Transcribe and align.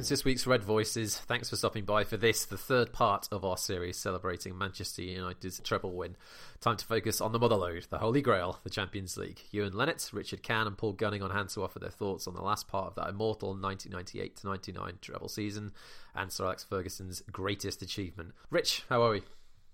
Welcome 0.00 0.06
to 0.06 0.12
this 0.14 0.24
week's 0.24 0.46
Red 0.46 0.64
Voices. 0.64 1.18
Thanks 1.18 1.50
for 1.50 1.56
stopping 1.56 1.84
by 1.84 2.04
for 2.04 2.16
this, 2.16 2.46
the 2.46 2.56
third 2.56 2.90
part 2.90 3.28
of 3.30 3.44
our 3.44 3.58
series 3.58 3.98
celebrating 3.98 4.56
Manchester 4.56 5.02
United's 5.02 5.60
treble 5.60 5.92
win. 5.92 6.16
Time 6.58 6.78
to 6.78 6.86
focus 6.86 7.20
on 7.20 7.32
the 7.32 7.38
Motherlode, 7.38 7.86
the 7.90 7.98
Holy 7.98 8.22
Grail, 8.22 8.60
the 8.64 8.70
Champions 8.70 9.18
League. 9.18 9.42
Ewan 9.50 9.74
Lennett, 9.74 10.08
Richard 10.14 10.42
Cann, 10.42 10.66
and 10.66 10.78
Paul 10.78 10.94
Gunning 10.94 11.20
on 11.20 11.32
hand 11.32 11.50
to 11.50 11.62
offer 11.62 11.78
their 11.78 11.90
thoughts 11.90 12.26
on 12.26 12.32
the 12.32 12.40
last 12.40 12.66
part 12.66 12.86
of 12.86 12.94
that 12.94 13.10
immortal 13.10 13.50
1998 13.50 14.40
99 14.42 14.98
treble 15.02 15.28
season 15.28 15.70
and 16.14 16.32
Sir 16.32 16.46
Alex 16.46 16.64
Ferguson's 16.64 17.22
greatest 17.30 17.82
achievement. 17.82 18.32
Rich, 18.48 18.84
how 18.88 19.02
are 19.02 19.10
we? 19.10 19.22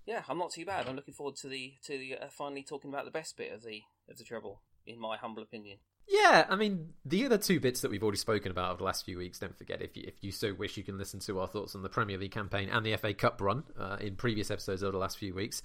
Yeah, 0.05 0.23
I'm 0.27 0.39
not 0.39 0.51
too 0.51 0.65
bad. 0.65 0.89
I'm 0.89 0.97
looking 0.97 1.13
forward 1.13 1.37
to 1.37 1.47
the 1.47 1.75
to 1.85 1.97
the, 1.97 2.17
uh, 2.17 2.27
finally 2.27 2.63
talking 2.63 2.91
about 2.91 3.05
the 3.05 3.11
best 3.11 3.37
bit 3.37 3.53
of 3.53 3.63
the 3.63 3.83
of 4.09 4.17
the 4.17 4.25
treble, 4.25 4.59
in 4.85 4.99
my 4.99 5.15
humble 5.15 5.43
opinion. 5.43 5.77
Yeah, 6.07 6.45
I 6.49 6.55
mean, 6.55 6.93
the 7.05 7.25
other 7.25 7.37
two 7.37 7.59
bits 7.59 7.81
that 7.81 7.91
we've 7.91 8.01
already 8.01 8.17
spoken 8.17 8.49
about 8.49 8.71
over 8.71 8.77
the 8.77 8.83
last 8.85 9.03
few 9.03 9.17
weeks, 9.17 9.39
don't 9.39 9.57
forget, 9.57 9.81
if 9.81 9.97
you, 9.97 10.03
if 10.07 10.23
you 10.23 10.31
so 10.31 10.53
wish, 10.53 10.77
you 10.77 10.83
can 10.83 10.97
listen 10.97 11.19
to 11.21 11.39
our 11.41 11.47
thoughts 11.47 11.75
on 11.75 11.83
the 11.83 11.89
Premier 11.89 12.17
League 12.17 12.31
campaign 12.31 12.69
and 12.69 12.85
the 12.85 12.95
FA 12.95 13.13
Cup 13.13 13.41
run 13.41 13.63
uh, 13.77 13.97
in 13.99 14.15
previous 14.15 14.49
episodes 14.49 14.83
over 14.83 14.93
the 14.93 14.97
last 14.97 15.17
few 15.17 15.33
weeks. 15.33 15.61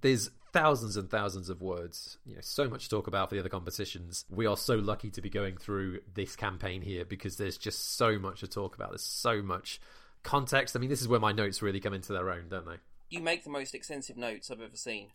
There's 0.00 0.30
thousands 0.52 0.96
and 0.96 1.08
thousands 1.08 1.48
of 1.48 1.62
words, 1.62 2.18
you 2.26 2.34
know, 2.34 2.40
so 2.42 2.68
much 2.68 2.84
to 2.84 2.90
talk 2.90 3.06
about 3.06 3.28
for 3.28 3.36
the 3.36 3.40
other 3.40 3.48
competitions. 3.48 4.24
We 4.28 4.46
are 4.46 4.56
so 4.56 4.76
lucky 4.76 5.10
to 5.10 5.20
be 5.20 5.30
going 5.30 5.56
through 5.56 6.00
this 6.12 6.34
campaign 6.34 6.82
here 6.82 7.04
because 7.04 7.36
there's 7.36 7.56
just 7.56 7.96
so 7.96 8.18
much 8.18 8.40
to 8.40 8.48
talk 8.48 8.74
about. 8.74 8.90
There's 8.90 9.02
so 9.02 9.42
much 9.42 9.80
context. 10.24 10.74
I 10.74 10.80
mean, 10.80 10.90
this 10.90 11.00
is 11.00 11.08
where 11.08 11.20
my 11.20 11.32
notes 11.32 11.62
really 11.62 11.80
come 11.80 11.94
into 11.94 12.12
their 12.12 12.30
own, 12.30 12.48
don't 12.48 12.66
they? 12.66 12.76
You 13.10 13.20
make 13.20 13.44
the 13.44 13.50
most 13.50 13.74
extensive 13.74 14.16
notes 14.16 14.50
I've 14.50 14.60
ever 14.60 14.76
seen. 14.76 15.08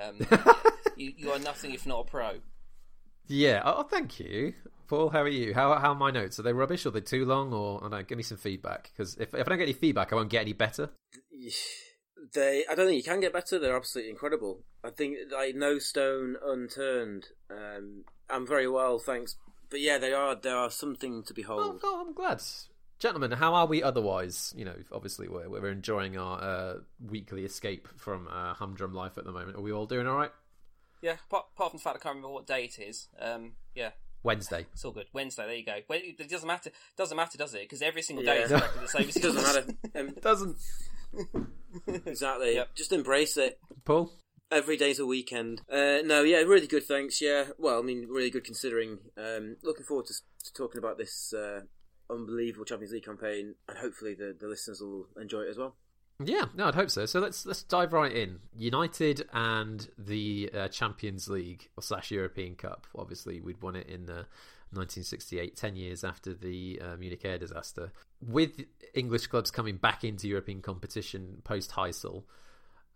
Um, 0.00 0.26
you, 0.96 1.12
you 1.16 1.30
are 1.32 1.38
nothing 1.38 1.72
if 1.72 1.86
not 1.86 2.00
a 2.00 2.04
pro. 2.04 2.40
Yeah. 3.28 3.62
Oh, 3.64 3.82
thank 3.82 4.20
you, 4.20 4.54
Paul. 4.88 5.10
How 5.10 5.22
are 5.22 5.28
you? 5.28 5.54
How 5.54 5.74
how 5.78 5.90
are 5.90 5.94
my 5.94 6.10
notes? 6.10 6.38
Are 6.38 6.42
they 6.42 6.52
rubbish? 6.52 6.86
Or 6.86 6.90
are 6.90 6.92
they 6.92 7.00
too 7.00 7.24
long? 7.24 7.52
Or 7.52 7.78
I 7.78 7.80
don't 7.82 7.90
know, 7.90 8.02
give 8.02 8.18
me 8.18 8.24
some 8.24 8.38
feedback 8.38 8.90
because 8.92 9.16
if 9.16 9.34
if 9.34 9.46
I 9.46 9.48
don't 9.48 9.58
get 9.58 9.64
any 9.64 9.72
feedback, 9.72 10.12
I 10.12 10.16
won't 10.16 10.30
get 10.30 10.42
any 10.42 10.52
better. 10.52 10.90
They, 12.32 12.64
I 12.68 12.74
don't 12.74 12.86
think 12.86 12.96
you 12.96 13.08
can 13.08 13.20
get 13.20 13.32
better. 13.32 13.58
They're 13.58 13.76
absolutely 13.76 14.10
incredible. 14.10 14.64
I 14.82 14.90
think 14.90 15.16
like 15.30 15.54
no 15.54 15.78
stone 15.78 16.36
unturned. 16.44 17.28
Um, 17.50 18.04
I'm 18.28 18.46
very 18.46 18.68
well, 18.68 18.98
thanks. 18.98 19.36
But 19.70 19.80
yeah, 19.80 19.98
they 19.98 20.12
are. 20.12 20.34
There 20.34 20.56
are 20.56 20.70
something 20.70 21.22
to 21.24 21.34
behold. 21.34 21.60
Oh, 21.60 21.80
oh, 21.84 22.04
I'm 22.06 22.14
glad. 22.14 22.42
Gentlemen, 22.98 23.32
how 23.32 23.54
are 23.54 23.66
we 23.66 23.82
otherwise? 23.82 24.54
You 24.56 24.64
know, 24.64 24.76
obviously 24.90 25.28
we're 25.28 25.48
we're 25.48 25.70
enjoying 25.70 26.16
our 26.16 26.42
uh, 26.42 26.74
weekly 27.00 27.44
escape 27.44 27.88
from 27.96 28.28
uh, 28.28 28.54
humdrum 28.54 28.94
life 28.94 29.18
at 29.18 29.24
the 29.24 29.32
moment. 29.32 29.56
Are 29.56 29.62
we 29.62 29.72
all 29.72 29.86
doing 29.86 30.06
all 30.06 30.16
right? 30.16 30.32
Yeah, 31.02 31.16
apart, 31.28 31.46
apart 31.54 31.70
from 31.72 31.78
the 31.78 31.82
fact 31.82 31.96
I 31.96 31.98
can't 32.00 32.16
remember 32.16 32.32
what 32.34 32.46
day 32.46 32.64
it 32.64 32.78
is. 32.78 33.08
Um, 33.20 33.52
yeah, 33.74 33.90
Wednesday. 34.22 34.66
it's 34.72 34.84
all 34.84 34.92
good. 34.92 35.06
Wednesday. 35.12 35.44
There 35.46 35.54
you 35.54 35.64
go. 35.64 35.74
It 35.94 36.28
doesn't 36.28 36.46
matter. 36.46 36.70
Doesn't 36.96 37.16
matter, 37.16 37.38
does 37.38 37.54
it? 37.54 37.62
Because 37.62 37.82
every 37.82 38.02
single 38.02 38.24
Yeah. 38.24 38.34
day 38.34 38.42
is 38.42 38.52
exactly 38.52 38.82
the 38.82 38.88
same. 38.88 39.08
It 39.16 39.22
doesn't 39.22 39.42
matter. 39.42 39.64
Um, 40.00 40.08
It 40.08 40.22
doesn't. 40.22 40.56
exactly. 42.06 42.54
Yep. 42.54 42.74
Just 42.74 42.92
embrace 42.92 43.36
it. 43.36 43.58
Paul. 43.84 44.10
Every 44.50 44.76
day's 44.76 45.00
a 45.00 45.06
weekend. 45.06 45.62
Uh, 45.70 45.98
no, 46.04 46.22
yeah, 46.22 46.38
really 46.38 46.68
good. 46.68 46.84
Thanks. 46.84 47.20
Yeah, 47.20 47.46
well, 47.58 47.80
I 47.80 47.82
mean, 47.82 48.06
really 48.08 48.30
good 48.30 48.44
considering. 48.44 48.98
Um, 49.16 49.56
looking 49.64 49.84
forward 49.84 50.06
to, 50.06 50.14
to 50.14 50.52
talking 50.54 50.78
about 50.78 50.98
this 50.98 51.32
uh, 51.32 51.62
unbelievable 52.08 52.64
Champions 52.64 52.92
League 52.92 53.04
campaign, 53.04 53.56
and 53.68 53.78
hopefully 53.78 54.14
the, 54.14 54.36
the 54.38 54.46
listeners 54.46 54.80
will 54.80 55.08
enjoy 55.20 55.40
it 55.42 55.50
as 55.50 55.58
well. 55.58 55.76
Yeah, 56.24 56.46
no, 56.54 56.68
I'd 56.68 56.74
hope 56.74 56.90
so. 56.90 57.04
So 57.04 57.20
let's 57.20 57.44
let's 57.44 57.62
dive 57.62 57.92
right 57.92 58.12
in. 58.12 58.38
United 58.56 59.28
and 59.32 59.86
the 59.98 60.50
uh, 60.54 60.68
Champions 60.68 61.28
League 61.28 61.68
or 61.76 61.82
slash 61.82 62.10
European 62.10 62.54
Cup. 62.54 62.86
Obviously, 62.96 63.40
we'd 63.40 63.60
won 63.60 63.76
it 63.76 63.86
in 63.86 64.08
uh, 64.08 64.24
1968, 64.72 65.56
ten 65.56 65.76
years 65.76 66.04
after 66.04 66.32
the 66.32 66.80
uh, 66.82 66.96
Munich 66.96 67.24
air 67.24 67.38
disaster. 67.38 67.92
With 68.26 68.64
English 68.94 69.26
clubs 69.26 69.50
coming 69.50 69.76
back 69.76 70.04
into 70.04 70.26
European 70.26 70.62
competition 70.62 71.42
post 71.44 71.72
Heysel, 71.72 72.24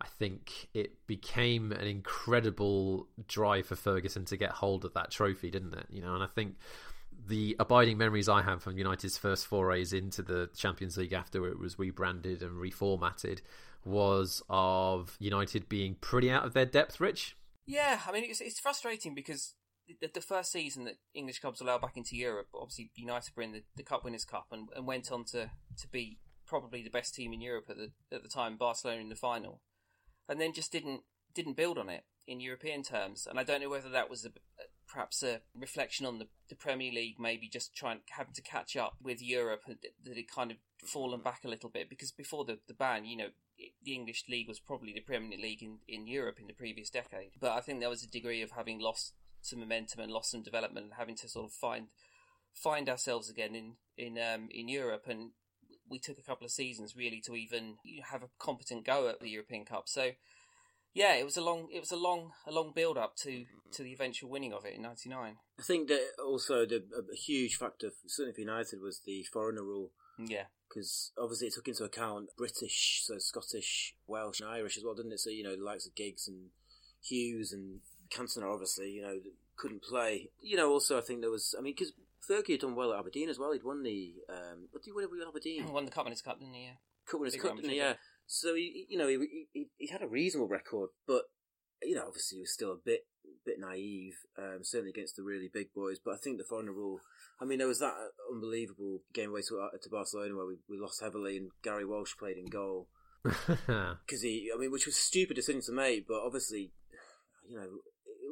I 0.01 0.07
think 0.19 0.69
it 0.73 1.07
became 1.07 1.73
an 1.73 1.87
incredible 1.87 3.07
drive 3.29 3.67
for 3.67 3.77
Ferguson 3.77 4.25
to 4.27 4.37
get 4.39 4.51
hold 4.51 4.87
of 4.87 4.95
that 4.95 5.11
trophy, 5.11 5.51
didn't 5.51 5.75
it? 5.75 5.87
You 5.91 6.01
know, 6.01 6.15
and 6.15 6.23
I 6.23 6.27
think 6.27 6.57
the 7.29 7.57
abiding 7.59 7.99
memories 7.99 8.29
I 8.29 8.43
have 8.43 8.63
from 8.63 8.79
United's 8.79 9.19
first 9.19 9.47
forays 9.47 9.93
into 9.93 10.23
the 10.23 10.51
Champions 10.57 10.97
League 10.97 11.13
after 11.13 11.47
it 11.49 11.59
was 11.59 11.79
rebranded 11.79 12.43
and 12.43 12.53
reformatted 12.53 13.41
was 13.85 14.43
of 14.49 15.17
United 15.19 15.69
being 15.69 15.97
pretty 16.01 16.31
out 16.31 16.45
of 16.45 16.53
their 16.53 16.67
depth, 16.67 17.01
Rich. 17.01 17.37
Yeah, 17.67 18.01
I 18.07 18.13
mean 18.13 18.25
it's 18.25 18.41
it's 18.41 18.61
frustrating 18.61 19.15
because 19.15 19.55
the, 20.01 20.11
the 20.13 20.21
first 20.21 20.53
season 20.53 20.85
that 20.85 20.97
English 21.15 21.41
clubs 21.41 21.61
allowed 21.61 21.83
back 21.83 21.97
into 21.97 22.17
Europe, 22.17 22.49
obviously 22.55 22.91
United 22.95 23.33
were 23.37 23.43
in 23.43 23.53
the, 23.53 23.63
the 23.77 23.83
Cup 23.83 24.05
Winners' 24.05 24.25
Cup 24.25 24.47
and, 24.53 24.69
and 24.77 24.87
went 24.87 25.11
on 25.11 25.25
to 25.27 25.51
to 25.79 25.89
be 25.89 26.19
probably 26.47 26.83
the 26.83 26.91
best 26.91 27.15
team 27.15 27.33
in 27.33 27.41
Europe 27.41 27.67
at 27.69 27.77
the 27.77 27.93
at 28.13 28.23
the 28.23 28.29
time, 28.29 28.57
Barcelona 28.57 29.01
in 29.01 29.09
the 29.09 29.17
final, 29.17 29.61
and 30.29 30.41
then 30.41 30.53
just 30.53 30.73
didn't 30.73 31.03
didn't 31.35 31.57
build 31.57 31.79
on 31.79 31.89
it 31.89 32.05
in 32.27 32.41
European 32.41 32.83
terms. 32.83 33.27
And 33.29 33.39
I 33.39 33.45
don't 33.45 33.61
know 33.61 33.71
whether 33.71 33.89
that 33.91 34.11
was 34.11 34.25
a, 34.25 34.31
perhaps 34.93 35.23
a 35.23 35.41
reflection 35.55 36.07
on 36.07 36.19
the, 36.19 36.27
the 36.49 36.55
Premier 36.55 36.93
League, 36.93 37.17
maybe 37.19 37.49
just 37.49 37.75
trying 37.75 38.01
having 38.11 38.35
to 38.35 38.43
catch 38.43 38.77
up 38.77 38.95
with 39.03 39.23
Europe, 39.23 39.63
that 39.67 40.19
it 40.19 40.31
kind 40.31 40.51
of 40.51 40.57
fallen 40.85 41.21
back 41.21 41.45
a 41.45 41.49
little 41.49 41.71
bit 41.71 41.89
because 41.89 42.11
before 42.11 42.45
the, 42.45 42.59
the 42.67 42.75
ban, 42.75 43.05
you 43.05 43.17
know, 43.17 43.29
the 43.85 43.95
English 43.95 44.25
league 44.29 44.49
was 44.49 44.59
probably 44.59 44.93
the 44.93 45.01
Premier 45.01 45.39
League 45.39 45.63
in, 45.63 45.79
in 45.87 46.07
Europe 46.07 46.39
in 46.41 46.47
the 46.47 46.53
previous 46.55 46.91
decade. 46.91 47.33
But 47.41 47.53
I 47.53 47.61
think 47.61 47.81
there 47.81 47.91
was 47.91 48.03
a 48.03 48.11
degree 48.11 48.43
of 48.43 48.53
having 48.53 48.81
lost 48.81 49.13
some 49.43 49.61
momentum 49.61 50.01
and 50.01 50.13
lost 50.13 50.31
some 50.31 50.43
development 50.43 50.87
and 50.87 50.95
having 50.97 51.17
to 51.17 51.29
sort 51.29 51.47
of 51.47 51.53
find 51.53 51.89
find 52.53 52.89
ourselves 52.89 53.31
again 53.31 53.55
in 53.55 53.75
in 53.97 54.19
um, 54.19 54.49
in 54.51 54.69
Europe 54.69 55.05
and 55.09 55.31
we 55.89 55.99
took 55.99 56.19
a 56.19 56.23
couple 56.23 56.45
of 56.45 56.53
seasons 56.53 56.97
really 56.97 57.21
to 57.21 57.35
even 57.35 57.77
have 58.11 58.23
a 58.23 58.29
competent 58.39 58.85
go 58.85 59.09
at 59.09 59.21
the 59.21 59.29
European 59.29 59.65
Cup. 59.65 59.89
So 59.89 60.13
yeah, 60.95 61.15
it 61.15 61.25
was 61.25 61.37
a 61.37 61.43
long 61.43 61.69
it 61.73 61.81
was 61.81 61.93
a 61.93 61.97
long 61.97 62.33
a 62.47 62.53
long 62.53 62.73
build 62.75 62.99
up 62.99 63.17
to 63.23 63.45
to 63.73 63.83
the 63.83 63.93
eventual 63.93 64.31
winning 64.31 64.53
of 64.53 64.65
it 64.65 64.75
in 64.75 64.83
'99. 64.83 65.37
I 65.59 65.63
think 65.63 65.89
that 65.89 66.01
also 66.25 66.67
the, 66.67 66.85
a, 66.97 67.13
a 67.13 67.17
huge 67.17 67.57
factor, 67.57 67.91
certainly 68.07 68.35
for 68.35 68.41
United, 68.41 68.81
was 68.81 69.01
the 69.05 69.25
foreigner 69.33 69.63
rule. 69.63 69.91
Yeah, 70.19 70.45
because 70.69 71.13
obviously 71.19 71.49
it 71.49 71.55
took 71.55 71.69
into 71.69 71.85
account 71.85 72.29
British, 72.37 73.03
so 73.05 73.19
Scottish, 73.19 73.95
Welsh, 74.07 74.41
and 74.41 74.51
Irish 74.51 74.77
as 74.77 74.85
well, 74.85 74.95
didn't 74.95 75.13
it? 75.13 75.21
So 75.21 75.31
you 75.31 75.45
know 75.45 75.57
the 75.57 75.65
likes 75.65 75.87
of 75.87 75.95
Giggs 75.95 76.29
and 76.29 76.51
Hughes 77.03 77.53
and 77.53 77.81
Cantona, 78.11 78.53
obviously, 78.53 78.91
you 78.91 79.03
know, 79.03 79.19
couldn't 79.57 79.83
play. 79.83 80.31
You 80.41 80.57
know, 80.57 80.71
also 80.71 80.99
I 80.99 81.01
think 81.01 81.21
there 81.21 81.31
was, 81.31 81.55
I 81.59 81.63
mean, 81.63 81.75
because 81.77 81.93
Fergie 82.29 82.53
had 82.53 82.61
done 82.61 82.75
well 82.75 82.93
at 82.93 82.99
Aberdeen 82.99 83.29
as 83.29 83.39
well. 83.39 83.53
He'd 83.53 83.65
won 83.65 83.83
the, 83.83 84.15
um, 84.29 84.69
what 84.71 84.83
did 84.83 84.91
he 84.91 84.93
win 84.93 85.09
with 85.11 85.27
Aberdeen? 85.27 85.73
won 85.73 85.85
the 85.85 85.91
Cup 85.91 86.05
Winners' 86.05 86.23
Cup, 86.23 86.39
didn't 86.39 86.55
he? 86.55 86.65
Yeah. 86.65 86.73
Cup 87.07 87.21
Winners' 87.21 87.37
Cup, 87.37 87.57
didn't 87.57 87.71
he? 87.71 87.79
yeah. 87.79 87.95
Yeah. 88.31 88.49
So 88.49 88.55
he, 88.55 88.87
you 88.89 88.99
know, 88.99 89.09
he, 89.09 89.47
he 89.53 89.67
he 89.77 89.89
had 89.89 90.03
a 90.03 90.09
reasonable 90.09 90.49
record, 90.49 90.91
but 91.07 91.23
you 91.83 91.95
know, 91.95 92.05
obviously 92.07 92.37
he 92.37 92.43
was 92.43 92.53
still 92.53 92.73
a 92.73 92.77
bit 92.85 93.01
bit 93.45 93.57
naive, 93.59 94.15
um, 94.39 94.61
certainly 94.63 94.91
against 94.91 95.17
the 95.17 95.23
really 95.23 95.51
big 95.53 95.73
boys. 95.75 95.99
But 96.03 96.15
I 96.15 96.19
think 96.19 96.39
the 96.39 96.45
foreigner 96.45 96.73
rule. 96.73 97.01
I 97.41 97.45
mean, 97.45 97.59
there 97.59 97.69
was 97.69 97.81
that 97.81 97.95
unbelievable 98.31 99.01
game 99.15 99.31
away 99.31 99.41
to, 99.49 99.69
to 99.83 99.89
Barcelona 99.89 100.37
where 100.37 100.47
we, 100.47 100.57
we 100.69 100.79
lost 100.79 101.01
heavily, 101.03 101.37
and 101.37 101.51
Gary 101.63 101.87
Walsh 101.87 102.13
played 102.19 102.37
in 102.37 102.47
goal 102.47 102.89
because 103.25 104.23
he. 104.23 104.51
I 104.55 104.59
mean, 104.59 104.71
which 104.71 104.87
was 104.87 104.97
a 104.97 104.99
stupid 104.99 105.35
decision 105.35 105.63
to 105.63 105.73
make, 105.73 106.07
but 106.07 106.21
obviously, 106.25 106.73
you 107.49 107.57
know. 107.57 107.69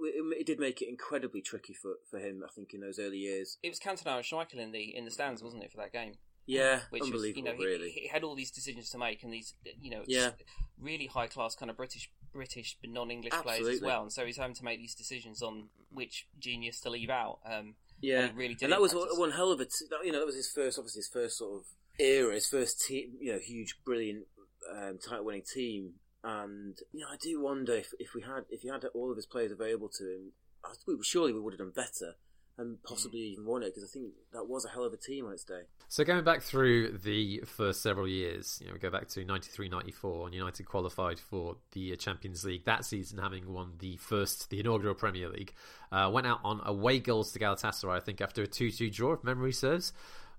It, 0.01 0.15
it, 0.15 0.41
it 0.41 0.47
did 0.47 0.61
make 0.61 0.81
it 0.81 0.89
incredibly 0.89 1.41
tricky 1.41 1.75
for, 1.75 1.95
for 2.09 2.21
him. 2.21 2.43
I 2.45 2.53
think 2.55 2.73
in 2.73 2.81
those 2.81 3.01
early 3.01 3.17
years. 3.17 3.59
It 3.65 3.71
was 3.71 3.81
Cantona 3.81 4.19
and 4.19 4.25
Schmeichel 4.25 4.61
in 4.61 4.71
the 4.71 4.97
in 4.97 5.05
the 5.05 5.11
stands, 5.11 5.43
wasn't 5.43 5.65
it, 5.65 5.73
for 5.73 5.79
that 5.79 5.93
game? 5.93 6.13
Yeah, 6.49 6.81
Which 6.91 7.03
was, 7.13 7.27
you 7.27 7.43
know, 7.43 7.55
he, 7.55 7.65
really. 7.65 7.91
he 7.91 8.09
had 8.09 8.25
all 8.25 8.35
these 8.35 8.51
decisions 8.51 8.89
to 8.91 8.99
make 8.99 9.23
and 9.23 9.31
these, 9.33 9.55
you 9.83 9.91
know, 9.91 10.03
Yeah. 10.07 10.31
really 10.81 11.07
high 11.07 11.27
class 11.27 11.55
kind 11.55 11.71
of 11.71 11.77
British, 11.77 12.11
British 12.33 12.79
but 12.81 12.89
non-English 12.91 13.35
players 13.43 13.69
as 13.69 13.83
well. 13.83 14.03
And 14.03 14.13
so 14.13 14.25
he's 14.25 14.39
having 14.39 14.55
to 14.57 14.65
make 14.65 14.79
these 14.79 14.95
decisions 14.95 15.43
on 15.43 15.69
which 15.91 16.27
genius 16.39 16.81
to 16.81 16.91
leave 16.91 17.11
out. 17.11 17.41
Um, 17.45 17.77
Yeah, 18.01 18.25
and 18.27 18.37
really 18.39 18.57
and 18.63 18.73
that 18.73 18.81
was 18.81 18.95
us. 18.95 19.19
one 19.19 19.33
hell 19.33 19.53
of 19.53 19.61
a. 19.61 19.67
T- 19.67 19.73
you 20.05 20.11
know, 20.13 20.21
that 20.21 20.27
was 20.27 20.37
his 20.37 20.51
first, 20.51 20.79
obviously 20.79 21.01
his 21.01 21.09
first 21.09 21.37
sort 21.37 21.61
of 21.61 21.67
era, 21.99 22.33
his 22.35 22.47
first 22.47 22.81
team. 22.87 23.17
You 23.21 23.33
know, 23.33 23.39
huge, 23.41 23.77
brilliant, 23.85 24.27
um, 24.75 24.99
title-winning 24.99 25.43
team. 25.53 25.95
And 26.25 26.79
you 26.93 27.01
know, 27.01 27.09
I 27.13 27.17
do 27.21 27.41
wonder 27.43 27.75
if, 27.75 27.93
if 27.99 28.15
we 28.15 28.23
had 28.23 28.45
if 28.51 28.63
he 28.63 28.69
had 28.69 28.85
all 28.95 29.11
of 29.11 29.17
his 29.17 29.27
players 29.27 29.53
available 29.53 29.89
to 29.99 30.05
him, 30.05 30.33
I 30.65 30.73
we, 30.87 30.97
surely 31.03 31.33
we 31.33 31.41
would 31.41 31.53
have 31.55 31.59
done 31.61 31.73
better 31.75 32.17
and 32.59 32.83
possibly 32.83 33.21
even 33.21 33.47
won 33.47 33.63
it 33.63 33.75
because 33.75 33.89
I 33.89 33.93
think 33.93 34.13
that 34.33 34.49
was 34.49 34.65
a 34.65 34.69
hell 34.69 34.85
of 34.85 34.93
a 34.93 34.97
team 34.97 35.27
on 35.27 35.33
its 35.33 35.45
day. 35.45 35.63
So 35.87 36.05
going 36.05 36.25
back 36.25 36.43
through 36.43 36.99
the 36.99 37.43
first 37.47 37.83
several 37.83 38.09
years, 38.09 38.59
you 38.61 38.67
know, 38.67 38.75
we 38.75 38.81
go 38.81 38.91
back 38.91 39.09
to 39.09 39.25
93-94 39.25 40.27
and 40.27 40.35
United 40.35 40.67
qualified 40.67 41.21
for 41.21 41.57
the 41.73 41.97
Champions 41.97 42.45
League 42.45 42.65
that 42.65 42.85
season, 42.85 43.19
having 43.19 43.53
won 43.53 43.75
the 43.79 43.97
first, 43.97 44.51
the 44.51 44.59
inaugural 44.61 44.95
Premier 44.95 45.29
League. 45.29 45.55
Uh, 45.93 46.11
went 46.13 46.27
out 46.27 46.41
on 46.45 46.61
away 46.65 46.99
goals 46.99 47.33
to 47.33 47.39
Galatasaray, 47.39 47.97
I 47.97 48.01
think, 48.01 48.21
after 48.21 48.43
a 48.43 48.47
2-2 48.47 48.93
draw, 48.93 49.13
if 49.15 49.25
memory 49.25 49.53
serves. 49.53 49.93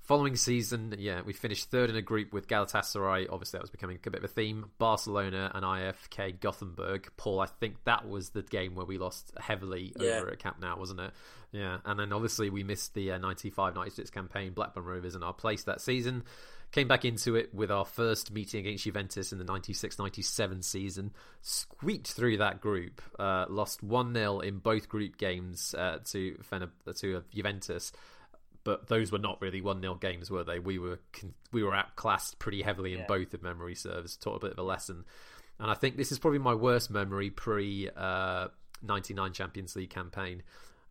Following 0.10 0.38
season, 0.38 0.96
yeah, 0.98 1.22
we 1.24 1.34
finished 1.34 1.70
third 1.70 1.92
in 1.92 1.96
a 1.96 2.02
group 2.02 2.34
with 2.34 2.48
Galatasaray. 2.48 3.28
Obviously, 3.30 3.58
that 3.60 3.62
was 3.62 3.70
becoming 3.70 4.00
a 4.04 4.10
bit 4.10 4.18
of 4.18 4.24
a 4.24 4.28
theme. 4.28 4.66
Barcelona 4.80 5.52
and 5.54 5.64
IFK 5.64 6.40
Gothenburg. 6.40 7.12
Paul, 7.16 7.40
I 7.40 7.46
think 7.46 7.76
that 7.84 8.10
was 8.10 8.32
the 8.32 8.42
game 8.42 8.74
where 8.74 8.88
we 8.88 8.98
lost 8.98 9.32
heavily 9.40 9.94
Yeah. 10.00 10.14
over 10.14 10.32
at 10.32 10.40
Camp 10.40 10.60
Nou, 10.60 10.80
wasn't 10.80 11.02
it? 11.02 11.12
Yeah, 11.52 11.78
and 11.86 12.00
then 12.00 12.12
obviously 12.12 12.50
we 12.50 12.64
missed 12.64 12.96
the 12.96 13.12
uh, 13.12 13.20
95-96 13.20 14.12
campaign. 14.12 14.54
Blackburn 14.54 14.84
Rovers 14.84 15.14
in 15.14 15.22
our 15.22 15.32
place 15.32 15.66
that 15.66 15.80
season. 15.80 16.24
Came 16.72 16.88
back 16.88 17.06
into 17.06 17.36
it 17.36 17.54
with 17.54 17.70
our 17.70 17.86
first 17.86 18.32
meeting 18.32 18.62
against 18.62 18.86
Juventus 18.86 19.32
in 19.32 19.38
the 19.38 19.46
96-97 19.46 20.64
season. 20.64 21.12
Squeaked 21.44 22.14
through 22.14 22.38
that 22.38 22.62
group. 22.62 23.00
Uh, 23.20 23.46
lost 23.48 23.88
1-0 23.88 24.44
in 24.44 24.58
both 24.58 24.90
group 24.90 25.20
games 25.20 25.76
uh, 25.78 26.00
to 26.06 26.34
Fener- 26.52 26.72
to 26.98 27.18
uh, 27.18 27.22
Juventus 27.32 27.92
but 28.70 28.88
those 28.88 29.12
were 29.12 29.18
not 29.18 29.42
really 29.42 29.62
one 29.62 29.82
0 29.82 29.96
games, 29.96 30.30
were 30.30 30.44
they? 30.44 30.60
We 30.60 30.78
were 30.78 31.00
we 31.52 31.64
were 31.64 31.74
outclassed 31.74 32.38
pretty 32.38 32.62
heavily 32.62 32.94
in 32.94 33.00
Yeah. 33.00 33.06
both, 33.08 33.34
of 33.34 33.42
memory 33.42 33.74
serves. 33.74 34.16
Taught 34.16 34.36
a 34.36 34.40
bit 34.48 34.52
of 34.52 34.60
a 34.60 34.64
lesson, 34.64 35.06
and 35.58 35.72
I 35.72 35.74
think 35.74 35.98
this 35.98 36.12
is 36.12 36.20
probably 36.20 36.38
my 36.40 36.54
worst 36.54 36.92
memory 36.92 37.32
pre 37.32 37.90
uh, 37.96 38.50
ninety 38.84 39.16
nine 39.16 39.34
Champions 39.34 39.76
League 39.76 39.90
campaign. 39.90 40.44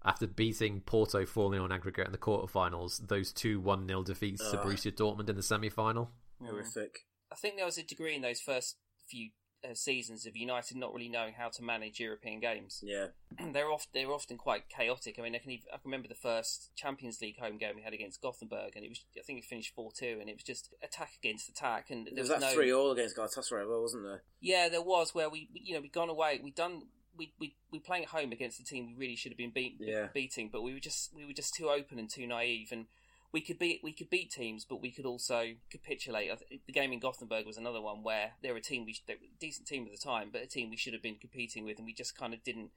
After 0.04 0.26
beating 0.26 0.80
Porto 0.80 1.26
4 1.26 1.50
0 1.52 1.64
on 1.64 1.72
aggregate 1.72 2.06
in 2.06 2.12
the 2.12 2.18
quarterfinals, 2.18 3.06
those 3.08 3.32
two 3.32 3.60
1 3.60 3.86
0 3.86 4.02
defeats 4.02 4.50
to 4.50 4.58
Ugh. 4.58 4.66
Borussia 4.66 4.92
Dortmund 4.92 5.28
in 5.28 5.36
the 5.36 5.42
semi 5.42 5.68
final. 5.68 6.10
Horrific. 6.44 7.00
I 7.32 7.36
think 7.36 7.56
there 7.56 7.64
was 7.66 7.78
a 7.78 7.82
degree 7.84 8.14
in 8.16 8.22
those 8.22 8.40
first 8.40 8.76
few 9.08 9.30
uh, 9.64 9.74
seasons 9.74 10.26
of 10.26 10.36
United 10.36 10.76
not 10.76 10.92
really 10.94 11.08
knowing 11.08 11.34
how 11.34 11.48
to 11.48 11.62
manage 11.62 12.00
European 12.00 12.40
games. 12.40 12.82
Yeah. 12.86 13.06
they're 13.52 13.70
often 13.70 13.90
they're 13.94 14.10
often 14.12 14.36
quite 14.38 14.68
chaotic. 14.68 15.16
I 15.18 15.22
mean, 15.22 15.34
I 15.34 15.38
can 15.38 15.50
even, 15.52 15.66
I 15.72 15.76
can 15.76 15.82
remember 15.90 16.08
the 16.08 16.14
first 16.14 16.70
Champions 16.76 17.20
League 17.20 17.38
home 17.38 17.58
game 17.58 17.74
we 17.76 17.82
had 17.82 17.92
against 17.94 18.20
Gothenburg, 18.22 18.72
and 18.76 18.84
it 18.84 18.88
was 18.88 19.04
I 19.16 19.22
think 19.22 19.38
it 19.40 19.44
finished 19.44 19.74
four 19.74 19.90
two, 19.92 20.18
and 20.20 20.28
it 20.28 20.34
was 20.36 20.42
just 20.44 20.72
attack 20.82 21.10
against 21.22 21.48
attack, 21.48 21.90
and 21.90 22.06
there 22.06 22.14
was 22.14 22.28
was 22.30 22.40
that 22.40 22.40
no 22.40 22.52
three 22.54 22.72
all 22.72 22.92
against 22.92 23.16
Galatasaray, 23.16 23.68
well, 23.68 23.82
wasn't 23.82 24.04
there? 24.04 24.22
yeah, 24.40 24.68
there 24.68 24.82
was 24.82 25.14
where 25.14 25.28
we 25.28 25.48
you 25.52 25.74
know 25.74 25.80
we 25.80 25.88
gone 25.88 26.08
away, 26.10 26.40
we 26.42 26.50
done. 26.50 26.82
We, 27.16 27.32
we 27.40 27.56
we 27.72 27.80
playing 27.80 28.04
at 28.04 28.10
home 28.10 28.30
against 28.30 28.60
a 28.60 28.64
team 28.64 28.86
we 28.86 28.94
really 28.94 29.16
should 29.16 29.32
have 29.32 29.38
been 29.38 29.50
beat, 29.50 29.78
Yeah. 29.80 30.06
beating, 30.14 30.50
but 30.52 30.62
we 30.62 30.72
were 30.72 30.78
just 30.78 31.12
we 31.12 31.24
were 31.26 31.32
just 31.32 31.52
too 31.52 31.68
open 31.68 31.98
and 31.98 32.08
too 32.08 32.28
naive, 32.28 32.68
and 32.70 32.86
we 33.32 33.40
could 33.40 33.58
beat 33.58 33.80
we 33.82 33.92
could 33.92 34.10
beat 34.10 34.30
teams, 34.30 34.64
but 34.64 34.80
we 34.80 34.90
could 34.90 35.04
also 35.06 35.54
capitulate. 35.70 36.30
The 36.66 36.72
game 36.72 36.92
in 36.92 37.00
Gothenburg 37.00 37.46
was 37.46 37.56
another 37.58 37.80
one 37.80 38.02
where 38.02 38.32
they're 38.42 38.56
a 38.56 38.60
team 38.60 38.84
we 38.86 38.94
sh- 38.94 39.02
they 39.06 39.14
were 39.14 39.26
a 39.26 39.38
decent 39.38 39.66
team 39.68 39.84
at 39.84 39.92
the 39.92 39.98
time, 39.98 40.30
but 40.32 40.42
a 40.42 40.46
team 40.46 40.70
we 40.70 40.76
should 40.76 40.92
have 40.94 41.02
been 41.02 41.16
competing 41.16 41.64
with, 41.64 41.78
and 41.78 41.86
we 41.86 41.92
just 41.92 42.16
kind 42.16 42.32
of 42.32 42.42
didn't 42.42 42.70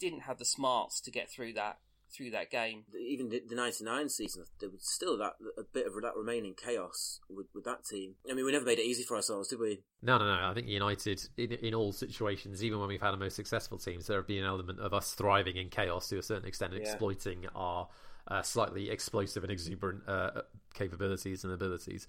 didn't 0.00 0.20
have 0.20 0.38
the 0.38 0.44
smarts 0.44 1.00
to 1.00 1.10
get 1.10 1.30
through 1.30 1.52
that 1.54 1.78
through 2.16 2.30
that 2.30 2.50
game. 2.50 2.84
Even 2.98 3.28
the, 3.28 3.42
the 3.46 3.54
'99 3.54 4.08
season, 4.08 4.44
there 4.60 4.70
was 4.70 4.80
still 4.82 5.16
that 5.18 5.34
a 5.58 5.62
bit 5.62 5.86
of 5.86 5.92
that 6.02 6.16
remaining 6.16 6.54
chaos 6.54 7.20
with, 7.28 7.46
with 7.54 7.64
that 7.64 7.84
team. 7.84 8.14
I 8.28 8.34
mean, 8.34 8.44
we 8.46 8.52
never 8.52 8.64
made 8.64 8.78
it 8.78 8.86
easy 8.86 9.04
for 9.04 9.16
ourselves, 9.16 9.48
did 9.48 9.60
we? 9.60 9.82
No, 10.02 10.16
no, 10.18 10.24
no. 10.24 10.48
I 10.50 10.54
think 10.54 10.68
United, 10.68 11.20
in, 11.36 11.52
in 11.52 11.74
all 11.74 11.92
situations, 11.92 12.64
even 12.64 12.78
when 12.78 12.88
we've 12.88 13.00
had 13.00 13.10
our 13.10 13.16
most 13.16 13.36
successful 13.36 13.78
teams, 13.78 14.06
there 14.06 14.16
have 14.16 14.26
been 14.26 14.38
an 14.38 14.48
element 14.48 14.80
of 14.80 14.94
us 14.94 15.12
thriving 15.12 15.56
in 15.56 15.68
chaos 15.68 16.08
to 16.08 16.18
a 16.18 16.22
certain 16.22 16.48
extent, 16.48 16.72
and 16.72 16.82
Yeah. 16.82 16.90
exploiting 16.90 17.46
our 17.54 17.88
uh, 18.28 18.42
slightly 18.42 18.90
explosive 18.90 19.42
and 19.42 19.52
exuberant 19.52 20.02
uh, 20.08 20.42
capabilities 20.74 21.44
and 21.44 21.52
abilities. 21.52 22.06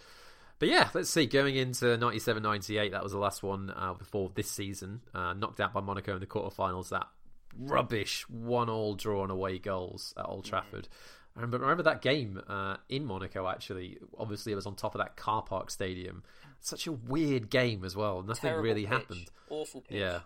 But 0.59 0.67
yeah, 0.67 0.89
let's 0.93 1.09
see. 1.09 1.25
Going 1.25 1.55
into 1.55 1.97
97 1.97 2.43
98, 2.43 2.91
that 2.91 3.01
was 3.01 3.13
the 3.13 3.17
last 3.17 3.41
one 3.43 3.71
uh, 3.75 3.93
before 3.93 4.29
this 4.35 4.51
season. 4.51 5.01
Uh, 5.15 5.33
knocked 5.33 5.61
out 5.61 5.73
by 5.73 5.79
Monaco 5.79 6.13
in 6.15 6.19
the 6.19 6.27
quarterfinals. 6.27 6.89
That 6.89 7.07
rubbish 7.57 8.29
one 8.29 8.69
all 8.69 8.95
draw 8.95 9.23
on 9.23 9.31
away 9.31 9.57
goals 9.57 10.13
at 10.17 10.25
Old 10.25 10.45
Trafford. 10.45 10.89
I 11.35 11.41
remember, 11.41 11.59
remember 11.59 11.83
that 11.83 12.01
game 12.01 12.41
uh, 12.47 12.77
in 12.89 13.05
Monaco, 13.05 13.47
actually. 13.47 13.97
Obviously, 14.17 14.51
it 14.51 14.55
was 14.55 14.65
on 14.65 14.75
top 14.75 14.95
of 14.95 14.99
that 14.99 15.15
car 15.15 15.41
park 15.43 15.71
stadium. 15.71 16.23
Such 16.59 16.87
a 16.87 16.91
weird 16.91 17.49
game 17.49 17.85
as 17.85 17.95
well. 17.95 18.21
Nothing 18.21 18.49
Terrible 18.49 18.63
really 18.63 18.81
pitch, 18.81 18.91
happened. 18.91 19.31
Awful 19.49 19.81
pitch. 19.81 19.97
Yeah. 19.97 20.19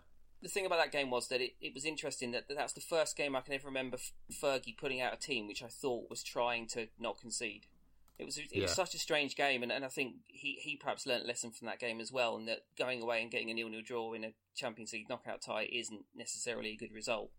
The 0.43 0.49
thing 0.49 0.65
about 0.65 0.77
that 0.79 0.91
game 0.91 1.09
was 1.09 1.29
that 1.29 1.41
it, 1.41 1.53
it 1.61 1.73
was 1.73 1.85
interesting 1.85 2.31
that 2.31 2.47
that 2.49 2.57
that's 2.57 2.73
the 2.73 2.81
first 2.81 3.15
game 3.17 3.35
I 3.35 3.41
can 3.41 3.53
ever 3.53 3.67
remember 3.67 3.97
Fergie 4.31 4.77
putting 4.77 5.01
out 5.01 5.13
a 5.13 5.17
team 5.17 5.47
which 5.47 5.63
I 5.63 5.67
thought 5.67 6.09
was 6.09 6.21
trying 6.23 6.67
to 6.69 6.87
not 6.99 7.19
concede. 7.19 7.65
It 8.19 8.25
was 8.25 8.37
it 8.37 8.49
Yeah. 8.51 8.63
was 8.63 8.73
such 8.75 8.93
a 8.93 8.99
strange 8.99 9.35
game, 9.35 9.63
and, 9.63 9.71
and 9.71 9.83
I 9.83 9.87
think 9.87 10.17
he, 10.27 10.59
he 10.61 10.75
perhaps 10.77 11.07
learnt 11.07 11.23
a 11.23 11.27
lesson 11.27 11.51
from 11.51 11.65
that 11.65 11.79
game 11.79 11.99
as 11.99 12.11
well, 12.11 12.35
and 12.35 12.47
that 12.47 12.59
going 12.77 13.01
away 13.01 13.21
and 13.21 13.31
getting 13.31 13.49
a 13.49 13.53
nil 13.55 13.69
nil 13.69 13.81
draw 13.83 14.13
in 14.13 14.23
a 14.23 14.33
Champions 14.55 14.93
League 14.93 15.09
knockout 15.09 15.41
tie 15.41 15.67
isn't 15.71 16.05
necessarily 16.15 16.69
a 16.71 16.77
good 16.77 16.93
result. 16.93 17.31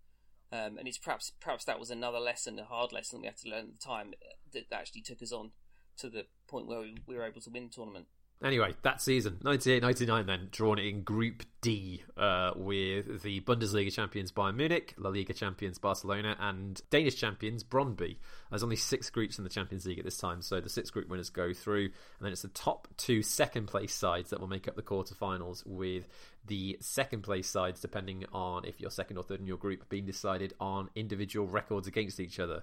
Um, 0.53 0.79
and 0.79 0.87
it's 0.89 0.99
perhaps 0.99 1.33
perhaps 1.41 1.65
that 1.67 1.79
was 1.79 1.91
another 1.91 2.19
lesson, 2.19 2.59
a 2.59 2.65
hard 2.65 2.93
lesson 2.93 3.21
we 3.21 3.27
had 3.27 3.37
to 3.39 3.49
learn 3.49 3.67
at 3.67 3.73
the 3.79 3.87
time 3.87 4.15
uh, 4.15 4.35
that, 4.53 4.69
that 4.71 4.81
actually 4.81 5.03
took 5.03 5.23
us 5.23 5.33
on 5.33 5.53
to 5.99 6.09
the 6.09 6.27
point 6.49 6.67
where 6.67 6.81
we, 6.81 6.97
we 7.07 7.17
were 7.17 7.25
able 7.25 7.41
to 7.41 7.51
win 7.51 7.65
the 7.67 7.71
tournament. 7.71 8.07
Anyway, 8.43 8.75
that 8.83 9.01
season, 9.01 9.39
98 9.43 9.81
99, 9.81 10.27
then, 10.27 10.49
drawn 10.51 10.79
in 10.79 11.03
Group 11.03 11.45
D 11.63 12.03
uh, 12.17 12.51
with 12.55 13.23
the 13.23 13.41
Bundesliga 13.41 13.91
champions 13.91 14.33
Bayern 14.33 14.57
Munich, 14.57 14.93
La 14.99 15.09
Liga 15.09 15.33
champions 15.33 15.79
Barcelona, 15.79 16.37
and 16.39 16.83
Danish 16.91 17.17
champions 17.17 17.65
Brondby. 17.65 18.17
There's 18.51 18.63
only 18.63 18.77
six 18.77 19.09
groups 19.09 19.39
in 19.39 19.45
the 19.45 19.51
Champions 19.51 19.87
League 19.87 19.99
at 19.99 20.05
this 20.05 20.19
time, 20.19 20.43
so 20.43 20.61
the 20.61 20.69
six 20.69 20.91
group 20.91 21.09
winners 21.09 21.31
go 21.31 21.55
through, 21.55 21.85
and 21.85 21.93
then 22.21 22.33
it's 22.33 22.43
the 22.43 22.49
top 22.49 22.89
two 22.99 23.23
second 23.23 23.67
place 23.67 23.95
sides 23.95 24.31
that 24.31 24.41
will 24.41 24.49
make 24.49 24.69
up 24.69 24.77
the 24.77 24.83
quarterfinals, 24.83 25.65
with 25.65 26.07
the 26.47 26.77
second 26.81 27.23
place 27.23 27.49
sides, 27.49 27.81
depending 27.81 28.27
on 28.33 28.67
if 28.67 28.79
you're 28.79 28.91
second 28.91 29.17
or 29.17 29.23
third 29.23 29.41
in 29.41 29.47
your 29.47 29.57
group, 29.57 29.89
being 29.89 30.05
decided 30.05 30.53
on 30.61 30.91
individual 30.95 31.47
records 31.47 31.89
against 31.89 32.21
each 32.21 32.39
other. 32.39 32.63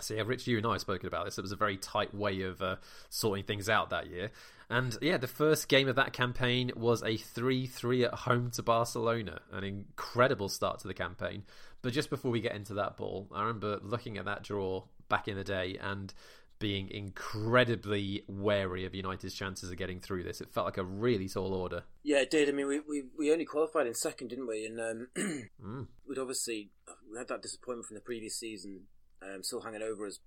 So 0.00 0.14
yeah, 0.14 0.22
Rich, 0.24 0.46
you 0.46 0.56
and 0.58 0.66
I 0.66 0.72
have 0.72 0.80
spoken 0.80 1.06
about 1.06 1.24
this. 1.24 1.38
It 1.38 1.42
was 1.42 1.52
a 1.52 1.56
very 1.56 1.76
tight 1.76 2.14
way 2.14 2.42
of 2.42 2.62
uh, 2.62 2.76
sorting 3.10 3.44
things 3.44 3.68
out 3.68 3.90
that 3.90 4.08
year. 4.08 4.30
And 4.70 4.96
yeah, 5.00 5.16
the 5.16 5.26
first 5.26 5.68
game 5.68 5.88
of 5.88 5.96
that 5.96 6.12
campaign 6.12 6.70
was 6.76 7.02
a 7.02 7.16
3-3 7.16 8.04
at 8.04 8.14
home 8.14 8.50
to 8.52 8.62
Barcelona. 8.62 9.40
An 9.50 9.64
incredible 9.64 10.48
start 10.48 10.80
to 10.80 10.88
the 10.88 10.94
campaign. 10.94 11.44
But 11.82 11.92
just 11.92 12.10
before 12.10 12.30
we 12.30 12.40
get 12.40 12.54
into 12.54 12.74
that 12.74 12.96
ball, 12.96 13.28
I 13.34 13.40
remember 13.40 13.78
looking 13.82 14.18
at 14.18 14.26
that 14.26 14.42
draw 14.42 14.84
back 15.08 15.26
in 15.26 15.36
the 15.36 15.44
day 15.44 15.78
and 15.80 16.12
being 16.58 16.90
incredibly 16.90 18.24
wary 18.26 18.84
of 18.84 18.94
United's 18.94 19.34
chances 19.34 19.70
of 19.70 19.76
getting 19.76 20.00
through 20.00 20.24
this. 20.24 20.40
It 20.40 20.50
felt 20.50 20.66
like 20.66 20.76
a 20.76 20.84
really 20.84 21.28
tall 21.28 21.54
order. 21.54 21.84
Yeah, 22.02 22.18
it 22.18 22.30
did. 22.30 22.48
I 22.48 22.52
mean, 22.52 22.66
we 22.66 22.80
we, 22.80 23.04
we 23.16 23.32
only 23.32 23.44
qualified 23.44 23.86
in 23.86 23.94
second, 23.94 24.28
didn't 24.28 24.48
we? 24.48 24.66
And 24.66 24.80
um, 24.80 25.08
Mm. 25.64 25.86
we'd 26.06 26.18
obviously 26.18 26.70
we 27.10 27.18
had 27.18 27.28
that 27.28 27.42
disappointment 27.42 27.86
from 27.86 27.94
the 27.94 28.00
previous 28.00 28.36
season, 28.38 28.82
um, 29.22 29.42
still 29.42 29.60
hanging 29.60 29.82
over 29.82 30.06
us. 30.06 30.18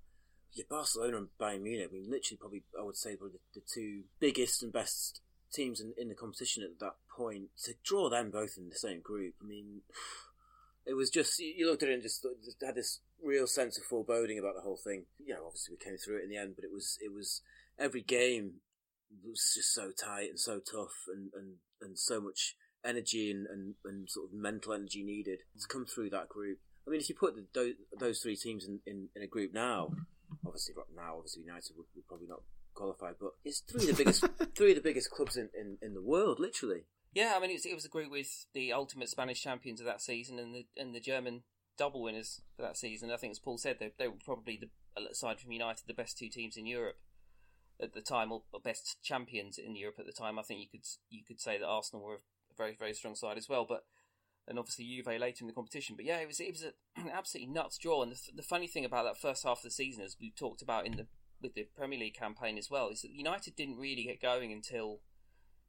Yeah, 0.54 0.66
Barcelona 0.70 1.18
and 1.18 1.28
Bayern 1.40 1.62
Munich. 1.62 1.88
I 1.90 1.94
mean, 1.94 2.10
literally, 2.10 2.38
probably 2.38 2.64
I 2.78 2.84
would 2.84 2.98
say 2.98 3.16
were 3.20 3.30
the, 3.30 3.40
the 3.54 3.62
two 3.74 4.04
biggest 4.20 4.64
and 4.64 4.74
best 4.74 5.22
teams 5.54 5.80
in, 5.80 5.94
in 5.98 6.10
the 6.10 6.16
competition 6.16 6.64
at 6.64 6.80
that 6.80 6.96
point. 7.16 7.50
To 7.64 7.74
draw 7.84 8.10
them 8.10 8.32
both 8.32 8.58
in 8.58 8.70
the 8.70 8.76
same 8.76 9.02
group, 9.02 9.36
I 9.42 9.46
mean, 9.46 9.82
it 10.86 10.94
was 10.94 11.10
just 11.10 11.40
you 11.40 11.68
looked 11.68 11.84
at 11.84 11.90
it 11.90 11.94
and 11.94 12.04
just, 12.04 12.26
just 12.44 12.58
had 12.66 12.76
this 12.76 13.00
real 13.24 13.48
sense 13.48 13.78
of 13.78 13.86
foreboding 13.86 14.40
about 14.40 14.56
the 14.56 14.62
whole 14.62 14.80
thing. 14.84 15.06
You 15.24 15.36
know, 15.36 15.46
obviously 15.46 15.76
we 15.80 15.86
came 15.86 15.98
through 15.98 16.20
it 16.20 16.24
in 16.24 16.30
the 16.30 16.38
end, 16.38 16.54
but 16.56 16.66
it 16.66 16.72
was 16.72 16.98
it 17.02 17.14
was 17.14 17.42
every 17.80 18.02
game 18.02 18.56
was 19.24 19.54
just 19.56 19.74
so 19.74 19.92
tight 19.92 20.30
and 20.30 20.40
so 20.40 20.60
tough 20.60 21.06
and, 21.14 21.32
and, 21.34 21.56
and 21.82 21.98
so 21.98 22.22
much 22.22 22.56
energy 22.86 23.32
and, 23.32 23.48
and, 23.48 23.76
and 23.86 24.10
sort 24.10 24.28
of 24.28 24.34
mental 24.34 24.74
energy 24.74 25.04
needed 25.04 25.40
to 25.60 25.68
come 25.68 25.86
through 25.86 26.10
that 26.10 26.30
group. 26.30 26.60
I 26.88 26.92
mean, 26.92 27.00
if 27.00 27.10
you 27.10 27.16
put 27.16 27.36
the, 27.36 27.46
those, 27.54 27.74
those 28.00 28.20
three 28.20 28.36
teams 28.36 28.66
in, 28.66 28.80
in, 28.86 29.10
in 29.16 29.22
a 29.22 29.28
group 29.28 29.54
now, 29.54 29.92
obviously 30.46 30.74
right 30.76 30.86
now, 30.96 31.16
obviously 31.18 31.44
United 31.44 31.74
would, 31.78 31.86
would 31.96 32.08
probably 32.08 32.28
not 32.28 32.42
qualify, 32.74 33.12
but 33.20 33.32
it's 33.46 33.60
three 33.60 33.90
of 33.90 33.98
the 33.98 34.04
biggest 34.04 34.26
three 34.56 34.72
of 34.72 34.76
the 34.76 34.82
biggest 34.82 35.12
clubs 35.12 35.38
in, 35.38 35.50
in, 35.60 35.78
in 35.82 35.94
the 35.94 36.02
world, 36.02 36.40
literally. 36.40 36.86
Yeah, 37.14 37.34
I 37.36 37.40
mean, 37.40 37.50
it 37.50 37.56
was, 37.56 37.66
it 37.66 37.76
was 37.76 37.86
a 37.86 37.90
group 37.90 38.10
with 38.10 38.46
the 38.54 38.72
ultimate 38.72 39.10
Spanish 39.10 39.42
champions 39.42 39.80
of 39.82 39.86
that 39.86 40.02
season 40.02 40.40
and 40.40 40.56
the 40.56 40.66
and 40.78 40.96
the 40.96 41.00
German 41.00 41.44
double 41.78 42.02
winners 42.02 42.42
for 42.56 42.62
that 42.62 42.78
season. 42.78 43.12
I 43.12 43.18
think, 43.18 43.32
as 43.32 43.40
Paul 43.40 43.58
said, 43.58 43.78
they, 43.80 43.92
they 43.98 44.08
were 44.08 44.16
probably 44.24 44.60
the 44.62 44.70
aside 45.10 45.40
from 45.40 45.52
United, 45.52 45.88
the 45.88 45.94
best 45.94 46.18
two 46.18 46.30
teams 46.30 46.58
in 46.58 46.66
Europe 46.66 46.98
at 47.82 47.94
the 47.94 48.02
time, 48.02 48.32
or 48.32 48.44
best 48.64 48.98
champions 49.04 49.58
in 49.58 49.76
Europe 49.76 49.96
at 50.00 50.06
the 50.06 50.12
time. 50.12 50.40
I 50.40 50.44
think 50.44 50.62
you 50.62 50.68
could 50.72 50.86
you 51.10 51.24
could 51.28 51.42
say 51.42 51.58
that 51.58 51.66
Arsenal 51.66 52.06
were 52.06 52.16
a 52.16 52.56
very 52.58 52.76
very 52.78 52.94
strong 52.94 53.16
side 53.16 53.38
as 53.38 53.50
well, 53.50 53.66
but 53.68 53.84
and 54.52 54.60
obviously 54.60 54.86
Juve 54.86 55.08
later 55.20 55.42
in 55.42 55.48
the 55.48 55.54
competition. 55.54 55.96
But 55.96 56.06
yeah, 56.06 56.20
it 56.20 56.28
was 56.28 56.40
it 56.40 56.52
was 56.52 56.64
a, 56.64 57.02
an 57.02 57.10
absolutely 57.14 57.52
nuts 57.52 57.78
draw. 57.78 58.04
And 58.04 58.12
the, 58.12 58.20
the 58.36 58.44
funny 58.44 58.68
thing 58.68 58.86
about 58.86 59.06
that 59.06 59.18
first 59.18 59.44
half 59.44 59.60
of 59.60 59.64
the 59.64 59.72
season, 59.72 60.04
as 60.04 60.18
we 60.20 60.32
talked 60.32 60.62
about 60.62 60.86
in 60.86 60.98
the 60.98 61.08
with 61.42 61.56
the 61.56 61.68
Premier 61.76 61.98
League 61.98 62.14
campaign 62.14 62.58
as 62.58 62.70
well, 62.70 62.90
is 62.90 63.02
that 63.02 63.12
United 63.12 63.56
didn't 63.56 63.80
really 63.80 64.04
get 64.04 64.22
going 64.22 64.52
until 64.52 65.00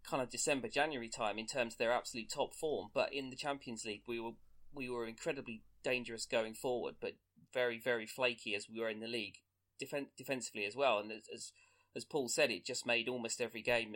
kind 0.08 0.22
of 0.22 0.30
December 0.30 0.68
January 0.68 1.08
time 1.08 1.38
in 1.38 1.46
terms 1.46 1.74
of 1.74 1.78
their 1.78 1.92
absolute 1.92 2.28
top 2.28 2.52
form. 2.54 2.88
But 2.92 3.14
in 3.14 3.30
the 3.30 3.36
Champions 3.36 3.84
League, 3.84 4.02
we 4.06 4.20
were 4.20 4.32
we 4.74 4.90
were 4.90 5.06
incredibly 5.06 5.62
dangerous 5.82 6.26
going 6.26 6.54
forward, 6.54 6.96
but 7.00 7.12
very 7.54 7.80
very 7.80 8.06
flaky 8.06 8.54
as 8.54 8.66
we 8.68 8.80
were 8.80 8.90
in 8.90 9.00
the 9.00 9.06
league 9.06 9.36
defen- 9.82 10.08
defensively 10.16 10.64
as 10.64 10.76
well. 10.76 10.98
And 10.98 11.12
as, 11.12 11.22
as 11.32 11.52
as 11.94 12.04
Paul 12.04 12.28
said, 12.28 12.50
it 12.50 12.66
just 12.66 12.86
made 12.86 13.08
almost 13.08 13.40
every 13.40 13.62
game 13.62 13.94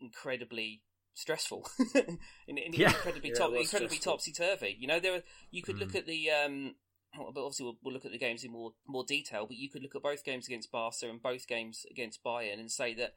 incredibly 0.00 0.82
stressful, 1.14 1.68
in, 1.94 2.58
in, 2.58 2.72
Yeah. 2.72 2.88
incredibly 2.88 3.30
Yeah, 3.30 3.36
top, 3.36 3.54
incredibly 3.54 3.98
topsy 3.98 4.32
turvy. 4.32 4.76
You 4.78 4.86
know, 4.86 5.00
there 5.00 5.12
were, 5.12 5.22
you 5.50 5.62
could 5.62 5.78
look 5.78 5.92
Mm. 5.92 5.98
at 5.98 6.06
the 6.06 6.30
um, 6.30 6.74
but 7.16 7.42
obviously 7.42 7.64
we'll, 7.64 7.78
we'll, 7.82 7.94
look 7.94 8.04
at 8.04 8.12
the 8.12 8.18
games 8.18 8.44
in 8.44 8.50
more 8.50 8.72
more 8.86 9.04
detail. 9.04 9.46
But 9.46 9.56
you 9.56 9.70
could 9.70 9.82
look 9.82 9.94
at 9.94 10.02
both 10.02 10.24
games 10.24 10.46
against 10.46 10.72
Barca 10.72 11.08
and 11.08 11.22
both 11.22 11.46
games 11.46 11.86
against 11.90 12.24
Bayern 12.24 12.58
and 12.58 12.70
say 12.70 12.94
that 12.94 13.14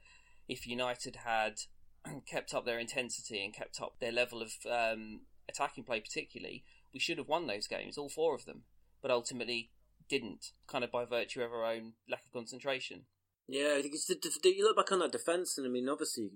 if 0.48 0.66
United 0.66 1.16
had 1.24 1.60
kept 2.26 2.54
up 2.54 2.64
their 2.64 2.78
intensity 2.78 3.44
and 3.44 3.54
kept 3.54 3.80
up 3.80 3.98
their 4.00 4.12
level 4.12 4.40
of 4.40 4.52
um, 4.70 5.22
attacking 5.48 5.84
play, 5.84 6.00
particularly, 6.00 6.64
we 6.94 7.00
should 7.00 7.18
have 7.18 7.28
won 7.28 7.46
those 7.46 7.66
games, 7.66 7.98
all 7.98 8.08
four 8.08 8.34
of 8.34 8.44
them. 8.44 8.62
But 9.02 9.10
ultimately, 9.10 9.70
didn't, 10.08 10.46
kind 10.66 10.84
of 10.84 10.90
by 10.90 11.04
virtue 11.04 11.42
of 11.42 11.52
our 11.52 11.64
own 11.64 11.94
lack 12.08 12.24
of 12.24 12.32
concentration. 12.32 13.02
Yeah, 13.46 13.78
it's 13.78 14.06
the, 14.06 14.16
the, 14.42 14.54
you 14.54 14.64
look 14.64 14.76
back 14.76 14.92
on 14.92 14.98
that 15.00 15.12
defence, 15.12 15.56
and 15.56 15.66
I 15.66 15.70
mean, 15.70 15.88
obviously, 15.88 16.30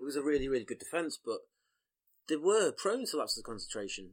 it 0.00 0.04
was 0.04 0.16
a 0.16 0.22
really, 0.22 0.48
really 0.48 0.64
good 0.64 0.78
defence, 0.78 1.18
but 1.22 1.40
they 2.28 2.36
were 2.36 2.72
prone 2.72 3.06
to 3.06 3.16
lapses 3.16 3.38
of 3.38 3.44
concentration. 3.44 4.10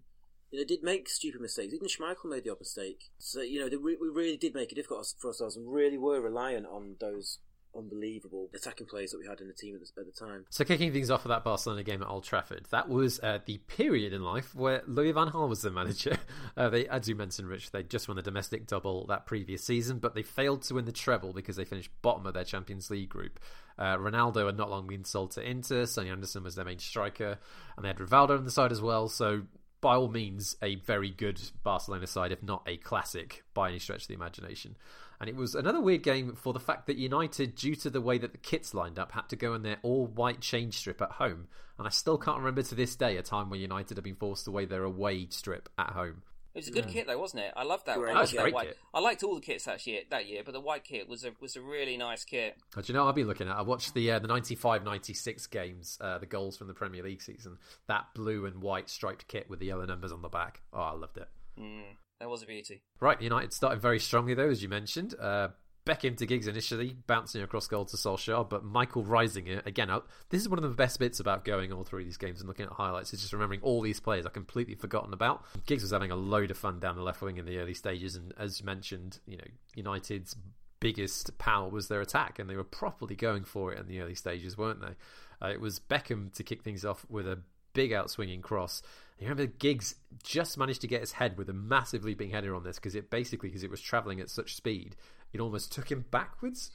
You 0.50 0.60
know, 0.60 0.64
they 0.64 0.76
did 0.76 0.84
make 0.84 1.08
stupid 1.08 1.42
mistakes. 1.42 1.74
Even 1.74 1.88
Schmeichel 1.88 2.30
made 2.30 2.44
the 2.44 2.52
odd 2.52 2.60
mistake. 2.60 3.12
So, 3.18 3.42
you 3.42 3.60
know, 3.60 3.78
re- 3.78 3.98
we 4.00 4.10
really 4.10 4.38
did 4.38 4.54
make 4.54 4.72
it 4.72 4.76
difficult 4.76 5.14
for 5.18 5.30
ourselves 5.30 5.56
and 5.56 5.72
really 5.72 5.98
were 5.98 6.20
reliant 6.20 6.66
on 6.66 6.98
those 7.00 7.40
unbelievable 7.76 8.50
attacking 8.54 8.88
players 8.88 9.12
that 9.12 9.20
we 9.20 9.28
had 9.28 9.42
in 9.42 9.48
the 9.48 9.54
team 9.54 9.76
at 9.76 9.82
the, 9.82 10.02
at 10.02 10.06
the 10.06 10.26
time. 10.26 10.46
So, 10.50 10.64
kicking 10.64 10.92
things 10.92 11.10
off 11.10 11.26
of 11.26 11.30
that 11.30 11.44
Barcelona 11.44 11.84
game 11.84 12.02
at 12.02 12.08
Old 12.08 12.24
Trafford, 12.24 12.68
that 12.72 12.90
was 12.90 13.20
uh, 13.22 13.40
the 13.46 13.58
period 13.60 14.14
in 14.14 14.24
life 14.24 14.54
where 14.56 14.82
Louis 14.88 15.12
van 15.12 15.30
Gaal 15.30 15.50
was 15.50 15.62
the 15.62 15.72
manager. 15.72 16.18
Uh, 16.58 16.70
they, 16.70 16.86
as 16.88 17.08
you 17.08 17.16
mentioned, 17.16 17.48
Rich, 17.48 17.72
they 17.72 17.82
just 17.82 18.08
won 18.08 18.18
the 18.18 18.22
domestic 18.22 18.68
double 18.68 19.06
that 19.08 19.26
previous 19.26 19.64
season, 19.64 20.00
but 20.00 20.16
they 20.16 20.22
failed 20.22 20.62
to 20.64 20.74
win 20.74 20.86
the 20.86 20.92
treble 20.92 21.34
because 21.34 21.56
they 21.56 21.64
finished 21.64 21.90
bottom 22.02 22.26
of 22.26 22.34
their 22.34 22.44
Champions 22.44 22.90
League 22.90 23.10
group. 23.10 23.40
Uh, 23.78 23.98
Ronaldo 23.98 24.46
had 24.46 24.58
not 24.58 24.70
long 24.70 24.86
been 24.88 25.06
sold 25.06 25.32
to 25.32 25.42
Inter. 25.42 25.86
Sonny 25.86 26.10
Anderson 26.10 26.44
was 26.44 26.56
their 26.56 26.66
main 26.66 26.80
striker, 26.80 27.38
and 27.76 27.84
they 27.84 27.88
had 27.88 27.98
Rivaldo 27.98 28.38
on 28.38 28.46
the 28.46 28.52
side 28.52 28.72
as 28.72 28.82
well. 28.82 29.08
So 29.08 29.44
by 29.82 29.96
all 29.96 30.08
means, 30.08 30.56
a 30.62 30.76
very 30.76 31.10
good 31.10 31.42
Barcelona 31.64 32.08
side, 32.08 32.32
if 32.32 32.44
not 32.44 32.64
a 32.68 32.78
classic 32.78 33.44
by 33.54 33.70
any 33.70 33.80
stretch 33.80 34.04
of 34.04 34.08
the 34.08 34.14
imagination. 34.14 34.78
And 35.20 35.30
it 35.30 35.36
was 35.36 35.54
another 35.54 35.82
weird 35.82 36.04
game 36.04 36.36
for 36.36 36.54
the 36.54 36.60
fact 36.60 36.88
that 36.88 36.98
United, 36.98 37.56
due 37.56 37.76
to 37.76 37.90
the 37.90 38.02
way 38.02 38.18
that 38.18 38.32
the 38.32 38.38
kits 38.38 38.74
lined 38.74 38.98
up, 38.98 39.12
had 39.12 39.28
to 39.30 39.36
go 39.36 39.54
in 39.54 39.64
their 39.64 39.78
all 39.82 40.06
white 40.08 40.40
change 40.40 40.76
strip 40.76 41.02
at 41.02 41.14
home. 41.14 41.48
And 41.78 41.88
I 41.88 41.92
still 41.92 42.18
can't 42.18 42.40
remember 42.40 42.64
to 42.64 42.76
this 42.76 42.96
day 42.96 43.18
a 43.18 43.24
time 43.24 43.50
where 43.50 43.60
United 43.60 43.98
have 43.98 44.04
been 44.04 44.16
forced 44.16 44.46
to 44.46 44.52
wear 44.52 44.66
their 44.66 44.84
away 44.84 45.28
strip 45.30 45.70
at 45.78 45.92
home. 45.92 46.22
It 46.54 46.60
was 46.60 46.68
a 46.68 46.72
good 46.72 46.86
yeah. 46.88 46.92
kit 46.92 47.08
though, 47.08 47.18
wasn't 47.18 47.44
it? 47.44 47.54
I 47.56 47.64
loved 47.64 47.86
that. 47.86 47.98
Great. 47.98 48.14
I, 48.14 48.20
liked 48.20 48.36
that 48.36 48.54
white. 48.54 48.68
Kit. 48.68 48.78
I 48.94 49.00
liked 49.00 49.24
all 49.24 49.36
the 49.36 49.42
kits 49.42 49.66
that 49.66 49.86
year, 49.88 50.02
that 50.10 50.28
year, 50.28 50.42
but 50.44 50.54
the 50.54 50.60
white 50.60 50.84
kit 50.84 51.08
was 51.08 51.24
a 51.24 51.32
was 51.40 51.56
a 51.56 51.62
really 51.62 51.96
nice 51.96 52.26
kit. 52.26 52.58
Oh, 52.76 52.82
do 52.82 52.92
you 52.92 52.98
know 52.98 53.06
I'll 53.06 53.14
be 53.14 53.24
looking 53.24 53.48
at? 53.48 53.56
I 53.56 53.62
watched 53.62 53.94
the 53.94 54.12
uh, 54.12 54.20
the 54.20 54.28
95-96 54.28 55.50
games, 55.50 55.98
uh, 56.02 56.18
the 56.18 56.26
goals 56.26 56.58
from 56.58 56.68
the 56.68 56.74
Premier 56.74 57.04
League 57.04 57.22
season. 57.22 57.58
That 57.88 58.08
blue 58.14 58.46
and 58.46 58.62
white 58.62 58.90
striped 58.90 59.28
kit 59.28 59.50
with 59.50 59.60
the 59.60 59.68
yellow 59.68 59.86
numbers 59.86 60.12
on 60.12 60.22
the 60.22 60.30
back. 60.30 60.62
Oh, 60.74 60.82
I 60.82 60.92
loved 60.92 61.18
it. 61.18 61.30
Mm, 61.58 61.96
that 62.20 62.30
was 62.30 62.44
a 62.44 62.46
beauty. 62.46 62.82
Right, 63.00 63.22
United 63.22 63.54
started 63.54 63.82
very 63.82 64.00
strongly 64.00 64.34
though, 64.34 64.50
as 64.50 64.62
you 64.62 64.68
mentioned. 64.68 65.16
Uh, 65.20 65.50
Beckham 65.86 66.16
to 66.18 66.28
Giggs 66.28 66.48
initially, 66.48 66.96
bouncing 67.08 67.42
across 67.42 67.68
goal 67.68 67.86
to 67.86 67.98
Solskjaer, 67.98 68.48
but 68.48 68.64
Michael 68.64 69.04
Reiziger 69.04 69.66
again. 69.66 69.90
Up. 69.90 70.08
This 70.30 70.42
is 70.42 70.48
one 70.48 70.60
of 70.60 70.64
the 70.64 70.76
best 70.76 71.00
bits 71.00 71.20
about 71.20 71.44
going 71.44 71.74
all 71.74 71.84
through 71.84 72.04
these 72.04 72.18
games 72.18 72.40
and 72.40 72.48
looking 72.48 72.66
at 72.66 72.72
highlights. 72.72 73.14
Is 73.14 73.22
just 73.22 73.34
remembering 73.34 73.62
all 73.62 73.82
these 73.82 74.00
players 74.00 74.26
I've 74.26 74.34
completely 74.34 74.76
forgotten 74.76 75.12
about. 75.12 75.44
Giggs 75.66 75.82
was 75.82 75.92
having 75.92 76.12
a 76.12 76.16
load 76.16 76.52
of 76.52 76.58
fun 76.58 76.80
down 76.80 76.96
the 76.96 77.02
left 77.02 77.22
wing 77.22 77.38
in 77.38 77.46
the 77.46 77.58
early 77.58 77.74
stages, 77.74 78.16
and 78.16 78.34
as 78.38 78.64
mentioned, 78.64 79.20
you 79.26 79.38
know, 79.38 79.44
United's 79.76 80.36
biggest 80.80 81.38
power 81.40 81.70
was 81.70 81.88
their 81.88 82.02
attack, 82.02 82.38
and 82.38 82.50
they 82.50 82.56
were 82.56 82.64
properly 82.64 83.16
going 83.16 83.44
for 83.44 83.74
it 83.74 83.80
in 83.80 83.88
the 83.88 84.02
early 84.02 84.16
stages, 84.16 84.58
weren't 84.58 84.82
they? 84.82 84.96
Uh, 85.42 85.50
it 85.50 85.60
was 85.60 85.80
Beckham 85.80 86.32
to 86.34 86.44
kick 86.44 86.62
things 86.62 86.86
off 86.86 87.06
with 87.10 87.28
a 87.28 87.40
big 87.74 87.92
outswinging 87.92 88.42
cross. 88.42 88.82
You 89.18 89.28
remember 89.28 89.52
Giggs 89.60 89.96
just 90.24 90.58
managed 90.58 90.82
to 90.82 90.88
get 90.88 91.02
his 91.02 91.14
head 91.14 91.38
with 91.38 91.50
a 91.50 91.54
massive 91.54 92.04
leaping 92.04 92.32
header 92.32 92.56
on 92.56 92.64
this 92.64 92.78
because 92.78 92.96
it 92.96 93.10
basically 93.10 93.50
because 93.50 93.64
it 93.64 93.70
was 93.70 93.82
travelling 93.82 94.20
at 94.20 94.30
such 94.30 94.56
speed 94.56 94.96
it 95.34 95.40
almost 95.40 95.72
took 95.72 95.92
him 95.92 96.06
backwards. 96.12 96.72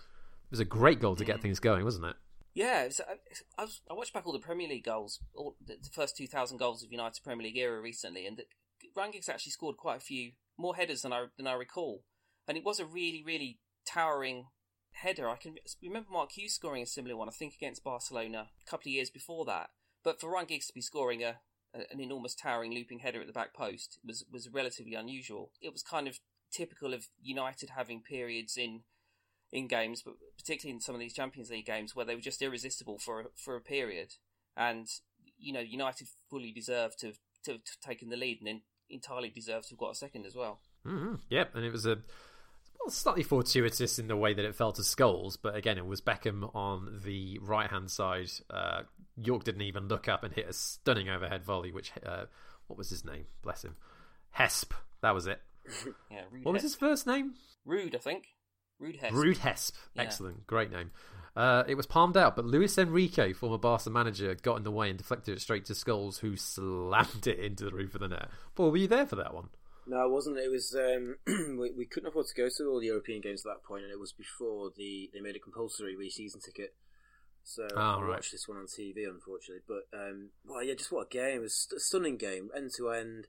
It 0.47 0.51
was 0.51 0.61
a 0.61 0.65
great 0.65 1.01
goal 1.01 1.17
to 1.17 1.25
get 1.25 1.39
mm. 1.39 1.43
things 1.43 1.61
going, 1.61 1.85
wasn't 1.85 2.07
it? 2.07 2.17
Yeah, 2.55 2.85
was, 2.87 3.01
I, 3.59 3.63
was, 3.63 3.83
I, 3.91 3.93
watched 3.93 4.15
back 4.15 4.27
all 4.27 4.33
the 4.33 4.39
Premier 4.39 4.67
League 4.67 4.85
goals, 4.85 5.21
all 5.35 5.57
the, 5.65 5.77
first 5.93 6.17
2,000 6.17 6.57
goals 6.57 6.83
of 6.83 6.91
United 6.91 7.23
Premier 7.23 7.45
League 7.45 7.59
era 7.59 7.79
recently, 7.81 8.27
and 8.27 8.41
Ryan 8.97 9.11
Giggs 9.11 9.29
actually 9.29 9.53
scored 9.53 9.77
quite 9.77 9.99
a 9.99 10.01
few 10.01 10.33
more 10.57 10.75
headers 10.75 11.03
than 11.03 11.13
I 11.13 11.27
than 11.37 11.47
I 11.47 11.53
recall, 11.53 12.03
and 12.49 12.57
it 12.57 12.65
was 12.65 12.81
a 12.81 12.87
really 12.87 13.23
really 13.27 13.59
towering 13.87 14.47
header. 14.93 15.29
I 15.29 15.37
can 15.37 15.57
remember 15.83 16.09
Mark 16.11 16.33
Hughes 16.33 16.55
scoring 16.55 16.83
a 16.83 16.87
similar 16.87 17.15
one, 17.15 17.29
I 17.29 17.33
think 17.33 17.53
against 17.55 17.85
Barcelona 17.85 18.49
a 18.67 18.71
couple 18.71 18.89
of 18.89 18.95
years 18.95 19.11
before 19.11 19.45
that. 19.45 19.69
But 20.03 20.19
for 20.19 20.31
Ryan 20.31 20.47
Giggs 20.47 20.69
to 20.69 20.73
be 20.73 20.81
scoring 20.81 21.23
a 21.23 21.41
an 21.75 22.01
enormous 22.01 22.35
towering 22.35 22.73
looping 22.73 23.01
header 23.01 23.21
at 23.21 23.27
the 23.27 23.33
back 23.33 23.55
post 23.55 23.99
was 24.03 24.25
was 24.33 24.49
relatively 24.49 24.95
unusual. 24.95 25.51
It 25.61 25.73
was 25.73 25.83
kind 25.83 26.09
of 26.09 26.21
typical 26.53 26.95
of 26.95 27.07
United 27.21 27.71
having 27.71 28.03
periods 28.03 28.57
in 28.57 28.83
in 29.53 29.69
games, 29.69 30.03
but 30.03 30.15
particularly 30.37 30.75
in 30.75 30.81
some 30.81 30.95
of 30.95 31.01
these 31.01 31.15
Champions 31.15 31.51
League 31.51 31.67
games 31.67 31.95
where 31.95 32.05
they 32.05 32.15
were 32.15 32.21
just 32.21 32.43
irresistible 32.43 32.99
for 32.99 33.21
a, 33.21 33.25
for 33.37 33.57
a 33.57 33.61
period, 33.61 34.15
and 34.57 34.89
you 35.39 35.53
know 35.53 35.61
United 35.61 36.09
fully 36.29 36.53
deserved 36.53 36.99
to 37.01 37.13
to 37.45 37.53
have 37.53 37.61
taken 37.81 38.09
the 38.09 38.17
lead 38.17 38.39
and 38.39 38.49
then 38.49 38.63
entirely 38.91 39.31
deserved 39.31 39.69
to 39.69 39.75
have 39.75 39.79
got 39.79 39.91
a 39.93 39.95
second 39.95 40.27
as 40.27 40.35
well. 40.35 40.61
Mm-hmm. 40.87 41.15
Yep, 41.31 41.55
and 41.55 41.65
it 41.65 41.73
was 41.73 41.87
a 41.87 41.99
well, 42.81 42.91
slightly 42.91 43.23
fortuitous 43.23 43.99
in 43.99 44.09
the 44.09 44.17
way 44.17 44.35
that 44.35 44.45
it 44.45 44.55
fell 44.55 44.73
to 44.73 44.83
Scholes, 44.83 45.37
but 45.41 45.57
again, 45.57 45.79
it 45.79 45.87
was 45.87 46.01
Beckham 46.01 46.55
on 46.55 47.01
the 47.05 47.39
right 47.41 47.71
hand 47.71 47.91
side. 47.91 48.31
Uh, 48.51 48.83
Yorke 49.17 49.45
didn't 49.45 49.63
even 49.63 49.89
look 49.89 50.09
up 50.09 50.25
and 50.25 50.35
hit 50.35 50.49
a 50.49 50.53
stunning 50.53 51.09
overhead 51.09 51.45
volley, 51.45 51.73
which 51.73 51.93
uh, 52.05 52.25
what 52.67 52.79
was 52.79 52.91
his 52.91 53.05
name? 53.05 53.27
Bless 53.43 53.65
him, 53.65 53.77
Hesp. 54.37 54.73
That 55.03 55.15
was 55.15 55.27
it. 55.27 55.41
yeah, 56.11 56.23
Ruud 56.33 56.45
what 56.45 56.53
was 56.53 56.63
his 56.63 56.75
first 56.75 57.07
name? 57.07 57.35
Ruud, 57.67 57.95
I 57.95 57.99
think. 57.99 58.25
Ruud 58.81 59.01
Hesp. 59.01 59.13
Ruud 59.13 59.39
Hesp. 59.39 59.73
Yeah. 59.95 60.03
Excellent. 60.03 60.47
Great 60.47 60.71
name. 60.71 60.91
Uh, 61.35 61.65
it 61.69 61.75
was 61.75 61.87
palmed 61.87 62.17
out, 62.17 62.35
but 62.35 62.47
Luis 62.47 62.79
Enrique, 62.79 63.33
former 63.35 63.59
Barca 63.59 63.91
manager, 63.91 64.35
got 64.35 64.57
in 64.57 64.65
the 64.65 64.71
way 64.71 64.89
and 64.89 64.97
deflected 64.97 65.37
it 65.37 65.41
straight 65.41 65.67
to 65.67 65.75
Scholes, 65.75 66.21
who 66.21 66.37
slammed 66.37 67.27
it 67.27 67.39
into 67.39 67.65
the 67.65 67.73
roof 67.73 67.95
of 67.95 68.01
the 68.01 68.09
net. 68.09 68.29
Paul, 68.55 68.71
were 68.71 68.79
you 68.79 68.89
there 68.89 69.07
for 69.07 69.17
that 69.17 69.35
one? 69.35 69.49
No, 69.87 69.99
I 69.99 70.07
wasn't. 70.07 70.39
It 70.39 70.51
was 70.51 70.75
um, 70.75 71.17
we, 71.59 71.71
we, 71.73 71.85
couldn't 71.85 72.09
afford 72.09 72.27
to 72.27 72.35
go 72.35 72.49
to 72.49 72.65
all 72.69 72.81
the 72.81 72.87
European 72.87 73.21
games 73.21 73.45
at 73.45 73.51
that 73.51 73.65
point, 73.65 73.85
and 73.85 73.93
it 73.93 74.01
was 74.01 74.13
before 74.13 74.71
the 74.77 75.11
they 75.13 75.21
made 75.21 75.37
a 75.37 75.41
compulsory 75.41 75.95
re-season 75.95 76.41
ticket. 76.41 76.75
So 77.45 77.69
oh, 77.77 77.81
I 77.81 78.01
right. 78.01 78.09
watched 78.09 78.33
this 78.33 78.49
one 78.49 78.59
on 78.59 78.67
TV, 78.67 79.09
unfortunately. 79.09 79.63
But 79.69 79.97
um, 79.97 80.31
well, 80.45 80.65
yeah, 80.65 80.75
just 80.75 80.91
what 80.91 81.07
a 81.07 81.09
game! 81.09 81.39
It 81.39 81.43
was 81.43 81.69
a 81.77 81.79
stunning 81.79 82.17
game, 82.17 82.51
end 82.57 82.73
to 82.79 82.91
end 82.91 83.29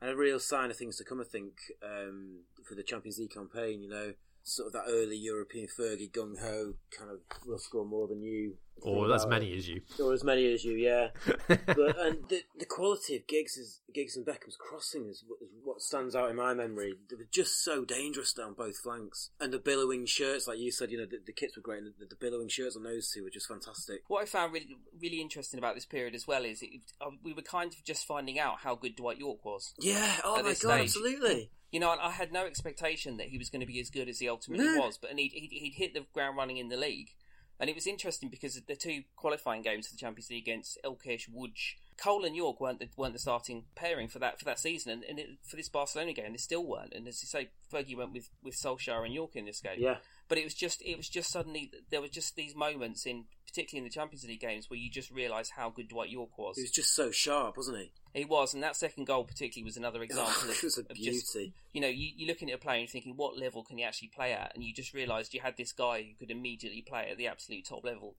and 0.00 0.10
a 0.10 0.16
real 0.16 0.38
sign 0.38 0.70
of 0.70 0.76
things 0.76 0.96
to 0.96 1.04
come. 1.04 1.20
I 1.20 1.24
think 1.24 1.72
um, 1.82 2.40
for 2.64 2.74
the 2.74 2.82
Champions 2.82 3.18
League 3.18 3.34
campaign, 3.34 3.82
you 3.82 3.88
know, 3.88 4.14
sort 4.46 4.68
of 4.68 4.72
that 4.74 4.84
early 4.88 5.16
European 5.16 5.66
Fergie 5.66 6.10
gung 6.10 6.40
ho 6.40 6.74
kind 6.96 7.10
of 7.10 7.18
will 7.44 7.58
score 7.58 7.84
more 7.84 8.06
than 8.06 8.22
you. 8.22 8.54
Or 8.82 9.12
as 9.14 9.26
many 9.26 9.56
as 9.56 9.66
you. 9.66 9.80
Or 9.98 10.12
as 10.12 10.22
many 10.22 10.52
as 10.52 10.62
you, 10.62 10.76
yeah. 10.76 11.08
but 11.48 11.98
and 11.98 12.28
the, 12.28 12.42
the 12.58 12.66
quality 12.66 13.16
of 13.16 13.26
Giggs 13.26 13.56
is 13.56 13.80
Giggs 13.92 14.16
and 14.16 14.24
Beckham's 14.24 14.56
crossing 14.58 15.08
is 15.08 15.24
what 15.64 15.80
stands 15.80 16.14
out 16.14 16.30
in 16.30 16.36
my 16.36 16.52
memory. 16.52 16.94
They 17.08 17.16
were 17.16 17.26
just 17.32 17.64
so 17.64 17.86
dangerous 17.86 18.34
down 18.34 18.52
both 18.52 18.76
flanks, 18.76 19.30
and 19.40 19.50
the 19.50 19.58
billowing 19.58 20.04
shirts, 20.04 20.46
like 20.46 20.58
you 20.58 20.70
said, 20.70 20.90
you 20.90 20.98
know, 20.98 21.06
the, 21.06 21.18
the 21.24 21.32
kits 21.32 21.56
were 21.56 21.62
great, 21.62 21.82
and 21.82 21.94
the, 21.98 22.04
the, 22.04 22.16
billowing 22.16 22.48
shirts 22.48 22.76
on 22.76 22.84
those 22.84 23.10
two 23.10 23.24
were 23.24 23.30
just 23.30 23.48
fantastic. 23.48 24.02
What 24.08 24.22
I 24.22 24.26
found 24.26 24.52
really 24.52 24.76
really 25.00 25.22
interesting 25.22 25.58
about 25.58 25.74
this 25.74 25.86
period 25.86 26.14
as 26.14 26.26
well 26.26 26.44
is 26.44 26.62
it, 26.62 26.82
uh, 27.00 27.10
we 27.24 27.32
were 27.32 27.42
kind 27.42 27.72
of 27.72 27.82
just 27.82 28.06
finding 28.06 28.38
out 28.38 28.58
how 28.62 28.74
good 28.74 28.94
Dwight 28.94 29.18
Yorke 29.18 29.44
was. 29.44 29.72
Yeah. 29.80 30.16
Oh 30.22 30.36
my 30.36 30.50
god, 30.50 30.56
stage. 30.56 30.80
absolutely 30.82 31.50
you 31.70 31.80
know, 31.80 31.90
I 31.90 32.10
had 32.10 32.32
no 32.32 32.46
expectation 32.46 33.16
that 33.16 33.28
he 33.28 33.38
was 33.38 33.50
going 33.50 33.60
to 33.60 33.66
be 33.66 33.80
as 33.80 33.90
good 33.90 34.08
as 34.08 34.18
he 34.18 34.28
ultimately 34.28 34.66
was, 34.78 34.98
but 34.98 35.10
and 35.10 35.18
he'd, 35.18 35.32
he'd, 35.32 35.50
he'd, 35.50 35.74
hit 35.74 35.94
the 35.94 36.06
ground 36.12 36.36
running 36.36 36.58
in 36.58 36.68
the 36.68 36.76
league. 36.76 37.10
And 37.58 37.70
it 37.70 37.74
was 37.74 37.86
interesting 37.86 38.28
because 38.28 38.60
the 38.66 38.76
two 38.76 39.02
qualifying 39.16 39.62
games 39.62 39.86
for 39.86 39.94
the 39.94 39.98
Champions 39.98 40.28
League 40.30 40.46
against 40.46 40.78
ŁKS 40.84 41.30
Łódź, 41.34 41.74
Cole 41.96 42.24
and 42.26 42.36
Yorke 42.36 42.60
weren't 42.60 42.80
the, 42.80 42.88
weren't 42.96 43.14
the 43.14 43.18
starting 43.18 43.64
pairing 43.74 44.08
for 44.08 44.18
that 44.18 44.38
for 44.38 44.44
that 44.44 44.58
season, 44.58 44.92
and, 44.92 45.04
and 45.04 45.18
it, 45.18 45.28
for 45.48 45.56
this 45.56 45.70
Barcelona 45.70 46.12
game 46.12 46.32
they 46.32 46.38
still 46.38 46.66
weren't. 46.66 46.92
And 46.92 47.08
as 47.08 47.22
you 47.22 47.26
say, 47.26 47.48
Fergie 47.72 47.96
went 47.96 48.12
with 48.12 48.28
with 48.42 48.54
Solskjaer 48.62 49.04
and 49.04 49.14
Yorke 49.14 49.36
in 49.36 49.46
this 49.46 49.60
game. 49.60 49.78
Yeah. 49.78 49.96
But 50.28 50.38
it 50.38 50.44
was 50.44 50.54
just 50.54 50.82
it 50.82 50.96
was 50.96 51.08
just 51.08 51.30
suddenly 51.30 51.70
there 51.90 52.02
were 52.02 52.08
just 52.08 52.36
these 52.36 52.54
moments 52.54 53.06
in 53.06 53.24
particularly 53.46 53.86
in 53.86 53.90
the 53.90 53.94
Champions 53.94 54.24
League 54.24 54.40
games 54.40 54.68
where 54.68 54.78
you 54.78 54.90
just 54.90 55.10
realise 55.10 55.50
how 55.50 55.70
good 55.70 55.88
Dwight 55.88 56.10
Yorke 56.10 56.36
was. 56.36 56.56
He 56.56 56.62
was 56.62 56.70
just 56.70 56.94
so 56.94 57.10
sharp, 57.10 57.56
wasn't 57.56 57.78
he? 57.78 57.92
He 58.16 58.24
was, 58.24 58.54
and 58.54 58.62
that 58.62 58.76
second 58.76 59.06
goal 59.06 59.24
particularly 59.24 59.64
was 59.64 59.76
another 59.76 60.02
example. 60.02 60.32
Oh, 60.36 60.48
of, 60.48 60.56
it 60.56 60.62
was 60.62 60.78
a 60.78 60.84
beauty. 60.84 61.10
Just, 61.20 61.36
you 61.72 61.80
know, 61.80 61.88
you, 61.88 62.10
you're 62.16 62.28
looking 62.28 62.50
at 62.50 62.54
a 62.54 62.58
player 62.58 62.78
and 62.78 62.82
you're 62.82 62.92
thinking, 62.92 63.14
what 63.16 63.38
level 63.38 63.62
can 63.62 63.76
he 63.76 63.84
actually 63.84 64.08
play 64.08 64.32
at? 64.32 64.52
And 64.54 64.64
you 64.64 64.72
just 64.72 64.94
realised 64.94 65.34
you 65.34 65.40
had 65.40 65.56
this 65.56 65.72
guy 65.72 66.02
who 66.02 66.14
could 66.18 66.30
immediately 66.30 66.82
play 66.82 67.08
at 67.10 67.18
the 67.18 67.28
absolute 67.28 67.66
top 67.66 67.84
level 67.84 68.16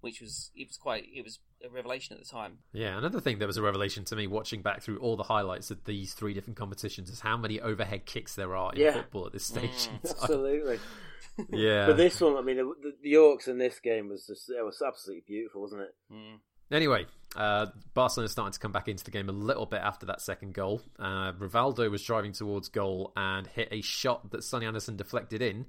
which 0.00 0.20
was 0.20 0.50
it 0.54 0.66
was 0.68 0.76
quite 0.76 1.06
it 1.14 1.22
was 1.22 1.38
a 1.64 1.68
revelation 1.68 2.16
at 2.16 2.22
the 2.22 2.28
time. 2.28 2.58
Yeah, 2.72 2.96
another 2.96 3.20
thing 3.20 3.38
that 3.38 3.46
was 3.46 3.56
a 3.56 3.62
revelation 3.62 4.04
to 4.06 4.16
me 4.16 4.26
watching 4.26 4.62
back 4.62 4.82
through 4.82 4.98
all 4.98 5.16
the 5.16 5.24
highlights 5.24 5.70
of 5.70 5.84
these 5.84 6.14
three 6.14 6.32
different 6.32 6.56
competitions 6.56 7.10
is 7.10 7.20
how 7.20 7.36
many 7.36 7.60
overhead 7.60 8.06
kicks 8.06 8.34
there 8.34 8.56
are 8.56 8.72
in 8.72 8.80
yeah. 8.80 8.92
football 8.92 9.26
at 9.26 9.32
this 9.32 9.46
stage. 9.46 9.70
Mm. 10.00 10.22
Absolutely. 10.22 10.78
yeah. 11.50 11.86
But 11.86 11.96
this 11.96 12.20
one, 12.20 12.36
I 12.36 12.42
mean, 12.42 12.56
the, 12.56 12.94
the, 13.02 13.08
Yorke's 13.08 13.48
in 13.48 13.58
this 13.58 13.78
game 13.80 14.08
was 14.08 14.26
just 14.26 14.48
it 14.48 14.64
was 14.64 14.82
absolutely 14.86 15.24
beautiful, 15.26 15.60
wasn't 15.60 15.82
it? 15.82 15.94
Mm. 16.12 16.38
Anyway, 16.70 17.06
uh, 17.36 17.66
Barcelona 17.94 18.28
starting 18.28 18.52
to 18.52 18.58
come 18.58 18.72
back 18.72 18.88
into 18.88 19.04
the 19.04 19.10
game 19.10 19.28
a 19.28 19.32
little 19.32 19.66
bit 19.66 19.80
after 19.80 20.06
that 20.06 20.20
second 20.20 20.54
goal. 20.54 20.82
Uh, 20.98 21.32
Rivaldo 21.32 21.90
was 21.90 22.02
driving 22.02 22.32
towards 22.32 22.68
goal 22.68 23.12
and 23.16 23.46
hit 23.46 23.68
a 23.70 23.80
shot 23.80 24.30
that 24.30 24.44
Sonny 24.44 24.66
Anderson 24.66 24.96
deflected 24.96 25.42
in. 25.42 25.66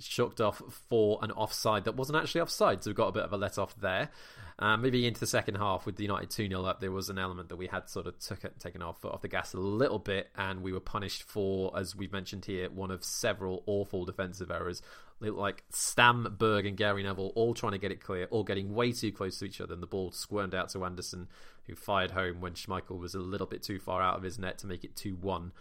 Chucked 0.00 0.40
off 0.40 0.60
for 0.88 1.20
an 1.22 1.30
offside 1.30 1.84
that 1.84 1.94
wasn't 1.94 2.18
actually 2.18 2.40
offside, 2.40 2.82
so 2.82 2.90
we 2.90 2.94
got 2.94 3.08
a 3.08 3.12
bit 3.12 3.22
of 3.22 3.32
a 3.32 3.36
let 3.36 3.58
off 3.58 3.76
there. 3.80 4.10
Uh, 4.58 4.76
maybe 4.76 5.06
into 5.06 5.20
the 5.20 5.26
second 5.26 5.56
half 5.56 5.86
with 5.86 5.96
the 5.96 6.02
United 6.02 6.30
2 6.30 6.48
0 6.48 6.64
up, 6.64 6.80
there 6.80 6.90
was 6.90 7.10
an 7.10 7.18
element 7.18 7.48
that 7.48 7.56
we 7.56 7.66
had 7.68 7.88
sort 7.88 8.06
of 8.06 8.18
took 8.18 8.44
it, 8.44 8.58
taken 8.58 8.80
foot 8.94 9.12
off 9.12 9.22
the 9.22 9.28
gas 9.28 9.52
a 9.54 9.58
little 9.58 9.98
bit, 9.98 10.30
and 10.36 10.62
we 10.62 10.72
were 10.72 10.80
punished 10.80 11.24
for, 11.24 11.76
as 11.78 11.94
we've 11.94 12.12
mentioned 12.12 12.44
here, 12.44 12.68
one 12.70 12.90
of 12.90 13.04
several 13.04 13.62
awful 13.66 14.04
defensive 14.04 14.50
errors. 14.50 14.82
Like 15.20 15.64
Stam, 15.70 16.36
Berg, 16.38 16.66
and 16.66 16.76
Gary 16.76 17.02
Neville 17.02 17.32
all 17.34 17.54
trying 17.54 17.72
to 17.72 17.78
get 17.78 17.92
it 17.92 18.02
clear, 18.02 18.26
all 18.30 18.44
getting 18.44 18.74
way 18.74 18.92
too 18.92 19.10
close 19.10 19.38
to 19.38 19.46
each 19.46 19.60
other, 19.60 19.72
and 19.72 19.82
the 19.82 19.86
ball 19.86 20.12
squirmed 20.12 20.54
out 20.54 20.68
to 20.70 20.84
Anderson, 20.84 21.28
who 21.66 21.74
fired 21.74 22.10
home 22.10 22.40
when 22.40 22.52
Schmeichel 22.52 22.98
was 22.98 23.14
a 23.14 23.20
little 23.20 23.46
bit 23.46 23.62
too 23.62 23.78
far 23.78 24.02
out 24.02 24.16
of 24.16 24.22
his 24.22 24.38
net 24.38 24.58
to 24.58 24.66
make 24.66 24.84
it 24.84 24.96
2 24.96 25.16
1 25.16 25.52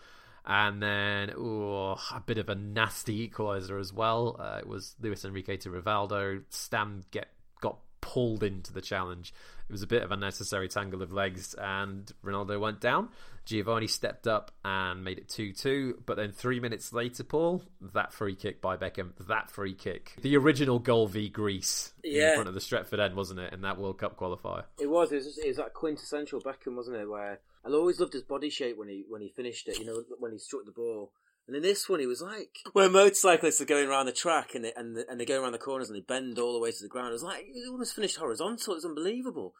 and 0.45 0.81
then 0.81 1.31
ooh, 1.37 1.91
a 1.91 2.23
bit 2.25 2.37
of 2.37 2.49
a 2.49 2.55
nasty 2.55 3.27
equaliser 3.27 3.79
as 3.79 3.93
well. 3.93 4.35
Uh, 4.39 4.57
it 4.59 4.67
was 4.67 4.95
Luis 5.01 5.23
Enrique 5.23 5.57
to 5.57 5.69
Rivaldo. 5.69 6.43
Stam 6.49 7.03
get 7.11 7.29
got 7.61 7.77
pulled 8.01 8.43
into 8.43 8.73
the 8.73 8.81
challenge. 8.81 9.33
It 9.69 9.71
was 9.71 9.83
a 9.83 9.87
bit 9.87 10.03
of 10.03 10.11
a 10.11 10.17
necessary 10.17 10.67
tangle 10.67 11.01
of 11.01 11.13
legs, 11.13 11.53
and 11.53 12.11
Ronaldo 12.23 12.59
went 12.59 12.81
down. 12.81 13.09
Giovanni 13.45 13.87
stepped 13.87 14.27
up 14.27 14.51
and 14.63 15.03
made 15.03 15.17
it 15.17 15.29
2 15.29 15.53
2. 15.53 16.03
But 16.05 16.17
then 16.17 16.31
three 16.31 16.59
minutes 16.59 16.93
later, 16.93 17.23
Paul, 17.23 17.63
that 17.93 18.13
free 18.13 18.35
kick 18.35 18.61
by 18.61 18.77
Beckham, 18.77 19.11
that 19.27 19.51
free 19.51 19.73
kick. 19.73 20.13
The 20.21 20.37
original 20.37 20.79
goal 20.79 21.07
v 21.07 21.29
Greece 21.29 21.93
Yeah. 22.03 22.29
in 22.29 22.35
front 22.35 22.47
of 22.49 22.53
the 22.55 22.61
Stretford 22.61 22.99
end, 22.99 23.15
wasn't 23.15 23.39
it, 23.41 23.53
in 23.53 23.61
that 23.61 23.77
World 23.77 23.97
Cup 23.97 24.17
qualifier? 24.17 24.63
It 24.79 24.89
was. 24.89 25.11
It 25.11 25.17
was, 25.17 25.37
it 25.37 25.47
was 25.47 25.57
that 25.57 25.73
quintessential 25.73 26.39
Beckham, 26.41 26.75
wasn't 26.75 26.97
it? 26.97 27.09
Where 27.09 27.39
I 27.65 27.69
always 27.69 27.99
loved 27.99 28.13
his 28.13 28.23
body 28.23 28.49
shape 28.49 28.77
when 28.77 28.87
he 28.89 29.05
when 29.09 29.21
he 29.21 29.29
finished 29.29 29.67
it. 29.67 29.79
You 29.79 29.85
know, 29.85 30.03
when 30.19 30.31
he 30.31 30.37
struck 30.37 30.65
the 30.65 30.71
ball. 30.71 31.11
And 31.45 31.57
in 31.57 31.61
this 31.61 31.89
one, 31.89 31.99
he 31.99 32.07
was 32.07 32.21
like 32.21 32.59
where 32.71 32.89
motorcyclists 32.89 33.59
are 33.59 33.65
going 33.65 33.89
around 33.89 34.05
the 34.05 34.13
track 34.13 34.55
and 34.55 34.63
they 34.63 34.71
and 34.77 34.95
they, 34.95 35.03
and 35.09 35.19
they 35.19 35.25
go 35.25 35.41
around 35.41 35.51
the 35.51 35.57
corners 35.57 35.89
and 35.89 35.97
they 35.97 36.01
bend 36.01 36.39
all 36.39 36.53
the 36.53 36.59
way 36.59 36.71
to 36.71 36.81
the 36.81 36.87
ground. 36.87 37.09
It 37.09 37.13
was 37.13 37.23
like 37.23 37.43
he 37.53 37.65
almost 37.69 37.93
finished 37.95 38.15
horizontal. 38.15 38.71
It 38.73 38.77
was 38.77 38.85
unbelievable. 38.85 39.53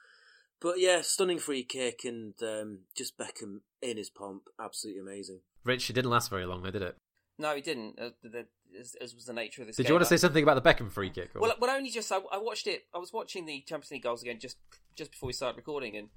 But 0.64 0.80
yeah, 0.80 1.02
stunning 1.02 1.38
free 1.40 1.64
kick 1.64 2.06
and 2.06 2.34
um, 2.42 2.80
just 2.96 3.18
Beckham 3.18 3.60
in 3.82 3.98
his 3.98 4.10
pomp, 4.10 4.44
absolutely 4.60 5.02
amazing. 5.02 5.42
Rich, 5.66 5.90
it 5.90 5.94
didn't 5.94 6.10
last 6.10 6.30
very 6.30 6.46
long, 6.46 6.64
though, 6.64 6.72
did 6.72 6.82
it? 6.82 6.96
No, 7.38 7.54
he 7.54 7.62
didn't. 7.62 8.00
Uh, 8.00 8.10
the, 8.24 8.46
as, 8.80 8.96
as 9.02 9.14
was 9.14 9.26
the 9.26 9.34
nature 9.34 9.62
of 9.62 9.68
this. 9.68 9.76
Did 9.76 9.84
game. 9.84 9.90
you 9.90 9.96
want 9.96 10.04
to 10.06 10.10
say 10.10 10.18
something 10.18 10.42
about 10.42 10.64
the 10.64 10.68
Beckham 10.68 10.90
free 10.90 11.10
kick? 11.10 11.32
Or? 11.36 11.42
Well, 11.42 11.54
well, 11.60 11.70
only 11.76 11.90
just 11.90 12.10
I, 12.12 12.20
I 12.32 12.38
watched 12.38 12.66
it. 12.68 12.86
I 12.96 12.98
was 12.98 13.12
watching 13.12 13.46
the 13.46 13.62
Champions 13.68 13.92
League 13.92 14.04
goals 14.04 14.22
again 14.24 14.40
just 14.40 14.58
just 14.96 15.12
before 15.12 15.28
we 15.28 15.34
started 15.34 15.58
recording, 15.58 15.98
and 15.98 16.08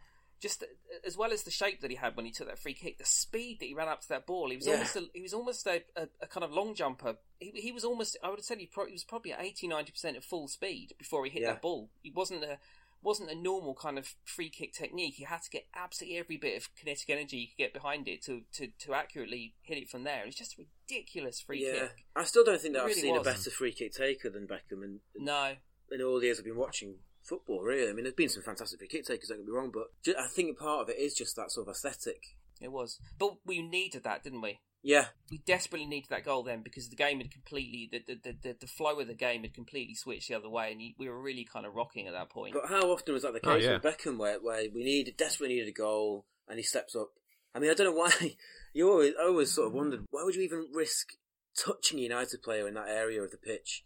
just 0.40 0.62
as 1.04 1.16
well 1.16 1.32
as 1.32 1.42
the 1.44 1.50
shape 1.50 1.80
that 1.80 1.90
he 1.90 1.96
had 1.96 2.14
when 2.14 2.26
he 2.26 2.30
took 2.30 2.46
that 2.46 2.58
free 2.58 2.74
kick, 2.74 2.98
the 2.98 3.04
speed 3.06 3.58
that 3.60 3.66
he 3.66 3.74
ran 3.74 3.88
up 3.88 4.02
to 4.02 4.08
that 4.10 4.26
ball, 4.26 4.50
he 4.50 4.56
was 4.56 4.66
Yeah. 4.66 4.74
almost 4.74 4.96
a, 4.96 5.04
he 5.14 5.22
was 5.22 5.32
almost 5.32 5.66
a, 5.66 5.82
a, 5.96 6.08
a 6.20 6.26
kind 6.26 6.44
of 6.44 6.52
long 6.52 6.74
jumper. 6.74 7.16
He, 7.40 7.50
he 7.54 7.72
was 7.72 7.84
almost 7.84 8.16
I 8.22 8.28
would 8.28 8.38
have 8.38 8.44
said 8.44 8.58
he, 8.58 8.66
pro- 8.66 8.86
he 8.86 8.92
was 8.92 9.02
probably 9.04 9.32
at 9.32 9.40
80 9.42 9.66
90 9.68 9.92
percent 9.92 10.16
at 10.16 10.22
full 10.24 10.46
speed 10.48 10.92
before 10.98 11.24
he 11.24 11.30
hit 11.30 11.42
Yeah. 11.42 11.52
that 11.52 11.62
ball. 11.62 11.90
He 12.02 12.10
wasn't 12.14 12.44
a 12.44 12.58
wasn't 13.02 13.30
a 13.30 13.34
normal 13.34 13.74
kind 13.74 13.98
of 13.98 14.14
free 14.24 14.50
kick 14.50 14.72
technique. 14.72 15.14
He 15.16 15.24
had 15.24 15.42
to 15.42 15.50
get 15.50 15.66
absolutely 15.74 16.18
every 16.18 16.36
bit 16.36 16.56
of 16.56 16.68
kinetic 16.74 17.08
energy 17.08 17.36
you 17.36 17.46
could 17.48 17.58
get 17.58 17.72
behind 17.72 18.08
it 18.08 18.22
to, 18.24 18.42
to, 18.54 18.68
to 18.80 18.94
accurately 18.94 19.54
hit 19.62 19.78
it 19.78 19.88
from 19.88 20.04
there. 20.04 20.22
It 20.22 20.26
was 20.26 20.34
just 20.34 20.58
a 20.58 20.62
ridiculous 20.88 21.40
free 21.40 21.64
yeah, 21.66 21.80
kick. 21.80 22.06
I 22.16 22.24
still 22.24 22.44
don't 22.44 22.60
think 22.60 22.74
It 22.74 22.78
that 22.78 22.82
I've 22.82 22.88
really 22.88 23.00
seen 23.02 23.12
was. 23.14 23.26
a 23.26 23.30
better 23.30 23.50
free 23.50 23.72
kick 23.72 23.92
taker 23.94 24.30
than 24.30 24.46
Beckham 24.46 24.82
And, 24.82 25.00
No, 25.16 25.54
in 25.90 26.02
all 26.02 26.18
the 26.18 26.26
years 26.26 26.38
I've 26.38 26.44
been 26.44 26.56
watching 26.56 26.96
football. 27.22 27.62
Really, 27.62 27.88
I 27.90 27.92
mean, 27.92 28.04
there's 28.04 28.14
been 28.14 28.28
some 28.28 28.42
fantastic 28.42 28.78
free 28.78 28.88
kick 28.88 29.04
takers. 29.06 29.28
Don't 29.28 29.38
get 29.38 29.46
me 29.46 29.52
wrong, 29.52 29.72
but 29.72 29.88
I 30.18 30.26
think 30.28 30.58
part 30.58 30.82
of 30.82 30.88
it 30.88 30.98
is 30.98 31.14
just 31.14 31.36
that 31.36 31.50
sort 31.52 31.68
of 31.68 31.72
aesthetic. 31.72 32.22
it 32.60 32.72
was. 32.72 32.98
But 33.18 33.36
we 33.44 33.62
needed 33.62 34.04
that, 34.04 34.22
didn't 34.24 34.42
we? 34.42 34.58
Yeah, 34.86 35.06
we 35.32 35.38
desperately 35.38 35.88
needed 35.88 36.10
that 36.10 36.24
goal 36.24 36.44
then 36.44 36.62
because 36.62 36.88
the 36.88 36.94
game 36.94 37.18
had 37.18 37.32
completely 37.32 37.88
the 37.90 38.04
the, 38.06 38.20
the, 38.22 38.36
the, 38.40 38.56
the 38.60 38.66
flow 38.68 39.00
of 39.00 39.08
the 39.08 39.14
game 39.14 39.42
had 39.42 39.52
completely 39.52 39.96
switched 39.96 40.28
the 40.28 40.36
other 40.36 40.48
way 40.48 40.70
and 40.70 40.80
we 40.96 41.08
were 41.08 41.20
really 41.20 41.42
kind 41.42 41.66
of 41.66 41.74
rocking 41.74 42.06
at 42.06 42.12
that 42.12 42.30
point. 42.30 42.54
But 42.54 42.68
how 42.68 42.92
often 42.92 43.12
was 43.12 43.24
that 43.24 43.32
the 43.32 43.40
Oh, 43.42 43.54
case 43.54 43.64
yeah. 43.64 43.72
with 43.72 43.82
Beckham, 43.82 44.16
where 44.16 44.38
where 44.38 44.62
we 44.72 44.84
needed 44.84 45.16
desperately 45.16 45.56
needed 45.56 45.70
a 45.70 45.72
goal 45.72 46.24
and 46.48 46.56
he 46.56 46.62
steps 46.62 46.94
up? 46.94 47.08
I 47.52 47.58
mean, 47.58 47.72
I 47.72 47.74
don't 47.74 47.88
know 47.88 48.00
why. 48.00 48.36
You 48.74 48.90
always 48.90 49.14
I 49.18 49.24
always 49.24 49.50
sort 49.50 49.68
of 49.68 49.72
hmm. 49.72 49.78
wondered 49.78 50.04
why 50.10 50.22
would 50.22 50.34
you 50.34 50.42
even 50.42 50.68
risk 50.72 51.14
touching 51.58 51.98
a 51.98 52.02
United 52.02 52.42
player 52.42 52.68
in 52.68 52.74
that 52.74 52.88
area 52.88 53.22
of 53.22 53.30
the 53.30 53.38
pitch? 53.38 53.82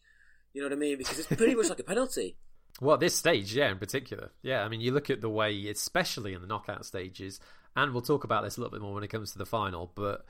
You 0.52 0.60
know 0.60 0.68
what 0.68 0.74
I 0.74 0.80
mean? 0.80 0.98
Because 0.98 1.18
it's 1.20 1.28
pretty 1.28 1.54
much 1.54 1.68
like 1.70 1.80
a 1.80 1.84
penalty. 1.84 2.36
Well, 2.80 2.94
at 2.94 3.00
this 3.00 3.14
stage, 3.14 3.54
yeah, 3.54 3.70
in 3.70 3.78
particular. 3.78 4.30
Yeah, 4.42 4.62
I 4.62 4.68
mean, 4.68 4.80
you 4.80 4.92
look 4.92 5.10
at 5.10 5.20
the 5.20 5.28
way, 5.28 5.68
especially 5.68 6.32
in 6.32 6.40
the 6.40 6.46
knockout 6.46 6.86
stages, 6.86 7.38
and 7.76 7.92
we'll 7.92 8.00
talk 8.00 8.24
about 8.24 8.42
this 8.42 8.56
a 8.56 8.60
little 8.60 8.70
bit 8.70 8.80
more 8.80 8.94
when 8.94 9.04
it 9.04 9.08
comes 9.08 9.32
to 9.32 9.38
the 9.38 9.44
final, 9.44 9.92
but 9.94 10.24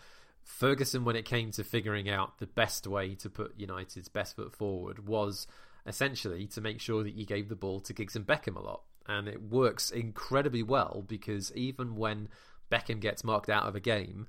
Ferguson, 0.50 1.04
when 1.04 1.16
it 1.16 1.24
came 1.24 1.52
to 1.52 1.64
figuring 1.64 2.10
out 2.10 2.38
the 2.38 2.46
best 2.46 2.86
way 2.86 3.14
to 3.16 3.30
put 3.30 3.58
United's 3.58 4.08
best 4.08 4.36
foot 4.36 4.54
forward, 4.54 5.06
was 5.06 5.46
essentially 5.86 6.46
to 6.48 6.60
make 6.60 6.80
sure 6.80 7.02
that 7.02 7.14
you 7.14 7.24
gave 7.24 7.48
the 7.48 7.56
ball 7.56 7.80
to 7.80 7.92
Giggs 7.92 8.16
and 8.16 8.26
Beckham 8.26 8.56
a 8.56 8.60
lot. 8.60 8.82
And 9.06 9.26
it 9.26 9.42
works 9.42 9.90
incredibly 9.90 10.62
well 10.62 11.04
because 11.06 11.52
even 11.54 11.96
when 11.96 12.28
Beckham 12.70 13.00
gets 13.00 13.24
marked 13.24 13.48
out 13.48 13.66
of 13.66 13.74
a 13.74 13.80
game, 13.80 14.26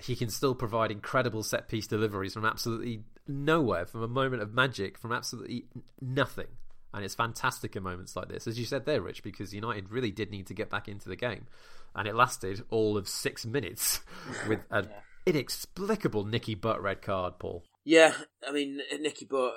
he 0.00 0.16
can 0.16 0.28
still 0.28 0.54
provide 0.54 0.90
incredible 0.90 1.42
set 1.42 1.68
piece 1.68 1.86
deliveries 1.86 2.34
from 2.34 2.44
absolutely 2.44 3.02
nowhere, 3.26 3.86
from 3.86 4.02
a 4.02 4.08
moment 4.08 4.42
of 4.42 4.52
magic, 4.52 4.98
from 4.98 5.12
absolutely 5.12 5.66
nothing. 6.00 6.48
And 6.92 7.04
it's 7.04 7.14
fantastic 7.14 7.76
in 7.76 7.82
moments 7.82 8.16
like 8.16 8.28
this, 8.28 8.46
as 8.46 8.58
you 8.58 8.64
said 8.64 8.86
there, 8.86 9.02
Rich, 9.02 9.22
because 9.22 9.54
United 9.54 9.90
really 9.90 10.10
did 10.10 10.30
need 10.30 10.46
to 10.46 10.54
get 10.54 10.70
back 10.70 10.88
into 10.88 11.08
the 11.08 11.16
game. 11.16 11.46
And 11.94 12.08
it 12.08 12.14
lasted 12.14 12.64
all 12.70 12.96
of 12.96 13.08
six 13.08 13.44
minutes 13.44 14.00
with 14.48 14.60
an 14.70 14.88
inexplicable 15.28 16.24
Nicky 16.24 16.54
Butt 16.54 16.82
red 16.82 17.02
card, 17.02 17.38
Paul. 17.38 17.64
Yeah, 17.84 18.14
I 18.46 18.52
mean 18.52 18.80
Nicky 19.00 19.24
Butt, 19.24 19.52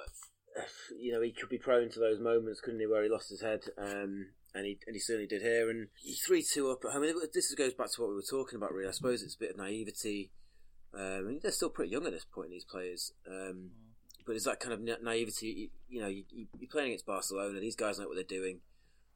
you 1.00 1.12
know, 1.12 1.22
he 1.22 1.32
could 1.32 1.50
be 1.50 1.58
prone 1.58 1.90
to 1.90 2.00
those 2.00 2.20
moments, 2.20 2.62
couldn't 2.62 2.80
he, 2.80 2.88
where 2.88 3.04
he 3.04 3.10
lost 3.10 3.30
his 3.30 3.42
head, 3.42 3.62
um, 3.78 4.28
and 4.54 4.66
he 4.66 4.80
and 4.86 4.96
he 4.96 5.00
certainly 5.00 5.28
did 5.28 5.42
here. 5.42 5.70
And 5.70 5.88
he 5.96 6.14
three 6.14 6.44
two 6.44 6.70
up. 6.72 6.80
at 6.86 6.92
home. 6.92 7.04
I 7.04 7.08
mean, 7.08 7.16
this 7.34 7.54
goes 7.56 7.74
back 7.74 7.92
to 7.92 8.02
what 8.02 8.10
we 8.10 8.16
were 8.16 8.22
talking 8.30 8.58
about. 8.58 8.74
Really, 8.74 8.90
I 8.90 8.92
suppose 8.92 9.22
it's 9.22 9.36
a 9.36 9.40
bit 9.40 9.52
of 9.52 9.58
naivety. 9.58 10.32
Um, 10.94 11.02
I 11.02 11.22
mean, 11.22 11.40
they're 11.42 11.52
still 11.52 11.70
pretty 11.70 11.92
young 11.92 12.06
at 12.06 12.12
this 12.12 12.26
point. 12.26 12.52
These 12.52 12.66
players, 12.66 13.14
um, 13.30 13.72
but 14.26 14.36
it's 14.36 14.46
that 14.46 14.60
kind 14.60 14.74
of 14.74 14.82
na- 14.82 15.02
naivety. 15.02 15.48
You, 15.48 15.70
you 15.88 16.02
know, 16.02 16.08
you, 16.08 16.24
you, 16.30 16.48
you're 16.60 16.70
playing 16.70 16.90
against 16.90 17.06
Barcelona. 17.06 17.60
These 17.60 17.78
guys 17.78 17.98
know 17.98 18.08
what 18.08 18.16
they're 18.16 18.24
doing, 18.24 18.60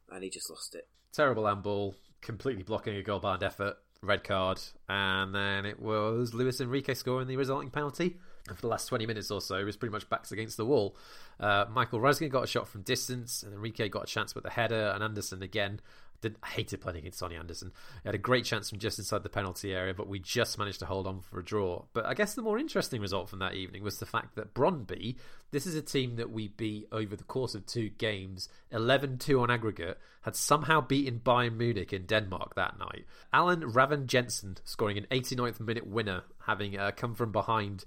and 0.10 0.24
he 0.24 0.30
just 0.30 0.50
lost 0.50 0.76
it. 0.76 0.88
Terrible 1.14 1.48
handball, 1.48 1.96
completely 2.22 2.64
blocking 2.64 2.96
a 2.96 3.04
goal 3.04 3.20
bound 3.20 3.44
effort, 3.44 3.76
red 4.02 4.24
card, 4.24 4.62
and 4.88 5.34
then 5.34 5.66
it 5.66 5.80
was 5.80 6.34
Luis 6.34 6.62
Enrique 6.62 6.94
scoring 6.94 7.28
the 7.28 7.38
resulting 7.38 7.70
penalty. 7.70 8.18
And 8.48 8.56
for 8.56 8.62
the 8.62 8.68
last 8.68 8.86
20 8.88 9.08
minutes 9.08 9.32
or 9.32 9.42
so, 9.42 9.56
it 9.56 9.64
was 9.64 9.76
pretty 9.76 9.92
much 9.92 10.08
backs 10.08 10.32
against 10.32 10.58
the 10.58 10.66
wall. 10.66 10.96
Uh, 11.40 11.66
Michael 11.70 12.00
Reiziger 12.00 12.30
got 12.30 12.44
a 12.44 12.48
shot 12.48 12.68
from 12.68 12.84
distance, 12.84 13.42
and 13.42 13.54
Enrique 13.54 13.90
got 13.90 14.04
a 14.04 14.08
chance 14.08 14.36
with 14.36 14.44
the 14.44 14.52
header, 14.52 14.92
and 14.94 15.04
Anderson 15.04 15.42
again. 15.42 15.80
Did, 16.22 16.38
I 16.44 16.48
hated 16.48 16.82
playing 16.82 17.00
against 17.00 17.20
Sonny 17.20 17.36
Anderson. 17.36 17.72
He 18.04 18.08
had 18.08 18.16
a 18.16 18.20
great 18.20 18.46
chance 18.46 18.70
from 18.70 18.80
just 18.80 19.00
inside 19.00 19.24
the 19.24 19.30
penalty 19.30 19.74
area, 19.74 19.94
but 19.94 20.08
we 20.08 20.20
just 20.20 20.58
managed 20.58 20.80
to 20.80 20.86
hold 20.86 21.08
on 21.08 21.22
for 21.22 21.40
a 21.40 21.44
draw. 21.44 21.86
But 21.94 22.06
I 22.06 22.14
guess 22.14 22.34
the 22.34 22.42
more 22.42 22.58
interesting 22.58 23.02
result 23.02 23.30
from 23.30 23.40
that 23.40 23.54
evening 23.54 23.84
was 23.84 24.00
the 24.00 24.06
fact 24.06 24.36
that 24.36 24.54
Brondby, 24.54 25.18
this 25.52 25.66
is 25.66 25.76
a 25.76 25.82
team 25.82 26.16
that 26.16 26.32
we 26.32 26.50
beat 26.50 26.88
over 26.92 27.16
the 27.16 27.24
course 27.24 27.56
of 27.56 27.66
two 27.66 27.90
games, 27.90 28.50
11 28.72 29.18
2 29.18 29.40
on 29.40 29.52
aggregate, 29.52 30.00
had 30.22 30.36
somehow 30.36 30.82
beaten 30.82 31.22
Bayern 31.24 31.58
Munich 31.58 31.94
in 31.94 32.06
Denmark 32.06 32.56
that 32.56 32.80
night. 32.80 33.06
Alan 33.32 33.72
Raven 33.72 34.08
Jensen 34.08 34.58
scoring 34.64 34.98
an 34.98 35.08
89th 35.12 35.60
minute 35.60 35.88
winner, 35.88 36.24
having 36.46 36.78
uh, 36.78 36.92
come 36.96 37.14
from 37.14 37.32
behind 37.32 37.86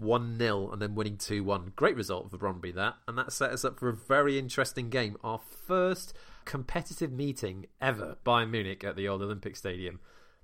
1 0.00 0.38
0 0.38 0.70
and 0.70 0.80
then 0.80 0.94
winning 0.94 1.16
2 1.16 1.44
1. 1.44 1.72
Great 1.76 1.96
result 1.96 2.30
for 2.30 2.38
Brøndby, 2.38 2.74
that. 2.74 2.96
And 3.06 3.16
that 3.18 3.32
set 3.32 3.50
us 3.50 3.64
up 3.64 3.78
for 3.78 3.88
a 3.88 3.94
very 3.94 4.38
interesting 4.38 4.90
game. 4.90 5.16
Our 5.22 5.38
first 5.38 6.14
competitive 6.44 7.12
meeting 7.12 7.66
ever 7.80 8.16
Bayern 8.24 8.50
Munich 8.50 8.84
at 8.84 8.96
the 8.96 9.08
old 9.08 9.22
Olympic 9.22 9.56
Stadium. 9.56 10.00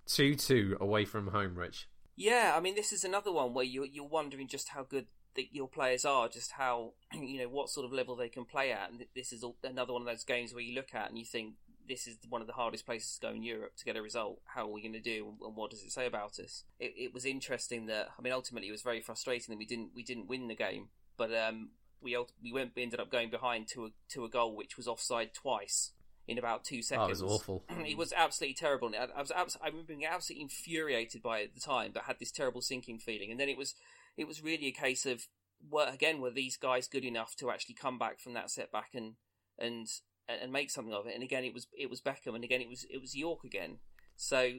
2 0.06 0.34
2 0.36 0.76
away 0.80 1.04
from 1.04 1.28
home, 1.28 1.56
Rich. 1.56 1.88
Yeah, 2.16 2.54
I 2.56 2.60
mean, 2.60 2.74
this 2.74 2.92
is 2.92 3.04
another 3.04 3.32
one 3.32 3.52
where 3.54 3.64
you're 3.64 3.86
you're 3.86 4.08
wondering 4.08 4.48
just 4.48 4.70
how 4.70 4.84
good 4.84 5.06
the, 5.34 5.48
your 5.52 5.68
players 5.68 6.04
are, 6.04 6.28
just 6.28 6.52
how 6.52 6.92
you 7.12 7.38
know 7.38 7.48
what 7.48 7.68
sort 7.68 7.86
of 7.86 7.92
level 7.92 8.16
they 8.16 8.28
can 8.28 8.44
play 8.44 8.72
at, 8.72 8.90
and 8.90 9.04
this 9.14 9.32
is 9.32 9.44
another 9.62 9.92
one 9.92 10.02
of 10.02 10.06
those 10.06 10.24
games 10.24 10.52
where 10.52 10.62
you 10.62 10.74
look 10.74 10.94
at 10.94 11.08
and 11.08 11.18
you 11.18 11.24
think 11.24 11.54
this 11.88 12.06
is 12.06 12.16
one 12.28 12.40
of 12.40 12.48
the 12.48 12.52
hardest 12.52 12.84
places 12.84 13.14
to 13.14 13.20
go 13.20 13.32
in 13.32 13.44
Europe 13.44 13.76
to 13.76 13.84
get 13.84 13.96
a 13.96 14.02
result. 14.02 14.40
How 14.44 14.62
are 14.62 14.72
we 14.72 14.82
going 14.82 14.92
to 14.94 15.00
do, 15.00 15.34
and 15.44 15.54
what 15.54 15.70
does 15.70 15.82
it 15.82 15.92
say 15.92 16.06
about 16.06 16.38
us? 16.40 16.64
It, 16.80 16.94
it 16.96 17.14
was 17.14 17.24
interesting 17.24 17.86
that 17.86 18.08
I 18.18 18.22
mean, 18.22 18.32
ultimately, 18.32 18.68
it 18.68 18.72
was 18.72 18.82
very 18.82 19.00
frustrating 19.00 19.52
that 19.52 19.58
we 19.58 19.66
didn't 19.66 19.90
we 19.94 20.02
didn't 20.02 20.28
win 20.28 20.48
the 20.48 20.54
game, 20.54 20.88
but 21.16 21.34
um, 21.34 21.70
we 22.02 22.16
we 22.42 22.52
went 22.52 22.72
we 22.76 22.82
ended 22.82 23.00
up 23.00 23.10
going 23.10 23.30
behind 23.30 23.68
to 23.68 23.86
a 23.86 23.88
to 24.10 24.24
a 24.24 24.28
goal 24.28 24.54
which 24.56 24.76
was 24.76 24.86
offside 24.86 25.32
twice 25.34 25.92
in 26.28 26.38
about 26.38 26.64
two 26.64 26.76
Oh, 26.76 26.78
it 26.78 26.84
seconds. 26.84 27.22
was 27.22 27.32
awful. 27.32 27.64
it 27.70 27.96
was 27.96 28.12
absolutely 28.16 28.54
terrible. 28.54 28.92
I, 28.98 29.06
I 29.16 29.20
was 29.20 29.30
abs- 29.30 29.56
I 29.62 29.68
remember 29.68 29.88
being 29.88 30.04
absolutely 30.06 30.42
infuriated 30.42 31.22
by 31.22 31.38
it 31.38 31.44
at 31.50 31.54
the 31.54 31.60
time, 31.60 31.92
but 31.94 32.04
had 32.04 32.18
this 32.18 32.32
terrible 32.32 32.60
sinking 32.60 32.98
feeling. 32.98 33.30
And 33.30 33.38
then 33.40 33.48
it 33.48 33.56
was 33.56 33.74
it 34.16 34.26
was 34.26 34.42
really 34.42 34.66
a 34.66 34.72
case 34.72 35.06
of 35.06 35.26
were 35.70 35.88
again 35.88 36.20
were 36.20 36.30
these 36.30 36.56
guys 36.56 36.86
good 36.88 37.04
enough 37.04 37.34
to 37.36 37.50
actually 37.50 37.74
come 37.74 37.98
back 37.98 38.20
from 38.20 38.34
that 38.34 38.50
setback 38.50 38.90
and 38.94 39.14
and 39.58 39.86
and, 40.28 40.52
make 40.52 40.70
something 40.70 40.92
of 40.92 41.06
it. 41.06 41.14
And 41.14 41.22
again, 41.22 41.44
it 41.44 41.54
was 41.54 41.66
it 41.78 41.88
was 41.88 42.00
Beckham, 42.00 42.34
and 42.34 42.44
again 42.44 42.60
it 42.60 42.68
was 42.68 42.84
it 42.90 43.00
was 43.00 43.14
Yorke 43.16 43.44
again. 43.44 43.78
So 44.16 44.50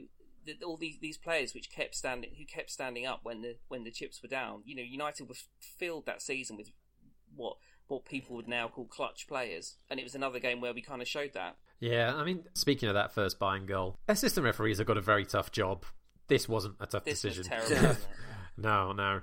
the, 0.46 0.54
all 0.64 0.76
these 0.78 0.98
these 1.00 1.18
players 1.18 1.52
which 1.54 1.70
kept 1.70 1.94
standing 1.94 2.30
who 2.38 2.46
kept 2.46 2.70
standing 2.70 3.04
up 3.06 3.20
when 3.22 3.42
the 3.42 3.56
when 3.68 3.84
the 3.84 3.90
chips 3.90 4.22
were 4.22 4.28
down. 4.28 4.62
You 4.64 4.76
know, 4.76 4.82
United 4.82 5.28
were 5.28 5.34
filled 5.60 6.06
that 6.06 6.22
season 6.22 6.56
with 6.56 6.70
what 7.36 7.56
what 7.88 8.04
people 8.04 8.36
would 8.36 8.48
now 8.48 8.68
call 8.68 8.84
clutch 8.84 9.26
players, 9.26 9.76
and 9.88 9.98
it 9.98 10.02
was 10.02 10.14
another 10.14 10.38
game 10.38 10.60
where 10.60 10.74
we 10.74 10.82
kind 10.82 11.00
of 11.00 11.08
showed 11.08 11.32
that. 11.34 11.56
Yeah, 11.80 12.14
I 12.14 12.24
mean, 12.24 12.44
speaking 12.54 12.88
of 12.88 12.94
that 12.94 13.12
first 13.12 13.38
Bayern 13.38 13.66
goal, 13.66 13.98
assistant 14.08 14.44
referees 14.44 14.78
have 14.78 14.86
got 14.86 14.98
a 14.98 15.02
very 15.02 15.24
tough 15.24 15.52
job. 15.52 15.84
This 16.28 16.48
wasn't 16.48 16.76
a 16.80 16.86
tough 16.86 17.04
this 17.04 17.22
decision. 17.22 17.46
Was 17.50 17.68
terrible, 17.70 18.00
no, 18.56 18.92
no. 18.92 19.20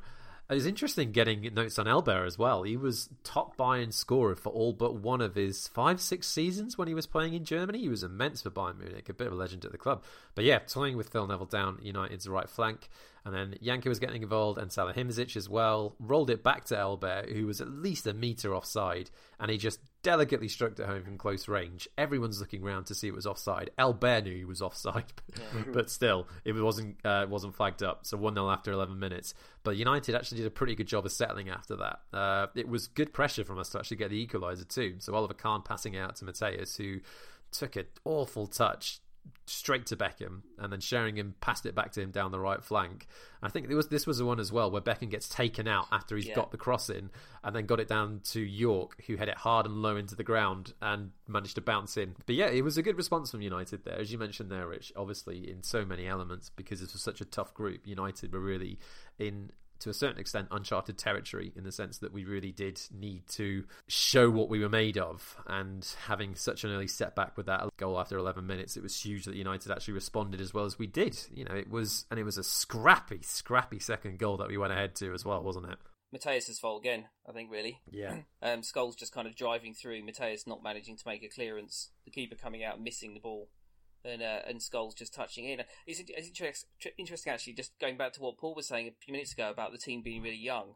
It 0.48 0.54
was 0.54 0.68
interesting 0.68 1.12
getting 1.12 1.52
notes 1.56 1.80
on 1.80 1.88
Elber 1.88 2.24
as 2.24 2.38
well. 2.38 2.62
He 2.62 2.78
was 2.78 3.10
top 3.24 3.58
Bayern 3.58 3.92
scorer 3.92 4.36
for 4.36 4.50
all 4.50 4.74
but 4.74 4.96
one 4.96 5.20
of 5.20 5.34
his 5.34 5.68
five, 5.68 6.00
six 6.00 6.28
seasons 6.28 6.78
when 6.78 6.88
he 6.88 6.94
was 6.94 7.08
playing 7.08 7.34
in 7.34 7.46
Germany. 7.46 7.80
He 7.80 7.90
was 7.90 8.04
immense 8.04 8.44
for 8.44 8.52
Bayern 8.52 8.78
Munich, 8.78 9.10
a 9.10 9.14
bit 9.14 9.26
of 9.28 9.34
a 9.34 9.36
legend 9.36 9.66
at 9.66 9.72
the 9.72 9.80
club. 9.80 10.04
But 10.36 10.46
yeah, 10.46 10.60
toying 10.60 10.98
with 10.98 11.10
Phil 11.10 11.26
Neville 11.26 11.48
down 11.48 11.80
United's 11.82 12.28
right 12.28 12.48
flank. 12.48 12.90
And 13.26 13.34
then 13.34 13.56
Jancker 13.62 13.88
was 13.88 13.98
getting 13.98 14.22
involved 14.22 14.60
and 14.60 14.70
Salihamidzic 14.70 15.36
as 15.36 15.50
well. 15.50 15.96
Rolled 16.00 16.30
it 16.30 16.44
back 16.44 16.66
to 16.66 16.78
Elber, 16.78 17.26
who 17.34 17.48
was 17.48 17.60
at 17.60 17.68
least 17.68 18.06
a 18.06 18.14
metre 18.14 18.56
offside, 18.56 19.10
and 19.40 19.50
he 19.50 19.58
just 19.58 19.80
delicately 20.04 20.48
struck 20.48 20.78
it 20.78 20.86
home 20.86 21.04
from 21.04 21.18
close 21.18 21.48
range. 21.48 21.88
Everyone's 21.98 22.40
looking 22.40 22.64
around 22.64 22.86
to 22.86 22.96
see 22.96 23.08
it 23.08 23.16
was 23.16 23.26
offside. 23.26 23.72
Elber 23.80 24.22
knew 24.24 24.36
he 24.36 24.46
was 24.46 24.62
offside, 24.62 25.12
but 25.74 25.90
still, 25.90 26.28
it 26.46 26.54
wasn't 26.54 27.04
uh, 27.04 27.26
wasn't 27.28 27.56
flagged 27.56 27.82
up. 27.82 28.06
So 28.06 28.16
1 28.16 28.36
0 28.36 28.48
after 28.48 28.72
11 28.72 29.00
minutes. 29.00 29.34
But 29.64 29.76
United 29.76 30.14
actually 30.14 30.38
did 30.38 30.48
a 30.48 30.52
pretty 30.52 30.76
good 30.76 30.88
job 30.88 31.08
of 31.08 31.12
settling 31.12 31.50
after 31.50 31.78
that. 31.78 32.00
Uh, 32.14 32.48
it 32.54 32.68
was 32.68 32.86
good 32.86 33.12
pressure 33.12 33.44
from 33.44 33.58
us 33.58 33.70
to 33.70 33.80
actually 33.80 33.98
get 33.98 34.12
the 34.12 34.28
equaliser 34.28 34.68
too. 34.68 34.98
So 35.00 35.16
Oliver 35.16 35.34
Kahn 35.34 35.64
passing 35.64 35.98
out 35.98 36.16
to 36.18 36.26
Matthäus, 36.26 36.78
who 36.78 37.00
took 37.52 37.76
an 37.76 37.86
awful 38.04 38.46
touch 38.46 39.00
straight 39.48 39.86
to 39.88 39.96
Beckham, 39.96 40.42
and 40.58 40.72
then 40.72 40.80
Sheringham 40.80 41.36
passed 41.40 41.66
it 41.66 41.76
back 41.76 41.92
to 41.94 42.02
him 42.02 42.12
down 42.12 42.32
the 42.32 42.40
right 42.40 42.64
flank. 42.64 43.08
I 43.42 43.50
think 43.50 43.70
was, 43.70 43.90
this 43.90 44.08
was 44.08 44.18
the 44.18 44.26
one 44.26 44.40
as 44.40 44.52
well 44.52 44.72
where 44.72 44.82
Beckham 44.82 45.10
gets 45.10 45.30
taken 45.30 45.68
out 45.68 45.88
after 45.92 46.16
he's 46.16 46.28
yeah. 46.28 46.36
got 46.36 46.52
the 46.52 46.58
cross 46.58 46.90
in, 46.90 47.12
and 47.44 47.56
then 47.56 47.66
got 47.66 47.80
it 47.80 47.88
down 47.88 48.22
to 48.32 48.40
Yorke, 48.40 49.04
who 49.06 49.18
had 49.18 49.30
it 49.30 49.38
hard 49.38 49.66
and 49.66 49.82
low 49.82 49.98
into 49.98 50.16
the 50.16 50.24
ground 50.24 50.74
and 50.82 51.12
managed 51.28 51.56
to 51.56 51.62
bounce 51.62 51.96
in. 51.98 52.16
But 52.26 52.36
yeah, 52.36 52.48
it 52.48 52.64
was 52.64 52.78
a 52.78 52.84
good 52.84 52.98
response 52.98 53.32
from 53.32 53.42
United 53.42 53.86
there, 53.86 54.00
as 54.00 54.12
you 54.12 54.18
mentioned 54.18 54.50
there, 54.50 54.68
Rich. 54.68 54.94
Obviously, 54.96 55.50
in 55.50 55.62
so 55.64 55.86
many 55.86 56.08
elements 56.08 56.50
because 56.50 56.82
it 56.82 56.92
was 56.92 57.02
such 57.02 57.22
a 57.22 57.26
tough 57.26 57.54
group. 57.54 57.82
United 57.86 58.34
were 58.34 58.40
really 58.40 58.80
in 59.20 59.52
to 59.80 59.90
a 59.90 59.94
certain 59.94 60.20
extent 60.20 60.48
uncharted 60.52 60.98
territory 60.98 61.52
in 61.56 61.64
the 61.64 61.72
sense 61.72 61.98
that 62.00 62.14
we 62.14 62.26
really 62.26 62.52
did 62.52 62.82
need 62.92 63.28
to 63.28 63.64
show 63.88 64.30
what 64.30 64.50
we 64.50 64.60
were 64.60 64.70
made 64.70 64.98
of. 64.98 65.36
And 65.48 65.88
having 66.06 66.36
such 66.36 66.64
an 66.64 66.72
early 66.72 66.88
setback 66.88 67.38
with 67.38 67.46
that 67.48 67.70
goal 67.78 68.00
after 68.00 68.18
11 68.18 68.46
minutes, 68.46 68.78
it 68.78 68.84
was 68.84 69.00
huge 69.00 69.26
that 69.26 69.36
United 69.36 69.72
actually 69.72 69.94
responded 69.94 70.42
as 70.42 70.54
well 70.54 70.66
as 70.66 70.80
we 70.80 70.88
did. 70.88 71.18
You 71.34 71.46
know, 71.46 71.56
it 71.56 71.70
was, 71.70 72.06
and 72.10 72.20
it 72.20 72.24
was 72.24 72.38
a 72.38 72.44
scrappy, 72.44 73.20
scrappy 73.22 73.80
second 73.80 74.20
goal 74.20 74.38
that 74.38 74.48
we 74.48 74.58
went 74.58 74.74
ahead 74.74 74.96
to 74.96 75.14
as 75.14 75.26
well, 75.26 75.42
wasn't 75.44 75.70
it? 75.70 75.78
Matthäus' 76.16 76.60
fault 76.60 76.82
again, 76.82 77.06
I 77.28 77.34
think, 77.34 77.52
really. 77.52 77.82
Yeah. 77.90 78.20
um, 78.42 78.62
Scholes 78.62 78.96
just 78.96 79.14
kind 79.14 79.28
of 79.28 79.36
driving 79.36 79.74
through, 79.74 80.02
Matthäus 80.04 80.48
not 80.48 80.64
managing 80.64 80.98
to 80.98 81.08
make 81.08 81.24
a 81.24 81.30
clearance, 81.30 81.90
the 82.06 82.12
keeper 82.12 82.36
coming 82.36 82.64
out 82.64 82.82
missing 82.82 83.14
the 83.14 83.20
ball 83.20 83.50
and 84.06 84.22
uh, 84.22 84.40
and 84.48 84.60
Scholes 84.60 84.96
just 84.96 85.14
touching 85.14 85.46
in. 85.46 85.62
It's, 85.86 86.02
it's 86.08 86.66
interesting 86.98 87.34
actually, 87.34 87.54
just 87.54 87.78
going 87.80 87.98
back 87.98 88.14
to 88.14 88.22
what 88.22 88.38
Paul 88.38 88.56
was 88.56 88.68
saying 88.68 88.88
a 88.88 89.04
few 89.04 89.12
minutes 89.12 89.34
ago 89.34 89.50
about 89.50 89.72
the 89.72 89.78
team 89.78 90.02
being 90.02 90.22
really 90.22 90.38
young. 90.38 90.76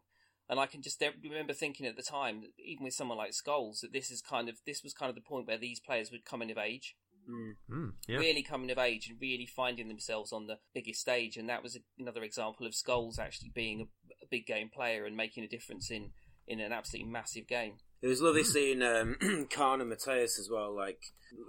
And 0.50 0.60
I 0.60 0.66
can 0.66 0.82
just 0.82 1.04
remember 1.24 1.54
thinking 1.54 1.86
at 1.86 1.96
the 1.96 2.02
time, 2.02 2.42
even 2.58 2.84
with 2.84 2.96
someone 2.96 3.20
like 3.20 3.32
Scholes, 3.32 3.82
that 3.82 3.94
this 3.94 4.10
is 4.10 4.22
kind 4.22 4.50
of 4.50 4.58
this 4.66 4.84
was 4.84 4.94
kind 4.94 5.10
of 5.10 5.16
the 5.16 5.22
point 5.22 5.48
where 5.48 5.60
these 5.60 5.80
players 5.80 6.12
would 6.12 6.26
come 6.26 6.42
in 6.42 6.50
of 6.50 6.58
age, 6.58 6.96
mm. 7.30 7.54
Mm, 7.72 7.94
yeah. 8.08 8.18
really 8.18 8.42
coming 8.42 8.72
of 8.72 8.80
age 8.80 9.08
and 9.10 9.22
really 9.22 9.46
finding 9.46 9.88
themselves 9.88 10.34
on 10.34 10.48
the 10.48 10.58
biggest 10.74 11.02
stage. 11.02 11.38
And 11.38 11.48
that 11.50 11.62
was 11.62 11.78
another 12.00 12.24
example 12.24 12.66
of 12.66 12.74
Scholes 12.74 13.20
actually 13.20 13.52
being 13.54 13.82
a, 13.82 13.84
a 14.26 14.28
big 14.32 14.48
game 14.48 14.70
player 14.74 15.06
and 15.06 15.16
making 15.16 15.44
a 15.44 15.48
difference 15.48 15.92
in 15.92 16.12
in 16.48 16.60
an 16.60 16.72
absolutely 16.74 17.12
massive 17.12 17.48
game. 17.48 17.74
It 18.02 18.08
was 18.08 18.22
lovely 18.22 18.44
seeing 18.44 18.82
um, 18.82 19.18
Kahn 19.50 19.82
and 19.82 19.92
Matthäus 19.92 20.40
as 20.40 20.50
well, 20.52 20.74
like 20.74 21.00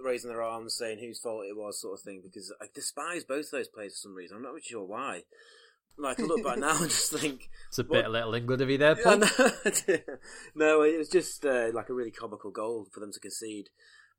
raising 0.03 0.29
their 0.29 0.41
arms, 0.41 0.75
saying 0.75 0.99
whose 0.99 1.19
fault 1.19 1.45
it 1.49 1.55
was, 1.55 1.79
sort 1.79 1.99
of 1.99 2.03
thing. 2.03 2.21
Because 2.23 2.53
I 2.61 2.65
despise 2.73 3.23
both 3.23 3.51
those 3.51 3.69
players 3.69 3.93
for 3.93 4.07
some 4.09 4.15
reason. 4.15 4.37
I'm 4.37 4.43
not 4.43 4.49
really 4.49 4.61
sure 4.61 4.83
why. 4.83 5.23
Like 5.97 6.19
I 6.19 6.23
look 6.23 6.43
back 6.43 6.57
now 6.57 6.81
and 6.81 6.89
just 6.89 7.13
think 7.13 7.49
it's 7.67 7.77
a 7.77 7.83
bit 7.83 8.05
of 8.05 8.11
little 8.11 8.33
England 8.33 8.61
of 8.61 8.69
you 8.69 8.77
there, 8.77 8.95
Paul. 8.95 9.17
no, 10.55 10.81
it 10.81 10.97
was 10.97 11.09
just 11.09 11.45
uh, 11.45 11.69
like 11.73 11.89
a 11.89 11.93
really 11.93 12.11
comical 12.11 12.51
goal 12.51 12.87
for 12.91 12.99
them 12.99 13.11
to 13.11 13.19
concede. 13.19 13.69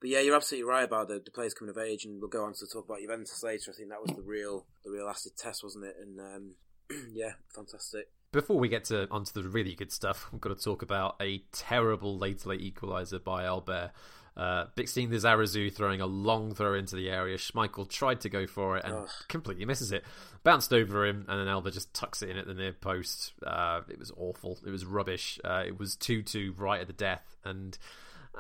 But 0.01 0.11
yeah, 0.11 0.21
you're 0.21 0.37
absolutely 0.37 0.69
right 0.69 0.85
about 0.85 1.09
the, 1.09 1.21
the 1.25 1.31
players 1.31 1.55
coming 1.55 1.71
of 1.71 1.79
age, 1.79 2.05
and 2.05 2.21
we'll 2.21 2.29
go 2.29 2.45
on 2.45 2.55
to 2.55 2.67
talk 2.67 2.87
about 2.87 3.01
Juventus 3.01 3.43
later. 3.43 3.71
I 3.71 3.77
think 3.77 3.89
that 3.91 4.03
was 4.03 4.17
the 4.17 4.23
real 4.23 4.67
the 4.85 4.91
real 4.91 5.09
acid 5.09 5.33
test, 5.37 5.63
wasn't 5.63 5.85
it? 5.87 5.97
And 6.01 6.21
um, 6.21 6.55
yeah, 7.13 7.33
fantastic. 7.55 8.09
Before 8.33 8.59
we 8.59 8.69
get 8.69 8.85
to 8.87 9.07
onto 9.11 9.33
the 9.33 9.47
really 9.47 9.75
good 9.75 9.93
stuff, 9.93 10.29
we've 10.33 10.41
got 10.41 10.57
to 10.57 10.65
talk 10.65 10.81
about 10.81 11.17
a 11.21 11.43
terrible 11.53 12.17
late 12.17 12.47
late 12.47 12.63
equaliser 12.63 13.23
by 13.23 13.45
Elber. 13.45 13.91
Uh, 14.35 14.65
Bixente 14.75 15.11
Lizarazu 15.11 15.71
throwing 15.71 16.01
a 16.01 16.07
long 16.07 16.55
throw 16.55 16.73
into 16.73 16.97
the 16.97 17.11
area. 17.11 17.37
Schmeichel 17.37 17.87
tried 17.87 18.23
to 18.23 18.31
go 18.31 18.47
for 18.47 18.79
it 18.79 18.85
and 18.87 18.95
Ugh. 18.95 19.09
completely 19.29 19.67
misses 19.67 19.93
it. 19.93 20.03
Bounced 20.45 20.73
over 20.73 21.05
him, 21.05 21.27
and 21.29 21.41
then 21.41 21.47
Elber 21.47 21.71
just 21.71 21.93
tucks 21.93 22.23
it 22.23 22.31
in 22.31 22.39
at 22.39 22.47
the 22.47 22.55
near 22.55 22.73
post. 22.73 23.35
Uh, 23.47 23.83
it 23.91 23.99
was 23.99 24.11
awful. 24.17 24.59
It 24.67 24.71
was 24.71 24.87
rubbish. 24.87 25.39
Uh, 25.45 25.65
it 25.67 25.79
was 25.79 25.95
2 25.97 26.23
2 26.23 26.55
right 26.57 26.81
at 26.81 26.87
the 26.87 26.95
death. 26.95 27.37
And 27.45 27.77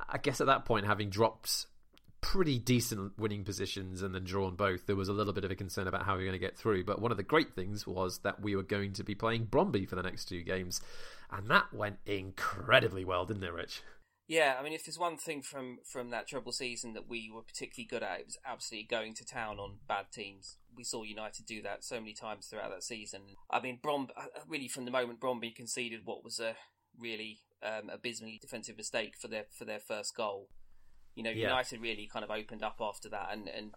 I 0.08 0.16
guess 0.16 0.40
at 0.40 0.46
that 0.46 0.64
point, 0.64 0.86
having 0.86 1.10
dropped 1.10 1.66
pretty 2.22 2.58
decent 2.58 3.18
winning 3.18 3.44
positions 3.44 4.00
and 4.00 4.14
then 4.14 4.24
drawn 4.24 4.54
both, 4.54 4.86
there 4.86 4.96
was 4.96 5.08
a 5.08 5.12
little 5.12 5.34
bit 5.34 5.44
of 5.44 5.50
a 5.50 5.54
concern 5.54 5.86
about 5.86 6.06
how 6.06 6.14
we 6.14 6.20
were 6.20 6.30
going 6.30 6.40
to 6.40 6.46
get 6.46 6.56
through. 6.56 6.84
But 6.84 7.00
one 7.00 7.10
of 7.10 7.18
the 7.18 7.22
great 7.22 7.54
things 7.54 7.86
was 7.86 8.20
that 8.20 8.40
we 8.40 8.56
were 8.56 8.62
going 8.62 8.94
to 8.94 9.04
be 9.04 9.14
playing 9.14 9.46
Brøndby 9.46 9.86
for 9.86 9.96
the 9.96 10.02
next 10.02 10.26
two 10.26 10.42
games, 10.42 10.80
and 11.30 11.50
that 11.50 11.74
went 11.74 11.98
incredibly 12.06 13.04
well, 13.04 13.26
didn't 13.26 13.44
it, 13.44 13.52
Rich? 13.52 13.82
Yeah, 14.28 14.56
I 14.58 14.62
mean, 14.62 14.72
if 14.72 14.84
there's 14.84 14.98
one 14.98 15.18
thing 15.18 15.42
from 15.42 15.78
from 15.84 16.10
that 16.10 16.28
treble 16.28 16.52
season 16.52 16.94
that 16.94 17.08
we 17.08 17.30
were 17.30 17.42
particularly 17.42 17.86
good 17.86 18.02
at, 18.02 18.20
it 18.20 18.26
was 18.26 18.38
absolutely 18.46 18.86
going 18.86 19.14
to 19.14 19.24
town 19.24 19.58
on 19.58 19.80
bad 19.88 20.06
teams. 20.12 20.56
We 20.74 20.84
saw 20.84 21.02
United 21.02 21.44
do 21.44 21.60
that 21.62 21.84
so 21.84 21.96
many 21.96 22.14
times 22.14 22.46
throughout 22.46 22.70
that 22.70 22.84
season. 22.84 23.22
I 23.50 23.60
mean, 23.60 23.80
Brom 23.82 24.08
uh, 24.16 24.26
really 24.48 24.68
from 24.68 24.84
the 24.84 24.90
moment 24.90 25.20
Brøndby 25.20 25.54
conceded 25.54 26.02
what 26.04 26.24
was 26.24 26.38
a 26.38 26.54
really 26.98 27.40
um, 27.62 27.90
abysmally 27.90 28.38
defensive 28.40 28.76
mistake 28.76 29.14
for 29.20 29.28
their 29.28 29.46
for 29.50 29.64
their 29.64 29.80
first 29.80 30.16
goal, 30.16 30.48
you 31.14 31.22
know, 31.22 31.30
yeah. 31.30 31.48
United 31.48 31.80
really 31.80 32.08
kind 32.10 32.24
of 32.24 32.30
opened 32.30 32.62
up 32.62 32.76
after 32.80 33.08
that, 33.10 33.28
and 33.32 33.48
and 33.48 33.72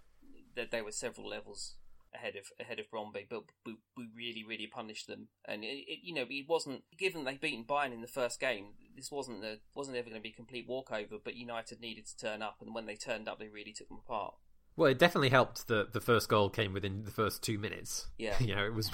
there 0.71 0.83
were 0.83 0.91
several 0.91 1.27
levels 1.27 1.75
ahead 2.13 2.35
of 2.35 2.45
ahead 2.59 2.79
of 2.79 2.89
Brøndby, 2.89 3.27
but 3.29 3.43
we, 3.65 3.75
we 3.97 4.07
really 4.15 4.43
really 4.43 4.67
punished 4.67 5.07
them. 5.07 5.27
And 5.45 5.63
it, 5.63 5.83
it, 5.87 5.99
you 6.03 6.13
know 6.13 6.25
it 6.29 6.45
wasn't 6.47 6.83
given 6.97 7.23
they'd 7.23 7.41
beaten 7.41 7.65
Bayern 7.65 7.93
in 7.93 8.01
the 8.01 8.07
first 8.07 8.39
game. 8.39 8.67
This 8.95 9.11
wasn't 9.11 9.41
the 9.41 9.59
wasn't 9.73 9.97
ever 9.97 10.09
going 10.09 10.21
to 10.21 10.23
be 10.23 10.29
a 10.29 10.33
complete 10.33 10.67
walkover. 10.67 11.17
But 11.23 11.35
United 11.35 11.81
needed 11.81 12.05
to 12.07 12.17
turn 12.17 12.41
up, 12.41 12.57
and 12.61 12.73
when 12.73 12.85
they 12.85 12.95
turned 12.95 13.27
up, 13.27 13.39
they 13.39 13.49
really 13.49 13.73
took 13.73 13.89
them 13.89 13.99
apart. 14.05 14.35
Well, 14.77 14.91
it 14.91 14.99
definitely 14.99 15.29
helped 15.29 15.67
that 15.69 15.93
the 15.93 16.01
first 16.01 16.27
goal 16.27 16.49
came 16.49 16.73
within 16.73 17.03
the 17.05 17.11
first 17.11 17.41
two 17.41 17.57
minutes. 17.57 18.07
Yeah, 18.17 18.35
you 18.39 18.55
know, 18.55 18.65
it 18.65 18.73
was. 18.73 18.91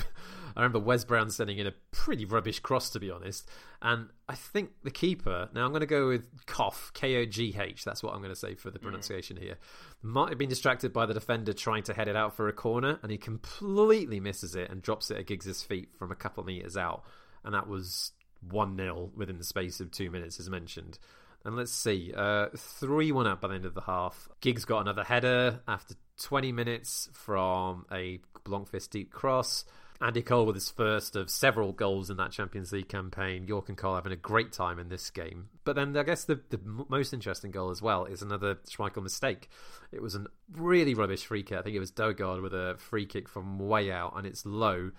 I 0.56 0.62
remember 0.62 0.80
Wes 0.80 1.06
Brown 1.06 1.30
sending 1.30 1.58
in 1.58 1.68
a 1.68 1.74
pretty 1.92 2.26
rubbish 2.26 2.60
cross, 2.60 2.90
to 2.90 3.00
be 3.00 3.10
honest. 3.10 3.48
And 3.82 4.10
I 4.28 4.36
think 4.36 4.72
the 4.84 4.92
keeper. 4.92 5.48
Now 5.54 5.64
I'm 5.64 5.72
going 5.72 5.82
to 5.82 5.86
go 5.86 6.08
with 6.08 6.24
Koch, 6.48 6.92
K 6.94 7.18
O 7.18 7.26
G 7.26 7.56
H. 7.58 7.86
That's 7.86 8.04
what 8.04 8.14
I'm 8.14 8.20
going 8.20 8.34
to 8.34 8.36
say 8.36 8.56
for 8.56 8.72
the 8.72 8.80
mm. 8.80 8.84
pronunciation 8.84 9.38
mm. 9.38 9.44
here. 9.44 9.58
Might 10.02 10.30
have 10.30 10.38
been 10.38 10.50
distracted 10.50 10.92
by 10.92 11.06
the 11.06 11.14
defender 11.14 11.54
trying 11.54 11.84
to 11.84 11.94
head 11.94 12.08
it 12.08 12.16
out 12.16 12.36
for 12.36 12.48
a 12.48 12.54
corner, 12.54 13.00
and 13.04 13.12
he 13.12 13.18
completely 13.18 14.20
misses 14.20 14.56
it 14.56 14.70
and 14.70 14.82
drops 14.82 15.12
it 15.12 15.18
at 15.18 15.28
Giggs' 15.28 15.64
feet 15.64 15.90
from 15.98 16.12
a 16.12 16.16
couple 16.16 16.42
of 16.42 16.48
meters 16.48 16.76
out. 16.76 17.04
And 17.46 17.54
that 17.54 17.68
was 17.68 18.12
one 18.42 18.76
0 18.76 19.12
within 19.16 19.38
the 19.38 19.44
space 19.44 19.80
of 19.80 19.92
two 19.92 20.10
minutes, 20.10 20.40
as 20.40 20.50
mentioned. 20.50 20.98
And 21.44 21.56
let's 21.56 21.74
see, 21.74 22.14
uh, 22.16 22.48
3 22.56 23.12
1 23.12 23.28
up 23.28 23.42
by 23.42 23.48
the 23.50 23.56
end 23.56 23.66
of 23.66 23.74
the 23.74 23.82
half. 23.82 24.30
Giggs 24.42 24.66
got 24.66 24.82
another 24.82 25.04
header 25.04 25.62
after 25.68 25.96
20 26.22 26.52
minutes 26.52 27.10
from 27.14 27.86
a 27.92 28.20
Blomqvist 28.46 28.90
deep 28.92 29.12
cross. 29.12 29.66
Andy 30.02 30.24
Cole 30.24 30.48
with 30.48 30.56
his 30.56 30.70
first 30.70 31.16
of 31.16 31.30
several 31.30 31.74
goals 31.74 32.10
in 32.10 32.18
that 32.18 32.32
Champions 32.32 32.72
League 32.72 32.90
campaign. 32.90 33.48
Yorke 33.48 33.70
and 33.70 33.78
Cole 33.78 33.96
having 33.96 34.12
a 34.12 34.16
great 34.18 34.52
time 34.52 34.80
in 34.80 34.90
this 34.90 35.12
game. 35.12 35.50
But 35.64 35.76
then 35.76 35.96
I 35.96 36.02
guess 36.02 36.24
the, 36.24 36.40
the 36.50 36.60
most 36.66 37.14
interesting 37.14 37.52
goal 37.52 37.70
as 37.70 37.84
well 37.84 38.06
is 38.06 38.24
another 38.24 38.56
Schmeichel 38.68 39.04
mistake. 39.04 39.50
It 39.92 40.02
was 40.02 40.16
a 40.16 40.26
really 40.52 40.96
rubbish 40.96 41.26
free 41.26 41.44
kick. 41.44 41.60
I 41.60 41.62
think 41.62 41.76
it 41.76 41.80
was 41.80 41.92
Døgaard 41.92 42.42
with 42.42 42.54
a 42.54 42.78
free 42.80 43.06
kick 43.06 43.30
from 43.30 43.60
way 43.60 43.92
out 43.92 44.14
and 44.18 44.26
it's 44.26 44.44
low. 44.44 44.92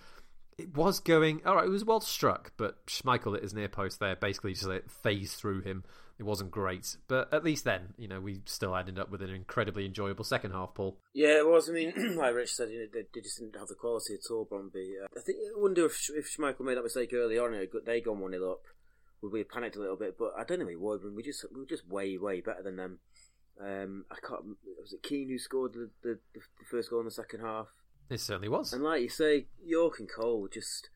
It 0.57 0.75
was 0.75 1.01
going, 1.01 1.41
all 1.45 1.55
right, 1.55 1.65
it 1.65 1.69
was 1.69 1.83
well 1.83 1.99
struck, 1.99 2.53
but 2.55 2.85
Schmeichel 2.85 3.35
at 3.35 3.43
his 3.43 3.53
near 3.53 3.67
post 3.67 3.99
there 3.99 4.15
basically 4.15 4.53
just 4.53 4.67
let 4.67 4.89
phase 4.89 5.33
through 5.33 5.61
him 5.61 5.83
it 6.19 6.23
wasn't 6.23 6.51
great, 6.51 6.95
but 7.07 7.33
at 7.33 7.43
least 7.43 7.63
then, 7.63 7.93
you 7.97 8.07
know, 8.07 8.19
we 8.19 8.41
still 8.45 8.75
ended 8.75 8.99
up 8.99 9.09
with 9.09 9.21
an 9.21 9.31
incredibly 9.31 9.85
enjoyable 9.85 10.23
second 10.23 10.51
half, 10.51 10.75
Paul. 10.75 10.99
Yeah, 11.13 11.39
it 11.39 11.47
was. 11.47 11.69
I 11.69 11.73
mean, 11.73 11.93
like 12.17 12.35
Rich 12.35 12.53
said, 12.53 12.69
you 12.69 12.79
know, 12.79 12.85
they, 12.93 13.03
they, 13.13 13.21
just 13.21 13.39
didn't 13.39 13.57
have 13.57 13.67
the 13.67 13.75
quality 13.75 14.13
at 14.13 14.31
all, 14.31 14.45
Brøndby. 14.45 15.01
Uh, 15.03 15.07
I 15.17 15.21
think 15.21 15.37
I 15.39 15.59
wonder 15.59 15.85
if 15.85 16.09
if 16.15 16.35
Schmeichel 16.37 16.61
made 16.61 16.77
that 16.77 16.83
mistake 16.83 17.13
early 17.13 17.39
on, 17.39 17.53
and 17.53 17.67
they 17.85 18.01
gone 18.01 18.19
one 18.19 18.31
0 18.31 18.51
up, 18.51 18.61
would 19.21 19.31
we 19.31 19.39
have 19.39 19.49
panicked 19.49 19.75
a 19.75 19.79
little 19.79 19.97
bit? 19.97 20.17
But 20.17 20.33
I 20.37 20.43
don't 20.43 20.59
think 20.59 20.69
we 20.69 20.75
would. 20.75 21.01
We 21.15 21.23
just 21.23 21.45
we 21.51 21.61
were 21.61 21.65
just 21.65 21.87
way 21.87 22.17
way 22.17 22.41
better 22.41 22.61
than 22.61 22.75
them. 22.75 22.99
Um, 23.59 24.05
I 24.11 24.15
can't. 24.25 24.57
Was 24.79 24.93
it 24.93 25.03
Keane 25.03 25.29
who 25.29 25.39
scored 25.39 25.73
the, 25.73 25.89
the, 26.03 26.19
the 26.33 26.41
first 26.69 26.89
goal 26.89 26.99
in 26.99 27.05
the 27.05 27.11
second 27.11 27.41
half? 27.41 27.67
It 28.09 28.19
certainly 28.19 28.49
was. 28.49 28.73
And 28.73 28.83
like 28.83 29.01
you 29.01 29.09
say, 29.09 29.47
Yorke 29.63 29.99
and 29.99 30.09
Cole 30.09 30.41
were 30.41 30.49
just 30.49 30.89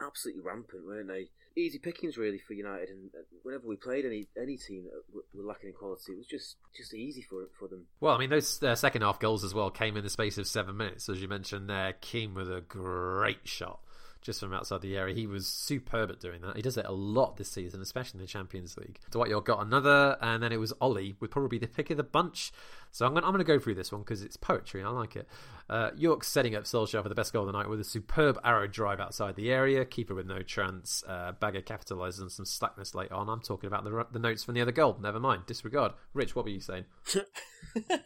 absolutely 0.00 0.42
rampant, 0.42 0.86
weren't 0.86 1.08
they? 1.08 1.30
Easy 1.56 1.78
pickings 1.78 2.18
really 2.18 2.38
for 2.38 2.52
United, 2.52 2.90
and 2.90 3.10
whenever 3.42 3.66
we 3.66 3.76
played 3.76 4.04
any 4.04 4.26
any 4.40 4.58
team 4.58 4.84
that 4.84 5.02
were 5.34 5.42
lacking 5.42 5.70
in 5.70 5.74
quality, 5.74 6.12
it 6.12 6.18
was 6.18 6.26
just 6.26 6.56
just 6.76 6.92
easy 6.92 7.22
for 7.22 7.48
for 7.58 7.66
them. 7.66 7.86
Well, 8.00 8.14
I 8.14 8.18
mean, 8.18 8.28
those 8.28 8.62
uh, 8.62 8.74
second 8.74 9.02
half 9.02 9.18
goals 9.18 9.42
as 9.42 9.54
well 9.54 9.70
came 9.70 9.96
in 9.96 10.04
the 10.04 10.10
space 10.10 10.36
of 10.36 10.46
seven 10.46 10.76
minutes, 10.76 11.08
as 11.08 11.22
you 11.22 11.28
mentioned 11.28 11.70
there. 11.70 11.94
Keane 12.00 12.34
with 12.34 12.52
a 12.52 12.60
great 12.60 13.48
shot 13.48 13.80
just 14.26 14.40
from 14.40 14.52
outside 14.52 14.80
the 14.80 14.96
area. 14.96 15.14
He 15.14 15.26
was 15.26 15.46
superb 15.46 16.10
at 16.10 16.20
doing 16.20 16.40
that. 16.42 16.56
He 16.56 16.62
does 16.62 16.76
it 16.76 16.84
a 16.84 16.92
lot 16.92 17.36
this 17.36 17.50
season, 17.50 17.80
especially 17.80 18.18
in 18.18 18.22
the 18.22 18.26
Champions 18.26 18.76
League. 18.76 18.98
Dwight 19.12 19.30
Yorke 19.30 19.46
got 19.46 19.64
another, 19.64 20.18
and 20.20 20.42
then 20.42 20.50
it 20.52 20.58
was 20.58 20.72
Ollie, 20.80 21.14
would 21.20 21.30
probably 21.30 21.58
the 21.58 21.68
pick 21.68 21.90
of 21.90 21.96
the 21.96 22.02
bunch. 22.02 22.52
So 22.96 23.04
I'm 23.04 23.12
going, 23.12 23.24
I'm 23.24 23.36
to 23.36 23.44
go 23.44 23.58
through 23.58 23.74
this 23.74 23.92
one 23.92 24.00
because 24.00 24.22
it's 24.22 24.38
poetry. 24.38 24.80
and 24.80 24.88
I 24.88 24.90
like 24.90 25.16
it. 25.16 25.28
Uh, 25.68 25.90
Yorke's 25.98 26.28
setting 26.28 26.54
up 26.54 26.64
Solskjaer 26.64 27.02
for 27.02 27.10
the 27.10 27.14
best 27.14 27.30
goal 27.30 27.42
of 27.42 27.52
the 27.52 27.58
night 27.58 27.68
with 27.68 27.78
a 27.78 27.84
superb 27.84 28.38
arrow 28.42 28.66
drive 28.66 29.00
outside 29.00 29.36
the 29.36 29.52
area. 29.52 29.84
Keeper 29.84 30.14
with 30.14 30.26
no 30.26 30.40
chance. 30.40 31.04
Uh, 31.06 31.32
Bagger 31.32 31.60
capitalises 31.60 32.22
on 32.22 32.30
some 32.30 32.46
slackness 32.46 32.94
late 32.94 33.12
on. 33.12 33.28
I'm 33.28 33.42
talking 33.42 33.66
about 33.66 33.84
the, 33.84 34.06
the 34.12 34.18
notes 34.18 34.44
from 34.44 34.54
the 34.54 34.62
other 34.62 34.72
goal. 34.72 34.96
Never 34.98 35.20
mind. 35.20 35.42
Disregard. 35.44 35.92
Rich, 36.14 36.34
what 36.34 36.46
were 36.46 36.50
you 36.50 36.60
saying? 36.60 36.86
um, 37.14 38.00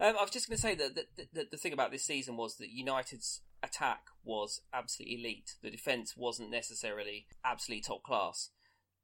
I 0.00 0.10
was 0.20 0.30
just 0.32 0.48
going 0.48 0.56
to 0.56 0.62
say 0.62 0.74
that 0.74 0.96
the, 0.96 1.28
the, 1.32 1.46
the 1.52 1.56
thing 1.56 1.72
about 1.72 1.92
this 1.92 2.04
season 2.04 2.36
was 2.36 2.56
that 2.56 2.70
United's 2.70 3.42
attack 3.62 4.00
was 4.24 4.62
absolutely 4.74 5.20
elite. 5.20 5.54
The 5.62 5.70
defence 5.70 6.14
wasn't 6.16 6.50
necessarily 6.50 7.26
absolutely 7.44 7.82
top 7.82 8.02
class. 8.02 8.50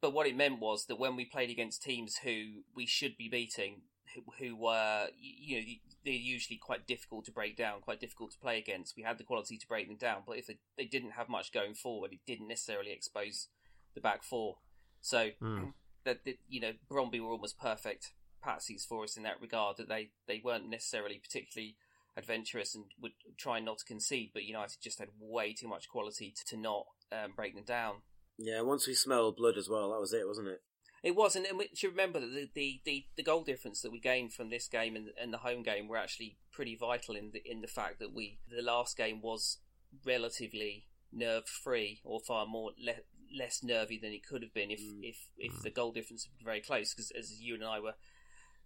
But 0.01 0.11
what 0.11 0.27
it 0.27 0.35
meant 0.35 0.59
was 0.59 0.87
that 0.87 0.99
when 0.99 1.15
we 1.15 1.23
played 1.23 1.49
against 1.49 1.83
teams 1.83 2.17
who 2.17 2.63
we 2.75 2.85
should 2.85 3.15
be 3.15 3.29
beating, 3.29 3.83
who, 4.15 4.23
who 4.39 4.55
were, 4.55 5.07
you 5.19 5.57
know, 5.57 5.63
they're 6.03 6.13
usually 6.13 6.57
quite 6.57 6.87
difficult 6.87 7.25
to 7.25 7.31
break 7.31 7.57
down, 7.57 7.81
quite 7.81 7.99
difficult 7.99 8.31
to 8.31 8.39
play 8.39 8.57
against. 8.57 8.95
We 8.95 9.03
had 9.03 9.17
the 9.17 9.23
quality 9.23 9.57
to 9.57 9.67
break 9.67 9.87
them 9.87 9.97
down, 9.97 10.23
but 10.25 10.37
if 10.37 10.47
they, 10.47 10.57
they 10.77 10.85
didn't 10.85 11.11
have 11.11 11.29
much 11.29 11.51
going 11.51 11.73
forward, 11.73 12.13
it 12.13 12.19
didn't 12.25 12.47
necessarily 12.47 12.91
expose 12.91 13.47
the 13.93 14.01
back 14.01 14.23
four. 14.23 14.57
So, 15.01 15.29
mm. 15.41 15.73
that, 16.03 16.25
that, 16.25 16.39
you 16.47 16.61
know, 16.61 16.71
Brøndby 16.89 17.19
were 17.19 17.31
almost 17.31 17.59
perfect 17.59 18.13
patsies 18.45 18.87
for 18.87 19.03
us 19.03 19.17
in 19.17 19.23
that 19.23 19.41
regard, 19.41 19.77
that 19.77 19.89
they, 19.89 20.09
they 20.27 20.41
weren't 20.43 20.69
necessarily 20.69 21.19
particularly 21.19 21.75
adventurous 22.17 22.75
and 22.75 22.85
would 23.01 23.11
try 23.37 23.59
not 23.59 23.79
to 23.79 23.85
concede, 23.85 24.31
but 24.33 24.43
United 24.43 24.77
just 24.81 24.99
had 24.99 25.09
way 25.19 25.53
too 25.53 25.67
much 25.67 25.89
quality 25.89 26.33
to, 26.35 26.45
to 26.45 26.57
not 26.57 26.85
um, 27.11 27.33
break 27.35 27.55
them 27.55 27.65
down. 27.65 27.95
Yeah, 28.37 28.61
once 28.61 28.87
we 28.87 28.93
smelled 28.93 29.37
blood 29.37 29.57
as 29.57 29.69
well, 29.69 29.91
that 29.91 29.99
was 29.99 30.13
it, 30.13 30.27
wasn't 30.27 30.49
it? 30.49 30.61
It 31.05 31.15
was, 31.15 31.35
and, 31.35 31.45
and 31.45 31.59
we 31.59 31.69
should 31.75 31.91
remember 31.91 32.19
that 32.19 32.33
the, 32.33 32.49
the, 32.55 32.81
the, 32.83 33.05
the, 33.15 33.21
goal 33.21 33.43
difference 33.43 33.81
that 33.81 33.91
we 33.91 33.99
gained 33.99 34.33
from 34.33 34.49
this 34.49 34.67
game 34.67 34.95
and, 34.95 35.09
and 35.21 35.31
the 35.31 35.37
home 35.37 35.61
game 35.61 35.87
were 35.87 35.97
actually 35.97 36.37
pretty 36.51 36.75
vital 36.75 37.15
in 37.15 37.29
the 37.31 37.43
in 37.45 37.61
the 37.61 37.67
fact 37.67 37.99
that 37.99 38.11
we 38.11 38.39
the 38.49 38.63
last 38.63 38.97
game 38.97 39.21
was 39.21 39.59
relatively 40.03 40.87
nerve 41.13 41.45
free 41.45 42.01
or 42.03 42.19
far 42.19 42.47
more 42.47 42.71
le- 42.83 43.05
less 43.37 43.61
nervy 43.61 43.99
than 44.01 44.13
it 44.13 44.25
could 44.25 44.41
have 44.41 44.53
been 44.53 44.71
if 44.71 44.81
mm. 44.81 45.01
if 45.03 45.27
if 45.37 45.53
mm. 45.53 45.61
the 45.61 45.69
goal 45.69 45.91
difference 45.91 46.23
had 46.23 46.35
been 46.39 46.45
very 46.45 46.59
close 46.59 46.95
because 46.95 47.11
as 47.11 47.39
you 47.39 47.53
and 47.53 47.63
I 47.63 47.79
were 47.79 47.93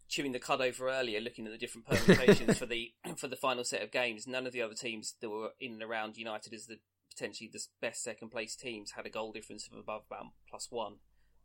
chewing 0.07 0.31
the 0.31 0.39
cud 0.39 0.61
over 0.61 0.89
earlier, 0.89 1.19
looking 1.19 1.45
at 1.45 1.51
the 1.51 1.57
different 1.57 1.87
permutations 1.89 2.57
for 2.57 2.65
the 2.65 2.93
for 3.17 3.27
the 3.27 3.35
final 3.35 3.65
set 3.65 3.81
of 3.81 3.91
games, 3.91 4.27
none 4.27 4.47
of 4.47 4.53
the 4.53 4.61
other 4.61 4.75
teams 4.75 5.15
that 5.19 5.29
were 5.29 5.49
in 5.59 5.73
and 5.73 5.83
around 5.83 6.15
United 6.15 6.53
as 6.53 6.67
the 6.67 6.79
potentially 7.09 7.49
the 7.51 7.59
best 7.81 8.01
second 8.01 8.29
place 8.29 8.55
teams 8.55 8.91
had 8.91 9.05
a 9.05 9.09
goal 9.09 9.33
difference 9.33 9.67
of 9.67 9.77
above 9.77 10.03
about 10.09 10.27
plus 10.49 10.67
one. 10.69 10.99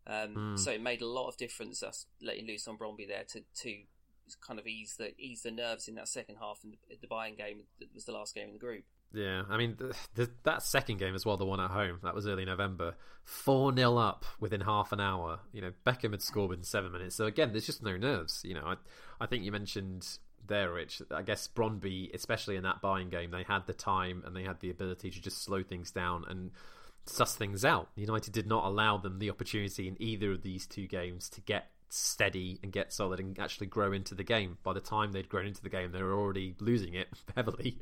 Um, 0.07 0.35
mm. 0.35 0.59
So 0.59 0.71
it 0.71 0.83
made 0.83 1.01
a 1.01 1.07
lot 1.07 1.29
of 1.29 1.37
difference 1.37 1.83
us 1.83 2.07
letting 2.23 2.47
loose 2.47 2.69
on 2.69 2.77
Brøndby 2.77 3.09
there 3.09 3.25
to 3.29 3.40
to 3.62 3.75
kind 4.40 4.59
of 4.59 4.67
ease 4.67 4.97
the 4.97 5.12
ease 5.19 5.43
the 5.43 5.51
nerves 5.51 5.88
in 5.88 5.95
that 5.97 6.09
second 6.09 6.37
half 6.40 6.61
and 6.62 6.73
the, 6.73 6.97
the 7.01 7.07
Bayern 7.07 7.37
game 7.37 7.62
that 7.79 7.95
was 7.95 8.05
the 8.05 8.12
last 8.12 8.35
game 8.35 8.49
in 8.49 8.53
the 8.53 8.59
group. 8.59 8.85
Yeah, 9.12 9.43
I 9.49 9.57
mean 9.57 9.77
the, 9.79 9.97
the, 10.14 10.31
that 10.43 10.62
second 10.62 10.99
game 10.99 11.14
as 11.14 11.25
well, 11.25 11.37
the 11.37 11.47
one 11.47 11.61
at 11.61 11.71
home, 11.71 12.01
that 12.03 12.14
was 12.14 12.27
early 12.27 12.45
November, 12.45 12.97
four 13.23 13.75
0 13.75 13.97
up 13.97 14.25
within 14.40 14.61
half 14.61 14.93
an 14.93 15.01
hour. 15.01 15.40
You 15.53 15.62
know, 15.62 15.73
Beckham 15.87 16.11
had 16.11 16.23
scored 16.23 16.51
within 16.51 16.64
seven 16.64 16.93
minutes. 16.93 17.14
So 17.14 17.27
again, 17.27 17.53
there's 17.53 17.67
just 17.67 17.83
no 17.83 17.97
nerves. 17.97 18.43
You 18.45 18.55
know, 18.55 18.64
I 18.64 18.75
I 19.21 19.27
think 19.27 19.45
you 19.45 19.53
mentioned 19.53 20.19
there, 20.47 20.73
Rich. 20.73 21.03
I 21.11 21.23
guess 21.23 21.49
Brøndby, 21.49 22.12
especially 22.14 22.57
in 22.57 22.64
that 22.64 22.83
Bayern 22.83 23.11
game, 23.11 23.31
they 23.31 23.45
had 23.45 23.67
the 23.67 23.73
time 23.73 24.23
and 24.27 24.35
they 24.35 24.43
had 24.43 24.61
the 24.61 24.71
ability 24.71 25.11
to 25.11 25.21
just 25.21 25.43
slow 25.43 25.62
things 25.62 25.90
down 25.90 26.25
and 26.29 26.51
suss 27.07 27.35
things 27.37 27.64
out. 27.64 27.88
United 27.97 28.33
did 28.33 28.47
not 28.47 28.64
allow 28.64 28.97
them 28.97 29.19
the 29.19 29.31
opportunity 29.31 29.88
in 29.88 29.97
either 30.01 30.33
of 30.33 30.43
these 30.43 30.67
two 30.67 30.87
games 30.87 31.29
to 31.31 31.40
get 31.40 31.71
steady 31.95 32.59
and 32.62 32.73
get 32.73 32.93
solid 32.93 33.21
and 33.21 33.38
actually 33.38 33.69
grow 33.69 33.93
into 33.93 34.14
the 34.14 34.25
game. 34.25 34.59
By 34.62 34.73
the 34.73 34.81
time 34.81 35.12
they'd 35.12 35.29
grown 35.29 35.47
into 35.47 35.62
the 35.62 35.69
game, 35.69 35.93
they 35.93 36.03
were 36.03 36.14
already 36.14 36.55
losing 36.59 36.95
it 36.95 37.09
heavily. 37.37 37.79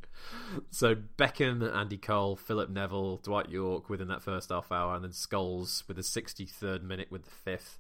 So 0.71 0.95
Beckham, 0.95 1.75
Andy 1.75 1.97
Cole, 1.97 2.37
Philip 2.37 2.71
Neville, 2.71 3.19
Dwight 3.19 3.49
Yorke 3.49 3.89
within 3.89 4.09
that 4.09 4.23
first 4.23 4.51
half 4.51 4.71
hour, 4.71 4.95
and 4.95 5.05
then 5.05 5.13
Scholes 5.13 5.87
with 5.89 5.97
the 5.97 6.03
63rd 6.03 6.83
minute 6.83 7.11
with 7.11 7.25
the 7.25 7.31
fifth. 7.31 7.79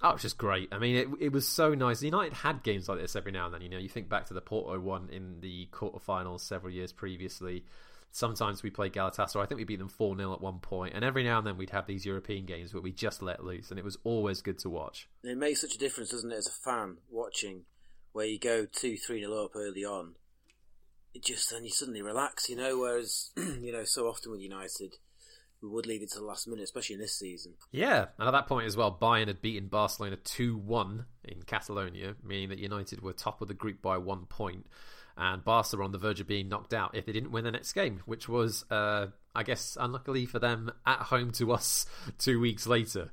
That 0.00 0.12
was 0.12 0.22
just 0.22 0.38
great. 0.38 0.68
I 0.70 0.78
mean, 0.78 0.94
it 0.94 1.08
it 1.20 1.32
was 1.32 1.48
so 1.48 1.74
nice. 1.74 2.00
United 2.04 2.32
had 2.32 2.62
games 2.62 2.88
like 2.88 3.00
this 3.00 3.16
every 3.16 3.32
now 3.32 3.46
and 3.46 3.54
then. 3.54 3.62
You 3.62 3.68
know, 3.68 3.78
you 3.78 3.88
think 3.88 4.08
back 4.08 4.26
to 4.26 4.34
the 4.34 4.40
Porto 4.40 4.78
one 4.78 5.08
in 5.10 5.40
the 5.40 5.66
quarterfinals 5.72 6.40
several 6.40 6.72
years 6.72 6.92
previously 6.92 7.64
Sometimes 8.10 8.62
we 8.62 8.70
play 8.70 8.90
Galatasaray. 8.90 9.42
I 9.42 9.46
think 9.46 9.58
we 9.58 9.64
beat 9.64 9.78
them 9.78 9.88
4 9.88 10.16
0 10.16 10.32
at 10.32 10.40
one 10.40 10.58
point, 10.58 10.94
and 10.94 11.04
every 11.04 11.22
now 11.22 11.38
and 11.38 11.46
then 11.46 11.56
we'd 11.56 11.70
have 11.70 11.86
these 11.86 12.06
European 12.06 12.46
games 12.46 12.72
where 12.72 12.82
we 12.82 12.92
just 12.92 13.22
let 13.22 13.44
loose, 13.44 13.70
and 13.70 13.78
it 13.78 13.84
was 13.84 13.98
always 14.04 14.40
good 14.40 14.58
to 14.60 14.70
watch. 14.70 15.08
It 15.22 15.36
makes 15.36 15.60
such 15.60 15.74
a 15.74 15.78
difference, 15.78 16.10
doesn't 16.10 16.32
it, 16.32 16.36
as 16.36 16.46
a 16.46 16.50
fan 16.50 16.98
watching, 17.10 17.62
where 18.12 18.26
you 18.26 18.38
go 18.38 18.64
2 18.64 18.96
3 18.96 19.20
0 19.20 19.44
up 19.44 19.52
early 19.54 19.84
on. 19.84 20.14
It 21.14 21.24
just 21.24 21.50
then 21.50 21.64
you 21.64 21.70
suddenly 21.70 22.02
relax, 22.02 22.48
you 22.48 22.56
know, 22.56 22.78
whereas, 22.78 23.30
you 23.36 23.72
know, 23.72 23.84
so 23.84 24.06
often 24.06 24.30
with 24.32 24.40
United, 24.40 24.94
we 25.62 25.68
would 25.68 25.86
leave 25.86 26.02
it 26.02 26.10
to 26.12 26.18
the 26.18 26.24
last 26.24 26.46
minute, 26.46 26.64
especially 26.64 26.94
in 26.94 27.00
this 27.00 27.18
season. 27.18 27.54
Yeah, 27.72 28.06
and 28.18 28.28
at 28.28 28.32
that 28.32 28.46
point 28.46 28.66
as 28.66 28.76
well, 28.76 28.96
Bayern 29.00 29.26
had 29.26 29.42
beaten 29.42 29.68
Barcelona 29.68 30.16
2 30.16 30.56
1 30.56 31.04
in 31.24 31.42
Catalonia, 31.42 32.14
meaning 32.22 32.48
that 32.50 32.58
United 32.58 33.02
were 33.02 33.12
top 33.12 33.42
of 33.42 33.48
the 33.48 33.54
group 33.54 33.82
by 33.82 33.98
one 33.98 34.26
point 34.26 34.66
and 35.18 35.44
Barca 35.44 35.76
were 35.76 35.82
on 35.82 35.92
the 35.92 35.98
verge 35.98 36.20
of 36.20 36.26
being 36.26 36.48
knocked 36.48 36.72
out 36.72 36.94
if 36.94 37.06
they 37.06 37.12
didn't 37.12 37.32
win 37.32 37.44
the 37.44 37.50
next 37.50 37.72
game, 37.72 38.02
which 38.06 38.28
was, 38.28 38.64
uh, 38.70 39.06
I 39.34 39.42
guess, 39.42 39.76
unluckily 39.78 40.26
for 40.26 40.38
them, 40.38 40.70
at 40.86 41.00
home 41.00 41.32
to 41.32 41.52
us 41.52 41.86
two 42.18 42.40
weeks 42.40 42.66
later. 42.66 43.10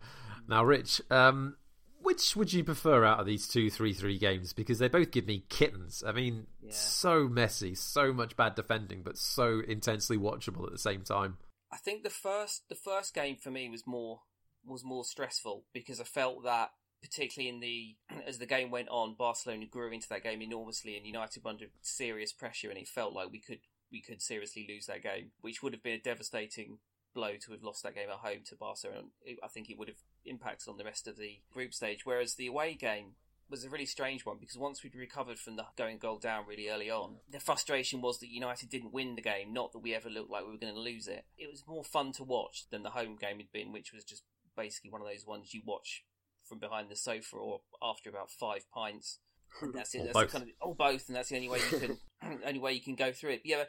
Now, 0.48 0.64
Rich, 0.64 1.02
um, 1.10 1.56
which 2.02 2.36
would 2.36 2.54
you 2.54 2.64
prefer 2.64 3.04
out 3.04 3.20
of 3.20 3.26
these 3.26 3.48
two 3.48 3.72
three-three 3.72 4.20
games? 4.20 4.54
Because 4.54 4.78
they 4.78 4.88
both 4.88 5.10
give 5.10 5.26
me 5.26 5.46
kittens. 5.50 6.04
I 6.06 6.12
mean, 6.12 6.46
yeah. 6.62 6.72
so 6.72 7.28
messy, 7.28 7.74
so 7.74 8.14
much 8.14 8.38
bad 8.38 8.54
defending, 8.54 9.02
but 9.02 9.18
so 9.18 9.62
intensely 9.68 10.18
watchable 10.18 10.66
at 10.66 10.72
the 10.72 10.78
same 10.78 11.02
time. 11.02 11.38
I 11.74 11.78
think 11.78 12.04
the 12.04 12.12
first 12.12 12.70
the 12.70 12.76
first 12.76 13.16
game 13.16 13.38
for 13.38 13.50
me 13.50 13.70
was 13.70 13.88
more 13.88 14.22
was 14.64 14.84
more 14.84 15.04
stressful 15.04 15.66
because 15.74 16.00
I 16.00 16.04
felt 16.04 16.44
that 16.44 16.70
particularly 17.02 17.50
in 17.50 17.60
the 17.60 17.96
as 18.28 18.38
the 18.38 18.46
game 18.46 18.72
went 18.72 18.90
on, 18.90 19.16
Barcelona 19.16 19.66
grew 19.66 19.92
into 19.92 20.10
that 20.10 20.24
game 20.24 20.42
enormously, 20.42 20.98
and 20.98 21.06
United 21.06 21.44
were 21.44 21.52
under 21.52 21.66
serious 21.82 22.34
pressure, 22.34 22.70
and 22.70 22.78
it 22.78 22.88
felt 22.88 23.14
like 23.14 23.32
we 23.32 23.40
could 23.40 23.60
we 23.92 24.02
could 24.02 24.22
seriously 24.22 24.66
lose 24.68 24.88
that 24.88 25.04
game, 25.04 25.32
which 25.42 25.62
would 25.62 25.74
have 25.74 25.84
been 25.84 25.94
a 25.94 26.00
devastating 26.00 26.80
blow 27.14 27.36
to 27.40 27.52
have 27.52 27.64
lost 27.64 27.82
that 27.84 27.96
game 27.96 28.10
at 28.10 28.18
home 28.18 28.42
to 28.46 28.56
Barcelona. 28.56 29.08
I 29.44 29.48
think 29.48 29.70
it 29.70 29.78
would 29.78 29.88
have 29.88 30.02
impacted 30.26 30.68
on 30.68 30.78
the 30.78 30.84
rest 30.84 31.08
of 31.08 31.18
the 31.18 31.40
group 31.52 31.74
stage. 31.74 32.06
Whereas 32.06 32.36
the 32.36 32.48
away 32.48 32.74
game 32.74 33.14
was 33.50 33.64
a 33.64 33.70
really 33.70 33.86
strange 33.86 34.26
one 34.26 34.38
because 34.40 34.58
once 34.58 34.84
we'd 34.84 34.96
recovered 34.96 35.40
from 35.40 35.56
the 35.56 35.66
going 35.78 35.98
goal 35.98 36.18
down 36.18 36.46
really 36.48 36.70
early 36.70 36.90
on, 36.90 37.18
the 37.30 37.40
frustration 37.40 38.02
was 38.02 38.20
that 38.20 38.30
United 38.30 38.70
didn't 38.70 38.94
win 38.94 39.16
the 39.16 39.22
game, 39.22 39.54
not 39.54 39.72
that 39.72 39.80
we 39.80 39.94
ever 39.94 40.10
looked 40.10 40.32
like 40.32 40.44
we 40.46 40.52
were 40.52 40.58
going 40.58 40.74
to 40.74 40.80
lose 40.80 41.08
it. 41.08 41.26
It 41.38 41.50
was 41.50 41.64
more 41.68 41.84
fun 41.84 42.12
to 42.14 42.24
watch 42.24 42.66
than 42.70 42.84
the 42.84 42.90
home 42.92 43.16
game 43.16 43.38
had 43.38 43.52
been, 43.52 43.72
which 43.72 43.94
was 43.94 44.04
just 44.04 44.24
basically 44.58 44.90
one 44.90 45.02
of 45.02 45.08
those 45.08 45.26
ones 45.26 45.54
you 45.54 45.62
watch 45.66 46.04
from 46.48 46.60
behind 46.60 46.90
the 46.90 46.96
sofa 46.96 47.38
or 47.38 47.62
after 47.82 48.10
about 48.10 48.30
five 48.30 48.66
pints. 48.74 49.20
And 49.62 49.74
that's 49.74 49.96
it. 49.96 50.04
That's 50.04 50.14
both. 50.14 50.32
kind 50.32 50.44
of 50.44 50.50
oh 50.62 50.74
both, 50.74 51.08
and 51.08 51.16
that's 51.16 51.30
the 51.30 51.36
only 51.36 51.50
way 51.50 51.60
you 51.72 51.80
can 51.80 51.98
only 52.46 52.60
way 52.60 52.74
you 52.74 52.82
can 52.82 52.96
go 52.96 53.12
through 53.12 53.32
it. 53.32 53.42
But 53.44 53.50
yeah, 53.50 53.64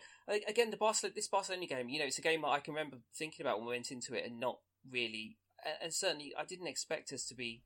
again, 0.48 0.70
the 0.70 0.76
Barcelona 0.76 1.14
this 1.14 1.28
Barcelona 1.28 1.66
game, 1.66 1.88
you 1.88 2.00
know, 2.00 2.06
it's 2.06 2.18
a 2.18 2.22
game 2.22 2.42
that 2.42 2.48
I 2.48 2.58
can 2.58 2.74
remember 2.74 2.98
thinking 3.14 3.44
about 3.44 3.58
when 3.58 3.68
we 3.68 3.74
went 3.74 3.92
into 3.92 4.14
it, 4.14 4.26
and 4.26 4.40
not 4.40 4.58
really, 4.90 5.36
and 5.80 5.92
certainly 5.92 6.32
I 6.36 6.44
didn't 6.44 6.66
expect 6.66 7.12
us 7.12 7.24
to 7.26 7.34
be 7.34 7.62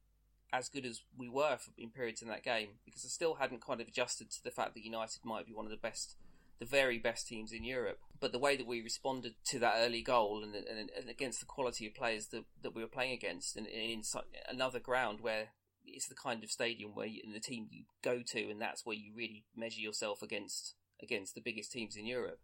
as 0.53 0.69
good 0.69 0.85
as 0.85 1.03
we 1.17 1.29
were 1.29 1.59
in 1.79 1.91
periods 1.91 2.23
in 2.23 2.29
that 2.29 2.43
game 2.43 2.71
because 2.85 3.05
I 3.05 3.09
still 3.09 3.35
hadn't 3.35 3.65
kind 3.65 3.81
of 3.81 3.89
adjusted 3.89 4.31
to 4.33 4.45
the 4.45 4.51
fact 4.51 4.75
that 4.75 4.85
United 4.85 5.25
might 5.25 5.47
be 5.47 5.53
one 5.53 5.65
of 5.65 5.71
the 5.71 5.77
best 5.77 6.17
the 6.61 6.67
very 6.67 6.99
best 6.99 7.27
teams 7.27 7.53
in 7.53 7.65
Europe. 7.65 7.99
But 8.21 8.33
the 8.33 8.39
way 8.39 8.57
that 8.57 8.67
we 8.67 8.83
responded 8.83 9.35
to 9.47 9.59
that 9.61 9.77
early 9.79 10.03
goal 10.03 10.45
and, 10.45 10.55
and, 10.55 10.91
and 10.97 11.09
against 11.09 11.41
the 11.41 11.47
quality 11.47 11.87
of 11.87 11.95
players 11.95 12.29
that, 12.29 12.45
that 12.63 12.75
we 12.75 12.83
were 12.83 12.89
playing 12.89 13.13
against, 13.13 13.57
and, 13.57 13.67
and 13.67 13.91
in 13.91 14.03
another 14.49 14.79
ground 14.79 15.21
where 15.23 15.49
it's 15.87 16.07
the 16.07 16.15
kind 16.15 16.45
of 16.45 16.51
stadium 16.51 16.95
where 16.95 17.07
you, 17.07 17.23
the 17.33 17.41
team 17.41 17.67
you 17.71 17.85
go 18.03 18.23
to, 18.25 18.51
and 18.51 18.61
that's 18.61 18.85
where 18.85 18.97
you 18.97 19.13
really 19.17 19.45
measure 19.57 19.81
yourself 19.81 20.23
against 20.23 20.75
against 21.03 21.35
the 21.35 21.41
biggest 21.41 21.73
teams 21.73 21.97
in 21.97 22.05
Europe. 22.05 22.41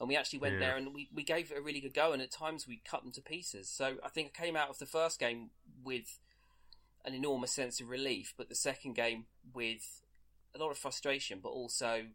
And 0.00 0.08
we 0.08 0.16
actually 0.16 0.38
went 0.38 0.54
yeah. 0.54 0.60
there 0.60 0.76
and 0.76 0.94
we, 0.94 1.10
we 1.12 1.22
gave 1.22 1.50
it 1.50 1.58
a 1.58 1.60
really 1.60 1.80
good 1.80 1.92
go, 1.92 2.12
and 2.12 2.22
at 2.22 2.30
times 2.30 2.66
we 2.66 2.80
cut 2.88 3.02
them 3.02 3.12
to 3.12 3.20
pieces. 3.20 3.68
So 3.68 3.96
I 4.02 4.08
think 4.08 4.32
I 4.34 4.42
came 4.42 4.56
out 4.56 4.70
of 4.70 4.78
the 4.78 4.86
first 4.86 5.20
game 5.20 5.50
with 5.84 6.18
an 7.04 7.12
enormous 7.12 7.52
sense 7.52 7.80
of 7.80 7.90
relief, 7.90 8.32
but 8.38 8.48
the 8.48 8.54
second 8.54 8.94
game 8.94 9.26
with 9.52 10.00
a 10.54 10.58
lot 10.58 10.70
of 10.70 10.78
frustration, 10.78 11.40
but 11.42 11.50
also 11.50 12.06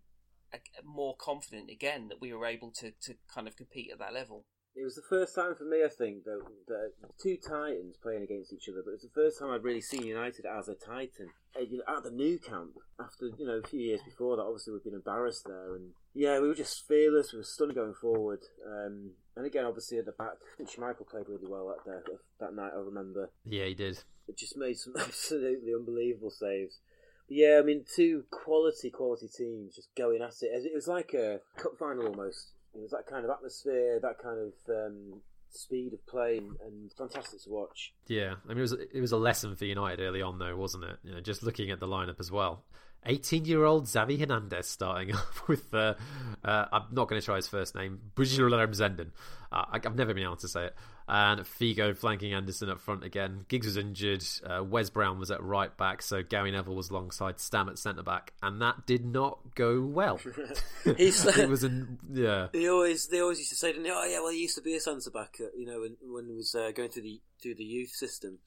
more 0.84 1.16
confident 1.16 1.70
again 1.70 2.08
that 2.10 2.22
we 2.22 2.34
were 2.34 2.46
able 2.46 2.72
to, 2.72 2.92
to 3.02 3.16
kind 3.34 3.48
of 3.48 3.56
compete 3.56 3.90
at 3.92 4.00
that 4.00 4.14
level. 4.14 4.46
It 4.76 4.84
was 4.84 4.96
the 4.96 5.04
first 5.08 5.36
time 5.36 5.54
for 5.56 5.66
me, 5.66 5.84
I 5.86 5.88
think, 5.88 6.24
that, 6.24 6.42
that 6.68 6.92
two 7.22 7.38
Titans 7.38 7.96
playing 8.02 8.24
against 8.24 8.52
each 8.52 8.68
other, 8.68 8.82
but 8.84 8.92
it 8.92 9.02
was 9.04 9.10
the 9.14 9.22
first 9.22 9.38
time 9.38 9.52
I'd 9.52 9.64
really 9.64 9.82
seen 9.82 10.04
United 10.04 10.46
as 10.46 10.68
a 10.68 10.74
Titan. 10.74 11.30
Uh, 11.56 11.62
you 11.62 11.78
know, 11.78 11.96
at 11.96 12.04
the 12.04 12.10
Nou 12.10 12.40
Camp, 12.40 12.72
after 13.00 13.30
you 13.38 13.46
know 13.46 13.62
a 13.64 13.68
few 13.68 13.80
years 13.80 14.02
before 14.04 14.36
that, 14.36 14.42
obviously 14.42 14.74
we'd 14.74 14.84
been 14.84 14.96
embarrassed 14.96 15.46
there, 15.46 15.76
and 15.76 15.92
yeah, 16.16 16.40
we 16.40 16.48
were 16.48 16.56
just 16.56 16.88
fearless. 16.88 17.32
We 17.32 17.38
were 17.38 17.44
stunning 17.44 17.76
going 17.76 17.94
forward, 17.94 18.40
um, 18.66 19.12
and 19.36 19.46
again, 19.46 19.66
obviously 19.66 20.00
at 20.00 20.06
the 20.06 20.12
back, 20.14 20.42
Schmeichel 20.60 21.08
played 21.08 21.30
really 21.30 21.48
well 21.48 21.68
that 21.68 21.86
day, 21.86 22.14
that 22.40 22.56
night. 22.56 22.72
I 22.74 22.80
remember. 22.80 23.30
Yeah, 23.46 23.66
he 23.66 23.76
did. 23.76 24.00
It 24.28 24.38
just 24.38 24.58
made 24.58 24.78
some 24.78 24.94
absolutely 25.00 25.72
unbelievable 25.76 26.32
saves. 26.32 26.80
Yeah, 27.28 27.60
I 27.62 27.66
mean, 27.66 27.86
two 27.96 28.26
quality, 28.32 28.90
quality 28.90 29.28
teams 29.28 29.76
just 29.76 29.96
going 29.96 30.22
at 30.22 30.36
it. 30.42 30.66
It 30.66 30.74
was 30.74 30.88
like 30.88 31.14
a 31.14 31.40
cup 31.58 31.78
final 31.80 32.08
almost. 32.08 32.52
It 32.76 32.82
was 32.82 32.92
that 32.92 33.08
kind 33.10 33.24
of 33.24 33.32
atmosphere, 33.32 34.00
that 34.02 34.20
kind 34.22 34.40
of 34.40 34.54
um, 34.70 35.22
speed 35.50 35.94
of 35.94 36.06
play, 36.08 36.38
and 36.38 36.92
fantastic 36.98 37.44
to 37.44 37.50
watch. 37.50 37.94
Yeah, 38.08 38.36
I 38.44 38.50
mean, 38.50 38.58
it 38.58 38.62
was 38.62 38.74
it 38.74 39.02
was 39.02 39.12
a 39.12 39.18
lesson 39.18 39.56
for 39.56 39.66
United 39.66 40.02
early 40.02 40.22
on, 40.22 40.40
though, 40.40 40.56
wasn't 40.56 40.86
it? 40.86 40.98
You 41.04 41.14
know, 41.14 41.22
just 41.22 41.44
looking 41.44 41.72
at 41.72 41.80
the 41.80 41.88
lineup 41.88 42.20
as 42.20 42.32
well. 42.32 42.66
18 43.06 43.46
year 43.46 43.64
old 43.66 43.86
Xavi 43.86 44.20
Hernandez 44.20 44.68
starting 44.68 45.16
off 45.16 45.48
with, 45.48 45.74
uh, 45.74 45.96
uh, 46.44 46.66
I'm 46.72 46.84
not 46.92 47.08
going 47.08 47.20
to 47.22 47.26
try 47.26 47.38
his 47.38 47.48
first 47.48 47.76
name, 47.76 48.00
Bujirulem 48.16 48.70
Zenden. 48.70 49.12
Uh, 49.52 49.66
I've 49.72 49.96
never 49.96 50.14
been 50.14 50.24
able 50.24 50.36
to 50.38 50.48
say 50.48 50.66
it. 50.66 50.76
And 51.08 51.42
Figo 51.42 51.96
flanking 51.96 52.34
Anderson 52.34 52.70
up 52.70 52.80
front 52.80 53.04
again. 53.04 53.46
Giggs 53.50 53.66
was 53.66 53.78
injured. 53.78 54.24
Uh, 54.44 54.64
Wes 54.64 54.90
Brown 54.90 55.20
was 55.20 55.32
at 55.32 55.44
right 55.44 55.76
back, 55.76 56.02
so 56.02 56.24
Gary 56.24 56.52
Neville 56.52 56.76
was 56.76 56.90
alongside 56.90 57.40
Stam 57.40 57.68
at 57.68 57.78
centre 57.78 58.04
back, 58.04 58.32
and 58.42 58.62
that 58.62 58.86
did 58.86 59.06
not 59.06 59.54
go 59.54 59.82
well. 59.82 60.20
It 60.86 61.50
was 61.50 61.64
an 61.64 62.00
yeah. 62.10 62.48
He 62.54 62.70
always 62.70 63.08
they 63.08 63.20
always 63.20 63.40
used 63.40 63.50
to 63.52 63.56
say, 63.58 63.74
"Oh 63.78 64.06
yeah, 64.06 64.22
well 64.22 64.32
he 64.32 64.42
used 64.42 64.56
to 64.56 64.62
be 64.62 64.76
a 64.76 64.80
centre 64.80 65.12
back, 65.12 65.38
you 65.40 65.66
know, 65.66 65.82
when, 65.82 65.98
when 66.02 66.28
he 66.28 66.36
was 66.36 66.56
uh, 66.56 66.72
going 66.72 66.90
through 66.90 67.04
the 67.04 67.22
through 67.42 67.56
the 67.56 67.64
youth 67.66 67.92
system." 67.92 68.40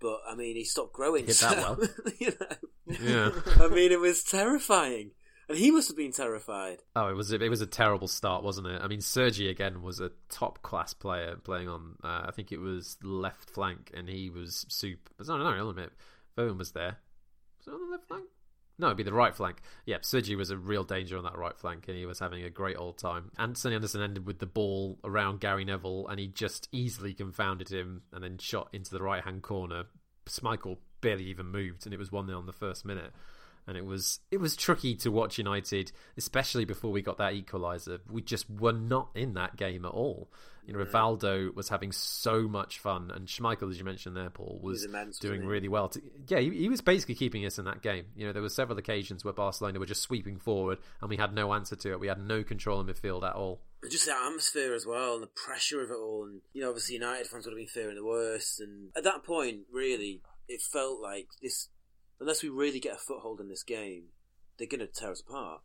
But 0.00 0.20
I 0.28 0.34
mean, 0.34 0.56
he 0.56 0.64
stopped 0.64 0.92
growing. 0.92 1.26
Hit 1.26 1.36
so, 1.36 1.48
that 1.48 1.58
well. 1.58 1.88
you 2.18 2.32
know? 2.40 2.96
Yeah. 3.00 3.30
I 3.64 3.68
mean, 3.68 3.92
it 3.92 4.00
was 4.00 4.24
terrifying. 4.24 5.12
And 5.48 5.58
he 5.58 5.72
must 5.72 5.88
have 5.88 5.96
been 5.96 6.12
terrified. 6.12 6.78
Oh, 6.94 7.08
it 7.08 7.16
was 7.16 7.32
it 7.32 7.42
was 7.50 7.60
a 7.60 7.66
terrible 7.66 8.06
start, 8.06 8.44
wasn't 8.44 8.68
it? 8.68 8.80
I 8.80 8.86
mean, 8.86 9.00
Sergi 9.00 9.48
again 9.48 9.82
was 9.82 9.98
a 9.98 10.12
top 10.28 10.62
class 10.62 10.94
player 10.94 11.36
playing 11.42 11.68
on. 11.68 11.96
Uh, 12.04 12.22
I 12.26 12.30
think 12.30 12.52
it 12.52 12.60
was 12.60 12.96
left 13.02 13.50
flank, 13.50 13.90
and 13.92 14.08
he 14.08 14.30
was 14.30 14.64
super. 14.68 15.10
No, 15.26 15.38
no, 15.38 15.50
no, 15.50 15.56
I'll 15.56 15.70
admit, 15.70 15.90
Bowen 16.36 16.56
was 16.56 16.70
there. 16.70 16.98
Was 17.58 17.66
it 17.66 17.74
on 17.74 17.80
the 17.84 17.90
left 17.90 18.06
flank? 18.06 18.24
No, 18.80 18.86
it'd 18.86 18.96
be 18.96 19.02
the 19.02 19.12
right 19.12 19.34
flank. 19.34 19.60
Yeah, 19.84 19.98
Sergi 20.00 20.34
was 20.34 20.50
a 20.50 20.56
real 20.56 20.84
danger 20.84 21.18
on 21.18 21.24
that 21.24 21.36
right 21.36 21.56
flank, 21.56 21.86
and 21.86 21.96
he 21.96 22.06
was 22.06 22.18
having 22.18 22.42
a 22.42 22.50
great 22.50 22.78
old 22.78 22.96
time. 22.96 23.30
Anthony 23.38 23.74
Anderson 23.74 24.00
ended 24.00 24.26
with 24.26 24.38
the 24.38 24.46
ball 24.46 24.98
around 25.04 25.40
Gary 25.40 25.66
Neville, 25.66 26.08
and 26.08 26.18
he 26.18 26.28
just 26.28 26.66
easily 26.72 27.12
confounded 27.12 27.68
him, 27.68 28.02
and 28.10 28.24
then 28.24 28.38
shot 28.38 28.70
into 28.72 28.90
the 28.90 29.02
right 29.02 29.22
hand 29.22 29.42
corner. 29.42 29.84
Schmeichel 30.26 30.78
barely 31.02 31.24
even 31.24 31.46
moved, 31.46 31.84
and 31.84 31.92
it 31.92 31.98
was 31.98 32.10
one 32.10 32.26
0 32.26 32.38
on 32.38 32.46
the 32.46 32.52
first 32.52 32.86
minute 32.86 33.12
and 33.70 33.78
it 33.78 33.86
was 33.86 34.18
it 34.32 34.40
was 34.40 34.56
tricky 34.56 34.96
to 34.96 35.12
watch 35.12 35.38
United, 35.38 35.92
especially 36.18 36.64
before 36.64 36.90
we 36.90 37.02
got 37.02 37.18
that 37.18 37.34
equaliser. 37.34 38.00
We 38.10 38.20
just 38.20 38.50
were 38.50 38.72
not 38.72 39.10
in 39.14 39.34
that 39.34 39.56
game 39.56 39.84
at 39.84 39.92
all. 39.92 40.28
You 40.66 40.74
know, 40.74 40.84
Rivaldo 40.84 41.54
was 41.54 41.68
having 41.68 41.92
so 41.92 42.48
much 42.48 42.80
fun, 42.80 43.12
and 43.14 43.28
Schmeichel, 43.28 43.70
as 43.70 43.78
you 43.78 43.84
mentioned 43.84 44.16
there, 44.16 44.28
Paul, 44.28 44.58
was, 44.60 44.84
immense, 44.84 45.20
doing 45.20 45.46
really 45.46 45.68
well. 45.68 45.88
To, 45.88 46.02
yeah, 46.26 46.40
he, 46.40 46.50
he, 46.50 46.68
was 46.68 46.80
basically 46.80 47.14
keeping 47.14 47.46
us 47.46 47.58
in 47.58 47.64
that 47.64 47.80
game. 47.80 48.06
You 48.16 48.26
know, 48.26 48.32
there 48.32 48.42
were 48.42 48.48
several 48.48 48.76
occasions 48.76 49.24
where 49.24 49.32
Barcelona 49.32 49.78
were 49.78 49.86
just 49.86 50.02
sweeping 50.02 50.38
forward, 50.38 50.78
and 51.00 51.08
we 51.08 51.16
had 51.16 51.32
no 51.32 51.54
answer 51.54 51.76
to 51.76 51.92
it. 51.92 52.00
We 52.00 52.08
had 52.08 52.18
no 52.18 52.42
control 52.42 52.80
in 52.80 52.88
midfield 52.88 53.22
at 53.22 53.36
all. 53.36 53.62
Just 53.88 54.06
that 54.06 54.26
atmosphere 54.26 54.74
as 54.74 54.84
well, 54.84 55.14
and 55.14 55.22
the 55.22 55.28
pressure 55.28 55.80
of 55.80 55.90
it 55.90 55.96
all, 55.96 56.24
and 56.24 56.40
you 56.52 56.60
know, 56.60 56.68
obviously 56.68 56.96
United 56.96 57.28
fans 57.28 57.46
would 57.46 57.52
have 57.52 57.58
been 57.58 57.66
fearing 57.66 57.96
the 57.96 58.04
worst. 58.04 58.60
And 58.60 58.90
at 58.96 59.04
that 59.04 59.24
point, 59.24 59.60
really, 59.72 60.22
it 60.48 60.60
felt 60.60 61.00
like 61.00 61.28
this 61.40 61.68
unless 62.20 62.42
we 62.42 62.48
really 62.48 62.80
get 62.80 62.94
a 62.94 62.98
foothold 62.98 63.40
in 63.40 63.48
this 63.48 63.62
game, 63.62 64.04
they're 64.58 64.68
going 64.68 64.80
to 64.80 64.86
tear 64.86 65.10
us 65.10 65.20
apart. 65.20 65.62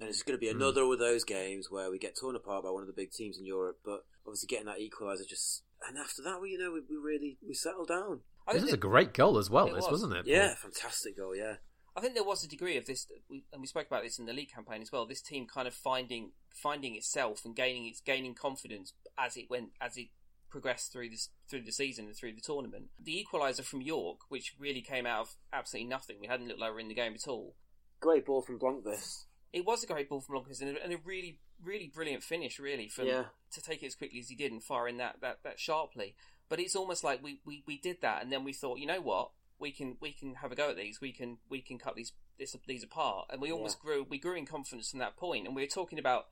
And 0.00 0.08
it's 0.08 0.22
going 0.22 0.38
to 0.38 0.40
be 0.40 0.50
hmm. 0.50 0.56
another 0.56 0.82
mm. 0.82 0.92
of 0.92 1.00
those 1.00 1.24
games 1.24 1.68
where 1.70 1.90
we 1.90 1.98
get 1.98 2.16
torn 2.16 2.36
apart 2.36 2.62
by 2.62 2.70
one 2.70 2.82
of 2.82 2.86
the 2.86 2.92
big 2.92 3.10
teams 3.10 3.36
in 3.36 3.44
Europe. 3.44 3.80
But 3.84 4.04
obviously, 4.24 4.46
getting 4.46 4.66
that 4.66 4.78
equaliser 4.78 5.26
just 5.28 5.64
and 5.86 5.98
after 5.98 6.22
that, 6.22 6.40
we 6.40 6.50
you 6.50 6.58
know 6.58 6.72
we, 6.72 6.80
we 6.88 6.96
really 6.96 7.38
we 7.46 7.54
settled 7.54 7.88
down. 7.88 8.20
this 8.52 8.62
was 8.62 8.72
a 8.72 8.76
great 8.76 9.14
goal 9.14 9.38
as 9.38 9.50
well, 9.50 9.66
this 9.66 9.84
was. 9.84 10.02
wasn't 10.02 10.14
it? 10.14 10.24
Paul? 10.24 10.34
Yeah, 10.34 10.54
fantastic 10.54 11.16
goal. 11.16 11.36
Yeah. 11.36 11.54
I 11.96 12.00
think 12.00 12.14
there 12.14 12.24
was 12.24 12.44
a 12.44 12.48
degree 12.48 12.76
of 12.76 12.86
this, 12.86 13.06
and 13.52 13.60
we 13.60 13.66
spoke 13.66 13.88
about 13.88 14.04
this 14.04 14.20
in 14.20 14.26
the 14.26 14.32
league 14.32 14.52
campaign 14.52 14.82
as 14.82 14.92
well. 14.92 15.04
This 15.04 15.22
team 15.22 15.46
kind 15.52 15.66
of 15.66 15.74
finding 15.74 16.32
finding 16.54 16.94
itself 16.96 17.44
and 17.44 17.56
gaining 17.56 17.86
its 17.86 18.00
gaining 18.00 18.34
confidence 18.34 18.92
as 19.18 19.36
it 19.36 19.46
went 19.50 19.70
as 19.80 19.96
it 19.96 20.08
progressed 20.50 20.92
through 20.92 21.10
this 21.10 21.28
through 21.48 21.62
the 21.62 21.72
season 21.72 22.06
and 22.06 22.16
through 22.16 22.34
the 22.34 22.40
tournament. 22.40 22.86
The 23.02 23.24
equaliser 23.24 23.64
from 23.64 23.82
Yorke, 23.82 24.20
which 24.28 24.54
really 24.58 24.82
came 24.82 25.06
out 25.06 25.20
of 25.22 25.36
absolutely 25.52 25.88
nothing, 25.88 26.16
we 26.20 26.26
hadn't 26.26 26.48
looked 26.48 26.60
like 26.60 26.70
we 26.70 26.74
were 26.74 26.80
in 26.80 26.88
the 26.88 26.94
game 26.94 27.14
at 27.14 27.28
all. 27.28 27.54
Great 28.00 28.26
ball 28.26 28.42
from 28.42 28.58
Blomqvist. 28.58 29.24
It 29.52 29.64
was 29.64 29.82
a 29.82 29.86
great 29.86 30.08
ball 30.08 30.20
from 30.20 30.36
Blomqvist 30.36 30.60
and 30.60 30.76
a, 30.76 30.82
and 30.82 30.92
a 30.92 30.98
really, 31.04 31.40
really 31.62 31.90
brilliant 31.92 32.22
finish, 32.22 32.58
really, 32.58 32.88
from 32.88 33.06
yeah. 33.06 33.24
to 33.52 33.62
take 33.62 33.82
it 33.82 33.86
as 33.86 33.94
quickly 33.94 34.20
as 34.20 34.28
he 34.28 34.36
did 34.36 34.52
and 34.52 34.62
fire 34.62 34.88
in 34.88 34.98
that, 34.98 35.16
that, 35.20 35.38
that 35.42 35.58
sharply. 35.58 36.14
But 36.48 36.60
it's 36.60 36.76
almost 36.76 37.02
like 37.02 37.22
we, 37.22 37.40
we, 37.44 37.62
we 37.66 37.78
did 37.78 38.00
that, 38.02 38.22
and 38.22 38.32
then 38.32 38.44
we 38.44 38.52
thought, 38.52 38.78
you 38.78 38.86
know 38.86 39.00
what, 39.00 39.30
we 39.58 39.72
can 39.72 39.96
we 40.00 40.12
can 40.12 40.36
have 40.36 40.52
a 40.52 40.54
go 40.54 40.70
at 40.70 40.76
these. 40.76 41.00
We 41.00 41.12
can 41.12 41.38
we 41.50 41.60
can 41.60 41.78
cut 41.78 41.96
these 41.96 42.12
this, 42.38 42.54
these 42.66 42.84
apart, 42.84 43.26
and 43.30 43.40
we 43.40 43.50
almost 43.50 43.78
yeah. 43.82 43.90
grew 43.90 44.06
we 44.08 44.18
grew 44.18 44.36
in 44.36 44.46
confidence 44.46 44.90
from 44.90 45.00
that 45.00 45.16
point. 45.16 45.46
And 45.46 45.56
we 45.56 45.62
were 45.62 45.68
talking 45.68 45.98
about 45.98 46.26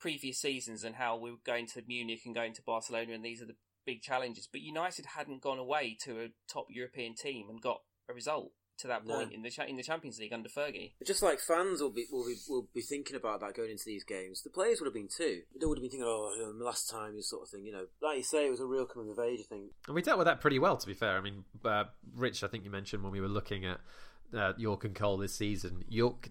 previous 0.00 0.38
seasons 0.38 0.84
and 0.84 0.96
how 0.96 1.16
we 1.16 1.30
were 1.30 1.36
going 1.44 1.66
to 1.68 1.82
Munich 1.86 2.22
and 2.24 2.34
going 2.34 2.54
to 2.54 2.62
Barcelona, 2.62 3.12
and 3.12 3.24
these 3.24 3.42
are 3.42 3.46
the 3.46 3.56
big 3.86 4.02
challenges. 4.02 4.48
But 4.50 4.62
United 4.62 5.06
hadn't 5.16 5.42
gone 5.42 5.58
away 5.58 5.96
to 6.04 6.20
a 6.20 6.28
top 6.50 6.66
European 6.70 7.14
team 7.14 7.48
and 7.48 7.60
got 7.60 7.80
a 8.08 8.14
result 8.14 8.52
to 8.78 8.86
that 8.88 9.06
point 9.06 9.30
no. 9.30 9.34
in 9.34 9.42
the 9.42 9.68
in 9.68 9.76
the 9.76 9.82
Champions 9.82 10.18
League 10.18 10.32
under 10.32 10.48
Fergie. 10.48 10.92
Just 11.06 11.22
like 11.22 11.38
fans 11.38 11.80
will 11.80 11.90
be 11.90 12.06
will 12.10 12.24
be 12.24 12.34
will 12.48 12.68
be 12.74 12.80
thinking 12.80 13.16
about 13.16 13.40
that 13.40 13.54
going 13.54 13.70
into 13.70 13.84
these 13.86 14.04
games. 14.04 14.42
The 14.42 14.50
players 14.50 14.80
would 14.80 14.86
have 14.86 14.94
been 14.94 15.08
too. 15.08 15.42
They 15.58 15.66
would 15.66 15.78
have 15.78 15.82
been 15.82 15.90
thinking, 15.90 16.06
oh, 16.06 16.32
you 16.36 16.42
know, 16.42 16.64
last 16.64 16.90
time, 16.90 17.14
this 17.14 17.28
sort 17.28 17.42
of 17.42 17.48
thing. 17.50 17.64
You 17.64 17.72
know, 17.72 17.86
like 18.02 18.18
you 18.18 18.22
say, 18.22 18.46
it 18.46 18.50
was 18.50 18.60
a 18.60 18.66
real 18.66 18.86
coming 18.86 19.10
of 19.10 19.18
age 19.18 19.46
thing. 19.46 19.70
And 19.86 19.94
we 19.94 20.02
dealt 20.02 20.18
with 20.18 20.26
that 20.26 20.40
pretty 20.40 20.58
well, 20.58 20.76
to 20.76 20.86
be 20.86 20.94
fair. 20.94 21.16
I 21.16 21.20
mean, 21.20 21.44
uh, 21.64 21.84
Rich, 22.16 22.42
I 22.42 22.48
think 22.48 22.64
you 22.64 22.70
mentioned 22.70 23.02
when 23.02 23.12
we 23.12 23.20
were 23.20 23.28
looking 23.28 23.64
at 23.66 23.80
uh, 24.36 24.52
Yorke 24.56 24.84
and 24.84 24.94
Cole 24.94 25.18
this 25.18 25.34
season, 25.34 25.84
Yorke 25.88 26.30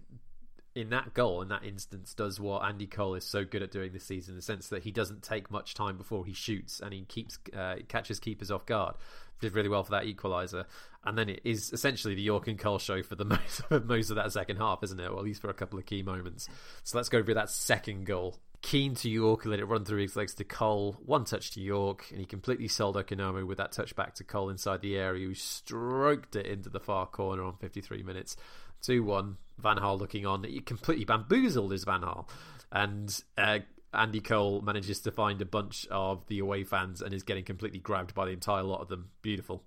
in 0.76 0.90
that 0.90 1.14
goal, 1.14 1.42
in 1.42 1.50
that 1.50 1.64
instance, 1.64 2.14
does 2.14 2.40
what 2.40 2.64
Andy 2.64 2.88
Cole 2.88 3.16
is 3.16 3.26
so 3.26 3.44
good 3.44 3.64
at 3.64 3.72
doing 3.72 3.92
this 3.92 4.04
season, 4.04 4.34
in 4.34 4.36
the 4.36 4.42
sense 4.42 4.70
that 4.70 4.84
he 4.84 4.92
doesn't 4.92 5.24
take 5.24 5.50
much 5.50 5.74
time 5.74 5.98
before 5.98 6.26
he 6.26 6.34
shoots 6.34 6.80
and 6.80 6.94
he 6.94 7.02
keeps 7.02 7.40
uh, 7.58 7.76
catches 7.88 8.20
keepers 8.20 8.52
off 8.52 8.66
guard. 8.66 8.96
Did 9.42 9.56
really 9.56 9.70
well 9.70 9.84
for 9.84 9.92
that 9.92 10.04
equaliser, 10.04 10.66
and 11.06 11.18
then 11.18 11.30
it 11.30 11.42
is 11.46 11.72
essentially 11.72 12.14
the 12.14 12.22
Yorke 12.22 12.50
and 12.50 12.60
Cole 12.60 12.78
show 12.78 13.02
for 13.02 13.16
the 13.16 13.26
most 13.26 13.62
most 13.86 14.10
of 14.10 14.18
that 14.18 14.32
second 14.32 14.58
half, 14.58 14.84
isn't 14.84 15.00
it? 15.00 15.08
Or 15.08 15.18
at 15.18 15.24
least 15.24 15.42
for 15.42 15.50
a 15.50 15.54
couple 15.54 15.80
of 15.80 15.86
key 15.86 16.04
moments. 16.04 16.48
So 16.84 16.98
let's 16.98 17.10
go 17.10 17.24
through 17.24 17.36
that 17.36 17.50
second 17.50 18.06
goal. 18.06 18.38
Keane 18.62 18.94
to 18.96 19.10
Yorke, 19.10 19.46
let 19.46 19.60
it 19.60 19.66
run 19.66 19.86
through 19.86 20.02
his 20.02 20.18
legs 20.18 20.34
to 20.36 20.44
Cole. 20.44 20.98
One 21.06 21.24
touch 21.24 21.52
to 21.52 21.62
Yorke, 21.62 22.08
and 22.12 22.20
he 22.20 22.26
completely 22.26 22.68
sold 22.68 22.98
Okunowo 22.98 23.48
with 23.48 23.58
that 23.58 23.72
touch 23.72 23.96
back 23.96 24.16
to 24.16 24.26
Cole 24.26 24.50
inside 24.50 24.82
the 24.82 24.98
area, 24.98 25.28
who 25.28 25.34
stroked 25.34 26.36
it 26.36 26.46
into 26.46 26.70
the 26.70 26.82
far 26.82 27.06
corner 27.06 27.44
on 27.44 27.56
53 27.56 28.04
minutes. 28.04 28.36
2 28.84 29.04
1. 29.04 29.38
Van 29.58 29.78
Gaal 29.78 30.00
looking 30.00 30.26
on. 30.26 30.44
He 30.44 30.60
completely 30.60 31.06
bamboozled 31.06 31.72
his 31.72 31.84
Van 31.84 32.02
Gaal. 32.02 32.28
And 32.72 33.24
uh, 33.38 33.60
Andy 33.94 34.22
Cole 34.22 34.62
manages 34.62 35.02
to 35.02 35.12
find 35.12 35.42
a 35.42 35.46
bunch 35.46 35.88
of 35.90 36.26
the 36.28 36.40
away 36.40 36.64
fans 36.64 37.02
and 37.02 37.14
is 37.14 37.24
getting 37.24 37.44
completely 37.44 37.80
grabbed 37.80 38.14
by 38.14 38.26
the 38.26 38.32
entire 38.32 38.64
lot 38.64 38.82
of 38.82 38.88
them. 38.88 39.10
Beautiful. 39.22 39.64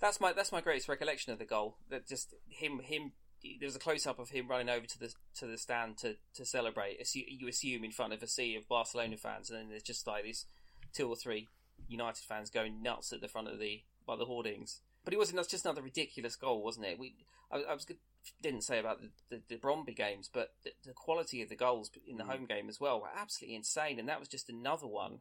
That's 0.00 0.20
my 0.20 0.32
that's 0.32 0.52
my 0.52 0.62
greatest 0.62 0.88
recollection 0.88 1.32
of 1.32 1.38
the 1.38 1.44
goal. 1.44 1.76
That 1.90 2.06
just 2.06 2.34
him 2.48 2.80
him. 2.80 3.12
There's 3.58 3.76
a 3.76 3.80
close 3.80 4.06
up 4.06 4.18
of 4.18 4.30
him 4.30 4.48
running 4.48 4.68
over 4.68 4.86
to 4.86 4.98
the 4.98 5.12
to 5.36 5.46
the 5.46 5.58
stand 5.58 5.98
to, 5.98 6.16
to 6.34 6.44
celebrate. 6.44 6.98
You 7.14 7.48
assume 7.48 7.84
in 7.84 7.92
front 7.92 8.14
of 8.14 8.22
a 8.22 8.26
sea 8.26 8.56
of 8.56 8.68
Barcelona 8.68 9.18
fans, 9.18 9.50
and 9.50 9.58
then 9.58 9.68
there's 9.68 9.82
just 9.82 10.06
like 10.06 10.24
these 10.24 10.46
two 10.94 11.08
or 11.08 11.16
three 11.16 11.48
United 11.86 12.22
fans 12.24 12.50
going 12.50 12.82
nuts 12.82 13.12
at 13.12 13.20
the 13.20 13.28
front 13.28 13.48
of 13.48 13.58
the 13.58 13.82
by 14.06 14.16
the 14.16 14.24
hoardings. 14.24 14.80
But 15.04 15.14
it 15.14 15.18
wasn't 15.18 15.36
that's 15.36 15.48
just 15.48 15.64
another 15.64 15.82
ridiculous 15.82 16.36
goal, 16.36 16.62
wasn't 16.62 16.86
it? 16.86 16.98
We 16.98 17.14
I, 17.50 17.62
I 17.62 17.74
was 17.74 17.86
didn't 18.42 18.62
say 18.62 18.78
about 18.78 19.00
the, 19.00 19.08
the, 19.30 19.42
the 19.48 19.56
Brøndby 19.56 19.96
games, 19.96 20.28
but 20.32 20.52
the, 20.62 20.70
the, 20.84 20.92
quality 20.92 21.42
of 21.42 21.48
the 21.48 21.56
goals 21.56 21.90
in 22.06 22.18
the 22.18 22.24
mm. 22.24 22.28
home 22.28 22.46
game 22.46 22.68
as 22.68 22.80
well 22.80 23.00
were 23.00 23.08
absolutely 23.16 23.56
insane, 23.56 23.98
and 23.98 24.08
that 24.08 24.20
was 24.20 24.28
just 24.28 24.50
another 24.50 24.86
one. 24.86 25.20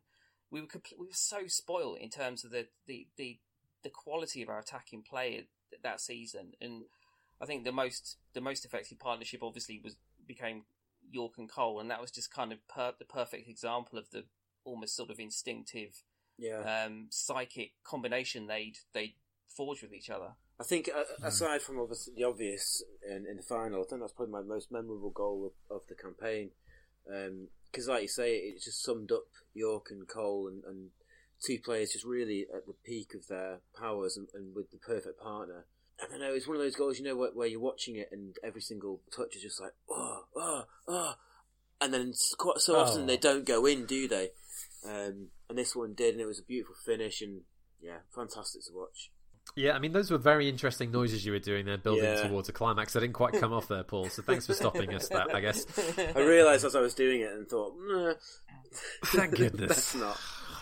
We 0.52 0.62
were 0.62 0.68
we 0.98 1.08
were 1.08 1.14
so 1.14 1.48
spoiled 1.48 2.00
in 2.00 2.10
terms 2.10 2.44
of 2.44 2.52
the, 2.52 2.68
the, 2.88 3.08
the, 3.18 3.40
the 3.84 3.90
quality 3.90 4.42
of 4.42 4.50
our 4.50 4.60
attacking 4.60 5.04
play 5.04 5.48
that 5.82 6.02
season, 6.02 6.54
and 6.60 6.84
I 7.42 7.46
think 7.46 7.64
the 7.64 7.72
most 7.72 8.18
the 8.34 8.42
most 8.42 8.66
effective 8.66 9.00
partnership 9.00 9.44
obviously 9.44 9.80
was 9.84 9.96
became 10.28 10.64
Yorke 11.10 11.38
and 11.38 11.50
Cole, 11.50 11.80
and 11.80 11.90
that 11.90 12.02
was 12.02 12.12
just 12.12 12.34
kind 12.34 12.52
of 12.52 12.68
per, 12.68 12.94
the 12.98 13.06
perfect 13.06 13.48
example 13.48 13.98
of 13.98 14.10
the 14.12 14.26
almost 14.66 14.96
sort 14.96 15.10
of 15.10 15.20
instinctive, 15.20 16.04
yeah. 16.38 16.86
um, 16.86 17.08
psychic 17.10 17.72
combination 17.84 18.48
they'd 18.48 18.78
they 18.94 19.16
forged 19.56 19.84
with 19.84 19.94
each 19.94 20.10
other. 20.10 20.34
I 20.60 20.64
think 20.64 20.90
uh, 20.94 21.04
aside 21.26 21.62
from 21.62 21.80
obviously 21.80 22.14
the 22.16 22.26
obvious 22.26 22.84
in, 23.08 23.26
in, 23.30 23.38
the 23.38 23.44
final, 23.44 23.82
I 23.82 23.86
think 23.90 24.02
that's 24.02 24.14
probably 24.14 24.34
my 24.34 24.42
most 24.42 24.72
memorable 24.72 25.10
goal 25.10 25.52
of, 25.70 25.76
of 25.76 25.88
the 25.88 25.96
campaign. 25.96 26.52
Because, 27.06 27.88
um, 27.88 27.94
like 27.94 28.02
you 28.04 28.08
say, 28.08 28.36
it 28.36 28.62
just 28.62 28.84
summed 28.84 29.12
up 29.12 29.24
Yorke 29.54 29.88
and 29.90 30.08
Cole 30.08 30.48
and, 30.48 30.64
and, 30.64 30.90
two 31.42 31.58
players 31.64 31.94
just 31.94 32.04
really 32.04 32.46
at 32.54 32.66
the 32.68 32.74
peak 32.84 33.14
of 33.16 33.26
their 33.28 33.62
powers 33.80 34.18
and, 34.18 34.28
and 34.34 34.54
with 34.54 34.70
the 34.72 34.78
perfect 34.78 35.18
partner. 35.22 35.66
I 36.04 36.06
don't 36.10 36.20
know. 36.20 36.34
It's 36.34 36.46
one 36.46 36.58
of 36.58 36.62
those 36.62 36.76
goals, 36.76 37.00
you 37.00 37.06
know, 37.06 37.16
where, 37.16 37.32
where, 37.34 37.48
you're 37.48 37.62
watching 37.62 37.96
it 37.96 38.10
and 38.12 38.36
every 38.44 38.60
single 38.60 39.00
touch 39.16 39.38
is 39.38 39.44
just 39.44 39.62
like, 39.62 39.72
oh, 39.90 40.24
oh, 40.36 40.64
oh, 40.90 41.14
and 41.80 41.94
then 41.94 42.14
quite 42.38 42.58
so 42.58 42.78
often 42.78 43.04
oh. 43.04 43.06
they 43.06 43.16
don't 43.16 43.46
go 43.46 43.66
in, 43.66 43.86
do 43.86 44.06
they? 44.10 44.32
Um, 44.86 45.28
and 45.50 45.58
this 45.58 45.76
one 45.76 45.94
did, 45.94 46.14
and 46.14 46.22
it 46.22 46.26
was 46.26 46.40
a 46.40 46.44
beautiful 46.44 46.76
finish, 46.86 47.22
and 47.22 47.42
yeah, 47.82 48.00
fantastic 48.14 48.64
to 48.66 48.72
watch. 48.74 49.12
Yeah, 49.56 49.74
I 49.74 49.80
mean, 49.80 49.92
those 49.92 50.12
were 50.12 50.18
very 50.18 50.48
interesting 50.48 50.92
noises 50.92 51.26
you 51.26 51.32
were 51.32 51.40
doing 51.40 51.66
there, 51.66 51.78
building 51.78 52.04
yeah. 52.04 52.28
towards 52.28 52.50
a 52.50 52.54
climax. 52.54 52.96
I 52.96 53.00
didn't 53.00 53.14
quite 53.14 53.34
come 53.34 53.52
off 53.52 53.68
there, 53.68 53.84
Paul. 53.84 54.10
So 54.10 54.22
thanks 54.22 54.48
for 54.48 54.54
stopping 54.54 54.94
us. 54.94 55.10
That 55.10 55.34
I 55.34 55.42
guess 55.42 55.66
I 56.16 56.20
realised 56.20 56.66
as 56.66 56.76
I 56.76 56.82
was 56.82 56.94
doing 56.94 57.22
it 57.22 57.32
and 57.32 57.48
thought, 57.48 57.74
nah. 57.80 58.14
thank 59.06 59.36
goodness, 59.36 59.70
that's 59.70 59.96
not. 59.96 60.20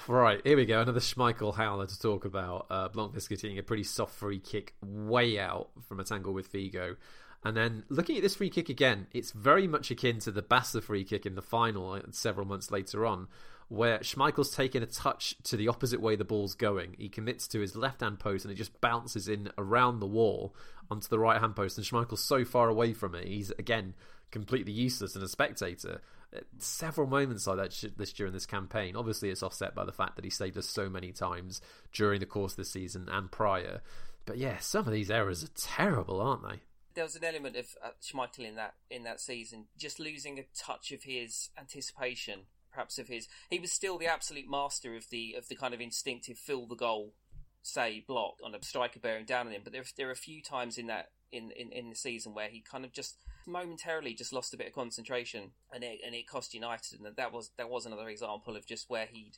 Right, 0.08 0.40
here 0.46 0.56
we 0.56 0.66
go. 0.66 0.80
Another 0.82 1.02
Schmeichel 1.02 1.54
howler 1.54 1.86
to 1.86 2.00
talk 2.00 2.24
about. 2.24 2.68
Uh, 2.70 2.88
Blomqvist 2.88 3.28
getting 3.28 3.60
a 3.60 3.64
pretty 3.64 3.84
soft 3.84 4.16
free 4.16 4.40
kick 4.40 4.74
way 4.82 5.38
out 5.38 5.70
from 5.88 6.00
a 6.00 6.06
tangle 6.06 6.34
with 6.34 6.52
Figo. 6.52 6.96
And 7.44 7.56
then 7.56 7.84
looking 7.90 8.16
at 8.16 8.24
this 8.24 8.36
free 8.36 8.50
kick 8.50 8.70
again, 8.70 9.08
it's 9.14 9.32
very 9.32 9.68
much 9.68 9.92
akin 9.92 10.20
to 10.20 10.32
the 10.32 10.42
Basler 10.42 10.82
free 10.82 11.04
kick 11.04 11.26
in 11.26 11.36
the 11.36 11.42
final 11.42 12.00
several 12.12 12.48
months 12.48 12.72
later 12.72 13.06
on, 13.06 13.28
where 13.70 14.00
Schmeichel's 14.00 14.56
taken 14.56 14.82
a 14.82 14.86
touch 14.86 15.36
to 15.44 15.58
the 15.58 15.68
opposite 15.68 16.02
way 16.02 16.16
the 16.16 16.24
ball's 16.24 16.56
going. 16.56 16.96
He 16.98 17.10
commits 17.10 17.48
to 17.50 17.60
his 17.60 17.76
left 17.76 18.02
hand 18.02 18.20
post 18.20 18.46
and 18.46 18.52
it 18.52 18.56
just 18.56 18.80
bounces 18.80 19.28
in 19.28 19.50
around 19.58 20.00
the 20.00 20.08
wall 20.08 20.56
onto 20.90 21.08
the 21.08 21.20
right 21.20 21.40
hand 21.40 21.56
post. 21.56 21.78
And 21.78 21.86
Schmeichel's 21.86 22.24
so 22.24 22.46
far 22.46 22.70
away 22.70 22.94
from 22.94 23.14
it, 23.14 23.28
he's 23.28 23.52
again 23.52 23.94
completely 24.32 24.72
useless 24.72 25.16
and 25.16 25.24
a 25.24 25.28
spectator. 25.28 26.02
Uh, 26.36 26.42
several 26.60 27.08
moments 27.08 27.48
like 27.48 27.58
that 27.58 27.98
this 27.98 28.14
during 28.14 28.34
this 28.34 28.46
campaign. 28.46 28.96
Obviously, 28.96 29.30
it's 29.30 29.44
offset 29.44 29.76
by 29.76 29.86
the 29.86 29.92
fact 29.92 30.16
that 30.16 30.26
he 30.26 30.32
saved 30.32 30.58
us 30.58 30.68
so 30.68 30.90
many 30.90 31.12
times 31.12 31.62
during 31.94 32.20
the 32.20 32.26
course 32.26 32.54
of 32.54 32.58
the 32.58 32.66
season 32.66 33.08
and 33.12 33.32
prior. 33.32 33.82
But 34.26 34.38
yeah, 34.38 34.58
some 34.60 34.86
of 34.86 34.94
these 34.94 35.10
errors 35.10 35.44
are 35.44 35.50
terrible, 35.56 36.22
aren't 36.22 36.44
they? 36.44 36.62
There 36.96 37.04
was 37.04 37.16
an 37.16 37.24
element 37.24 37.56
of 37.56 37.68
uh, 37.84 37.90
Schmeichel 38.02 38.48
in 38.48 38.56
that 38.56 38.74
in 38.90 39.04
that 39.04 39.22
season, 39.22 39.66
just 39.78 40.00
losing 40.00 40.40
a 40.40 40.46
touch 40.58 40.92
of 40.92 41.04
his 41.04 41.50
anticipation 41.58 42.42
perhaps 42.78 43.00
of 43.00 43.08
his. 43.08 43.28
He 43.50 43.58
was 43.58 43.72
still 43.72 43.98
the 43.98 44.06
absolute 44.06 44.48
master 44.48 44.96
of 44.96 45.10
the 45.10 45.34
of 45.36 45.48
the 45.48 45.56
kind 45.56 45.74
of 45.74 45.82
instinctive 45.82 46.38
fill 46.38 46.68
the 46.68 46.76
goal, 46.76 47.16
say 47.64 48.04
block 48.08 48.36
on 48.46 48.54
a 48.54 48.64
striker 48.64 49.00
bearing 49.00 49.26
down 49.26 49.48
on 49.48 49.54
him. 49.54 49.62
But 49.64 49.74
there 49.74 49.84
there 49.98 50.10
are 50.10 50.12
a 50.12 50.16
few 50.16 50.44
times 50.44 50.78
in 50.78 50.86
that 50.86 51.10
in, 51.32 51.52
in, 51.52 51.72
in 51.72 51.90
the 51.90 51.96
season 51.96 52.36
where 52.36 52.50
he 52.50 52.62
kind 52.62 52.86
of 52.86 52.94
just 52.94 53.18
momentarily 53.48 54.14
just 54.14 54.32
lost 54.32 54.54
a 54.54 54.58
bit 54.58 54.68
of 54.68 54.74
concentration 54.74 55.52
and 55.74 55.84
it 55.84 56.00
and 56.06 56.14
it 56.14 56.28
cost 56.28 56.54
United. 56.54 57.00
And 57.00 57.16
that 57.16 57.34
was 57.34 57.50
that 57.58 57.68
was 57.70 57.88
another 57.88 58.10
example 58.10 58.56
of 58.56 58.68
just 58.68 58.92
where 58.92 59.08
he'd 59.08 59.38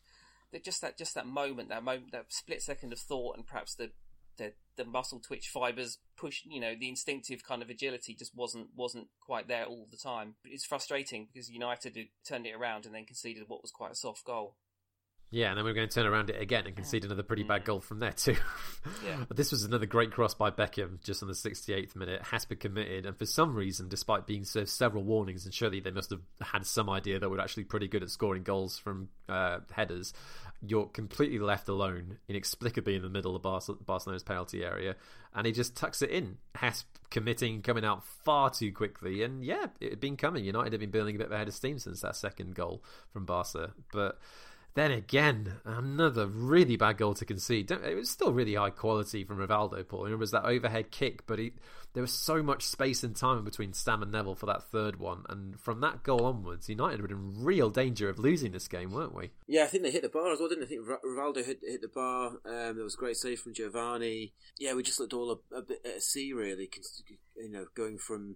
that 0.51 0.65
just 0.65 0.81
that 0.81 0.97
just 0.97 1.15
that 1.15 1.25
moment 1.25 1.69
that 1.69 1.83
moment 1.83 2.11
that 2.11 2.25
split 2.27 2.61
second 2.61 2.91
of 2.91 2.99
thought 2.99 3.37
and 3.37 3.47
perhaps 3.47 3.73
the 3.73 3.91
the, 4.84 4.89
muscle 4.89 5.19
twitch 5.19 5.49
fibers 5.53 5.99
push 6.17 6.41
you 6.45 6.59
know 6.59 6.73
the 6.80 6.89
instinctive 6.89 7.43
kind 7.43 7.61
of 7.61 7.69
agility 7.69 8.15
just 8.15 8.36
wasn't 8.36 8.67
wasn't 8.75 9.07
quite 9.21 9.47
there 9.47 9.65
all 9.65 9.88
the 9.91 9.97
time. 9.97 10.36
It's 10.45 10.65
frustrating 10.65 11.27
because 11.32 11.49
united 11.49 11.97
turned 12.27 12.47
it 12.47 12.55
around 12.55 12.86
and 12.86 12.95
then 12.95 13.05
conceded 13.05 13.43
what 13.47 13.61
was 13.61 13.71
quite 13.71 13.91
a 13.91 13.95
soft 13.95 14.25
goal 14.25 14.55
yeah, 15.32 15.49
and 15.49 15.57
then 15.57 15.65
we 15.65 15.71
are 15.71 15.75
going 15.75 15.88
to 15.88 15.93
turn 15.93 16.07
around 16.07 16.32
it 16.32 16.41
again 16.41 16.65
and 16.65 16.75
concede 16.75 17.05
another 17.05 17.21
pretty 17.21 17.43
bad 17.43 17.61
mm. 17.61 17.65
goal 17.65 17.80
from 17.82 17.99
there 17.99 18.11
too. 18.11 18.36
yeah. 19.05 19.25
But 19.27 19.38
this 19.38 19.51
was 19.51 19.63
another 19.63 19.86
great 19.86 20.11
cross 20.11 20.34
by 20.34 20.49
Beckham 20.49 21.03
just 21.03 21.21
on 21.21 21.27
the 21.27 21.36
68th 21.36 21.95
minute. 21.95 22.23
Has 22.23 22.45
been 22.45 22.57
committed, 22.57 23.05
and 23.05 23.15
for 23.15 23.27
some 23.27 23.53
reason, 23.53 23.89
despite 23.89 24.25
being 24.25 24.43
served 24.43 24.69
several 24.69 25.03
warnings, 25.03 25.45
and 25.45 25.53
surely 25.53 25.82
they 25.82 25.91
must 25.91 26.09
have 26.09 26.21
had 26.41 26.65
some 26.65 26.89
idea 26.89 27.19
that 27.19 27.30
we're 27.30 27.39
actually 27.39 27.65
pretty 27.65 27.88
good 27.88 28.01
at 28.01 28.09
scoring 28.09 28.43
goals 28.43 28.80
from 28.80 29.09
uh, 29.27 29.59
headers, 29.71 30.13
you're 30.65 30.88
completely 30.88 31.39
left 31.39 31.69
alone, 31.69 32.17
inexplicably 32.27 32.95
in 32.95 33.01
the 33.01 33.09
middle 33.09 33.36
of 33.36 33.41
Barcelona's 33.86 34.23
penalty 34.23 34.63
area, 34.63 34.95
and 35.34 35.45
he 35.45 35.53
just 35.53 35.75
tucks 35.75 36.01
it 36.01 36.09
in. 36.09 36.38
Hesp 36.55 36.86
committing, 37.11 37.61
coming 37.61 37.86
out 37.86 38.03
far 38.25 38.49
too 38.49 38.73
quickly, 38.73 39.23
and 39.23 39.43
yeah, 39.43 39.67
it 39.80 39.91
had 39.91 39.99
been 39.99 40.17
coming. 40.17 40.43
United 40.43 40.73
had 40.73 40.80
been 40.80 40.91
building 40.91 41.15
a 41.15 41.19
bit 41.19 41.27
of 41.27 41.32
a 41.32 41.38
head 41.38 41.47
of 41.47 41.53
steam 41.53 41.77
since 41.77 42.01
that 42.01 42.15
second 42.15 42.55
goal 42.55 42.84
from 43.13 43.25
Barca, 43.25 43.71
but 43.93 44.19
then 44.76 44.91
again, 44.91 45.55
another 45.65 46.28
really 46.28 46.78
bad 46.78 46.97
goal 46.97 47.13
to 47.15 47.26
concede. 47.26 47.72
It 47.72 47.95
was 47.95 48.09
still 48.09 48.32
really 48.32 48.55
high 48.55 48.70
quality 48.70 49.24
from 49.24 49.38
Rivaldo, 49.38 49.88
Paul. 49.88 50.05
It 50.05 50.15
was 50.15 50.32
that 50.32 50.45
overhead 50.45 50.91
kick, 50.91 51.26
but 51.26 51.39
he, 51.39 51.53
there 51.93 52.01
was 52.01 52.13
so 52.13 52.43
much 52.43 52.63
space 52.63 53.03
and 53.03 53.15
time 53.15 53.43
between 53.43 53.74
Stam 53.74 54.03
and 54.03 54.11
Neville 54.11 54.36
for 54.36 54.45
that 54.45 54.63
third 54.72 54.97
one. 54.97 55.24
And 55.28 55.59
from 55.59 55.82
that 55.82 56.03
goal 56.03 56.26
onwards, 56.26 56.70
United 56.70 57.01
were 57.01 57.07
in 57.09 57.43
real 57.43 57.70
danger 57.70 58.09
of 58.09 58.20
losing 58.20 58.51
this 58.51 58.67
game, 58.67 58.91
weren't 58.91 59.15
we? 59.15 59.32
Yeah, 59.47 59.63
I 59.63 59.67
think 59.67 59.84
they 59.84 59.91
hit 59.91 60.03
the 60.03 60.09
bar 60.09 60.32
as 60.32 60.39
well, 60.39 60.49
didn't 60.49 60.70
they? 60.70 60.76
I 60.76 60.80
think 60.80 60.88
Rivaldo 61.05 61.45
hit, 61.45 61.59
hit 61.63 61.82
the 61.82 61.88
bar. 61.88 62.28
Um, 62.45 62.76
there 62.76 62.84
was 62.84 62.95
a 62.95 62.99
great 62.99 63.17
save 63.17 63.39
from 63.39 63.53
Giovanni. 63.53 64.34
Yeah, 64.59 64.76
we 64.76 64.84
just 64.84 64.99
looked 64.99 65.13
all 65.13 65.32
a, 65.32 65.55
a 65.55 65.61
bit 65.61 65.80
at 65.84 66.03
sea, 66.03 66.32
really. 66.32 66.70
You 67.36 67.51
know, 67.51 67.65
going 67.76 67.97
from 67.97 68.36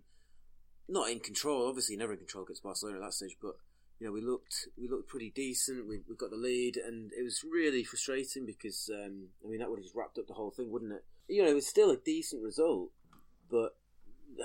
not 0.90 1.10
in 1.10 1.20
control, 1.20 1.68
obviously 1.68 1.96
never 1.96 2.14
in 2.14 2.20
control 2.20 2.44
against 2.44 2.64
Barcelona 2.64 2.98
at 2.98 3.04
that 3.04 3.14
stage, 3.14 3.38
but 3.42 3.56
you 4.04 4.10
know, 4.10 4.14
we 4.14 4.22
looked 4.22 4.68
we 4.78 4.90
looked 4.90 5.08
pretty 5.08 5.32
decent. 5.34 5.88
We 5.88 6.02
we 6.10 6.18
got 6.18 6.30
the 6.30 6.36
lead, 6.36 6.76
and 6.76 7.14
it 7.18 7.24
was 7.24 7.42
really 7.50 7.86
frustrating 7.86 8.46
because 8.46 8.90
um, 8.94 9.30
I 9.44 9.48
mean 9.48 9.60
that 9.60 9.70
would 9.70 9.80
have 9.80 9.86
just 9.86 9.96
wrapped 9.96 10.18
up 10.18 10.28
the 10.28 10.34
whole 10.34 10.52
thing, 10.52 10.70
wouldn't 10.70 10.92
it? 10.92 11.06
You 11.30 11.42
know, 11.42 11.50
it 11.50 11.54
was 11.54 11.68
still 11.68 11.90
a 11.90 11.96
decent 11.96 12.44
result, 12.44 12.90
but 13.50 13.78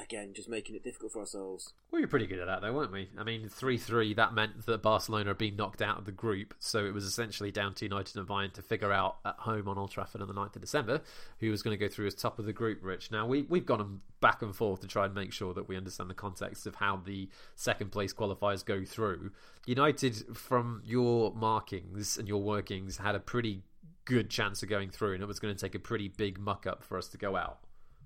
again, 0.01 0.33
just 0.35 0.49
making 0.49 0.75
it 0.77 0.83
difficult 0.83 1.13
for 1.13 1.21
ourselves. 1.21 1.73
Well, 1.91 2.01
We 2.01 2.05
were 2.05 2.09
pretty 2.09 2.27
good 2.27 2.39
at 2.39 2.47
that, 2.47 2.61
though, 2.61 2.73
weren't 2.73 2.93
we? 2.93 3.09
I 3.19 3.25
mean, 3.25 3.49
3 3.49 3.79
3, 3.79 4.15
that 4.15 4.35
meant 4.35 4.67
that 4.67 4.83
Barcelona 4.83 5.31
had 5.31 5.39
been 5.39 5.57
knocked 5.57 5.83
out 5.83 5.99
of 5.99 6.05
the 6.05 6.13
group, 6.13 6.55
so 6.59 6.85
it 6.85 6.95
was 6.95 7.05
essentially 7.05 7.51
down 7.51 7.75
to 7.75 7.85
United 7.85 8.17
and 8.17 8.27
Bayern 8.27 8.53
to 8.55 8.63
figure 8.63 8.93
out 8.93 9.17
at 9.25 9.37
home 9.37 9.69
on 9.69 9.79
Old 9.79 9.91
Trafford 9.91 10.21
on 10.21 10.29
the 10.29 10.35
9th 10.35 10.57
of 10.57 10.63
December 10.63 11.01
who 11.41 11.51
was 11.51 11.63
going 11.63 11.77
to 11.77 11.83
go 11.83 11.93
through 11.93 12.07
as 12.07 12.15
top 12.15 12.39
of 12.39 12.45
the 12.45 12.53
group, 12.53 12.79
Rich. 12.83 13.11
Now, 13.11 13.27
we, 13.27 13.43
we've 13.43 13.67
gone 13.67 14.01
back 14.21 14.43
and 14.43 14.55
forth 14.55 14.81
to 14.81 14.87
try 14.87 15.07
and 15.07 15.15
make 15.15 15.33
sure 15.33 15.55
that 15.55 15.69
we 15.69 15.77
understand 15.77 16.11
the 16.11 16.15
context 16.15 16.67
of 16.67 16.77
how 16.77 16.97
the 17.05 17.29
second 17.55 17.93
place 17.93 18.13
qualifiers 18.13 18.65
go 18.65 18.85
through. 18.85 19.33
United, 19.67 20.37
from 20.37 20.83
your 20.85 21.33
markings 21.35 22.17
and 22.17 22.27
your 22.27 22.43
workings, 22.43 22.99
had 22.99 23.15
a 23.15 23.21
pretty 23.21 23.63
good 24.05 24.31
chance 24.31 24.63
of 24.63 24.69
going 24.69 24.91
through, 24.91 25.15
and 25.15 25.23
it 25.23 25.27
was 25.27 25.39
going 25.39 25.55
to 25.55 25.61
take 25.61 25.75
a 25.75 25.79
pretty 25.79 26.09
big 26.09 26.39
muck 26.39 26.67
up 26.67 26.83
for 26.83 26.97
us 26.97 27.09
to 27.09 27.19
go 27.19 27.37
out. 27.37 27.59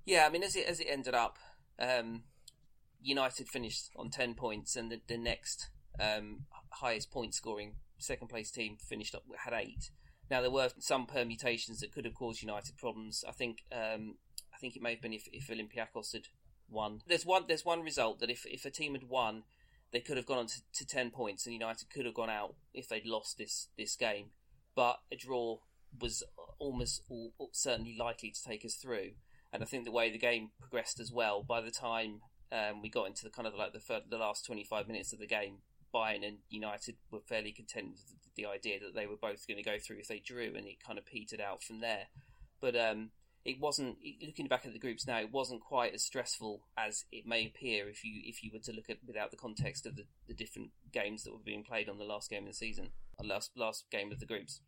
Yeah, 0.05 0.27
I 0.27 0.31
mean, 0.31 0.43
as 0.43 0.57
it 0.57 0.67
as 0.67 0.81
it 0.81 0.89
ended 0.91 1.15
up, 1.15 1.39
um, 1.79 2.23
United 3.03 3.49
finished 3.49 3.91
on 3.97 4.11
10 4.11 4.35
points, 4.35 4.77
and 4.77 4.91
the, 4.91 5.01
the 5.07 5.19
next 5.19 5.71
um, 6.01 6.47
highest 6.71 7.11
point 7.11 7.35
scoring 7.35 7.75
second 7.99 8.29
place 8.29 8.51
team 8.51 8.77
finished 8.77 9.15
up 9.15 9.23
had 9.45 9.55
eight. 9.55 9.91
Now 10.31 10.41
there 10.41 10.51
were 10.51 10.71
some 10.79 11.07
permutations 11.07 11.81
that 11.81 11.93
could 11.93 12.05
have 12.05 12.15
caused 12.15 12.43
United 12.43 12.77
problems. 12.77 13.25
I 13.27 13.33
think 13.33 13.59
um, 13.73 14.17
I 14.53 14.59
think 14.59 14.77
it 14.77 14.83
may 14.83 14.93
have 14.93 15.03
been 15.03 15.13
if, 15.13 15.29
if 15.33 15.49
Olympiacos 15.49 16.13
had 16.13 16.29
won. 16.69 17.01
There's 17.07 17.27
one 17.27 17.45
there's 17.49 17.65
one 17.65 17.83
result 17.83 18.21
that 18.21 18.31
if, 18.31 18.45
if 18.47 18.65
a 18.65 18.71
team 18.71 18.95
had 18.95 19.09
won, 19.09 19.45
they 19.93 20.01
could 20.01 20.17
have 20.17 20.27
gone 20.27 20.39
on 20.39 20.47
to, 20.47 20.61
to 20.75 20.87
ten 20.87 21.11
points, 21.11 21.47
and 21.47 21.53
United 21.53 21.91
could 21.91 22.07
have 22.07 22.15
gone 22.15 22.31
out 22.31 22.55
if 22.75 22.89
they'd 22.89 23.07
lost 23.07 23.39
this 23.39 23.69
this 23.77 23.97
game. 23.97 24.31
But 24.75 25.01
a 25.13 25.17
draw 25.17 25.59
was 26.01 26.23
almost 26.59 27.03
all, 27.11 27.33
certainly 27.53 27.97
likely 27.99 28.31
to 28.31 28.43
take 28.43 28.65
us 28.65 28.77
through. 28.77 29.13
And 29.53 29.63
I 29.63 29.67
think 29.67 29.85
the 29.85 29.93
way 29.93 30.11
the 30.11 30.19
game 30.19 30.51
progressed 30.61 30.99
as 30.99 31.13
well, 31.13 31.43
by 31.43 31.61
the 31.61 31.71
time 31.71 32.21
um, 32.51 32.83
we 32.83 32.89
got 32.89 33.07
into 33.07 33.25
the 33.25 33.31
kind 33.31 33.47
of 33.47 33.55
like 33.55 33.73
the, 33.73 34.03
the 34.09 34.19
last 34.19 34.47
25 34.47 34.87
minutes 34.87 35.13
of 35.13 35.19
the 35.19 35.27
game, 35.27 35.59
Bayern 35.95 36.27
and 36.27 36.39
United 36.49 36.97
were 37.11 37.21
fairly 37.21 37.53
content 37.53 37.91
with 37.91 38.03
the, 38.37 38.47
idea 38.47 38.81
that 38.81 38.95
they 38.95 39.07
were 39.07 39.17
both 39.17 39.47
going 39.47 39.63
to 39.63 39.71
go 39.71 39.79
through 39.79 39.99
if 39.99 40.09
they 40.09 40.19
drew, 40.19 40.55
and 40.57 40.67
it 40.67 40.83
kind 40.85 40.99
of 40.99 41.05
petered 41.05 41.41
out 41.41 41.63
from 41.63 41.81
there. 41.81 42.07
But 42.61 42.75
um, 42.75 43.11
it 43.45 43.61
wasn't. 43.61 43.99
Looking 44.25 44.49
back 44.49 44.65
at 44.65 44.73
the 44.73 44.79
groups 44.79 45.07
now, 45.07 45.21
it 45.21 45.33
wasn't 45.33 45.61
quite 45.61 45.95
as 45.95 46.03
stressful 46.03 46.63
as 46.77 47.05
it 47.13 47.27
may 47.27 47.47
appear 47.47 47.89
if 47.89 48.05
you 48.05 48.23
if 48.25 48.43
you 48.43 48.51
were 48.53 48.61
to 48.61 48.73
look 48.73 48.89
at 48.89 48.99
without 49.07 49.31
the 49.31 49.37
context 49.37 49.87
of 49.87 49.97
the, 49.97 50.05
the 50.27 50.35
different 50.35 50.71
games 50.93 51.25
that 51.25 51.33
were 51.33 51.45
being 51.45 51.63
played 51.63 51.89
on 51.89 51.99
the 51.99 52.05
last 52.05 52.31
game 52.31 52.45
of 52.45 52.49
the 52.49 52.55
season, 52.55 52.91
the 53.19 53.27
last 53.27 53.51
last 53.57 53.85
game 53.91 54.13
of 54.13 54.19
the 54.19 54.27
groups. 54.27 54.61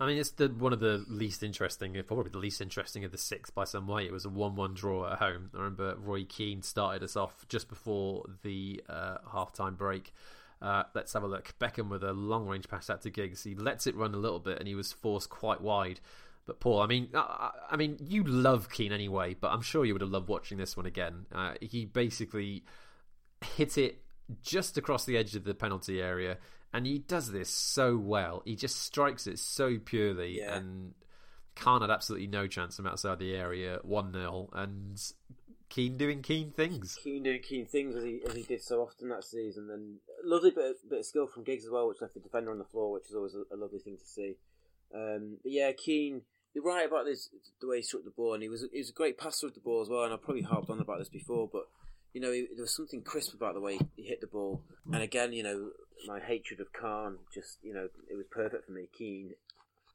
I 0.00 0.06
mean, 0.06 0.16
it's 0.16 0.30
the 0.30 0.48
one 0.48 0.72
of 0.72 0.80
the 0.80 1.04
least 1.08 1.42
interesting, 1.42 1.94
probably 2.06 2.30
the 2.30 2.38
least 2.38 2.62
interesting 2.62 3.04
of 3.04 3.12
the 3.12 3.18
six 3.18 3.50
by 3.50 3.64
some 3.64 3.86
way. 3.86 4.06
It 4.06 4.12
was 4.12 4.24
a 4.24 4.30
one-one 4.30 4.72
draw 4.72 5.12
at 5.12 5.18
home. 5.18 5.50
I 5.54 5.58
remember 5.58 5.94
Roy 5.96 6.24
Keane 6.24 6.62
started 6.62 7.02
us 7.02 7.16
off 7.16 7.46
just 7.48 7.68
before 7.68 8.24
the 8.42 8.82
uh, 8.88 9.18
half-time 9.30 9.74
break. 9.74 10.14
Uh, 10.62 10.84
let's 10.94 11.12
have 11.12 11.22
a 11.22 11.26
look. 11.26 11.54
Beckham 11.58 11.90
with 11.90 12.02
a 12.02 12.14
long-range 12.14 12.68
pass 12.68 12.88
out 12.88 13.02
to 13.02 13.10
Giggs. 13.10 13.44
He 13.44 13.54
lets 13.54 13.86
it 13.86 13.94
run 13.94 14.14
a 14.14 14.18
little 14.18 14.38
bit, 14.38 14.58
and 14.58 14.66
he 14.66 14.74
was 14.74 14.90
forced 14.90 15.28
quite 15.28 15.60
wide. 15.60 16.00
But 16.46 16.60
Paul, 16.60 16.80
I 16.80 16.86
mean, 16.86 17.10
I, 17.14 17.50
I 17.70 17.76
mean, 17.76 17.98
you 18.00 18.24
love 18.24 18.70
Keane 18.70 18.92
anyway, 18.92 19.36
but 19.38 19.52
I'm 19.52 19.62
sure 19.62 19.84
you 19.84 19.92
would 19.92 20.02
have 20.02 20.10
loved 20.10 20.28
watching 20.28 20.56
this 20.56 20.76
one 20.78 20.86
again. 20.86 21.26
Uh, 21.30 21.54
he 21.60 21.84
basically 21.84 22.64
hit 23.56 23.76
it 23.76 24.02
just 24.42 24.78
across 24.78 25.04
the 25.04 25.16
edge 25.16 25.36
of 25.36 25.44
the 25.44 25.54
penalty 25.54 26.00
area 26.00 26.38
and 26.72 26.86
he 26.86 26.98
does 26.98 27.32
this 27.32 27.50
so 27.50 27.96
well. 27.96 28.42
He 28.44 28.56
just 28.56 28.82
strikes 28.82 29.26
it 29.26 29.38
so 29.38 29.78
purely, 29.78 30.38
yeah. 30.38 30.56
and 30.56 30.94
Kahn 31.56 31.82
had 31.82 31.90
absolutely 31.90 32.28
no 32.28 32.46
chance 32.46 32.76
from 32.76 32.86
outside 32.86 33.18
the 33.18 33.34
area, 33.34 33.78
1 33.82 34.12
0, 34.12 34.50
and 34.52 35.00
Keane 35.68 35.96
doing 35.96 36.20
keen 36.20 36.50
things. 36.50 36.98
Keane 37.02 37.22
doing 37.22 37.40
keen 37.40 37.64
things 37.64 37.94
as 37.94 38.02
he 38.02 38.20
as 38.26 38.34
he 38.34 38.42
did 38.42 38.62
so 38.62 38.82
often 38.82 39.08
that 39.08 39.24
season. 39.24 39.68
Then 39.68 39.98
lovely 40.24 40.50
bit 40.50 40.70
of, 40.70 40.90
bit 40.90 40.98
of 41.00 41.06
skill 41.06 41.28
from 41.28 41.44
Giggs 41.44 41.64
as 41.64 41.70
well, 41.70 41.88
which 41.88 42.00
left 42.00 42.14
the 42.14 42.20
defender 42.20 42.50
on 42.50 42.58
the 42.58 42.64
floor, 42.64 42.92
which 42.92 43.08
is 43.08 43.14
always 43.14 43.34
a, 43.34 43.54
a 43.54 43.56
lovely 43.56 43.78
thing 43.78 43.96
to 43.96 44.04
see. 44.04 44.34
Um, 44.92 45.38
but 45.42 45.52
yeah, 45.52 45.70
Keane, 45.72 46.22
you're 46.54 46.64
right 46.64 46.86
about 46.86 47.04
this 47.04 47.30
the 47.60 47.68
way 47.68 47.76
he 47.76 47.82
struck 47.82 48.02
the 48.04 48.10
ball, 48.10 48.34
and 48.34 48.42
he 48.42 48.48
was 48.48 48.66
he 48.72 48.78
was 48.78 48.90
a 48.90 48.94
great 48.94 49.16
passer 49.16 49.46
of 49.46 49.54
the 49.54 49.60
ball 49.60 49.80
as 49.80 49.88
well. 49.88 50.02
And 50.02 50.12
I've 50.12 50.22
probably 50.22 50.42
harped 50.42 50.70
on 50.70 50.80
about 50.80 50.98
this 50.98 51.08
before, 51.08 51.48
but 51.52 51.68
you 52.12 52.20
know, 52.20 52.32
he, 52.32 52.48
there 52.52 52.62
was 52.62 52.74
something 52.74 53.02
crisp 53.02 53.34
about 53.34 53.54
the 53.54 53.60
way 53.60 53.78
he 53.94 54.02
hit 54.02 54.20
the 54.20 54.26
ball. 54.26 54.62
And 54.92 55.02
again, 55.02 55.32
you 55.32 55.44
know, 55.44 55.70
my 56.06 56.20
hatred 56.20 56.60
of 56.60 56.72
Kahn 56.72 57.18
just 57.32 57.58
you 57.62 57.74
know 57.74 57.88
it 58.10 58.16
was 58.16 58.26
perfect 58.30 58.66
for 58.66 58.72
me. 58.72 58.88
Keane 58.96 59.32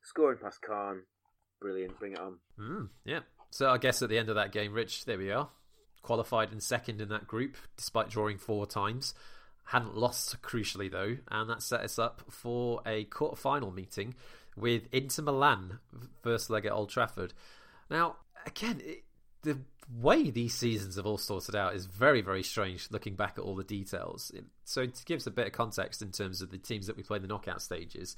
scoring 0.04 0.40
past 0.42 0.62
Kahn, 0.62 1.04
brilliant. 1.62 2.00
Bring 2.00 2.14
it 2.14 2.20
on. 2.20 2.38
Mm, 2.60 2.90
yeah. 3.04 3.20
So 3.52 3.70
I 3.70 3.78
guess 3.78 4.02
at 4.02 4.10
the 4.10 4.18
end 4.18 4.30
of 4.30 4.36
that 4.36 4.52
game, 4.52 4.74
Rich, 4.74 5.06
there 5.06 5.18
we 5.18 5.32
are 5.32 5.50
qualified 6.06 6.52
in 6.52 6.62
second 6.62 7.02
in 7.02 7.10
that 7.10 7.26
group 7.28 7.58
despite 7.76 8.10
drawing 8.10 8.38
four 8.38 8.68
times. 8.68 9.16
Hadn't 9.70 9.98
lost, 9.98 10.40
crucially, 10.44 10.92
though, 10.92 11.18
and 11.32 11.50
that 11.50 11.64
set 11.64 11.82
us 11.82 11.98
up 11.98 12.22
for 12.30 12.82
a 12.86 13.06
quarter 13.06 13.36
final 13.36 13.72
meeting 13.72 14.14
with 14.56 14.84
Inter 14.92 15.24
Milan, 15.24 15.80
first 16.22 16.52
leg 16.52 16.68
at 16.68 16.72
Old 16.72 16.92
Trafford. 16.92 17.34
Now, 17.90 18.18
again, 18.46 18.80
it, 18.86 19.04
the 19.42 19.58
way 19.90 20.32
these 20.32 20.54
seasons 20.54 20.96
have 20.96 21.06
all 21.06 21.18
sorted 21.18 21.56
out 21.56 21.76
is 21.76 21.86
very, 21.86 22.22
very 22.22 22.44
strange 22.44 22.88
looking 22.92 23.16
back 23.16 23.36
at 23.38 23.44
all 23.44 23.56
the 23.56 23.64
details. 23.64 24.32
So, 24.64 24.86
to 24.86 25.06
give 25.06 25.18
us 25.18 25.28
a 25.28 25.32
bit 25.32 25.48
of 25.48 25.54
context 25.54 26.02
in 26.02 26.12
terms 26.12 26.42
of 26.42 26.52
the 26.52 26.58
teams 26.58 26.88
that 26.88 26.98
we 26.98 27.04
played 27.04 27.18
in 27.18 27.22
the 27.24 27.28
knockout 27.28 27.62
stages, 27.62 28.16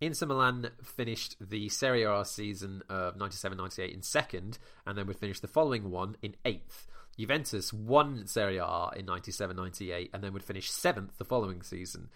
Inter 0.00 0.26
Milan 0.26 0.70
finished 0.82 1.36
the 1.40 1.68
Serie 1.68 2.02
A 2.02 2.24
season 2.24 2.82
of 2.88 3.16
97 3.16 3.56
98 3.56 3.94
in 3.94 4.02
second, 4.02 4.58
and 4.86 4.96
then 4.96 5.06
would 5.06 5.18
finish 5.18 5.40
the 5.40 5.48
following 5.48 5.90
one 5.90 6.16
in 6.22 6.36
eighth. 6.44 6.86
Juventus 7.18 7.72
won 7.72 8.26
Serie 8.26 8.58
A 8.58 8.90
in 8.96 9.06
97-98 9.06 10.10
and 10.12 10.22
then 10.22 10.32
would 10.32 10.44
finish 10.44 10.70
seventh 10.70 11.16
the 11.18 11.24
following 11.24 11.62
season. 11.62 12.10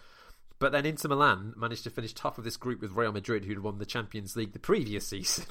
But 0.59 0.71
then 0.71 0.85
Inter 0.85 1.09
Milan 1.09 1.55
managed 1.57 1.83
to 1.85 1.89
finish 1.89 2.13
top 2.13 2.37
of 2.37 2.43
this 2.43 2.57
group 2.57 2.81
with 2.81 2.91
Real 2.91 3.11
Madrid, 3.11 3.45
who'd 3.45 3.63
won 3.63 3.79
the 3.79 3.85
Champions 3.85 4.35
League 4.35 4.53
the 4.53 4.59
previous 4.59 5.07
season. 5.09 5.45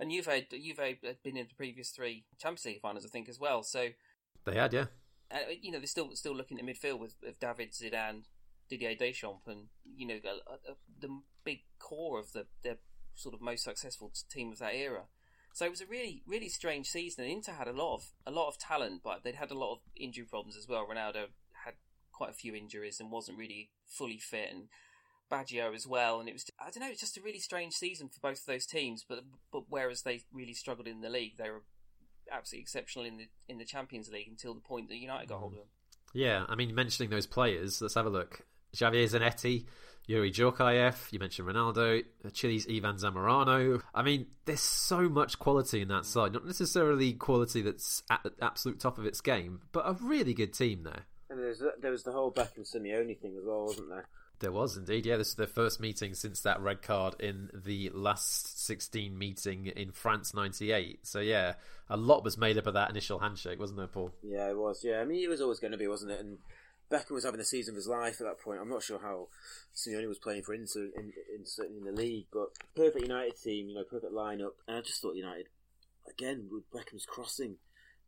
And 0.00 0.10
Juve, 0.10 0.24
Juve 0.24 0.34
had 0.34 0.46
you've 0.50 0.78
had 0.78 1.22
been 1.22 1.36
in 1.36 1.46
the 1.48 1.54
previous 1.56 1.90
three 1.90 2.24
Champions 2.38 2.64
League 2.64 2.80
finals, 2.80 3.06
I 3.06 3.08
think, 3.08 3.28
as 3.28 3.38
well. 3.38 3.62
So 3.62 3.88
they 4.44 4.54
had, 4.54 4.72
yeah. 4.72 4.86
Uh, 5.30 5.38
you 5.60 5.70
know, 5.70 5.78
they're 5.78 5.86
still 5.86 6.10
still 6.14 6.34
looking 6.34 6.58
at 6.58 6.64
midfield 6.64 6.98
with, 6.98 7.14
with 7.22 7.38
David 7.38 7.72
Zidane, 7.72 8.24
Didier 8.68 8.94
Deschamps, 8.94 9.46
and 9.46 9.68
you 9.84 10.06
know 10.06 10.18
the 11.00 11.20
big 11.44 11.60
core 11.78 12.18
of 12.18 12.32
the 12.32 12.46
their 12.62 12.76
sort 13.14 13.34
of 13.34 13.40
most 13.40 13.64
successful 13.64 14.12
team 14.30 14.52
of 14.52 14.58
that 14.58 14.74
era. 14.74 15.04
So 15.54 15.66
it 15.66 15.70
was 15.70 15.82
a 15.82 15.86
really, 15.86 16.22
really 16.26 16.48
strange 16.48 16.86
season. 16.86 17.24
And 17.24 17.32
Inter 17.32 17.52
had 17.52 17.68
a 17.68 17.72
lot 17.72 17.94
of 17.96 18.04
a 18.26 18.30
lot 18.30 18.48
of 18.48 18.58
talent, 18.58 19.02
but 19.04 19.22
they'd 19.22 19.34
had 19.34 19.50
a 19.50 19.58
lot 19.58 19.72
of 19.72 19.78
injury 19.96 20.24
problems 20.24 20.56
as 20.56 20.66
well. 20.66 20.86
Ronaldo 20.86 21.26
had 21.64 21.74
quite 22.10 22.30
a 22.30 22.34
few 22.34 22.54
injuries 22.54 22.98
and 23.00 23.10
wasn't 23.10 23.38
really 23.38 23.70
fully 23.86 24.18
fit, 24.18 24.48
and 24.50 24.68
Baggio 25.32 25.74
as 25.74 25.86
well. 25.86 26.20
And 26.20 26.28
it 26.28 26.32
was, 26.32 26.44
I 26.60 26.70
don't 26.70 26.80
know, 26.80 26.90
it's 26.90 27.00
just 27.00 27.16
a 27.16 27.22
really 27.22 27.38
strange 27.38 27.72
season 27.72 28.08
for 28.08 28.20
both 28.20 28.40
of 28.40 28.46
those 28.46 28.66
teams. 28.66 29.04
But 29.08 29.20
but 29.50 29.64
whereas 29.68 30.02
they 30.02 30.22
really 30.32 30.54
struggled 30.54 30.86
in 30.86 31.00
the 31.00 31.10
league, 31.10 31.36
they 31.38 31.50
were 31.50 31.62
absolutely 32.30 32.62
exceptional 32.62 33.06
in 33.06 33.16
the 33.16 33.28
in 33.48 33.58
the 33.58 33.64
Champions 33.64 34.10
League 34.10 34.28
until 34.28 34.54
the 34.54 34.60
point 34.60 34.88
that 34.88 34.96
United 34.96 35.28
got 35.28 35.40
hold 35.40 35.52
of 35.52 35.58
mm. 35.58 35.62
them. 35.62 35.68
Yeah, 36.14 36.44
I 36.48 36.54
mean, 36.56 36.74
mentioning 36.74 37.08
those 37.08 37.26
players, 37.26 37.80
let's 37.80 37.94
have 37.94 38.04
a 38.04 38.10
look. 38.10 38.42
Javier 38.76 39.04
Zanetti, 39.04 39.64
Youri 40.08 40.30
Djorkaeff, 40.30 41.10
you 41.10 41.18
mentioned 41.18 41.48
Ronaldo, 41.48 42.04
Chile's 42.34 42.66
Ivan 42.68 42.96
Zamorano. 42.96 43.80
I 43.94 44.02
mean, 44.02 44.26
there's 44.44 44.60
so 44.60 45.08
much 45.08 45.38
quality 45.38 45.80
in 45.80 45.88
that 45.88 46.02
mm. 46.02 46.06
side. 46.06 46.32
Not 46.34 46.46
necessarily 46.46 47.14
quality 47.14 47.62
that's 47.62 48.02
at 48.10 48.22
the 48.22 48.32
absolute 48.42 48.78
top 48.80 48.98
of 48.98 49.06
its 49.06 49.22
game, 49.22 49.60
but 49.72 49.84
a 49.86 49.96
really 50.02 50.34
good 50.34 50.52
team 50.52 50.82
there. 50.82 51.06
And 51.30 51.38
there's, 51.38 51.62
there 51.80 51.90
was 51.90 52.02
the 52.02 52.12
whole 52.12 52.30
Beckham 52.30 52.70
Simeone 52.70 53.18
thing 53.18 53.34
as 53.38 53.44
well, 53.44 53.64
wasn't 53.64 53.88
there? 53.88 54.06
There 54.40 54.52
was 54.52 54.76
indeed, 54.76 55.06
yeah. 55.06 55.16
This 55.16 55.28
is 55.28 55.34
their 55.34 55.46
first 55.46 55.80
meeting 55.80 56.14
since 56.14 56.40
that 56.40 56.60
red 56.60 56.82
card 56.82 57.14
in 57.20 57.48
the 57.54 57.90
last 57.94 58.64
16 58.64 59.16
meeting 59.16 59.66
in 59.66 59.92
France 59.92 60.34
98. 60.34 61.06
So, 61.06 61.20
yeah, 61.20 61.54
a 61.88 61.96
lot 61.96 62.24
was 62.24 62.36
made 62.36 62.58
up 62.58 62.66
of 62.66 62.74
that 62.74 62.90
initial 62.90 63.20
handshake, 63.20 63.60
wasn't 63.60 63.78
there, 63.78 63.86
Paul? 63.86 64.12
Yeah, 64.22 64.50
it 64.50 64.56
was, 64.56 64.82
yeah. 64.82 65.00
I 65.00 65.04
mean, 65.04 65.22
it 65.22 65.28
was 65.28 65.40
always 65.40 65.60
going 65.60 65.72
to 65.72 65.78
be, 65.78 65.86
wasn't 65.86 66.10
it? 66.12 66.20
And 66.20 66.38
Beckham 66.92 67.12
was 67.12 67.24
having 67.24 67.38
the 67.38 67.44
season 67.44 67.72
of 67.72 67.76
his 67.76 67.86
life 67.86 68.20
at 68.20 68.26
that 68.26 68.40
point. 68.40 68.60
I'm 68.60 68.68
not 68.68 68.82
sure 68.82 68.98
how 68.98 69.28
Simeone 69.74 70.08
was 70.08 70.18
playing 70.18 70.42
for 70.42 70.52
Inter 70.52 70.90
in, 70.96 71.12
in, 71.34 71.44
in, 71.58 71.76
in 71.76 71.84
the 71.84 71.92
league, 71.92 72.26
but 72.32 72.48
perfect 72.76 73.02
United 73.02 73.40
team, 73.42 73.68
you 73.68 73.74
know, 73.74 73.84
perfect 73.84 74.12
lineup. 74.12 74.52
And 74.68 74.76
I 74.76 74.80
just 74.82 75.00
thought 75.00 75.16
United, 75.16 75.46
again, 76.08 76.48
with 76.50 76.70
Beckham's 76.70 77.06
crossing, 77.06 77.56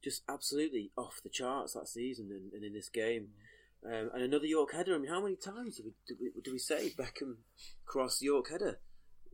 just 0.03 0.23
absolutely 0.29 0.91
off 0.99 1.21
the 1.23 1.31
charts 1.31 1.73
that 1.73 1.89
season 1.89 2.29
and, 2.31 2.53
and 2.53 2.63
in 2.63 2.75
this 2.75 2.91
game. 2.91 3.29
Um, 3.87 4.11
and 4.15 4.23
another 4.23 4.47
Yorke 4.47 4.73
header. 4.73 4.95
I 4.95 4.99
mean, 4.99 5.11
how 5.11 5.23
many 5.23 5.37
times 5.37 5.77
do 5.77 5.85
we, 5.85 5.93
do 6.07 6.17
we, 6.21 6.43
do 6.43 6.53
we 6.53 6.59
say 6.59 6.91
Beckham 6.99 7.37
cross 7.85 8.23
Yorke 8.23 8.51
header? 8.51 8.79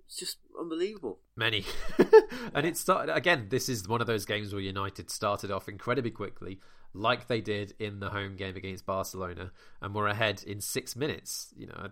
It's 0.07 0.16
just 0.16 0.38
unbelievable. 0.59 1.20
Many. 1.36 1.64
and 2.55 2.66
it 2.66 2.76
started, 2.76 3.14
again, 3.14 3.46
this 3.48 3.68
is 3.68 3.86
one 3.86 4.01
of 4.01 4.09
those 4.09 4.24
games 4.24 4.53
where 4.53 4.61
United 4.61 5.09
started 5.09 5.53
off 5.53 5.68
incredibly 5.68 6.11
quickly 6.11 6.59
like 6.94 7.28
they 7.28 7.40
did 7.40 7.74
in 7.78 8.01
the 8.01 8.11
home 8.11 8.36
game 8.36 8.57
against 8.57 8.86
Barcelona, 8.86 9.53
and 9.80 9.94
were 9.94 10.09
ahead 10.09 10.42
in 10.42 10.61
six 10.61 10.96
minutes. 10.96 11.53
You 11.57 11.68
know, 11.68 11.90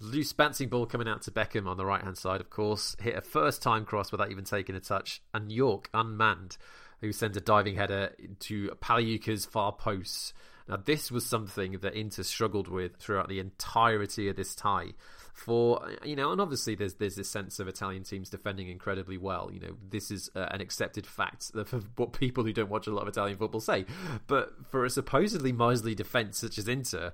loose 0.00 0.32
bouncing 0.32 0.68
ball 0.68 0.86
coming 0.86 1.08
out 1.08 1.22
to 1.22 1.30
Beckham 1.30 1.66
on 1.66 1.76
the 1.76 1.86
right 1.86 2.02
hand 2.02 2.18
side, 2.18 2.40
of 2.40 2.50
course, 2.50 2.96
hit 3.00 3.16
a 3.16 3.20
first 3.20 3.62
time 3.62 3.84
cross 3.84 4.10
without 4.12 4.30
even 4.30 4.44
taking 4.44 4.74
a 4.74 4.80
touch, 4.80 5.22
and 5.34 5.52
Yorke 5.52 5.90
unmanned, 5.92 6.56
who 7.00 7.12
sends 7.12 7.36
a 7.36 7.40
diving 7.40 7.76
header 7.76 8.14
to 8.40 8.70
Pagliuca's 8.80 9.44
far 9.44 9.72
post. 9.72 10.32
Now, 10.70 10.76
this 10.76 11.10
was 11.10 11.26
something 11.26 11.72
that 11.82 11.94
Inter 11.94 12.22
struggled 12.22 12.68
with 12.68 12.96
throughout 12.96 13.28
the 13.28 13.40
entirety 13.40 14.28
of 14.28 14.36
this 14.36 14.54
tie 14.54 14.92
for 15.32 15.88
you 16.04 16.16
know, 16.16 16.32
and 16.32 16.40
obviously 16.40 16.74
there's 16.74 16.94
there's 16.94 17.16
this 17.16 17.30
sense 17.30 17.58
of 17.60 17.68
Italian 17.68 18.04
teams 18.04 18.28
defending 18.30 18.68
incredibly 18.68 19.16
well. 19.16 19.50
You 19.52 19.60
know, 19.60 19.76
this 19.88 20.10
is 20.10 20.30
uh, 20.36 20.46
an 20.50 20.60
accepted 20.60 21.06
fact 21.06 21.52
of 21.54 21.88
what 21.96 22.12
people 22.12 22.44
who 22.44 22.52
don't 22.52 22.70
watch 22.70 22.86
a 22.86 22.92
lot 22.92 23.02
of 23.02 23.08
Italian 23.08 23.38
football 23.38 23.60
say. 23.60 23.86
But 24.26 24.50
for 24.70 24.84
a 24.84 24.90
supposedly 24.90 25.52
miserly 25.52 25.94
defense 25.94 26.38
such 26.38 26.58
as 26.58 26.68
Inter, 26.68 27.12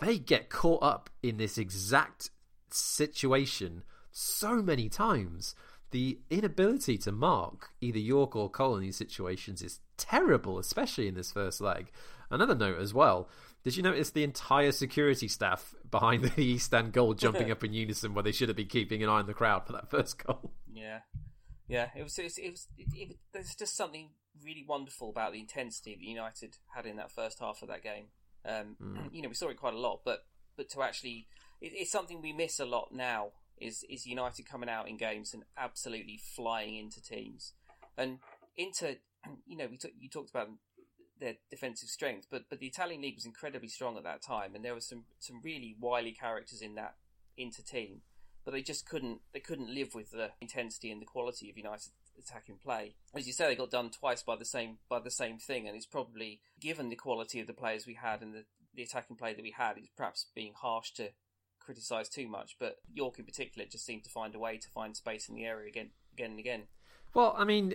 they 0.00 0.18
get 0.18 0.50
caught 0.50 0.82
up 0.82 1.10
in 1.22 1.36
this 1.36 1.58
exact 1.58 2.30
situation 2.70 3.82
so 4.10 4.62
many 4.62 4.88
times. 4.88 5.54
The 5.90 6.20
inability 6.30 6.96
to 6.98 7.12
mark 7.12 7.70
either 7.82 7.98
Yorke 7.98 8.34
or 8.34 8.48
Cole 8.48 8.76
in 8.76 8.82
these 8.82 8.96
situations 8.96 9.60
is 9.60 9.80
terrible, 9.98 10.58
especially 10.58 11.06
in 11.06 11.14
this 11.14 11.32
first 11.32 11.60
leg. 11.60 11.90
Another 12.32 12.54
note 12.54 12.80
as 12.80 12.92
well 12.92 13.28
did 13.62 13.76
you 13.76 13.82
notice 13.82 14.10
the 14.10 14.24
entire 14.24 14.72
security 14.72 15.28
staff 15.28 15.74
behind 15.90 16.24
the 16.36 16.42
East 16.42 16.74
End 16.74 16.92
goal 16.92 17.14
jumping 17.14 17.50
up 17.50 17.62
in 17.62 17.72
unison 17.72 18.14
where 18.14 18.22
they 18.22 18.32
should 18.32 18.48
have 18.48 18.56
been 18.56 18.66
keeping 18.66 19.02
an 19.02 19.08
eye 19.08 19.20
on 19.20 19.26
the 19.26 19.34
crowd 19.34 19.66
for 19.66 19.72
that 19.72 19.90
first 19.90 20.24
goal? 20.24 20.52
Yeah, 20.72 21.00
yeah. 21.68 21.88
It 21.96 22.02
was. 22.02 22.18
It 22.18 22.24
was. 22.24 22.38
It 22.38 22.50
was 22.50 22.68
it, 22.76 22.88
it, 22.94 23.16
there's 23.32 23.54
just 23.54 23.76
something 23.76 24.10
really 24.42 24.64
wonderful 24.66 25.10
about 25.10 25.32
the 25.32 25.38
intensity 25.38 25.94
that 25.94 26.02
United 26.02 26.56
had 26.74 26.86
in 26.86 26.96
that 26.96 27.12
first 27.12 27.38
half 27.38 27.62
of 27.62 27.68
that 27.68 27.82
game. 27.82 28.06
Um, 28.44 28.76
mm. 28.82 29.08
You 29.12 29.22
know, 29.22 29.28
we 29.28 29.34
saw 29.34 29.48
it 29.48 29.58
quite 29.58 29.74
a 29.74 29.78
lot, 29.78 30.00
but 30.04 30.24
but 30.56 30.68
to 30.70 30.82
actually, 30.82 31.28
it, 31.60 31.72
it's 31.74 31.92
something 31.92 32.20
we 32.20 32.32
miss 32.32 32.58
a 32.58 32.66
lot 32.66 32.88
now. 32.92 33.28
Is 33.60 33.84
is 33.88 34.06
United 34.06 34.48
coming 34.48 34.68
out 34.68 34.88
in 34.88 34.96
games 34.96 35.34
and 35.34 35.44
absolutely 35.56 36.18
flying 36.34 36.76
into 36.76 37.00
teams, 37.00 37.52
and 37.96 38.18
into 38.56 38.96
you 39.46 39.56
know 39.56 39.68
we 39.70 39.76
t- 39.76 39.94
you 40.00 40.08
talked 40.08 40.30
about 40.30 40.48
their 41.22 41.34
defensive 41.50 41.88
strength, 41.88 42.26
but 42.30 42.44
but 42.50 42.58
the 42.58 42.66
Italian 42.66 43.02
league 43.02 43.14
was 43.14 43.24
incredibly 43.24 43.68
strong 43.68 43.96
at 43.96 44.04
that 44.04 44.22
time, 44.22 44.54
and 44.54 44.64
there 44.64 44.74
were 44.74 44.80
some 44.80 45.04
some 45.20 45.40
really 45.42 45.76
wily 45.78 46.12
characters 46.12 46.60
in 46.60 46.74
that 46.74 46.96
Inter 47.36 47.62
team, 47.62 48.02
but 48.44 48.52
they 48.52 48.62
just 48.62 48.88
couldn't 48.88 49.20
they 49.32 49.40
couldn't 49.40 49.74
live 49.74 49.94
with 49.94 50.10
the 50.10 50.30
intensity 50.40 50.90
and 50.90 51.00
the 51.00 51.06
quality 51.06 51.48
of 51.48 51.56
United 51.56 51.92
attacking 52.18 52.58
play. 52.62 52.94
As 53.14 53.26
you 53.26 53.32
say, 53.32 53.46
they 53.46 53.54
got 53.54 53.70
done 53.70 53.90
twice 53.90 54.22
by 54.22 54.36
the 54.36 54.44
same 54.44 54.78
by 54.88 54.98
the 54.98 55.10
same 55.10 55.38
thing, 55.38 55.66
and 55.66 55.76
it's 55.76 55.86
probably 55.86 56.40
given 56.60 56.88
the 56.88 56.96
quality 56.96 57.40
of 57.40 57.46
the 57.46 57.54
players 57.54 57.86
we 57.86 57.94
had 57.94 58.20
and 58.20 58.34
the 58.34 58.44
the 58.74 58.82
attacking 58.82 59.16
play 59.16 59.34
that 59.34 59.42
we 59.42 59.54
had, 59.56 59.76
it's 59.76 59.88
perhaps 59.96 60.26
being 60.34 60.54
harsh 60.56 60.92
to 60.92 61.10
criticise 61.60 62.08
too 62.08 62.26
much. 62.26 62.56
But 62.58 62.78
Yorke 62.92 63.18
in 63.18 63.24
particular 63.24 63.66
just 63.70 63.84
seemed 63.84 64.04
to 64.04 64.10
find 64.10 64.34
a 64.34 64.38
way 64.38 64.58
to 64.58 64.68
find 64.70 64.96
space 64.96 65.28
in 65.28 65.34
the 65.34 65.44
area 65.44 65.68
again, 65.68 65.90
again 66.12 66.30
and 66.30 66.40
again. 66.40 66.62
Well, 67.14 67.34
I 67.36 67.44
mean, 67.44 67.74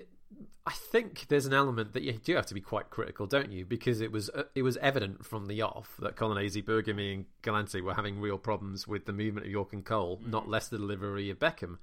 I 0.67 0.73
think 0.73 1.27
there's 1.29 1.45
an 1.45 1.53
element 1.53 1.93
that 1.93 2.03
you 2.03 2.11
do 2.11 2.35
have 2.35 2.47
to 2.47 2.53
be 2.53 2.59
quite 2.59 2.89
critical, 2.89 3.25
don't 3.25 3.53
you? 3.53 3.63
Because 3.63 4.01
it 4.01 4.11
was 4.11 4.29
uh, 4.29 4.43
it 4.53 4.63
was 4.63 4.75
evident 4.77 5.25
from 5.25 5.45
the 5.45 5.61
off 5.61 5.95
that 5.99 6.17
Colonnese, 6.17 6.61
Bergomi, 6.61 7.13
and 7.13 7.25
Galante 7.41 7.79
were 7.79 7.93
having 7.93 8.19
real 8.19 8.37
problems 8.37 8.85
with 8.85 9.05
the 9.05 9.13
movement 9.13 9.45
of 9.45 9.51
Yorke 9.51 9.71
and 9.71 9.85
Cole, 9.85 10.17
mm. 10.17 10.29
not 10.29 10.49
less 10.49 10.67
the 10.67 10.77
delivery 10.77 11.29
of 11.29 11.39
Beckham. 11.39 11.77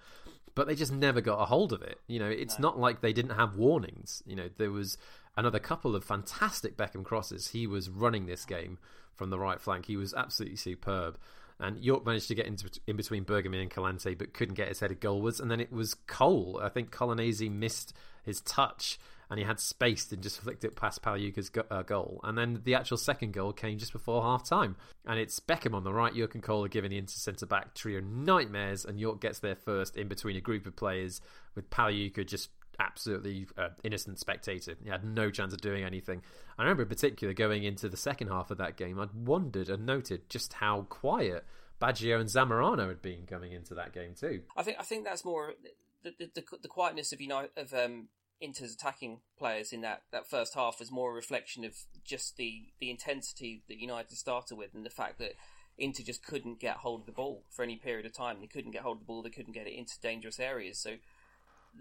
But 0.55 0.66
they 0.66 0.74
just 0.74 0.92
never 0.92 1.22
got 1.22 1.40
a 1.40 1.47
hold 1.47 1.72
of 1.72 1.80
it. 1.82 1.99
You 2.07 2.18
know, 2.18 2.28
it's 2.28 2.59
no. 2.59 2.68
not 2.68 2.78
like 2.78 3.01
they 3.01 3.14
didn't 3.14 3.36
have 3.36 3.57
warnings. 3.57 4.22
You 4.26 4.36
know, 4.36 4.51
there 4.59 4.70
was 4.70 4.99
another 5.36 5.59
couple 5.59 5.97
of 5.97 6.05
fantastic 6.05 6.76
Beckham 6.76 7.05
crosses. 7.05 7.49
He 7.49 7.66
was 7.66 7.88
running 7.88 8.26
this 8.26 8.45
game 8.45 8.78
from 9.14 9.30
the 9.30 9.38
right 9.38 9.61
flank. 9.61 9.86
He 9.86 9.97
was 9.97 10.12
absolutely 10.12 10.57
superb. 10.57 11.18
and 11.59 11.82
Yorke 11.82 12.05
managed 12.05 12.28
to 12.28 12.34
get 12.34 12.47
into 12.47 12.68
in 12.86 12.97
between 12.97 13.24
Bergomi 13.24 13.62
and 13.62 13.70
Galante, 13.70 14.14
but 14.14 14.34
couldn't 14.34 14.55
get 14.55 14.68
his 14.68 14.80
headed 14.80 15.01
goalwards. 15.01 15.40
And 15.40 15.51
then 15.51 15.61
it 15.61 15.72
was 15.72 15.95
Cole. 15.95 16.61
I 16.62 16.68
think 16.68 16.92
Colonnese 16.92 17.51
missed 17.51 17.95
his 18.24 18.40
touch, 18.40 18.98
and 19.30 19.38
he 19.38 19.44
had 19.44 19.58
space 19.58 20.10
and 20.12 20.22
just 20.22 20.40
flicked 20.40 20.64
it 20.64 20.76
past 20.76 21.02
Pagliuca's 21.02 21.48
go- 21.48 21.64
uh, 21.70 21.82
goal. 21.82 22.20
And 22.24 22.36
then 22.36 22.60
the 22.64 22.74
actual 22.74 22.96
second 22.96 23.32
goal 23.32 23.52
came 23.52 23.78
just 23.78 23.92
before 23.92 24.22
half 24.22 24.48
time, 24.48 24.76
and 25.06 25.18
it's 25.18 25.40
Beckham 25.40 25.74
on 25.74 25.84
the 25.84 25.92
right, 25.92 26.14
Yorke 26.14 26.34
and 26.34 26.48
are 26.48 26.68
giving 26.68 26.90
the 26.90 26.98
inter 26.98 27.12
centre 27.12 27.46
back 27.46 27.74
trio 27.74 28.00
nightmares, 28.00 28.84
and 28.84 29.00
Yorke 29.00 29.20
gets 29.20 29.38
there 29.38 29.56
first 29.56 29.96
in 29.96 30.08
between 30.08 30.36
a 30.36 30.40
group 30.40 30.66
of 30.66 30.76
players 30.76 31.20
with 31.54 31.70
Pagliuca 31.70 32.26
just 32.26 32.50
absolutely 32.78 33.46
uh, 33.56 33.68
innocent 33.82 34.18
spectator. 34.18 34.74
He 34.82 34.90
had 34.90 35.04
no 35.04 35.30
chance 35.30 35.52
of 35.52 35.60
doing 35.60 35.84
anything. 35.84 36.22
I 36.58 36.62
remember 36.62 36.82
in 36.82 36.88
particular 36.88 37.34
going 37.34 37.64
into 37.64 37.88
the 37.88 37.96
second 37.96 38.28
half 38.28 38.50
of 38.50 38.58
that 38.58 38.76
game, 38.76 38.98
I'd 38.98 39.14
wondered 39.14 39.68
and 39.68 39.86
noted 39.86 40.28
just 40.28 40.54
how 40.54 40.82
quiet 40.88 41.44
Baggio 41.80 42.20
and 42.20 42.28
Zamorano 42.28 42.88
had 42.88 43.02
been 43.02 43.26
coming 43.26 43.52
into 43.52 43.74
that 43.74 43.92
game 43.92 44.14
too. 44.18 44.42
I 44.56 44.62
think 44.62 44.76
I 44.80 44.84
think 44.84 45.04
that's 45.04 45.24
more 45.24 45.54
the 46.05 46.30
the, 46.34 46.42
the, 46.62 46.68
quietness 46.68 47.12
of 47.12 47.20
United 47.20 47.50
of 47.57 47.74
um, 47.74 48.09
Inter's 48.40 48.74
attacking 48.74 49.20
players 49.38 49.72
in 49.72 49.80
that, 49.80 50.02
that 50.12 50.28
first 50.28 50.55
half 50.55 50.78
was 50.78 50.90
more 50.90 51.11
a 51.11 51.14
reflection 51.14 51.64
of 51.64 51.74
just 52.05 52.36
the, 52.36 52.66
the 52.80 52.90
intensity 52.90 53.62
that 53.68 53.78
United 53.78 54.16
started 54.16 54.57
with 54.57 54.74
and 54.74 54.84
the 54.84 54.90
fact 54.90 55.18
that 55.18 55.34
Inter 55.78 56.02
just 56.02 56.24
couldn't 56.24 56.61
get 56.61 56.76
hold 56.78 57.00
of 57.00 57.07
the 57.07 57.12
ball 57.12 57.44
for 57.50 57.62
any 57.62 57.76
period 57.76 58.07
of 58.07 58.12
time. 58.12 58.40
They 58.40 58.46
couldn't 58.46 58.72
get 58.72 58.82
hold 58.82 58.96
of 58.96 59.00
the 59.00 59.07
ball. 59.07 59.22
They 59.22 59.30
couldn't 59.30 59.55
get 59.55 59.66
it 59.66 59.78
into 59.78 60.00
dangerous 60.00 60.38
areas. 60.38 60.78
So 60.78 60.96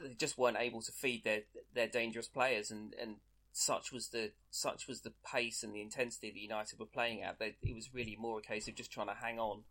they 0.02 0.14
just 0.14 0.38
weren't 0.38 0.58
able 0.60 0.82
to 0.82 0.92
feed 0.92 1.24
their 1.24 1.42
their 1.74 1.88
dangerous 1.88 2.28
players, 2.28 2.72
and, 2.72 2.96
and 3.00 3.18
such 3.52 3.92
was 3.92 4.08
the 4.10 4.32
such 4.50 4.88
was 4.88 5.02
the 5.02 5.14
pace 5.30 5.64
and 5.64 5.76
the 5.76 5.82
intensity 5.82 6.32
that 6.32 6.40
United 6.40 6.80
were 6.80 6.86
playing 6.86 7.22
at. 7.22 7.40
They, 7.40 7.56
it 7.62 7.76
was 7.76 7.94
really 7.94 8.18
more 8.20 8.40
a 8.40 8.42
case 8.42 8.68
of 8.68 8.76
just 8.76 8.92
trying 8.92 9.08
to 9.08 9.14
hang 9.14 9.40
on 9.40 9.64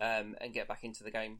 um, 0.00 0.36
and 0.40 0.54
get 0.54 0.66
back 0.66 0.82
into 0.82 1.04
the 1.04 1.12
game 1.12 1.38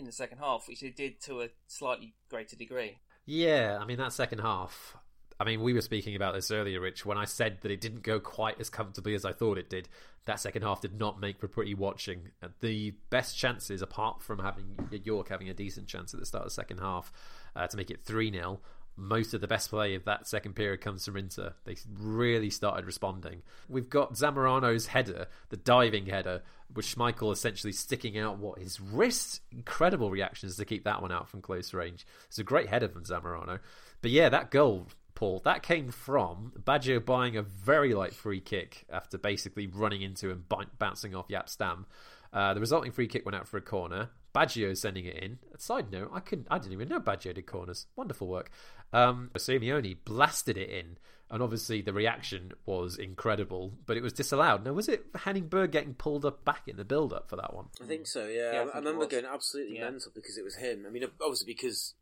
in 0.00 0.06
the 0.06 0.12
second 0.12 0.38
half, 0.38 0.66
which 0.66 0.80
they 0.80 0.90
did 0.90 1.20
to 1.22 1.42
a 1.42 1.48
slightly 1.68 2.14
greater 2.28 2.56
degree. 2.56 2.98
Yeah, 3.26 3.78
I 3.80 3.84
mean 3.84 3.98
that 3.98 4.12
second 4.12 4.40
half. 4.40 4.96
I 5.38 5.44
mean, 5.44 5.62
we 5.62 5.72
were 5.72 5.80
speaking 5.80 6.16
about 6.16 6.34
this 6.34 6.50
earlier, 6.50 6.80
Rich. 6.80 7.06
When 7.06 7.16
I 7.16 7.24
said 7.24 7.58
that 7.62 7.70
it 7.70 7.80
didn't 7.80 8.02
go 8.02 8.20
quite 8.20 8.60
as 8.60 8.68
comfortably 8.68 9.14
as 9.14 9.24
I 9.24 9.32
thought 9.32 9.56
it 9.56 9.70
did, 9.70 9.88
that 10.26 10.38
second 10.38 10.62
half 10.62 10.82
did 10.82 10.98
not 10.98 11.18
make 11.18 11.38
for 11.38 11.48
pretty 11.48 11.72
watching. 11.72 12.28
The 12.60 12.92
best 13.08 13.38
chances, 13.38 13.80
apart 13.80 14.22
from 14.22 14.40
having 14.40 14.76
Yorke 15.02 15.30
having 15.30 15.48
a 15.48 15.54
decent 15.54 15.86
chance 15.86 16.12
at 16.12 16.20
the 16.20 16.26
start 16.26 16.42
of 16.44 16.50
the 16.50 16.54
second 16.54 16.78
half, 16.78 17.10
uh, 17.56 17.66
to 17.66 17.76
make 17.76 17.90
it 17.90 18.04
3 18.04 18.30
0. 18.32 18.60
Most 19.00 19.32
of 19.32 19.40
the 19.40 19.48
best 19.48 19.70
play 19.70 19.94
of 19.94 20.04
that 20.04 20.28
second 20.28 20.54
period 20.54 20.82
comes 20.82 21.06
from 21.06 21.16
Inter. 21.16 21.54
They 21.64 21.76
really 21.98 22.50
started 22.50 22.84
responding. 22.84 23.42
We've 23.66 23.88
got 23.88 24.12
Zamorano's 24.12 24.88
header, 24.88 25.26
the 25.48 25.56
diving 25.56 26.04
header, 26.04 26.42
with 26.74 26.84
Schmeichel 26.84 27.32
essentially 27.32 27.72
sticking 27.72 28.18
out 28.18 28.36
what 28.36 28.58
his 28.58 28.78
wrist. 28.78 29.40
Incredible 29.50 30.10
reactions 30.10 30.56
to 30.56 30.66
keep 30.66 30.84
that 30.84 31.00
one 31.00 31.12
out 31.12 31.30
from 31.30 31.40
close 31.40 31.72
range. 31.72 32.06
It's 32.26 32.38
a 32.38 32.44
great 32.44 32.68
header 32.68 32.88
from 32.88 33.04
Zamorano. 33.04 33.60
But 34.02 34.10
yeah, 34.10 34.28
that 34.28 34.50
goal, 34.50 34.88
Paul, 35.14 35.40
that 35.46 35.62
came 35.62 35.90
from 35.90 36.52
Baggio 36.62 37.02
buying 37.02 37.38
a 37.38 37.42
very 37.42 37.94
light 37.94 38.12
free 38.12 38.40
kick 38.40 38.84
after 38.90 39.16
basically 39.16 39.66
running 39.66 40.02
into 40.02 40.30
and 40.30 40.44
bouncing 40.78 41.14
off 41.14 41.28
Jaap 41.28 41.48
Stam. 41.48 41.86
Uh, 42.32 42.54
the 42.54 42.60
resulting 42.60 42.92
free 42.92 43.08
kick 43.08 43.24
went 43.24 43.36
out 43.36 43.48
for 43.48 43.56
a 43.56 43.62
corner. 43.62 44.10
Baggio 44.34 44.76
sending 44.76 45.06
it 45.06 45.16
in. 45.16 45.38
Side 45.58 45.90
note, 45.90 46.10
I 46.14 46.20
couldn't, 46.20 46.46
I 46.50 46.58
didn't 46.58 46.74
even 46.74 46.88
know 46.88 47.00
Baggio 47.00 47.34
did 47.34 47.46
corners. 47.46 47.86
Wonderful 47.96 48.28
work. 48.28 48.50
Um, 48.92 49.30
Simeone 49.36 49.96
blasted 50.04 50.56
it 50.56 50.70
in, 50.70 50.98
and 51.30 51.42
obviously 51.42 51.82
the 51.82 51.92
reaction 51.92 52.52
was 52.64 52.96
incredible, 52.96 53.74
but 53.86 53.96
it 53.96 54.02
was 54.02 54.12
disallowed. 54.12 54.64
Now, 54.64 54.72
was 54.72 54.88
it 54.88 55.06
Henning 55.14 55.48
Berg 55.48 55.72
getting 55.72 55.94
pulled 55.94 56.24
up 56.24 56.44
back 56.44 56.68
in 56.68 56.76
the 56.76 56.84
build-up 56.84 57.28
for 57.28 57.36
that 57.36 57.54
one? 57.54 57.66
I 57.82 57.86
think 57.86 58.06
so. 58.06 58.26
Yeah, 58.26 58.52
yeah 58.52 58.60
I, 58.60 58.64
I, 58.64 58.74
I 58.74 58.78
remember 58.78 59.06
going 59.06 59.24
absolutely 59.24 59.78
yeah. 59.78 59.90
mental 59.90 60.12
because 60.14 60.38
it 60.38 60.44
was 60.44 60.56
him. 60.56 60.84
I 60.86 60.90
mean, 60.90 61.04
obviously 61.20 61.52
because 61.52 61.94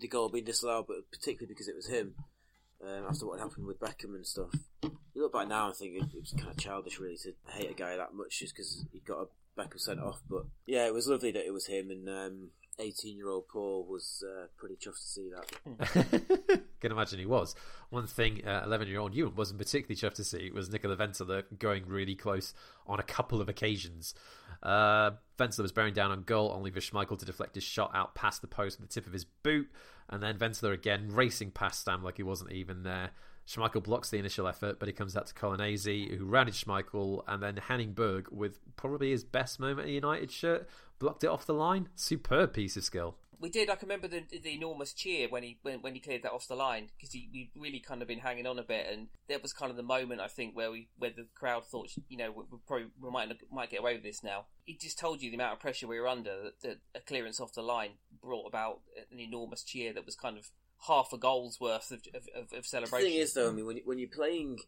the 0.00 0.08
goal 0.08 0.30
being 0.30 0.44
disallowed, 0.44 0.86
but 0.88 1.10
particularly 1.10 1.52
because 1.52 1.68
it 1.68 1.76
was 1.76 1.88
him. 1.88 2.14
Um, 2.82 3.04
after 3.10 3.26
what 3.26 3.38
happened 3.38 3.66
with 3.66 3.78
Beckham 3.78 4.14
and 4.14 4.26
stuff, 4.26 4.54
you 4.82 5.22
look 5.22 5.34
back 5.34 5.48
now 5.48 5.66
and 5.66 5.76
think 5.76 5.96
it, 5.96 6.04
it 6.14 6.20
was 6.20 6.32
kind 6.32 6.50
of 6.50 6.56
childish, 6.56 6.98
really, 6.98 7.18
to 7.18 7.34
hate 7.52 7.70
a 7.70 7.74
guy 7.74 7.96
that 7.96 8.14
much 8.14 8.38
just 8.38 8.54
because 8.54 8.86
he 8.90 9.00
got 9.00 9.18
a 9.20 9.26
Beckham 9.58 9.80
sent 9.80 10.00
off. 10.00 10.20
But 10.28 10.46
yeah, 10.66 10.86
it 10.86 10.94
was 10.94 11.06
lovely 11.06 11.32
that 11.32 11.46
it 11.46 11.52
was 11.52 11.66
him, 11.66 11.90
and 11.90 12.08
um, 12.08 12.48
18 12.80 13.16
year 13.16 13.28
old 13.28 13.48
Paul 13.48 13.86
was 13.88 14.24
uh, 14.26 14.46
pretty 14.56 14.76
chuffed 14.76 15.00
to 15.00 15.06
see 15.06 15.30
that. 15.30 16.62
Can 16.80 16.92
imagine 16.92 17.18
he 17.18 17.26
was. 17.26 17.54
One 17.90 18.06
thing 18.06 18.40
11 18.44 18.72
uh, 18.72 18.90
year 18.90 19.00
old 19.00 19.14
Ewan 19.14 19.36
wasn't 19.36 19.58
particularly 19.58 19.96
chuffed 19.96 20.14
to 20.14 20.24
see 20.24 20.50
was 20.50 20.70
Nicola 20.70 20.96
Ventola 20.96 21.44
going 21.58 21.86
really 21.86 22.14
close 22.14 22.54
on 22.86 22.98
a 22.98 23.04
couple 23.04 23.40
of 23.40 23.48
occasions. 23.48 24.14
Uh, 24.62 25.12
was 25.38 25.72
bearing 25.72 25.94
down 25.94 26.10
on 26.10 26.22
goal, 26.22 26.52
only 26.54 26.70
for 26.70 26.80
Schmeichel 26.80 27.18
to 27.18 27.24
deflect 27.24 27.54
his 27.54 27.64
shot 27.64 27.90
out 27.94 28.14
past 28.14 28.42
the 28.42 28.46
post 28.46 28.78
with 28.78 28.88
the 28.88 28.92
tip 28.92 29.06
of 29.06 29.12
his 29.12 29.24
boot, 29.24 29.68
and 30.08 30.22
then 30.22 30.36
Ventola 30.36 30.74
again 30.74 31.08
racing 31.10 31.50
past 31.50 31.80
Stam 31.80 32.04
like 32.04 32.18
he 32.18 32.22
wasn't 32.22 32.52
even 32.52 32.82
there. 32.82 33.10
Schmeichel 33.50 33.82
blocks 33.82 34.10
the 34.10 34.18
initial 34.18 34.46
effort, 34.46 34.78
but 34.78 34.86
he 34.86 34.92
comes 34.92 35.16
out 35.16 35.26
to 35.26 35.34
Colonnese, 35.34 36.16
who 36.16 36.24
rounded 36.24 36.54
Schmeichel, 36.54 37.24
and 37.26 37.42
then 37.42 37.56
Henning 37.56 37.92
Berg, 37.92 38.28
with 38.30 38.60
probably 38.76 39.10
his 39.10 39.24
best 39.24 39.58
moment 39.58 39.88
in 39.88 39.92
a 39.92 39.94
United 39.94 40.30
shirt, 40.30 40.68
blocked 41.00 41.24
it 41.24 41.28
off 41.28 41.46
the 41.46 41.54
line. 41.54 41.88
Superb 41.96 42.52
piece 42.52 42.76
of 42.76 42.84
skill. 42.84 43.16
We 43.40 43.48
did. 43.48 43.70
I 43.70 43.74
can 43.74 43.88
remember 43.88 44.06
the, 44.06 44.22
the 44.30 44.54
enormous 44.54 44.92
cheer 44.92 45.26
when 45.26 45.42
he 45.42 45.58
when, 45.62 45.80
when 45.80 45.94
he 45.94 46.00
cleared 46.00 46.22
that 46.24 46.32
off 46.32 46.46
the 46.46 46.54
line 46.54 46.90
because 46.94 47.12
he 47.12 47.28
we 47.32 47.50
really 47.60 47.80
kind 47.80 48.02
of 48.02 48.08
been 48.08 48.18
hanging 48.18 48.46
on 48.46 48.58
a 48.58 48.62
bit, 48.62 48.86
and 48.92 49.08
that 49.30 49.40
was 49.40 49.54
kind 49.54 49.70
of 49.70 49.78
the 49.78 49.82
moment 49.82 50.20
I 50.20 50.28
think 50.28 50.54
where 50.54 50.70
we 50.70 50.88
where 50.98 51.10
the 51.10 51.26
crowd 51.34 51.64
thought 51.64 51.88
you 52.08 52.18
know 52.18 52.30
we, 52.30 52.44
we 52.50 52.58
probably 52.66 52.88
we 53.00 53.10
might 53.10 53.32
might 53.50 53.70
get 53.70 53.80
away 53.80 53.94
with 53.94 54.02
this 54.02 54.22
now. 54.22 54.44
He 54.64 54.76
just 54.76 54.98
told 54.98 55.22
you 55.22 55.30
the 55.30 55.36
amount 55.36 55.54
of 55.54 55.58
pressure 55.60 55.88
we 55.88 55.98
were 55.98 56.06
under 56.06 56.36
that, 56.42 56.60
that 56.60 56.78
a 56.94 57.00
clearance 57.00 57.40
off 57.40 57.54
the 57.54 57.62
line 57.62 57.92
brought 58.22 58.46
about 58.46 58.80
an 59.10 59.18
enormous 59.18 59.64
cheer 59.64 59.94
that 59.94 60.04
was 60.04 60.16
kind 60.16 60.36
of 60.36 60.50
half 60.86 61.12
a 61.12 61.18
goal's 61.18 61.58
worth 61.60 61.90
of, 61.90 62.00
of, 62.14 62.52
of 62.52 62.66
celebration. 62.66 63.04
The 63.04 63.12
thing 63.12 63.20
is, 63.20 63.34
though, 63.34 63.48
I 63.48 63.52
mean, 63.52 63.66
when, 63.66 63.80
when 63.84 63.98
you're 63.98 64.08
playing 64.08 64.58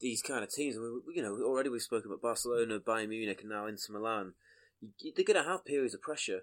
these 0.00 0.22
kind 0.22 0.44
of 0.44 0.50
teams, 0.50 0.76
you 1.14 1.22
know, 1.22 1.38
already 1.44 1.68
we've 1.68 1.82
spoken 1.82 2.10
about 2.10 2.22
Barcelona, 2.22 2.78
Bayern 2.78 3.08
Munich, 3.08 3.40
and 3.40 3.50
now 3.50 3.66
Inter 3.66 3.92
Milan. 3.92 4.34
You, 4.98 5.12
they're 5.14 5.24
going 5.24 5.42
to 5.42 5.48
have 5.48 5.64
periods 5.64 5.94
of 5.94 6.02
pressure, 6.02 6.42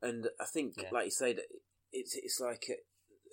and 0.00 0.28
I 0.40 0.46
think, 0.46 0.74
yeah. 0.78 0.88
like 0.90 1.06
you 1.06 1.10
said, 1.10 1.40
it's 1.92 2.16
it's 2.16 2.40
like 2.40 2.64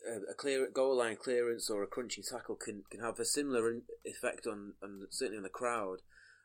a, 0.07 0.31
a, 0.31 0.33
clear 0.33 0.69
goal 0.73 0.97
line 0.97 1.15
clearance 1.15 1.69
or 1.69 1.83
a 1.83 1.87
crunching 1.87 2.23
tackle 2.29 2.55
can, 2.55 2.83
can 2.89 3.01
have 3.01 3.19
a 3.19 3.25
similar 3.25 3.81
effect 4.03 4.45
on, 4.47 4.73
on 4.83 5.07
certainly 5.09 5.37
on 5.37 5.43
the 5.43 5.49
crowd 5.49 5.99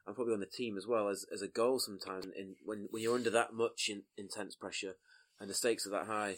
and 0.07 0.15
probably 0.15 0.35
on 0.35 0.41
the 0.41 0.47
team 0.47 0.77
as 0.77 0.87
well 0.87 1.09
as, 1.09 1.25
as 1.33 1.43
a 1.43 1.49
goal 1.49 1.79
sometimes. 1.79 2.27
In 2.37 2.57
when 2.65 2.89
when 2.91 3.03
you're 3.03 3.15
under 3.15 3.31
that 3.31 3.53
much 3.53 3.89
in, 3.89 4.03
intense 4.17 4.55
pressure 4.55 4.95
and 5.39 5.49
the 5.49 5.55
stakes 5.55 5.87
are 5.87 5.91
that 5.91 6.07
high, 6.07 6.37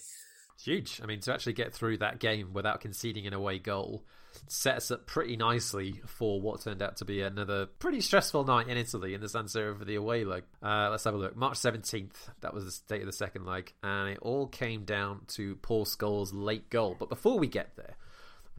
huge. 0.60 1.00
I 1.02 1.06
mean, 1.06 1.20
to 1.20 1.32
actually 1.32 1.54
get 1.54 1.72
through 1.72 1.98
that 1.98 2.18
game 2.18 2.52
without 2.52 2.80
conceding 2.80 3.26
an 3.26 3.34
away 3.34 3.58
goal 3.58 4.04
sets 4.48 4.90
up 4.90 5.06
pretty 5.06 5.36
nicely 5.36 6.00
for 6.06 6.40
what 6.40 6.62
turned 6.62 6.82
out 6.82 6.96
to 6.96 7.04
be 7.04 7.22
another 7.22 7.66
pretty 7.66 8.00
stressful 8.00 8.44
night 8.44 8.68
in 8.68 8.76
Italy 8.76 9.14
in 9.14 9.20
the 9.20 9.28
San 9.28 9.44
Siro 9.44 9.78
for 9.78 9.84
the 9.84 9.96
away 9.96 10.24
leg. 10.24 10.44
Uh, 10.62 10.88
let's 10.90 11.04
have 11.04 11.14
a 11.14 11.18
look. 11.18 11.36
March 11.36 11.58
17th, 11.58 12.14
that 12.40 12.54
was 12.54 12.80
the 12.80 12.94
date 12.94 13.02
of 13.02 13.06
the 13.06 13.12
second 13.12 13.46
leg, 13.46 13.72
and 13.82 14.10
it 14.10 14.18
all 14.20 14.46
came 14.46 14.84
down 14.84 15.20
to 15.28 15.56
Paul 15.56 15.84
Scholes' 15.84 16.30
late 16.32 16.70
goal. 16.70 16.96
But 16.98 17.08
before 17.08 17.38
we 17.38 17.46
get 17.46 17.76
there, 17.76 17.96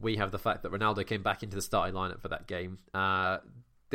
we 0.00 0.16
have 0.16 0.30
the 0.30 0.38
fact 0.38 0.62
that 0.62 0.72
Ronaldo 0.72 1.06
came 1.06 1.22
back 1.22 1.42
into 1.42 1.56
the 1.56 1.62
starting 1.62 1.94
lineup 1.94 2.20
for 2.20 2.28
that 2.28 2.46
game. 2.46 2.78
Uh, 2.92 3.38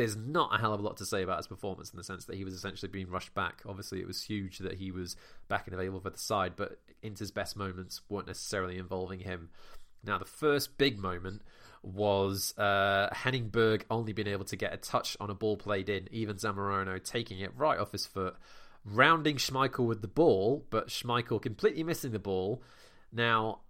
there's 0.00 0.16
not 0.16 0.54
a 0.54 0.58
hell 0.58 0.72
of 0.72 0.80
a 0.80 0.82
lot 0.82 0.96
to 0.96 1.04
say 1.04 1.22
about 1.22 1.36
his 1.36 1.46
performance 1.46 1.90
in 1.90 1.98
the 1.98 2.04
sense 2.04 2.24
that 2.24 2.36
he 2.36 2.44
was 2.44 2.54
essentially 2.54 2.90
being 2.90 3.10
rushed 3.10 3.34
back. 3.34 3.60
Obviously, 3.68 4.00
it 4.00 4.06
was 4.06 4.22
huge 4.22 4.56
that 4.58 4.78
he 4.78 4.90
was 4.90 5.14
back 5.46 5.66
and 5.66 5.74
available 5.74 6.00
for 6.00 6.08
the 6.08 6.16
side, 6.16 6.54
but 6.56 6.78
Inter's 7.02 7.30
best 7.30 7.54
moments 7.54 8.00
weren't 8.08 8.26
necessarily 8.26 8.78
involving 8.78 9.20
him. 9.20 9.50
Now, 10.02 10.16
the 10.16 10.24
first 10.24 10.78
big 10.78 10.98
moment 10.98 11.42
was 11.82 12.56
uh, 12.56 13.10
Henning 13.12 13.48
Berg 13.48 13.84
only 13.90 14.14
being 14.14 14.28
able 14.28 14.46
to 14.46 14.56
get 14.56 14.72
a 14.72 14.78
touch 14.78 15.18
on 15.20 15.28
a 15.28 15.34
ball 15.34 15.58
played 15.58 15.90
in, 15.90 16.08
even 16.10 16.36
Zamorano 16.36 17.02
taking 17.04 17.40
it 17.40 17.52
right 17.54 17.78
off 17.78 17.92
his 17.92 18.06
foot, 18.06 18.36
rounding 18.86 19.36
Schmeichel 19.36 19.86
with 19.86 20.00
the 20.00 20.08
ball, 20.08 20.64
but 20.70 20.88
Schmeichel 20.88 21.42
completely 21.42 21.82
missing 21.82 22.12
the 22.12 22.18
ball. 22.18 22.62
Now, 23.12 23.60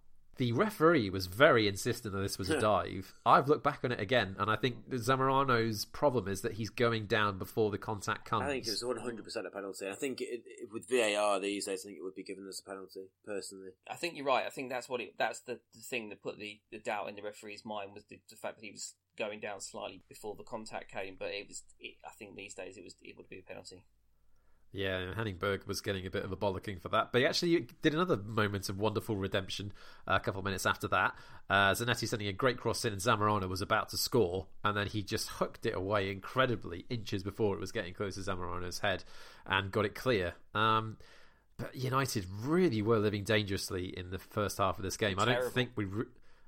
the 0.40 0.52
referee 0.52 1.10
was 1.10 1.26
very 1.26 1.68
insistent 1.68 2.14
that 2.14 2.20
this 2.20 2.38
was 2.38 2.48
a 2.48 2.58
dive. 2.58 3.12
I've 3.26 3.46
looked 3.46 3.62
back 3.62 3.80
on 3.84 3.92
it 3.92 4.00
again, 4.00 4.36
and 4.38 4.50
I 4.50 4.56
think 4.56 4.88
Zamorano's 4.88 5.84
problem 5.84 6.28
is 6.28 6.40
that 6.40 6.54
he's 6.54 6.70
going 6.70 7.04
down 7.04 7.36
before 7.36 7.70
the 7.70 7.76
contact 7.76 8.24
comes. 8.24 8.44
I 8.44 8.48
think 8.48 8.66
it 8.66 8.70
was 8.70 8.82
100% 8.82 9.46
a 9.46 9.50
penalty. 9.50 9.86
I 9.86 9.94
think 9.94 10.22
it, 10.22 10.42
it, 10.46 10.72
with 10.72 10.88
VAR 10.88 11.40
these 11.40 11.66
days, 11.66 11.84
I 11.84 11.88
think 11.88 11.98
it 11.98 12.02
would 12.02 12.14
be 12.14 12.22
given 12.22 12.48
as 12.48 12.58
a 12.58 12.66
penalty, 12.66 13.10
personally. 13.26 13.72
I 13.86 13.96
think 13.96 14.16
you're 14.16 14.24
right. 14.24 14.46
I 14.46 14.48
think 14.48 14.70
that's 14.70 14.88
what 14.88 15.02
it, 15.02 15.12
that's 15.18 15.40
the, 15.40 15.60
the 15.74 15.82
thing 15.82 16.08
that 16.08 16.22
put 16.22 16.38
the, 16.38 16.58
the 16.72 16.78
doubt 16.78 17.10
in 17.10 17.16
the 17.16 17.22
referee's 17.22 17.66
mind 17.66 17.90
was 17.92 18.04
the, 18.04 18.18
the 18.30 18.36
fact 18.36 18.56
that 18.56 18.64
he 18.64 18.72
was 18.72 18.94
going 19.18 19.40
down 19.40 19.60
slightly 19.60 20.00
before 20.08 20.36
the 20.36 20.42
contact 20.42 20.90
came, 20.90 21.16
but 21.18 21.28
it 21.32 21.48
was, 21.48 21.64
it, 21.78 21.96
I 22.02 22.12
think 22.18 22.34
these 22.34 22.54
days 22.54 22.78
it 22.78 22.84
was 22.84 22.94
it 23.02 23.14
would 23.18 23.28
be 23.28 23.40
a 23.40 23.42
penalty. 23.42 23.84
Yeah, 24.72 25.14
Henning 25.14 25.36
Berg 25.36 25.64
was 25.66 25.80
getting 25.80 26.06
a 26.06 26.10
bit 26.10 26.24
of 26.24 26.30
a 26.30 26.36
bollocking 26.36 26.80
for 26.80 26.90
that, 26.90 27.10
but 27.10 27.20
he 27.20 27.26
actually 27.26 27.66
did 27.82 27.92
another 27.92 28.16
moment 28.16 28.68
of 28.68 28.78
wonderful 28.78 29.16
redemption 29.16 29.72
uh, 30.06 30.14
a 30.14 30.20
couple 30.20 30.38
of 30.38 30.44
minutes 30.44 30.64
after 30.64 30.86
that. 30.88 31.14
Uh, 31.48 31.72
Zanetti 31.72 32.06
sending 32.06 32.28
a 32.28 32.32
great 32.32 32.56
cross 32.56 32.84
in, 32.84 32.92
and 32.92 33.02
Zamorano 33.02 33.48
was 33.48 33.62
about 33.62 33.88
to 33.88 33.96
score, 33.96 34.46
and 34.62 34.76
then 34.76 34.86
he 34.86 35.02
just 35.02 35.28
hooked 35.28 35.66
it 35.66 35.74
away 35.74 36.08
incredibly 36.08 36.86
inches 36.88 37.24
before 37.24 37.56
it 37.56 37.60
was 37.60 37.72
getting 37.72 37.94
close 37.94 38.14
to 38.14 38.20
Zamorano's 38.20 38.78
head 38.78 39.02
and 39.44 39.72
got 39.72 39.84
it 39.84 39.96
clear. 39.96 40.34
Um, 40.54 40.98
but 41.56 41.74
United 41.74 42.26
really 42.40 42.80
were 42.80 42.98
living 42.98 43.24
dangerously 43.24 43.86
in 43.86 44.10
the 44.10 44.20
first 44.20 44.58
half 44.58 44.78
of 44.78 44.84
this 44.84 44.96
game. 44.96 45.18
I 45.18 45.24
don't 45.24 45.52
think 45.52 45.70
we. 45.74 45.84
Re- 45.84 46.04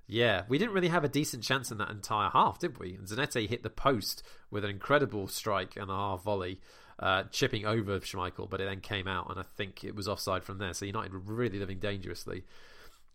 yeah, 0.07 0.43
we 0.49 0.59
didn't 0.59 0.75
really 0.75 0.89
have 0.89 1.05
a 1.05 1.09
decent 1.09 1.43
chance 1.43 1.70
in 1.70 1.79
that 1.79 1.91
entire 1.91 2.29
half, 2.31 2.59
did 2.59 2.79
we? 2.79 2.95
And 2.95 3.07
Zanetti 3.07 3.49
hit 3.49 3.62
the 3.62 3.70
post 3.70 4.23
with 4.51 4.64
an 4.64 4.70
incredible 4.70 5.27
strike 5.27 5.77
and 5.77 5.91
a 5.91 5.95
half 5.95 6.23
volley 6.23 6.61
uh, 7.03 7.25
chipping 7.33 7.67
over 7.67 7.99
Schmeichel, 7.99 8.49
but 8.49 8.61
it 8.61 8.65
then 8.65 8.81
came 8.81 9.09
out, 9.09 9.29
and 9.29 9.39
I 9.39 9.43
think 9.57 9.83
it 9.83 9.95
was 9.95 10.07
offside 10.07 10.45
from 10.45 10.59
there. 10.59 10.73
So 10.73 10.87
United 10.87 11.13
were 11.13 11.19
really 11.19 11.59
living 11.59 11.81
dangerously. 11.81 12.45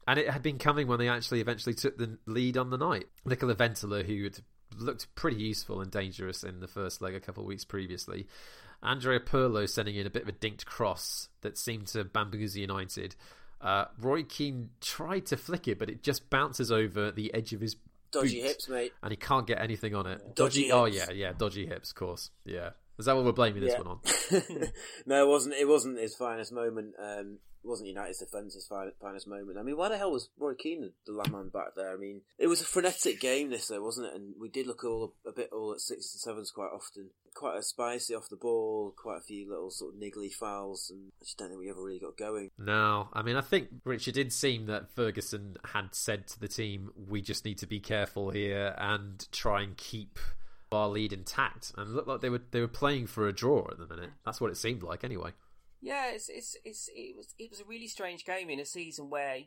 And 0.06 0.20
it 0.20 0.30
had 0.30 0.44
been 0.44 0.58
coming 0.58 0.88
when 0.88 1.00
they 1.00 1.08
actually 1.08 1.42
eventually 1.42 1.74
took 1.74 1.98
the 1.98 2.18
lead 2.26 2.58
on 2.58 2.70
the 2.70 2.78
night. 2.78 3.06
Nicola 3.26 3.56
Ventola, 3.56 4.06
who 4.06 4.26
had 4.26 4.40
looked 4.78 5.14
pretty 5.16 5.38
useful 5.38 5.82
and 5.82 5.90
dangerous 5.90 6.44
in 6.44 6.60
the 6.60 6.68
first 6.68 7.02
leg 7.02 7.16
a 7.16 7.20
couple 7.20 7.44
of 7.44 7.48
weeks 7.48 7.64
previously. 7.64 8.28
Andrea 8.84 9.20
Pirlo 9.20 9.68
sending 9.68 9.96
in 9.96 10.06
a 10.06 10.10
bit 10.10 10.24
of 10.24 10.30
a 10.30 10.34
dinked 10.34 10.66
cross 10.66 11.30
that 11.42 11.58
seemed 11.58 11.88
to 11.88 12.04
bamboozle 12.04 12.62
United. 12.62 13.16
Uh, 13.60 13.86
Roy 14.00 14.24
Keane 14.24 14.70
tried 14.82 15.26
to 15.28 15.38
flick 15.38 15.68
it, 15.68 15.80
but 15.80 15.90
it 15.90 16.04
just 16.04 16.30
bounces 16.30 16.72
over 16.72 17.10
the 17.10 17.34
edge 17.34 17.54
of 17.54 17.62
his 17.62 17.78
dodgy 18.12 18.42
hips, 18.42 18.70
mate, 18.70 18.94
and 19.02 19.12
he 19.12 19.18
can't 19.18 19.48
get 19.48 19.60
anything 19.60 19.96
on 19.96 20.06
it. 20.06 20.36
Dodgy, 20.36 20.68
dodgy 20.68 20.72
oh 20.72 20.86
yeah, 20.86 21.12
yeah, 21.12 21.34
dodgy 21.36 21.66
hips, 21.66 21.90
of 21.90 21.96
course, 21.96 22.30
yeah. 22.46 22.72
Is 22.98 23.06
that 23.06 23.16
what 23.16 23.26
we're 23.26 23.32
blaming 23.32 23.62
this 23.62 23.74
yeah. 23.74 23.82
one 23.82 23.88
on? 23.88 24.72
no, 25.06 25.24
it 25.24 25.28
wasn't. 25.28 25.56
It 25.56 25.68
wasn't 25.68 26.00
his 26.00 26.16
finest 26.16 26.52
moment. 26.52 26.96
Um, 27.00 27.40
it 27.64 27.68
wasn't 27.68 27.90
United's 27.90 28.20
defence's 28.20 28.70
finest 29.02 29.28
moment. 29.28 29.58
I 29.58 29.64
mean, 29.64 29.76
why 29.78 29.90
the 29.90 29.98
hell 29.98 30.12
was 30.12 30.30
Roy 30.40 30.54
Keane 30.54 30.92
the 31.06 31.12
landman 31.12 31.50
back 31.50 31.76
there? 31.76 31.94
I 31.94 31.98
mean, 31.98 32.22
it 32.38 32.48
was 32.48 32.62
a 32.62 32.66
frenetic 32.66 33.20
game, 33.20 33.50
this 33.50 33.68
though, 33.68 33.84
wasn't 33.84 34.08
it? 34.08 34.16
And 34.16 34.36
we 34.40 34.48
did 34.48 34.68
look 34.68 34.84
all 34.84 35.14
a 35.26 35.32
bit 35.32 35.50
all 35.52 35.74
at 35.74 35.82
sixes 35.82 36.14
and 36.14 36.22
sevens 36.22 36.52
quite 36.52 36.72
often. 36.74 37.10
Quite 37.34 37.58
a 37.58 37.64
spicy 37.64 38.16
off 38.16 38.30
the 38.30 38.36
ball, 38.36 38.96
quite 38.98 39.18
a 39.18 39.22
few 39.22 39.50
little 39.50 39.70
sort 39.70 39.94
of 39.94 40.00
niggly 40.00 40.34
fouls, 40.34 40.90
and 40.90 41.12
I 41.22 41.26
just 41.26 41.38
don't 41.38 41.50
think 41.50 41.60
we 41.60 41.70
ever 41.70 41.84
really 41.84 42.00
got 42.00 42.18
going. 42.18 42.50
No, 42.58 43.10
I 43.14 43.22
mean, 43.22 43.36
I 43.36 43.42
think 43.42 43.68
Richard 43.84 44.16
did 44.16 44.34
seem 44.34 44.66
that 44.68 44.90
Ferguson 44.90 45.58
had 45.66 45.94
said 45.94 46.28
to 46.30 46.40
the 46.40 46.48
team, 46.48 46.92
"We 46.96 47.22
just 47.22 47.46
need 47.46 47.60
to 47.60 47.68
be 47.68 47.80
careful 47.80 48.32
here 48.32 48.74
and 48.78 49.28
try 49.32 49.62
and 49.62 49.76
keep." 49.78 50.18
Our 50.72 50.90
lead 50.90 51.14
intact, 51.14 51.72
and 51.78 51.94
looked 51.94 52.08
like 52.08 52.22
they 52.22 52.30
were 52.30 52.42
they 52.52 52.62
were 52.62 52.68
playing 52.68 53.08
for 53.08 53.28
a 53.28 53.34
draw 53.34 53.68
at 53.72 53.78
the 53.78 53.88
minute. 53.88 54.12
That's 54.26 54.42
what 54.42 54.52
it 54.52 54.58
seemed 54.58 54.84
like, 54.84 55.04
anyway. 55.04 55.32
Yeah, 55.82 56.12
it's, 56.12 56.30
it's 56.30 56.58
it's 56.64 56.90
it 56.94 57.16
was 57.16 57.34
it 57.38 57.50
was 57.50 57.60
a 57.60 57.66
really 57.66 57.88
strange 57.88 58.26
game 58.26 58.50
in 58.50 58.60
a 58.60 58.66
season 58.66 59.10
where 59.10 59.38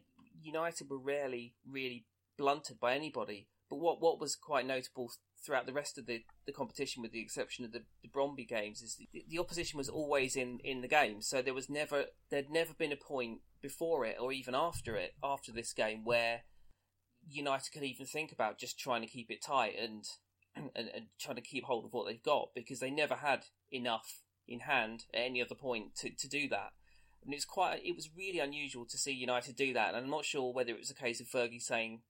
United 0.40 0.88
were 0.88 0.98
rarely 0.98 1.54
really 1.68 2.06
blunted 2.38 2.80
by 2.80 2.94
anybody. 2.94 3.48
But 3.68 3.76
what 3.76 4.00
what 4.00 4.20
was 4.20 4.36
quite 4.36 4.66
notable 4.66 5.10
throughout 5.44 5.66
the 5.66 5.72
rest 5.72 5.96
of 5.96 6.06
the, 6.06 6.22
the 6.46 6.52
competition, 6.52 7.02
with 7.02 7.12
the 7.12 7.20
exception 7.20 7.64
of 7.64 7.72
the, 7.72 7.82
the 8.02 8.08
Brøndby 8.08 8.46
games, 8.46 8.82
is 8.82 8.96
the, 8.96 9.24
the 9.28 9.38
opposition 9.38 9.78
was 9.78 9.88
always 9.88 10.36
in, 10.36 10.58
in 10.62 10.82
the 10.82 10.88
game. 10.88 11.22
So 11.22 11.40
there 11.40 11.54
was 11.54 11.70
never 11.70 12.06
there'd 12.30 12.50
never 12.50 12.74
been 12.74 12.92
a 12.92 12.96
point 12.96 13.40
before 13.62 14.04
it 14.06 14.16
or 14.20 14.32
even 14.32 14.54
after 14.54 14.96
it 14.96 15.14
after 15.22 15.52
this 15.52 15.72
game 15.72 16.04
where 16.04 16.42
United 17.28 17.72
could 17.72 17.82
even 17.82 18.06
think 18.06 18.32
about 18.32 18.58
just 18.58 18.78
trying 18.78 19.02
to 19.02 19.08
keep 19.08 19.30
it 19.30 19.42
tight 19.42 19.74
and 19.78 20.04
and, 20.56 20.70
and 20.74 21.06
trying 21.18 21.36
to 21.36 21.42
keep 21.42 21.64
hold 21.64 21.84
of 21.84 21.92
what 21.92 22.06
they've 22.06 22.22
got 22.22 22.48
because 22.54 22.80
they 22.80 22.90
never 22.90 23.16
had 23.16 23.44
enough 23.70 24.22
in 24.48 24.60
hand 24.60 25.04
at 25.14 25.20
any 25.20 25.42
other 25.42 25.54
point 25.54 25.94
to, 25.96 26.10
to 26.10 26.28
do 26.28 26.48
that. 26.48 26.72
And 27.24 27.34
it's 27.34 27.44
quite 27.44 27.80
it 27.84 27.94
was 27.94 28.10
really 28.16 28.38
unusual 28.38 28.86
to 28.86 28.98
see 28.98 29.12
United 29.12 29.56
do 29.56 29.72
that. 29.74 29.94
And 29.94 30.04
I'm 30.04 30.10
not 30.10 30.24
sure 30.24 30.52
whether 30.52 30.70
it 30.70 30.78
was 30.78 30.90
a 30.90 30.94
case 30.94 31.20
of 31.20 31.28
Fergie 31.28 31.60
saying 31.60 32.00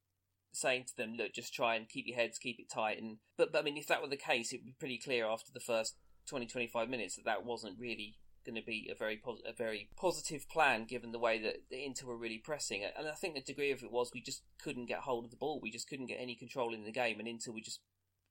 saying 0.52 0.84
to 0.84 0.96
them, 0.96 1.14
look, 1.16 1.32
just 1.32 1.54
try 1.54 1.76
and 1.76 1.88
keep 1.88 2.06
your 2.06 2.16
heads, 2.16 2.38
keep 2.38 2.58
it 2.58 2.70
tight. 2.72 3.00
And 3.00 3.18
but, 3.36 3.52
but 3.52 3.60
I 3.60 3.62
mean, 3.62 3.76
if 3.76 3.86
that 3.88 4.02
were 4.02 4.08
the 4.08 4.16
case, 4.16 4.52
it 4.52 4.58
would 4.58 4.66
be 4.66 4.76
pretty 4.78 4.98
clear 4.98 5.26
after 5.26 5.52
the 5.52 5.60
first 5.60 5.96
20, 6.28 6.46
25 6.46 6.88
minutes 6.88 7.16
that 7.16 7.24
that 7.24 7.44
wasn't 7.44 7.78
really 7.78 8.18
going 8.44 8.56
to 8.56 8.62
be 8.62 8.90
a 8.90 8.94
very 8.96 9.16
pos- 9.16 9.42
a 9.46 9.52
very 9.52 9.88
positive 9.96 10.48
plan, 10.48 10.84
given 10.84 11.12
the 11.12 11.18
way 11.18 11.40
that 11.42 11.56
the 11.70 11.84
Inter 11.84 12.06
were 12.06 12.16
really 12.16 12.38
pressing. 12.38 12.82
And 12.96 13.08
I 13.08 13.12
think 13.12 13.34
the 13.34 13.40
degree 13.40 13.70
of 13.70 13.82
it 13.82 13.92
was 13.92 14.10
we 14.12 14.22
just 14.22 14.42
couldn't 14.62 14.86
get 14.86 15.00
hold 15.00 15.24
of 15.24 15.30
the 15.30 15.36
ball. 15.36 15.60
We 15.62 15.70
just 15.70 15.88
couldn't 15.88 16.06
get 16.06 16.18
any 16.20 16.34
control 16.34 16.74
in 16.74 16.84
the 16.84 16.92
game, 16.92 17.18
and 17.18 17.28
Inter 17.28 17.52
were 17.52 17.60
just 17.60 17.80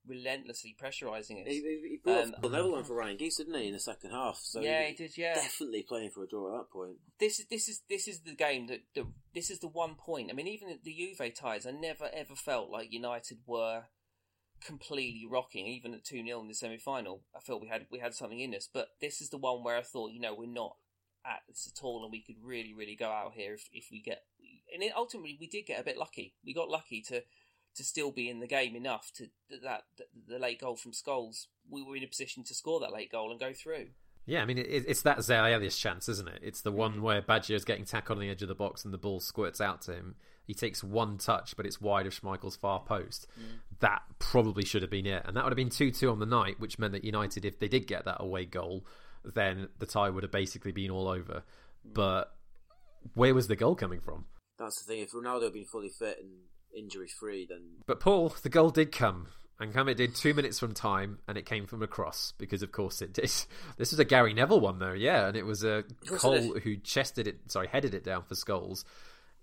relentlessly 0.09 0.75
pressurising 0.81 1.41
us. 1.41 1.47
He, 1.47 1.61
he, 1.61 1.89
he 1.89 1.99
brought 2.03 2.25
um, 2.25 2.35
the 2.41 2.49
level 2.49 2.75
on 2.75 2.83
for 2.83 2.95
Ryan 2.95 3.17
Giggs, 3.17 3.37
didn't 3.37 3.55
he, 3.55 3.67
in 3.67 3.73
the 3.73 3.79
second 3.79 4.11
half? 4.11 4.39
So 4.41 4.61
yeah, 4.61 4.87
he 4.87 4.95
did. 4.95 5.17
Yeah, 5.17 5.35
definitely 5.35 5.83
playing 5.83 6.09
for 6.09 6.23
a 6.23 6.27
draw 6.27 6.53
at 6.53 6.61
that 6.61 6.71
point. 6.71 6.97
This 7.19 7.39
is 7.39 7.45
this 7.47 7.69
is 7.69 7.81
this 7.89 8.07
is 8.07 8.21
the 8.21 8.35
game 8.35 8.67
that 8.67 8.81
the, 8.95 9.05
this 9.33 9.49
is 9.49 9.59
the 9.59 9.67
one 9.67 9.95
point. 9.95 10.29
I 10.29 10.33
mean, 10.33 10.47
even 10.47 10.79
the 10.83 10.93
Juve 10.93 11.33
ties, 11.35 11.65
I 11.65 11.71
never 11.71 12.09
ever 12.11 12.35
felt 12.35 12.69
like 12.69 12.91
United 12.91 13.39
were 13.45 13.83
completely 14.65 15.25
rocking. 15.29 15.67
Even 15.67 15.93
at 15.93 16.03
two 16.03 16.23
0 16.23 16.41
in 16.41 16.47
the 16.47 16.53
semi 16.53 16.77
final, 16.77 17.23
I 17.35 17.39
felt 17.39 17.61
we 17.61 17.67
had 17.67 17.85
we 17.91 17.99
had 17.99 18.13
something 18.13 18.39
in 18.39 18.55
us. 18.55 18.67
But 18.71 18.89
this 18.99 19.21
is 19.21 19.29
the 19.29 19.37
one 19.37 19.63
where 19.63 19.77
I 19.77 19.83
thought, 19.83 20.11
you 20.11 20.19
know, 20.19 20.35
we're 20.35 20.47
not 20.47 20.75
at 21.25 21.41
this 21.47 21.71
at 21.73 21.83
all, 21.83 22.03
and 22.03 22.11
we 22.11 22.21
could 22.21 22.37
really 22.43 22.73
really 22.73 22.95
go 22.95 23.09
out 23.09 23.33
here 23.35 23.53
if 23.53 23.69
if 23.71 23.87
we 23.91 24.01
get. 24.01 24.23
And 24.73 24.83
it, 24.83 24.93
ultimately, 24.95 25.37
we 25.39 25.47
did 25.47 25.65
get 25.65 25.79
a 25.79 25.83
bit 25.83 25.97
lucky. 25.97 26.35
We 26.45 26.53
got 26.53 26.69
lucky 26.69 27.01
to 27.07 27.23
to 27.75 27.83
still 27.83 28.11
be 28.11 28.29
in 28.29 28.39
the 28.39 28.47
game 28.47 28.75
enough 28.75 29.11
to 29.15 29.27
that, 29.49 29.83
that 29.97 30.07
the 30.27 30.39
late 30.39 30.61
goal 30.61 30.75
from 30.75 30.91
Scholes, 30.91 31.47
we 31.69 31.83
were 31.83 31.95
in 31.95 32.03
a 32.03 32.07
position 32.07 32.43
to 32.45 32.53
score 32.53 32.79
that 32.79 32.93
late 32.93 33.11
goal 33.11 33.31
and 33.31 33.39
go 33.39 33.53
through. 33.53 33.87
Yeah, 34.25 34.41
I 34.41 34.45
mean, 34.45 34.59
it, 34.59 34.67
it's 34.87 35.01
that 35.03 35.23
Zaire 35.23 35.59
chance, 35.69 36.07
isn't 36.07 36.27
it? 36.27 36.39
It's 36.43 36.61
the 36.61 36.71
one 36.71 37.01
where 37.01 37.21
Baggio 37.21 37.55
is 37.55 37.65
getting 37.65 37.85
tackled 37.85 38.19
on 38.19 38.21
the 38.21 38.29
edge 38.29 38.43
of 38.43 38.47
the 38.47 38.55
box 38.55 38.85
and 38.85 38.93
the 38.93 38.97
ball 38.97 39.19
squirts 39.19 39.59
out 39.59 39.81
to 39.83 39.93
him. 39.93 40.15
He 40.45 40.53
takes 40.53 40.83
one 40.83 41.17
touch, 41.17 41.55
but 41.57 41.65
it's 41.65 41.81
wide 41.81 42.05
of 42.05 42.13
Schmeichel's 42.13 42.55
far 42.55 42.79
post. 42.79 43.27
Mm. 43.39 43.59
That 43.79 44.01
probably 44.19 44.65
should 44.65 44.81
have 44.81 44.91
been 44.91 45.07
it. 45.07 45.23
And 45.25 45.35
that 45.35 45.43
would 45.43 45.51
have 45.51 45.57
been 45.57 45.69
2 45.69 45.91
2 45.91 46.09
on 46.09 46.19
the 46.19 46.25
night, 46.25 46.59
which 46.59 46.77
meant 46.77 46.93
that 46.93 47.03
United, 47.03 47.45
if 47.45 47.59
they 47.59 47.67
did 47.67 47.87
get 47.87 48.05
that 48.05 48.17
away 48.19 48.45
goal, 48.45 48.85
then 49.23 49.69
the 49.79 49.85
tie 49.85 50.09
would 50.09 50.23
have 50.23 50.31
basically 50.31 50.71
been 50.71 50.91
all 50.91 51.07
over. 51.07 51.43
Mm. 51.87 51.93
But 51.93 52.35
where 53.13 53.33
was 53.33 53.47
the 53.47 53.55
goal 53.55 53.75
coming 53.75 53.99
from? 53.99 54.25
That's 54.57 54.83
the 54.83 54.93
thing. 54.93 55.01
If 55.01 55.11
Ronaldo 55.11 55.45
had 55.45 55.53
been 55.53 55.65
fully 55.65 55.89
fit 55.89 56.17
and 56.21 56.31
injury 56.77 57.07
free, 57.07 57.45
then. 57.49 57.61
But 57.85 57.99
Paul, 57.99 58.35
the 58.41 58.49
goal 58.49 58.69
did 58.69 58.91
come. 58.91 59.27
And 59.61 59.73
come 59.73 59.89
it 59.89 59.95
did 59.95 60.15
two 60.15 60.33
minutes 60.33 60.57
from 60.57 60.73
time, 60.73 61.19
and 61.27 61.37
it 61.37 61.45
came 61.45 61.67
from 61.67 61.83
a 61.83 61.87
cross 61.87 62.33
because, 62.37 62.63
of 62.63 62.71
course, 62.71 63.01
it 63.01 63.11
did. 63.13 63.25
This 63.77 63.91
was 63.91 63.99
a 63.99 64.05
Gary 64.05 64.33
Neville 64.33 64.61
one, 64.61 64.79
though, 64.79 64.93
yeah, 64.93 65.27
and 65.27 65.35
it 65.35 65.45
was 65.45 65.65
a 65.65 65.83
Cole 66.07 66.57
who 66.59 66.77
chested 66.77 67.27
it, 67.27 67.51
sorry, 67.51 67.67
headed 67.67 67.93
it 67.93 68.05
down 68.05 68.23
for 68.23 68.35
Scholes. 68.35 68.85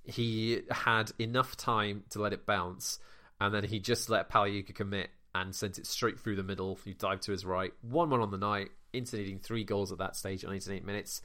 He 0.05 0.63
had 0.71 1.13
enough 1.19 1.57
time 1.57 2.05
to 2.11 2.23
let 2.23 2.33
it 2.33 2.47
bounce, 2.47 2.99
and 3.41 3.55
then 3.55 3.65
he 3.65 3.79
just 3.79 4.09
let 4.09 4.31
Pagliuca 4.31 4.75
commit 4.75 5.11
and 5.35 5.55
sent 5.55 5.77
it 5.77 5.87
straight 5.87 6.19
through 6.19 6.37
the 6.37 6.43
middle. 6.43 6.79
He 6.83 6.95
dived 6.95 7.25
to 7.25 7.33
his 7.33 7.45
right, 7.45 7.73
one 7.83 8.09
one 8.09 8.23
on 8.23 8.31
the 8.31 8.39
night, 8.39 8.71
Inter 8.95 9.19
needing 9.19 9.39
three 9.39 9.65
goals 9.65 9.93
at 9.93 9.99
that 9.99 10.17
stage 10.17 10.45
in 10.45 10.53
88 10.53 10.85
minutes. 10.85 11.21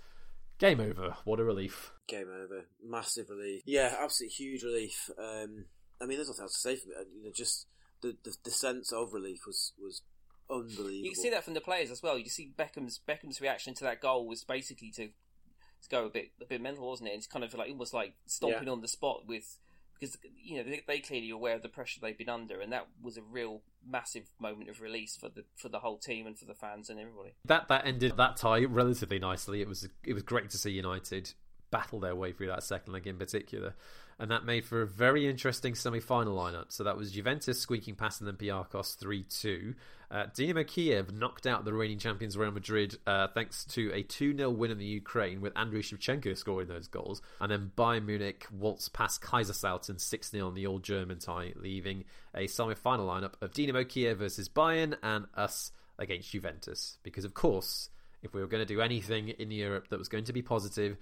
Game 0.58 0.80
over. 0.80 1.16
What 1.24 1.40
a 1.40 1.44
relief. 1.44 1.92
Game 2.08 2.28
over. 2.28 2.66
Massive 2.84 3.30
relief. 3.30 3.64
Yeah, 3.66 3.96
absolutely 4.00 4.34
huge 4.34 4.64
relief. 4.64 5.10
Um, 5.18 5.66
I 6.02 6.06
mean, 6.06 6.18
there's 6.18 6.30
nothing 6.30 6.44
else 6.44 6.54
to 6.54 6.60
say 6.60 6.76
from 6.76 6.92
it. 6.92 7.08
You 7.16 7.26
know, 7.26 7.32
just 7.34 7.68
the, 8.02 8.16
the, 8.24 8.36
the 8.44 8.52
sense 8.52 8.92
of 8.92 9.14
relief 9.14 9.46
was 9.46 9.74
was 9.82 10.02
unbelievable. 10.50 10.92
You 10.92 11.12
can 11.12 11.22
see 11.22 11.30
that 11.30 11.44
from 11.44 11.54
the 11.54 11.62
players 11.62 11.92
as 11.92 12.02
well. 12.02 12.18
You 12.18 12.30
see 12.30 12.54
Beckham's 12.58 13.00
Beckham's 13.00 13.42
reaction 13.42 13.74
to 13.76 13.84
that 13.86 14.02
goal 14.02 14.28
was 14.28 14.44
basically 14.44 14.92
to 14.92 15.08
to 15.08 15.90
go 15.90 16.06
a 16.06 16.10
bit 16.10 16.32
a 16.42 16.46
bit 16.46 16.62
mental, 16.62 16.88
wasn't 16.88 17.10
it? 17.10 17.14
And 17.14 17.20
It's 17.20 17.28
kind 17.28 17.46
of 17.46 17.54
like 17.54 17.70
almost 17.70 17.94
like 17.94 18.16
stomping 18.26 18.68
yeah. 18.68 18.74
on 18.74 18.82
the 18.82 18.88
spot 18.88 19.28
with 19.28 19.58
because 20.00 20.18
you 20.44 20.58
know 20.58 20.64
they, 20.64 20.82
they 20.88 21.00
clearly 21.00 21.32
are 21.32 21.36
aware 21.36 21.56
of 21.56 21.62
the 21.62 21.70
pressure 21.70 22.00
they've 22.02 22.18
been 22.18 22.30
under, 22.30 22.60
and 22.60 22.72
that 22.74 22.88
was 23.02 23.18
a 23.18 23.22
real 23.22 23.62
massive 23.88 24.26
moment 24.40 24.70
of 24.70 24.82
release 24.82 25.16
for 25.16 25.30
the 25.30 25.44
for 25.56 25.70
the 25.70 25.80
whole 25.80 25.98
team 25.98 26.28
and 26.28 26.38
for 26.38 26.46
the 26.46 26.56
fans 26.56 26.90
and 26.90 27.00
everybody. 27.00 27.34
That 27.46 27.68
that 27.70 27.86
ended 27.86 28.18
that 28.18 28.38
tie 28.38 28.66
relatively 28.66 29.20
nicely. 29.20 29.62
It 29.62 29.68
was 29.68 29.88
it 30.04 30.14
was 30.14 30.24
great 30.24 30.50
to 30.52 30.58
see 30.58 30.72
United 30.72 31.34
battle 31.70 32.02
their 32.02 32.16
way 32.16 32.34
through 32.34 32.48
that 32.48 32.64
second 32.64 32.92
leg 32.92 33.08
in 33.08 33.18
particular 33.18 33.74
and 34.22 34.30
that 34.30 34.46
made 34.46 34.64
for 34.64 34.84
a 34.84 34.88
very 34.88 35.28
interesting 35.28 35.74
semi-final 35.74 36.38
lineup. 36.38 36.66
So 36.68 36.84
that 36.84 36.96
was 36.96 37.12
Juventus 37.12 37.60
squeaking 37.60 37.96
past 37.96 38.24
Olympiacos 38.24 38.96
3-2. 38.96 39.74
Uh, 40.12 40.26
Dinamo 40.28 40.66
Kiev 40.68 41.12
knocked 41.12 41.48
out 41.48 41.66
the 41.66 41.74
reigning 41.74 41.98
champions 41.98 42.38
Real 42.38 42.52
Madrid 42.52 43.00
uh, 43.08 43.30
thanks 43.34 43.66
to 43.66 43.92
a 43.92 44.04
2-0 44.04 44.56
win 44.56 44.70
in 44.70 44.78
the 44.78 44.86
Ukraine 44.86 45.42
with 45.42 45.56
Andriy 45.56 45.80
Shevchenko 45.80 46.38
scoring 46.38 46.68
those 46.68 46.88
goals. 46.88 47.24
And 47.40 47.52
then 47.52 47.72
Bayern 47.76 48.06
Munich 48.06 48.46
waltzed 48.52 48.94
past 48.94 49.24
Kaiserslautern 49.24 49.96
6-0 49.96 50.46
on 50.46 50.54
the 50.54 50.68
old 50.68 50.84
German 50.84 51.18
tie, 51.18 51.54
leaving 51.56 52.04
a 52.36 52.46
semi-final 52.46 53.08
lineup 53.08 53.34
of 53.42 53.54
Dinamo 53.54 53.90
Kiev 53.90 54.20
versus 54.20 54.48
Bayern 54.48 54.98
and 55.02 55.26
us 55.34 55.72
against 55.98 56.30
Juventus. 56.30 57.00
Because 57.02 57.26
of 57.26 57.34
course, 57.34 57.90
if 58.22 58.36
we 58.36 58.42
were 58.42 58.48
going 58.48 58.62
to 58.62 58.72
do 58.72 58.82
anything 58.82 59.30
in 59.30 59.50
Europe 59.50 59.88
that 59.88 59.98
was 59.98 60.10
going 60.10 60.26
to 60.26 60.34
be 60.34 60.44
positive, 60.44 60.98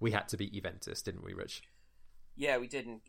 we 0.00 0.12
had 0.12 0.26
to 0.28 0.38
beat 0.38 0.54
Juventus, 0.54 1.02
didn't 1.02 1.22
we, 1.22 1.34
Rich? 1.34 1.64
Yeah, 2.34 2.56
we 2.58 2.66
did, 2.66 2.86
and, 2.86 3.00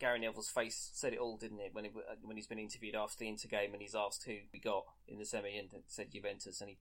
Gary 0.00 0.18
Neville's 0.18 0.48
face 0.48 0.90
said 0.94 1.12
it 1.12 1.18
all, 1.20 1.36
didn't 1.36 1.60
it? 1.60 1.70
When 1.72 1.86
uh, 1.86 2.16
when 2.22 2.36
he's 2.36 2.46
been 2.48 2.58
interviewed 2.58 2.96
after 2.96 3.18
the 3.20 3.28
Inter 3.28 3.48
game, 3.48 3.72
and 3.72 3.80
he's 3.80 3.94
asked 3.94 4.24
who 4.26 4.36
we 4.52 4.58
got 4.58 4.84
in 5.06 5.18
the 5.18 5.24
semi, 5.24 5.56
and 5.56 5.68
said 5.86 6.10
Juventus, 6.12 6.60
and 6.60 6.70
he 6.70 6.78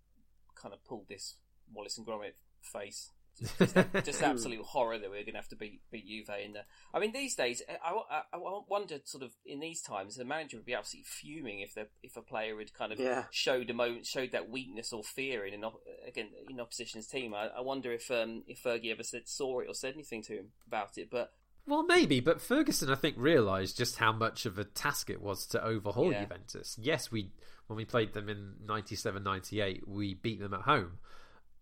kind 0.56 0.74
of 0.74 0.84
pulled 0.86 1.08
this 1.08 1.36
Wallace 1.72 1.98
and 1.98 2.08
Gromit 2.08 2.34
face. 2.62 3.12
Just, 3.40 3.58
just 4.06 4.22
absolute 4.24 4.62
horror 4.64 5.00
that 5.00 5.10
we're 5.10 5.24
going 5.24 5.34
to 5.34 5.40
have 5.40 5.48
to 5.50 5.56
beat 5.56 5.82
beat 5.92 6.06
Juve 6.08 6.30
in 6.44 6.54
there. 6.54 6.66
I 6.94 7.00
mean, 7.00 7.14
these 7.14 7.34
days, 7.36 7.64
uh, 7.68 7.74
I, 7.84 7.90
I, 7.92 8.18
uh, 8.38 8.38
I 8.38 8.60
wonder, 8.68 8.98
sort 9.06 9.24
of, 9.24 9.32
in 9.44 9.60
these 9.60 9.82
times, 9.82 10.16
the 10.18 10.24
manager 10.26 10.58
would 10.58 10.68
be 10.68 10.76
absolutely 10.76 11.08
fuming 11.10 11.60
if 11.62 11.74
the 11.74 11.88
if 12.04 12.16
a 12.16 12.22
player 12.22 12.58
had 12.60 12.74
kind 12.76 12.92
of 12.92 13.00
Yeah. 13.00 13.24
showed 13.32 13.70
a 13.70 13.74
moment, 13.74 14.06
showed 14.06 14.32
that 14.34 14.50
weakness 14.50 14.94
or 14.94 15.04
fear 15.04 15.46
in 15.46 15.54
an 15.56 15.64
op- 15.64 15.82
again 16.08 16.30
in 16.50 16.60
opposition's 16.60 17.08
team. 17.08 17.34
I, 17.34 17.48
I 17.58 17.62
wonder 17.62 17.92
if 17.92 18.10
um, 18.12 18.44
if 18.48 18.64
Fergie 18.64 18.92
ever 18.92 19.04
said 19.04 19.28
saw 19.28 19.60
it 19.62 19.68
or 19.68 19.74
said 19.74 19.94
anything 19.96 20.22
to 20.24 20.34
him 20.34 20.48
about 20.68 20.98
it. 20.98 21.10
But 21.12 21.32
Well, 21.66 21.84
maybe, 21.84 22.20
but 22.20 22.42
Ferguson, 22.42 22.90
I 22.90 22.96
think, 22.96 23.16
realised 23.18 23.78
just 23.78 23.98
how 23.98 24.12
much 24.12 24.46
of 24.46 24.58
a 24.58 24.64
task 24.66 25.10
it 25.10 25.22
was 25.22 25.46
to 25.48 25.64
overhaul 25.64 26.12
Yeah. 26.12 26.24
Juventus. 26.24 26.78
Yes, 26.82 27.12
we 27.12 27.32
when 27.68 27.78
we 27.78 27.86
played 27.86 28.14
them 28.14 28.28
in 28.28 28.56
97 28.66 29.24
98, 29.24 29.88
we 29.88 30.14
beat 30.16 30.40
them 30.42 30.54
at 30.54 30.62
home, 30.62 31.00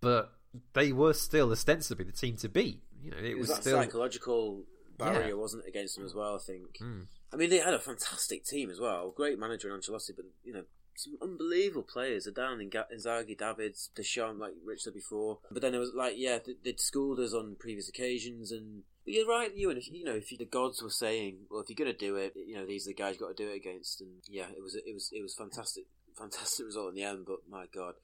but 0.02 0.34
they 0.74 0.92
were 0.92 1.14
still 1.14 1.52
ostensibly 1.52 2.04
the 2.06 2.12
team 2.12 2.36
to 2.38 2.50
beat. 2.50 2.82
You 3.04 3.12
know, 3.12 3.18
it, 3.18 3.26
It 3.26 3.38
was, 3.38 3.50
was 3.50 3.60
still. 3.60 3.78
psychological 3.78 4.64
barrier, 4.98 5.28
Yeah. 5.30 5.34
wasn't 5.36 5.64
it, 5.66 5.70
against 5.70 5.96
them 5.96 6.06
as 6.06 6.16
well? 6.16 6.36
I 6.36 6.40
think. 6.40 6.78
Mm. 6.82 7.06
I 7.32 7.36
mean, 7.36 7.50
they 7.52 7.60
had 7.60 7.74
a 7.76 7.80
fantastic 7.80 8.44
team 8.44 8.70
as 8.72 8.80
well. 8.80 9.12
Great 9.12 9.38
manager 9.40 9.70
in 9.70 9.80
Ancelotti, 9.80 10.16
but 10.16 10.26
you 10.44 10.54
know, 10.54 10.64
some 10.96 11.18
unbelievable 11.22 11.84
players. 11.84 12.28
Inga- 12.28 12.88
Inzaghi, 12.94 13.38
Davids, 13.38 13.90
Deschamps, 13.96 14.40
like 14.40 14.54
Rich 14.66 14.82
said 14.82 14.94
before. 14.96 15.40
But 15.52 15.62
then 15.62 15.74
it 15.76 15.80
was 15.80 15.94
like, 15.96 16.16
yeah, 16.18 16.40
they'd 16.64 16.80
schooled 16.80 17.20
us 17.20 17.34
on 17.34 17.56
previous 17.60 17.88
occasions, 17.88 18.52
and 18.52 18.84
but 19.04 19.14
you're 19.14 19.28
right, 19.28 19.56
you 19.56 19.70
and 19.70 19.78
if 19.78 19.92
you 19.92 20.04
know, 20.04 20.16
if 20.16 20.32
you, 20.32 20.38
the 20.38 20.46
gods 20.46 20.82
were 20.82 20.90
saying, 20.90 21.46
well, 21.50 21.62
if 21.62 21.70
you're 21.70 21.84
going 21.84 21.96
to 21.96 22.06
do 22.06 22.16
it, 22.18 22.34
you 22.36 22.56
know, 22.56 22.66
these 22.66 22.86
are 22.88 22.92
the 22.92 22.96
guys 22.96 23.14
you've 23.14 23.22
got 23.22 23.36
to 23.36 23.44
do 23.44 23.50
it 23.50 23.56
against, 23.56 24.02
and 24.02 24.22
yeah, 24.30 24.46
it 24.56 24.62
was 24.62 24.76
it 24.76 24.94
was 24.94 25.10
it 25.12 25.22
was 25.22 25.34
fantastic, 25.34 25.86
fantastic 26.18 26.66
result 26.66 26.90
in 26.90 26.96
the 26.96 27.04
end. 27.04 27.26
But 27.26 27.40
my 27.50 27.66
God, 27.74 27.96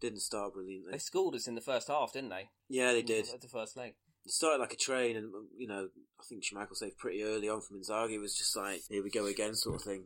didn't 0.00 0.20
start 0.20 0.54
brilliantly. 0.54 0.92
they 0.92 0.98
scored 0.98 1.34
us 1.34 1.48
in 1.48 1.54
the 1.54 1.60
first 1.60 1.88
half, 1.88 2.12
didn't 2.12 2.30
they? 2.30 2.50
Yeah, 2.68 2.92
they 2.92 3.02
did. 3.02 3.28
At 3.32 3.40
the 3.40 3.48
first 3.48 3.76
leg. 3.76 3.94
It 4.24 4.32
started 4.32 4.60
like 4.60 4.72
a 4.72 4.76
train, 4.76 5.16
and 5.16 5.32
you 5.56 5.66
know, 5.66 5.88
I 6.18 6.22
think 6.28 6.44
Schmeichel 6.44 6.76
saved 6.76 6.98
pretty 6.98 7.22
early 7.22 7.48
on 7.48 7.60
from 7.60 7.80
Inzaghi. 7.80 8.14
It 8.14 8.20
was 8.20 8.36
just 8.36 8.56
like, 8.56 8.80
here 8.88 9.02
we 9.02 9.10
go 9.10 9.26
again, 9.26 9.54
sort 9.54 9.76
of 9.76 9.82
thing. 9.82 10.04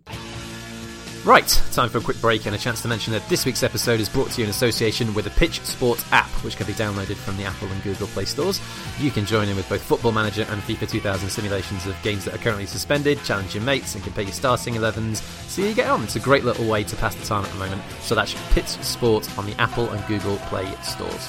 Right, 1.25 1.49
time 1.73 1.91
for 1.91 1.99
a 1.99 2.01
quick 2.01 2.21
break 2.21 2.47
and 2.47 2.55
a 2.55 2.59
chance 2.59 2.81
to 2.83 2.89
mention 2.89 3.13
that 3.13 3.29
this 3.29 3.45
week's 3.45 3.63
episode 3.63 4.01
is 4.01 4.09
brought 4.09 4.31
to 4.31 4.41
you 4.41 4.45
in 4.45 4.51
association 4.51 5.13
with 5.13 5.27
the 5.27 5.31
Pitch 5.33 5.61
Sports 5.61 6.05
app, 6.11 6.31
which 6.43 6.57
can 6.57 6.67
be 6.67 6.73
downloaded 6.73 7.17
from 7.17 7.37
the 7.37 7.45
Apple 7.45 7.69
and 7.69 7.83
Google 7.83 8.07
Play 8.07 8.25
stores. 8.25 8.61
You 8.99 9.11
can 9.11 9.27
join 9.27 9.49
in 9.49 9.57
with 9.57 9.69
both 9.69 9.83
Football 9.83 10.13
Manager 10.13 10.47
and 10.49 10.63
FIFA 10.63 10.89
2000 10.89 11.29
simulations 11.29 11.87
of 11.87 12.01
games 12.03 12.25
that 12.25 12.35
are 12.35 12.39
currently 12.39 12.65
suspended, 12.65 13.23
challenge 13.25 13.55
your 13.55 13.65
mates, 13.65 13.95
and 13.95 14.03
compare 14.03 14.25
your 14.25 14.33
starting 14.33 14.75
11s. 14.75 15.17
See 15.49 15.63
how 15.63 15.69
you 15.69 15.75
get 15.75 15.91
on. 15.91 16.03
It's 16.05 16.17
a 16.17 16.21
great 16.21 16.45
little 16.45 16.67
way 16.67 16.83
to 16.85 16.97
pass 16.97 17.15
the 17.15 17.27
time 17.27 17.45
at 17.45 17.51
the 17.51 17.59
moment. 17.59 17.83
So 18.01 18.15
that's 18.15 18.35
Pitch 18.55 18.67
Sports 18.67 19.37
on 19.37 19.45
the 19.45 19.61
Apple 19.61 19.91
and 19.91 20.07
Google 20.07 20.37
Play 20.49 20.73
stores. 20.83 21.29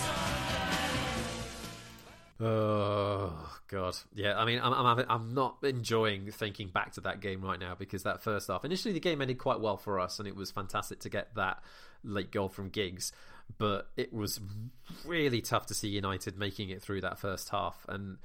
Oh 2.39 3.49
god, 3.70 3.95
yeah. 4.13 4.38
I 4.38 4.45
mean, 4.45 4.59
I'm 4.61 4.74
I'm, 4.74 5.05
I'm 5.09 5.34
not 5.34 5.57
enjoying 5.63 6.32
thinking 6.32 6.70
back 6.70 6.93
to 6.93 7.01
that 7.01 7.22
game 7.22 7.41
right 7.41 7.59
now 7.59 7.76
because 7.78 8.03
that 8.03 8.22
first 8.22 8.47
half. 8.47 8.65
Initially, 8.65 8.93
the 8.93 8.99
game 8.99 9.22
ended 9.22 9.38
quite 9.38 9.59
well 9.59 9.78
for 9.78 9.99
us, 9.99 10.20
and 10.20 10.28
it 10.28 10.36
was 10.36 10.51
fantastic 10.51 10.99
to 11.01 11.09
get 11.09 11.36
that 11.36 11.63
late 12.03 12.32
goal 12.32 12.49
from 12.49 12.70
Giggs. 12.70 13.11
But 13.57 13.89
it 13.97 14.13
was 14.13 14.39
really 15.05 15.41
tough 15.41 15.65
to 15.67 15.74
see 15.74 15.88
United 15.88 16.38
making 16.38 16.70
it 16.70 16.82
through 16.82 17.01
that 17.01 17.20
first 17.20 17.49
half, 17.49 17.86
and 17.88 18.17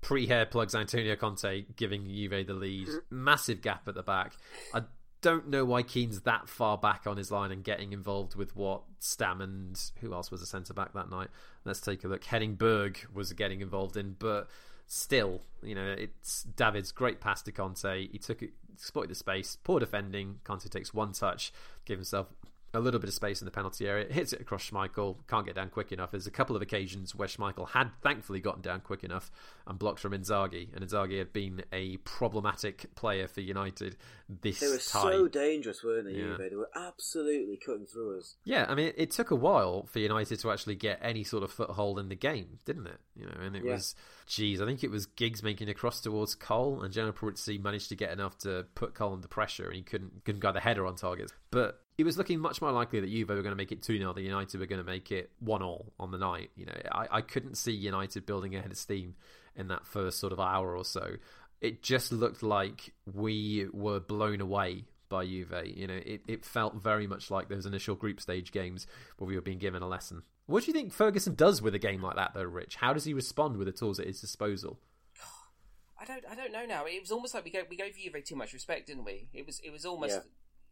pre-hair 0.00 0.46
plugs 0.46 0.74
Antonio 0.74 1.16
Conte 1.16 1.66
giving 1.76 2.06
Juve 2.06 2.46
the 2.46 2.54
lead. 2.54 2.88
Massive 3.10 3.62
gap 3.62 3.86
at 3.86 3.94
the 3.94 4.02
back. 4.02 4.32
I 4.74 4.82
don't 5.20 5.48
know 5.48 5.64
why 5.64 5.82
Keane's 5.82 6.22
that 6.22 6.48
far 6.48 6.76
back 6.76 7.06
on 7.06 7.16
his 7.16 7.30
line 7.30 7.52
and 7.52 7.62
getting 7.62 7.92
involved 7.92 8.34
with 8.34 8.54
what 8.56 8.82
Stam 8.98 9.40
and 9.40 9.80
who 10.00 10.12
else 10.12 10.30
was 10.30 10.42
a 10.42 10.46
centre 10.46 10.74
back 10.74 10.92
that 10.94 11.08
night. 11.08 11.28
Let's 11.64 11.80
take 11.80 12.02
a 12.04 12.08
look. 12.08 12.24
Henning 12.24 12.56
Berg 12.56 12.98
was 13.14 13.32
getting 13.32 13.60
involved 13.60 13.96
in, 13.96 14.16
but 14.18 14.48
still, 14.94 15.40
you 15.62 15.74
know, 15.74 15.94
it's 15.96 16.42
Davids' 16.42 16.92
great 16.92 17.18
pass 17.18 17.40
to 17.42 17.50
Conte. 17.52 18.08
He 18.12 18.18
took 18.18 18.42
it, 18.42 18.50
exploited 18.74 19.10
the 19.10 19.14
space, 19.14 19.56
poor 19.64 19.80
defending. 19.80 20.40
Conte 20.44 20.68
takes 20.68 20.92
one 20.92 21.12
touch, 21.12 21.50
gave 21.86 21.96
himself 21.96 22.26
a 22.74 22.80
little 22.80 22.98
bit 23.00 23.08
of 23.08 23.14
space 23.14 23.42
in 23.42 23.44
the 23.44 23.50
penalty 23.50 23.86
area, 23.86 24.10
hits 24.10 24.32
it 24.32 24.40
across 24.40 24.70
Schmeichel, 24.70 25.16
can't 25.28 25.44
get 25.44 25.54
down 25.54 25.68
quick 25.68 25.92
enough. 25.92 26.10
There's 26.10 26.26
a 26.26 26.30
couple 26.30 26.56
of 26.56 26.62
occasions 26.62 27.14
where 27.14 27.28
Schmeichel 27.28 27.68
had 27.68 27.90
thankfully 28.02 28.40
gotten 28.40 28.62
down 28.62 28.80
quick 28.80 29.04
enough 29.04 29.30
and 29.66 29.78
blocked 29.78 30.00
from 30.00 30.12
Inzaghi, 30.12 30.74
and 30.74 30.82
Inzaghi 30.86 31.18
had 31.18 31.34
been 31.34 31.64
a 31.70 31.98
problematic 31.98 32.94
player 32.94 33.28
for 33.28 33.42
United 33.42 33.96
this 34.40 34.60
They 34.60 34.68
were 34.68 34.78
time. 34.78 35.12
so 35.12 35.28
dangerous, 35.28 35.84
weren't 35.84 36.06
they, 36.06 36.12
Yeah. 36.12 36.36
They 36.38 36.56
were 36.56 36.70
absolutely 36.74 37.58
cutting 37.58 37.84
through 37.84 38.18
us. 38.20 38.36
Yeah, 38.44 38.64
I 38.66 38.74
mean, 38.74 38.86
it, 38.88 38.94
it 38.96 39.10
took 39.10 39.30
a 39.30 39.36
while 39.36 39.84
for 39.84 39.98
United 39.98 40.38
to 40.40 40.50
actually 40.50 40.76
get 40.76 40.98
any 41.02 41.24
sort 41.24 41.42
of 41.42 41.52
foothold 41.52 41.98
in 41.98 42.08
the 42.08 42.16
game, 42.16 42.58
didn't 42.64 42.86
it? 42.86 43.00
You 43.14 43.26
know, 43.26 43.36
and 43.38 43.54
it 43.54 43.64
Yeah. 43.66 43.72
was, 43.72 43.94
geez, 44.26 44.60
I 44.60 44.66
think 44.66 44.84
it 44.84 44.90
was 44.90 45.06
Giggs 45.06 45.42
making 45.42 45.68
a 45.68 45.74
cross 45.74 46.00
towards 46.00 46.34
Cole, 46.34 46.82
and 46.82 46.92
General 46.92 47.12
Peruzzi 47.12 47.62
managed 47.62 47.88
to 47.90 47.96
get 47.96 48.10
enough 48.10 48.38
to 48.38 48.66
put 48.74 48.94
Cole 48.94 49.12
under 49.14 49.28
pressure, 49.28 49.66
and 49.66 49.76
he 49.76 49.82
couldn't 49.82 50.24
couldn't 50.24 50.40
get 50.40 50.52
the 50.52 50.60
header 50.60 50.86
on 50.86 50.96
target. 50.96 51.32
But 51.50 51.80
it 51.98 52.04
was 52.04 52.16
looking 52.16 52.40
much 52.40 52.60
more 52.60 52.72
likely 52.72 53.00
that 53.00 53.10
Juve 53.10 53.28
were 53.28 53.36
going 53.36 53.50
to 53.50 53.56
make 53.56 53.72
it 53.72 53.82
2 53.82 53.98
0 53.98 54.12
than 54.12 54.24
United 54.24 54.58
were 54.58 54.66
going 54.66 54.80
to 54.80 54.86
make 54.86 55.12
it 55.12 55.30
1 55.40 55.62
all 55.62 55.92
on 56.00 56.10
the 56.10 56.18
night. 56.18 56.50
You 56.56 56.66
know, 56.66 56.74
I, 56.90 57.06
I 57.10 57.20
couldn't 57.20 57.56
see 57.56 57.72
United 57.72 58.26
building 58.26 58.54
ahead 58.54 58.70
of 58.70 58.78
steam 58.78 59.14
in 59.56 59.68
that 59.68 59.86
first 59.86 60.18
sort 60.18 60.32
of 60.32 60.40
hour 60.40 60.76
or 60.76 60.84
so. 60.84 61.16
It 61.60 61.82
just 61.82 62.10
looked 62.10 62.42
like 62.42 62.92
we 63.12 63.68
were 63.72 64.00
blown 64.00 64.40
away 64.40 64.86
by 65.08 65.26
Juve. 65.26 65.52
You 65.64 65.86
know, 65.86 66.00
it, 66.04 66.22
it 66.26 66.44
felt 66.44 66.82
very 66.82 67.06
much 67.06 67.30
like 67.30 67.48
those 67.48 67.66
initial 67.66 67.94
group 67.94 68.20
stage 68.20 68.50
games 68.50 68.86
where 69.18 69.28
we 69.28 69.36
were 69.36 69.42
being 69.42 69.58
given 69.58 69.82
a 69.82 69.88
lesson. 69.88 70.22
What 70.52 70.64
do 70.64 70.66
you 70.66 70.74
think 70.74 70.92
Ferguson 70.92 71.34
does 71.34 71.62
with 71.62 71.74
a 71.74 71.78
game 71.78 72.02
like 72.02 72.16
that, 72.16 72.32
though, 72.34 72.42
Rich? 72.42 72.76
How 72.76 72.92
does 72.92 73.04
he 73.04 73.14
respond 73.14 73.56
with 73.56 73.66
the 73.66 73.72
tools 73.72 73.98
at 73.98 74.06
his 74.06 74.20
disposal? 74.20 74.78
I 75.98 76.04
don't 76.04 76.24
I 76.30 76.34
don't 76.34 76.52
know 76.52 76.66
now. 76.66 76.84
It 76.84 77.00
was 77.00 77.10
almost 77.10 77.32
like 77.32 77.44
we 77.44 77.50
gave 77.50 77.64
we 77.70 77.76
gave 77.76 77.96
Juve 77.96 78.22
too 78.22 78.36
much 78.36 78.52
respect, 78.52 78.88
didn't 78.88 79.04
we? 79.04 79.28
It 79.32 79.46
was 79.46 79.60
it 79.60 79.70
was 79.70 79.86
almost 79.86 80.12
Yeah. 80.12 80.20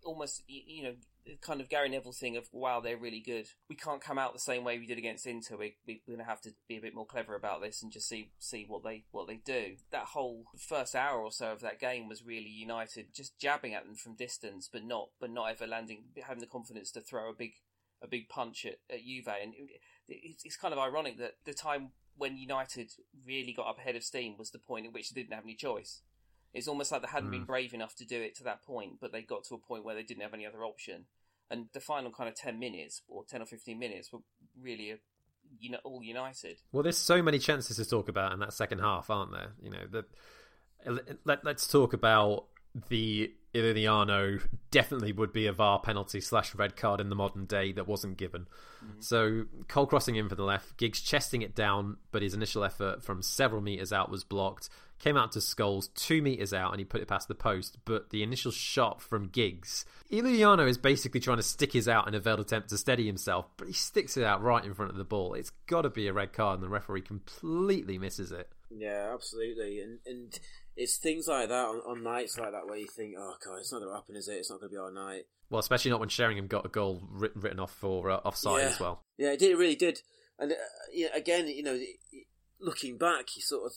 almost 0.04 0.42
you 0.46 0.82
know 0.82 0.94
kind 1.40 1.62
of 1.62 1.70
Gary 1.70 1.88
Neville 1.88 2.12
thing 2.12 2.36
of 2.36 2.46
wow 2.52 2.80
they're 2.80 2.98
really 2.98 3.20
good. 3.20 3.46
We 3.70 3.74
can't 3.74 4.02
come 4.02 4.18
out 4.18 4.34
the 4.34 4.38
same 4.38 4.64
way 4.64 4.78
we 4.78 4.86
did 4.86 4.98
against 4.98 5.26
Inter. 5.26 5.56
We, 5.56 5.76
we, 5.86 6.02
we're 6.06 6.16
going 6.16 6.26
to 6.26 6.30
have 6.30 6.42
to 6.42 6.50
be 6.68 6.76
a 6.76 6.80
bit 6.82 6.94
more 6.94 7.06
clever 7.06 7.34
about 7.34 7.62
this 7.62 7.82
and 7.82 7.90
just 7.90 8.06
see 8.06 8.32
see 8.38 8.66
what 8.68 8.84
they 8.84 9.04
what 9.12 9.28
they 9.28 9.36
do. 9.36 9.76
That 9.92 10.08
whole 10.08 10.44
first 10.58 10.94
hour 10.94 11.22
or 11.22 11.32
so 11.32 11.52
of 11.52 11.60
that 11.60 11.80
game 11.80 12.06
was 12.06 12.22
really 12.22 12.50
United 12.50 13.14
just 13.14 13.38
jabbing 13.38 13.72
at 13.72 13.86
them 13.86 13.94
from 13.94 14.14
distance, 14.14 14.68
but 14.70 14.84
not 14.84 15.08
but 15.18 15.30
not 15.30 15.50
ever 15.50 15.66
landing 15.66 16.04
having 16.22 16.40
the 16.40 16.46
confidence 16.46 16.90
to 16.92 17.00
throw 17.00 17.30
a 17.30 17.34
big 17.34 17.52
a 18.02 18.08
big 18.08 18.28
punch 18.28 18.66
at, 18.66 18.78
at 18.92 19.04
Juve. 19.04 19.28
And 19.28 19.54
it, 19.54 19.80
it's, 20.08 20.44
it's 20.44 20.56
kind 20.56 20.72
of 20.72 20.78
ironic 20.78 21.18
that 21.18 21.34
the 21.44 21.54
time 21.54 21.90
when 22.16 22.36
United 22.36 22.92
really 23.26 23.52
got 23.52 23.66
up 23.66 23.78
ahead 23.78 23.96
of 23.96 24.04
steam 24.04 24.36
was 24.38 24.50
the 24.50 24.58
point 24.58 24.86
at 24.86 24.92
which 24.92 25.10
they 25.10 25.20
didn't 25.20 25.34
have 25.34 25.44
any 25.44 25.54
choice. 25.54 26.02
It's 26.52 26.68
almost 26.68 26.90
like 26.90 27.02
they 27.02 27.08
hadn't 27.08 27.30
been 27.30 27.42
mm. 27.42 27.46
brave 27.46 27.72
enough 27.72 27.94
to 27.96 28.04
do 28.04 28.20
it 28.20 28.34
to 28.36 28.44
that 28.44 28.64
point, 28.64 28.94
but 29.00 29.12
they 29.12 29.22
got 29.22 29.44
to 29.44 29.54
a 29.54 29.58
point 29.58 29.84
where 29.84 29.94
they 29.94 30.02
didn't 30.02 30.22
have 30.22 30.34
any 30.34 30.46
other 30.46 30.64
option. 30.64 31.04
And 31.48 31.66
the 31.72 31.80
final 31.80 32.10
kind 32.10 32.28
of 32.28 32.34
10 32.34 32.58
minutes, 32.58 33.02
or 33.08 33.24
10 33.24 33.42
or 33.42 33.46
15 33.46 33.78
minutes, 33.78 34.12
were 34.12 34.20
really 34.60 34.90
a, 34.90 34.96
you 35.58 35.70
know, 35.70 35.78
all 35.84 36.02
United. 36.02 36.58
Well, 36.72 36.82
there's 36.82 36.98
so 36.98 37.22
many 37.22 37.38
chances 37.38 37.76
to 37.76 37.84
talk 37.84 38.08
about 38.08 38.32
in 38.32 38.40
that 38.40 38.52
second 38.52 38.80
half, 38.80 39.10
aren't 39.10 39.32
there? 39.32 39.52
You 39.62 39.70
know, 39.70 39.86
the, 39.88 40.04
let, 41.24 41.44
let's 41.44 41.68
talk 41.68 41.92
about 41.92 42.46
the 42.88 43.32
Iuliano 43.54 44.40
definitely 44.70 45.12
would 45.12 45.32
be 45.32 45.46
a 45.46 45.52
VAR 45.52 45.80
penalty 45.80 46.20
slash 46.20 46.54
red 46.54 46.76
card 46.76 47.00
in 47.00 47.08
the 47.08 47.16
modern 47.16 47.46
day 47.46 47.72
that 47.72 47.88
wasn't 47.88 48.16
given. 48.16 48.46
Mm-hmm. 48.84 49.00
So 49.00 49.44
Cole 49.68 49.86
crossing 49.86 50.16
in 50.16 50.28
for 50.28 50.36
the 50.36 50.44
left, 50.44 50.76
Giggs 50.76 51.00
chesting 51.00 51.42
it 51.42 51.54
down, 51.54 51.96
but 52.12 52.22
his 52.22 52.34
initial 52.34 52.64
effort 52.64 53.02
from 53.02 53.22
several 53.22 53.60
meters 53.60 53.92
out 53.92 54.10
was 54.10 54.24
blocked. 54.24 54.68
Came 55.00 55.16
out 55.16 55.32
to 55.32 55.38
Scholes 55.38 55.92
two 55.94 56.20
meters 56.20 56.52
out 56.52 56.72
and 56.72 56.78
he 56.78 56.84
put 56.84 57.00
it 57.00 57.08
past 57.08 57.26
the 57.26 57.34
post, 57.34 57.78
but 57.86 58.10
the 58.10 58.22
initial 58.22 58.52
shot 58.52 59.00
from 59.00 59.28
Giggs, 59.28 59.86
Iuliano 60.12 60.68
is 60.68 60.76
basically 60.76 61.20
trying 61.20 61.38
to 61.38 61.42
stick 61.42 61.72
his 61.72 61.88
out 61.88 62.06
in 62.06 62.14
a 62.14 62.20
veiled 62.20 62.40
attempt 62.40 62.68
to 62.68 62.78
steady 62.78 63.06
himself, 63.06 63.46
but 63.56 63.66
he 63.66 63.72
sticks 63.72 64.16
it 64.16 64.24
out 64.24 64.42
right 64.42 64.64
in 64.64 64.74
front 64.74 64.90
of 64.90 64.98
the 64.98 65.04
ball. 65.04 65.34
It's 65.34 65.50
got 65.66 65.82
to 65.82 65.90
be 65.90 66.06
a 66.06 66.12
red 66.12 66.32
card, 66.32 66.56
and 66.56 66.62
the 66.62 66.68
referee 66.68 67.02
completely 67.02 67.96
misses 67.96 68.30
it. 68.30 68.50
Yeah, 68.70 69.10
absolutely. 69.12 69.80
And 69.80 69.98
and 70.06 70.38
it's 70.76 70.96
things 70.96 71.26
like 71.28 71.48
that 71.48 71.64
on, 71.66 71.76
on 71.86 72.02
nights 72.02 72.38
like 72.38 72.52
that 72.52 72.66
where 72.66 72.76
you 72.78 72.86
think, 72.88 73.14
oh 73.18 73.34
god, 73.44 73.58
it's 73.58 73.72
not 73.72 73.78
going 73.80 73.90
to 73.90 73.96
happen, 73.96 74.16
is 74.16 74.28
it? 74.28 74.34
It's 74.34 74.50
not 74.50 74.60
going 74.60 74.70
to 74.70 74.74
be 74.74 74.78
our 74.80 74.90
night. 74.92 75.24
Well, 75.50 75.58
especially 75.60 75.90
not 75.90 76.00
when 76.00 76.08
Sheringham 76.08 76.46
got 76.46 76.64
a 76.64 76.68
goal 76.68 77.02
writ- 77.10 77.34
written 77.36 77.58
off 77.60 77.72
for 77.72 78.10
uh, 78.10 78.16
offside 78.24 78.62
Yeah. 78.62 78.68
as 78.68 78.80
well. 78.80 79.02
Yeah, 79.18 79.32
it 79.32 79.38
did. 79.40 79.50
It 79.50 79.56
really 79.58 79.74
did. 79.76 80.00
And 80.38 80.52
uh, 80.52 80.56
yeah, 80.92 81.08
again, 81.14 81.48
you 81.48 81.62
know, 81.62 81.78
looking 82.60 82.96
back, 82.98 83.36
you 83.36 83.42
sort 83.42 83.66
of 83.66 83.72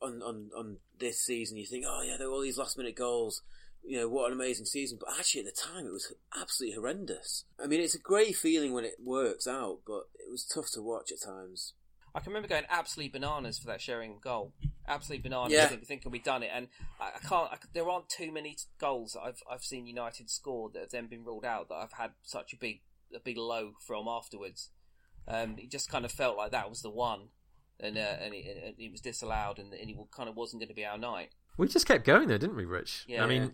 on 0.00 0.22
on 0.22 0.50
on 0.56 0.76
this 0.98 1.20
season, 1.20 1.56
you 1.56 1.66
think, 1.66 1.84
oh 1.88 2.02
yeah, 2.02 2.16
there 2.16 2.28
were 2.28 2.34
all 2.34 2.42
these 2.42 2.58
last 2.58 2.76
minute 2.78 2.96
goals. 2.96 3.42
You 3.84 4.00
know, 4.00 4.08
what 4.08 4.26
an 4.26 4.32
amazing 4.36 4.66
season. 4.66 4.98
But 5.00 5.14
actually, 5.18 5.42
at 5.42 5.46
the 5.54 5.60
time, 5.60 5.86
it 5.86 5.92
was 5.92 6.12
absolutely 6.38 6.74
horrendous. 6.76 7.44
I 7.62 7.66
mean, 7.66 7.80
it's 7.80 7.94
a 7.94 7.98
great 8.00 8.36
feeling 8.36 8.72
when 8.72 8.84
it 8.84 8.96
works 9.02 9.46
out, 9.46 9.78
but 9.86 10.08
it 10.14 10.30
was 10.30 10.44
tough 10.44 10.70
to 10.72 10.82
watch 10.82 11.10
at 11.10 11.22
times. 11.22 11.72
I 12.14 12.20
can 12.20 12.30
remember 12.30 12.48
going 12.48 12.64
absolutely 12.68 13.10
bananas 13.10 13.58
for 13.58 13.66
that 13.68 13.80
sharing 13.80 14.18
goal. 14.20 14.52
Absolutely 14.86 15.28
bananas, 15.28 15.52
Yeah. 15.52 15.66
think, 15.66 15.86
thinking 15.86 16.10
we'd 16.10 16.24
done 16.24 16.42
it. 16.42 16.50
And 16.52 16.68
I, 17.00 17.12
I 17.16 17.18
can't. 17.26 17.52
I, 17.52 17.56
there 17.74 17.88
aren't 17.88 18.08
too 18.08 18.32
many 18.32 18.56
goals 18.78 19.12
that 19.12 19.20
I've 19.20 19.42
I've 19.50 19.62
seen 19.62 19.86
United 19.86 20.30
score 20.30 20.70
that 20.72 20.80
have 20.80 20.90
then 20.90 21.06
been 21.06 21.24
ruled 21.24 21.44
out 21.44 21.68
that 21.68 21.76
I've 21.76 21.92
had 21.92 22.12
such 22.22 22.52
a 22.52 22.56
big 22.56 22.80
a 23.14 23.20
big 23.20 23.36
low 23.36 23.72
from 23.86 24.08
afterwards. 24.08 24.70
Um, 25.26 25.56
it 25.58 25.70
just 25.70 25.90
kind 25.90 26.04
of 26.04 26.12
felt 26.12 26.36
like 26.36 26.52
that 26.52 26.70
was 26.70 26.80
the 26.80 26.90
one, 26.90 27.28
and 27.78 27.98
uh, 27.98 28.16
and, 28.20 28.32
it, 28.34 28.62
and, 28.64 28.74
it, 28.78 28.90
was 28.90 29.00
disallowed, 29.00 29.58
and, 29.58 29.74
and 29.74 29.90
it 29.90 29.96
kind 30.10 30.28
of 30.28 30.36
wasn't 30.36 30.62
going 30.62 30.68
to 30.68 30.74
be 30.74 30.86
our 30.86 30.96
night. 30.96 31.30
We 31.58 31.68
just 31.68 31.86
kept 31.86 32.06
going 32.06 32.28
there, 32.28 32.38
didn't 32.38 32.56
we, 32.56 32.64
Rich? 32.64 33.04
Yeah. 33.06 33.24
I 33.24 33.26
mean, 33.26 33.52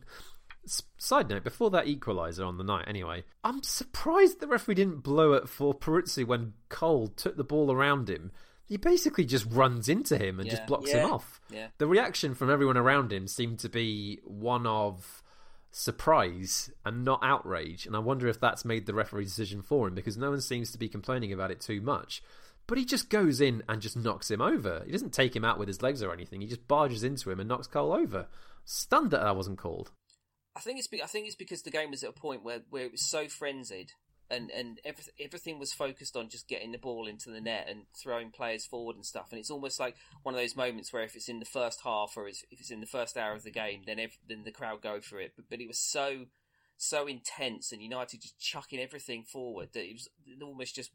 side 0.98 1.28
note, 1.28 1.44
before 1.44 1.70
that 1.70 1.86
equaliser 1.86 2.46
on 2.46 2.56
the 2.58 2.64
night, 2.64 2.84
anyway, 2.86 3.24
I'm 3.42 3.62
surprised 3.62 4.40
the 4.40 4.46
referee 4.46 4.74
didn't 4.76 5.02
blow 5.02 5.32
it 5.34 5.48
for 5.48 5.74
Peruzzi 5.74 6.26
when 6.26 6.54
Cole 6.68 7.08
took 7.08 7.36
the 7.36 7.44
ball 7.44 7.70
around 7.72 8.08
him. 8.08 8.30
He 8.66 8.76
basically 8.78 9.24
just 9.26 9.46
runs 9.50 9.88
into 9.88 10.16
him 10.16 10.40
and 10.40 10.46
Yeah. 10.48 10.54
just 10.56 10.66
blocks 10.66 10.90
Yeah. 10.90 11.04
him 11.06 11.12
off. 11.12 11.40
Yeah. 11.50 11.68
The 11.78 11.86
reaction 11.86 12.34
from 12.34 12.50
everyone 12.50 12.76
around 12.78 13.12
him 13.12 13.26
seemed 13.28 13.58
to 13.60 13.68
be 13.68 14.20
one 14.24 14.66
of 14.66 15.22
surprise 15.70 16.70
and 16.84 17.04
not 17.04 17.20
outrage. 17.22 17.86
And 17.86 17.94
I 17.94 17.98
wonder 17.98 18.26
if 18.28 18.40
that's 18.40 18.64
made 18.64 18.86
the 18.86 18.94
referee's 18.94 19.28
decision 19.28 19.60
for 19.60 19.88
him 19.88 19.94
because 19.94 20.16
no 20.16 20.30
one 20.30 20.40
seems 20.40 20.70
to 20.72 20.78
be 20.78 20.88
complaining 20.88 21.32
about 21.32 21.50
it 21.50 21.60
too 21.60 21.80
much. 21.80 22.22
But 22.66 22.78
he 22.78 22.86
just 22.86 23.10
goes 23.10 23.40
in 23.42 23.62
and 23.68 23.82
just 23.82 23.96
knocks 23.96 24.30
him 24.30 24.40
over. 24.40 24.82
He 24.86 24.92
doesn't 24.92 25.12
take 25.12 25.36
him 25.36 25.44
out 25.44 25.58
with 25.58 25.68
his 25.68 25.82
legs 25.82 26.02
or 26.02 26.12
anything. 26.12 26.40
He 26.40 26.46
just 26.46 26.66
barges 26.66 27.02
into 27.04 27.30
him 27.30 27.38
and 27.40 27.48
knocks 27.48 27.66
Cole 27.66 27.92
over. 27.92 28.28
Stunned 28.64 29.10
that 29.10 29.20
that 29.20 29.36
wasn't 29.36 29.58
called. 29.58 29.90
I 30.56 30.60
think 30.60 30.78
it's 30.78 30.88
be- 30.88 31.02
I 31.02 31.06
think 31.06 31.26
it's 31.26 31.36
because 31.36 31.62
the 31.62 31.70
game 31.70 31.90
was 31.90 32.04
at 32.04 32.10
a 32.10 32.12
point 32.12 32.44
where, 32.44 32.60
where 32.70 32.84
it 32.84 32.92
was 32.92 33.08
so 33.08 33.28
frenzied 33.28 33.92
and 34.30 34.50
and 34.50 34.80
everything 34.84 35.14
everything 35.20 35.58
was 35.58 35.72
focused 35.72 36.16
on 36.16 36.28
just 36.28 36.48
getting 36.48 36.72
the 36.72 36.78
ball 36.78 37.06
into 37.06 37.30
the 37.30 37.40
net 37.40 37.66
and 37.68 37.82
throwing 38.02 38.30
players 38.30 38.64
forward 38.64 38.96
and 38.96 39.04
stuff. 39.04 39.28
And 39.30 39.38
it's 39.38 39.50
almost 39.50 39.78
like 39.80 39.96
one 40.22 40.34
of 40.34 40.40
those 40.40 40.56
moments 40.56 40.92
where 40.92 41.02
if 41.02 41.14
it's 41.14 41.28
in 41.28 41.40
the 41.40 41.44
first 41.44 41.80
half 41.84 42.14
or 42.16 42.28
if 42.28 42.42
it's 42.50 42.70
in 42.70 42.80
the 42.80 42.86
first 42.86 43.16
hour 43.16 43.34
of 43.34 43.42
the 43.42 43.50
game, 43.50 43.82
then 43.86 43.98
ev- 43.98 44.18
then 44.28 44.44
the 44.44 44.52
crowd 44.52 44.82
go 44.82 45.00
for 45.00 45.20
it. 45.20 45.32
But, 45.36 45.46
but 45.50 45.60
it 45.60 45.68
was 45.68 45.78
so 45.78 46.26
so 46.76 47.06
intense 47.06 47.70
and 47.70 47.82
United 47.82 48.20
just 48.20 48.38
chucking 48.38 48.80
everything 48.80 49.24
forward 49.24 49.68
that 49.72 49.84
it 49.84 49.92
was 49.92 50.08
almost 50.42 50.74
just 50.74 50.90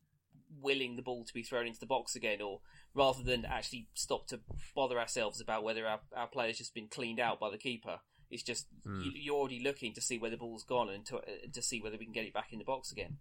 willing 0.61 0.95
the 0.95 1.01
ball 1.01 1.23
to 1.23 1.33
be 1.33 1.43
thrown 1.43 1.67
into 1.67 1.79
the 1.79 1.85
box 1.85 2.15
again, 2.15 2.41
or 2.41 2.61
rather 2.93 3.23
than 3.23 3.45
actually 3.45 3.87
stop 3.93 4.27
to 4.27 4.39
bother 4.75 4.99
ourselves 4.99 5.39
about 5.39 5.63
whether 5.63 5.85
our, 5.85 5.99
our 6.15 6.27
player's 6.27 6.57
just 6.57 6.73
been 6.73 6.87
cleaned 6.87 7.19
out 7.19 7.39
by 7.39 7.49
the 7.49 7.57
keeper. 7.57 7.99
It's 8.29 8.43
just 8.43 8.67
Mm. 8.85 9.03
you, 9.05 9.11
you're 9.15 9.35
already 9.35 9.59
looking 9.59 9.93
to 9.93 10.01
see 10.01 10.17
where 10.17 10.29
the 10.31 10.37
ball's 10.37 10.63
gone 10.63 10.89
and 10.89 11.05
to, 11.07 11.17
uh, 11.17 11.21
to 11.51 11.61
see 11.61 11.81
whether 11.81 11.97
we 11.97 12.05
can 12.05 12.13
get 12.13 12.25
it 12.25 12.33
back 12.33 12.51
in 12.53 12.59
the 12.59 12.65
box 12.65 12.91
again. 12.91 13.17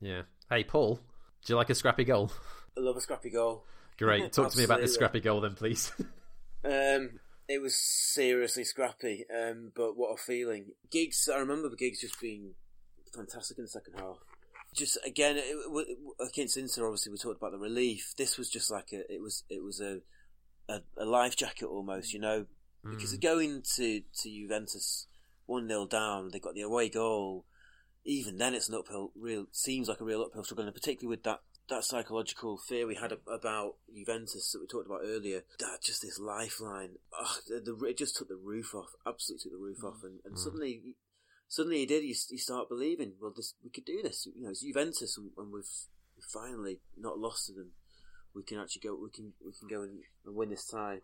Yeah. 0.00 0.22
Hey, 0.48 0.64
Paul, 0.64 1.00
do 1.44 1.52
you 1.52 1.56
like 1.56 1.70
a 1.70 1.74
scrappy 1.74 2.04
goal? 2.04 2.30
I 2.76 2.80
love 2.80 2.96
a 2.96 3.00
scrappy 3.00 3.30
goal. 3.30 3.64
Great. 3.98 4.32
Talk 4.32 4.50
to 4.50 4.58
me 4.58 4.64
about 4.64 4.80
this 4.80 4.94
scrappy 4.94 5.20
goal 5.20 5.40
then, 5.40 5.54
please. 5.54 5.92
Um, 6.62 7.20
it 7.48 7.62
was 7.62 7.74
seriously 7.74 8.64
scrappy, 8.64 9.24
um, 9.34 9.72
but 9.74 9.96
what 9.96 10.12
a 10.12 10.16
feeling. 10.18 10.72
Giggs, 10.90 11.26
I 11.26 11.38
remember 11.38 11.70
the 11.70 11.76
gigs 11.76 12.02
just 12.02 12.20
being 12.20 12.54
fantastic 13.14 13.56
in 13.56 13.64
the 13.64 13.68
second 13.70 13.94
half. 13.98 14.18
Just 14.74 14.98
again, 15.06 15.38
it, 15.38 15.44
it, 15.56 15.98
against 16.20 16.58
Inter, 16.58 16.84
obviously 16.86 17.12
we 17.12 17.18
talked 17.18 17.38
about 17.38 17.52
the 17.52 17.58
relief. 17.58 18.12
This 18.18 18.36
was 18.36 18.50
just 18.50 18.70
like 18.70 18.92
a, 18.92 19.10
it 19.10 19.22
was, 19.22 19.42
it 19.48 19.64
was 19.64 19.80
a, 19.80 20.00
a, 20.68 20.80
a 20.98 21.06
life 21.06 21.34
jacket 21.34 21.64
almost, 21.64 22.12
you 22.12 22.20
know, 22.20 22.44
because 22.82 23.14
Mm. 23.16 23.20
going 23.20 23.62
to 23.76 24.00
to 24.00 24.30
Juventus 24.30 25.06
one 25.46 25.68
0 25.68 25.86
down, 25.86 26.30
they've 26.30 26.42
got 26.42 26.54
the 26.54 26.62
away 26.62 26.88
goal. 26.88 27.46
Even 28.04 28.38
then, 28.38 28.54
it's 28.54 28.68
an 28.68 28.74
uphill. 28.76 29.12
Real 29.14 29.46
seems 29.52 29.88
like 29.88 30.00
a 30.00 30.04
real 30.04 30.22
uphill 30.22 30.44
struggle, 30.44 30.64
and 30.64 30.74
particularly 30.74 31.14
with 31.16 31.24
that 31.24 31.40
that 31.68 31.84
psychological 31.84 32.58
fear 32.58 32.84
we 32.86 32.96
had 32.96 33.12
about 33.12 33.76
Juventus 33.94 34.50
that 34.52 34.60
we 34.60 34.66
talked 34.66 34.86
about 34.86 35.02
earlier. 35.04 35.44
That 35.60 35.82
just 35.82 36.02
this 36.02 36.18
lifeline, 36.18 36.96
oh, 37.12 37.36
the, 37.46 37.60
the, 37.60 37.86
it 37.86 37.96
just 37.96 38.16
took 38.16 38.28
the 38.28 38.36
roof 38.36 38.74
off. 38.74 38.88
Absolutely 39.06 39.42
took 39.44 39.52
the 39.52 39.64
roof 39.64 39.84
off, 39.84 40.02
and, 40.02 40.20
and 40.24 40.34
Mm. 40.34 40.38
suddenly, 40.38 40.96
suddenly 41.48 41.78
he 41.78 41.86
did. 41.86 42.02
You, 42.02 42.14
you 42.30 42.38
start 42.38 42.68
believing. 42.68 43.14
Well, 43.20 43.32
this 43.36 43.54
we 43.62 43.70
could 43.70 43.84
do 43.84 44.00
this. 44.02 44.26
You 44.34 44.42
know, 44.44 44.50
it's 44.50 44.62
Juventus, 44.62 45.16
and, 45.16 45.30
and 45.36 45.52
we've 45.52 45.64
finally 46.32 46.80
not 46.96 47.18
lost 47.18 47.46
to 47.46 47.52
them. 47.52 47.72
We 48.34 48.42
can 48.42 48.58
actually 48.58 48.80
go. 48.82 48.94
We 49.00 49.10
can 49.10 49.34
we 49.44 49.52
can 49.52 49.68
go 49.68 49.82
and, 49.82 50.00
and 50.24 50.34
win 50.34 50.50
this 50.50 50.66
tie. 50.66 51.00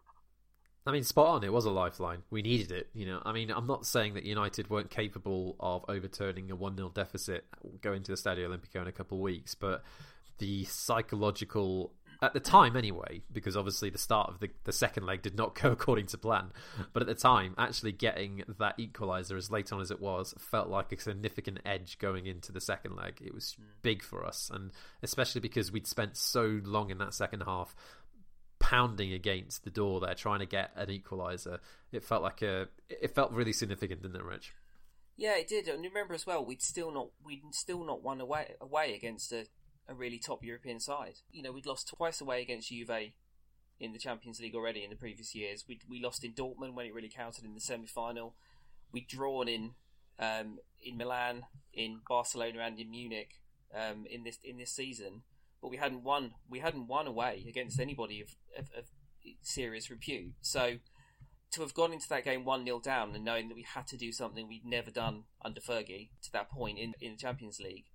I 0.86 0.92
mean, 0.92 1.02
spot 1.02 1.26
on. 1.26 1.44
It 1.44 1.52
was 1.52 1.64
a 1.64 1.70
lifeline. 1.70 2.22
We 2.30 2.42
needed 2.42 2.70
it. 2.70 2.88
You 2.94 3.06
know, 3.06 3.22
I 3.24 3.32
mean, 3.32 3.50
I'm 3.50 3.66
not 3.66 3.86
saying 3.86 4.14
that 4.14 4.24
United 4.24 4.70
weren't 4.70 4.90
capable 4.90 5.56
of 5.58 5.84
overturning 5.88 6.50
a 6.50 6.56
one 6.56 6.76
0 6.76 6.90
deficit 6.94 7.44
going 7.80 8.04
to 8.04 8.12
the 8.12 8.16
Stadio 8.16 8.48
Olimpico 8.48 8.82
in 8.82 8.86
a 8.86 8.92
couple 8.92 9.18
of 9.18 9.22
weeks, 9.22 9.54
but 9.54 9.82
the 10.38 10.64
psychological 10.64 11.92
at 12.22 12.32
the 12.32 12.40
time 12.40 12.76
anyway, 12.76 13.22
because 13.32 13.56
obviously 13.56 13.90
the 13.90 13.98
start 13.98 14.30
of 14.30 14.40
the, 14.40 14.48
the 14.64 14.72
second 14.72 15.04
leg 15.04 15.22
did 15.22 15.36
not 15.36 15.54
go 15.60 15.72
according 15.72 16.06
to 16.06 16.18
plan. 16.18 16.52
But 16.92 17.02
at 17.02 17.08
the 17.08 17.14
time, 17.14 17.54
actually 17.58 17.92
getting 17.92 18.42
that 18.58 18.78
equaliser 18.78 19.36
as 19.36 19.50
late 19.50 19.72
on 19.72 19.80
as 19.80 19.90
it 19.90 20.00
was 20.00 20.34
felt 20.38 20.68
like 20.68 20.92
a 20.92 21.00
significant 21.00 21.60
edge 21.64 21.98
going 21.98 22.26
into 22.26 22.52
the 22.52 22.60
second 22.60 22.96
leg. 22.96 23.22
It 23.24 23.34
was 23.34 23.54
hmm. 23.58 23.64
big 23.82 24.02
for 24.02 24.24
us, 24.24 24.50
and 24.52 24.70
especially 25.02 25.40
because 25.40 25.72
we'd 25.72 25.86
spent 25.86 26.16
so 26.16 26.60
long 26.64 26.90
in 26.90 26.98
that 26.98 27.14
second 27.14 27.42
half 27.42 27.74
pounding 28.66 29.12
against 29.12 29.62
the 29.62 29.70
door 29.70 30.00
there, 30.00 30.14
trying 30.16 30.40
to 30.40 30.46
get 30.46 30.72
an 30.74 30.88
equaliser. 30.88 31.60
It 31.92 32.02
felt 32.02 32.24
like 32.24 32.42
a, 32.42 32.66
it 32.88 33.14
felt 33.14 33.30
really 33.30 33.52
significant, 33.52 34.02
didn't 34.02 34.16
it, 34.16 34.24
Rich? 34.24 34.54
Yeah, 35.16 35.36
it 35.36 35.46
did. 35.46 35.68
And 35.68 35.84
remember 35.84 36.14
as 36.14 36.26
well, 36.26 36.44
we'd 36.44 36.60
still 36.60 36.90
not 36.90 37.10
we'd 37.24 37.42
still 37.52 37.84
not 37.84 38.02
won 38.02 38.20
away 38.20 38.54
away 38.60 38.94
against 38.96 39.30
a, 39.30 39.46
a 39.88 39.94
really 39.94 40.18
top 40.18 40.42
European 40.42 40.80
side. 40.80 41.20
You 41.30 41.44
know, 41.44 41.52
we'd 41.52 41.64
lost 41.64 41.94
twice 41.96 42.20
away 42.20 42.42
against 42.42 42.70
Juve 42.70 43.12
in 43.78 43.92
the 43.92 44.00
Champions 44.00 44.40
League 44.40 44.56
already 44.56 44.82
in 44.82 44.90
the 44.90 44.96
previous 44.96 45.32
years. 45.32 45.64
We 45.68 45.78
we 45.88 46.02
lost 46.02 46.24
in 46.24 46.32
Dortmund 46.32 46.74
when 46.74 46.86
it 46.86 46.92
really 46.92 47.08
counted 47.08 47.44
in 47.44 47.54
the 47.54 47.60
semi 47.60 47.86
final. 47.86 48.34
We'd 48.90 49.06
drawn 49.06 49.46
in 49.46 49.74
um, 50.18 50.58
in 50.82 50.96
Milan, 50.96 51.44
in 51.72 52.00
Barcelona, 52.08 52.62
and 52.64 52.80
in 52.80 52.90
Munich 52.90 53.40
um, 53.72 54.06
in 54.10 54.24
this 54.24 54.40
in 54.42 54.58
this 54.58 54.72
season, 54.72 55.22
but 55.66 55.72
we 55.72 55.78
hadn't 55.78 56.04
won. 56.04 56.30
We 56.48 56.60
hadn't 56.60 56.86
won 56.86 57.08
away 57.08 57.44
against 57.48 57.80
anybody 57.80 58.20
of, 58.20 58.28
of, 58.56 58.70
of 58.78 58.84
serious 59.42 59.90
repute. 59.90 60.34
So 60.40 60.76
to 61.50 61.60
have 61.62 61.74
gone 61.74 61.92
into 61.92 62.08
that 62.08 62.22
game 62.22 62.44
1 62.44 62.64
0 62.64 62.78
down 62.78 63.12
and 63.16 63.24
knowing 63.24 63.48
that 63.48 63.56
we 63.56 63.66
had 63.74 63.88
to 63.88 63.96
do 63.96 64.12
something 64.12 64.46
we'd 64.46 64.64
never 64.64 64.92
done 64.92 65.24
under 65.44 65.60
Fergie 65.60 66.10
to 66.22 66.30
that 66.32 66.48
point 66.52 66.78
in, 66.78 66.94
in 67.00 67.12
the 67.12 67.18
Champions 67.18 67.58
League, 67.58 67.86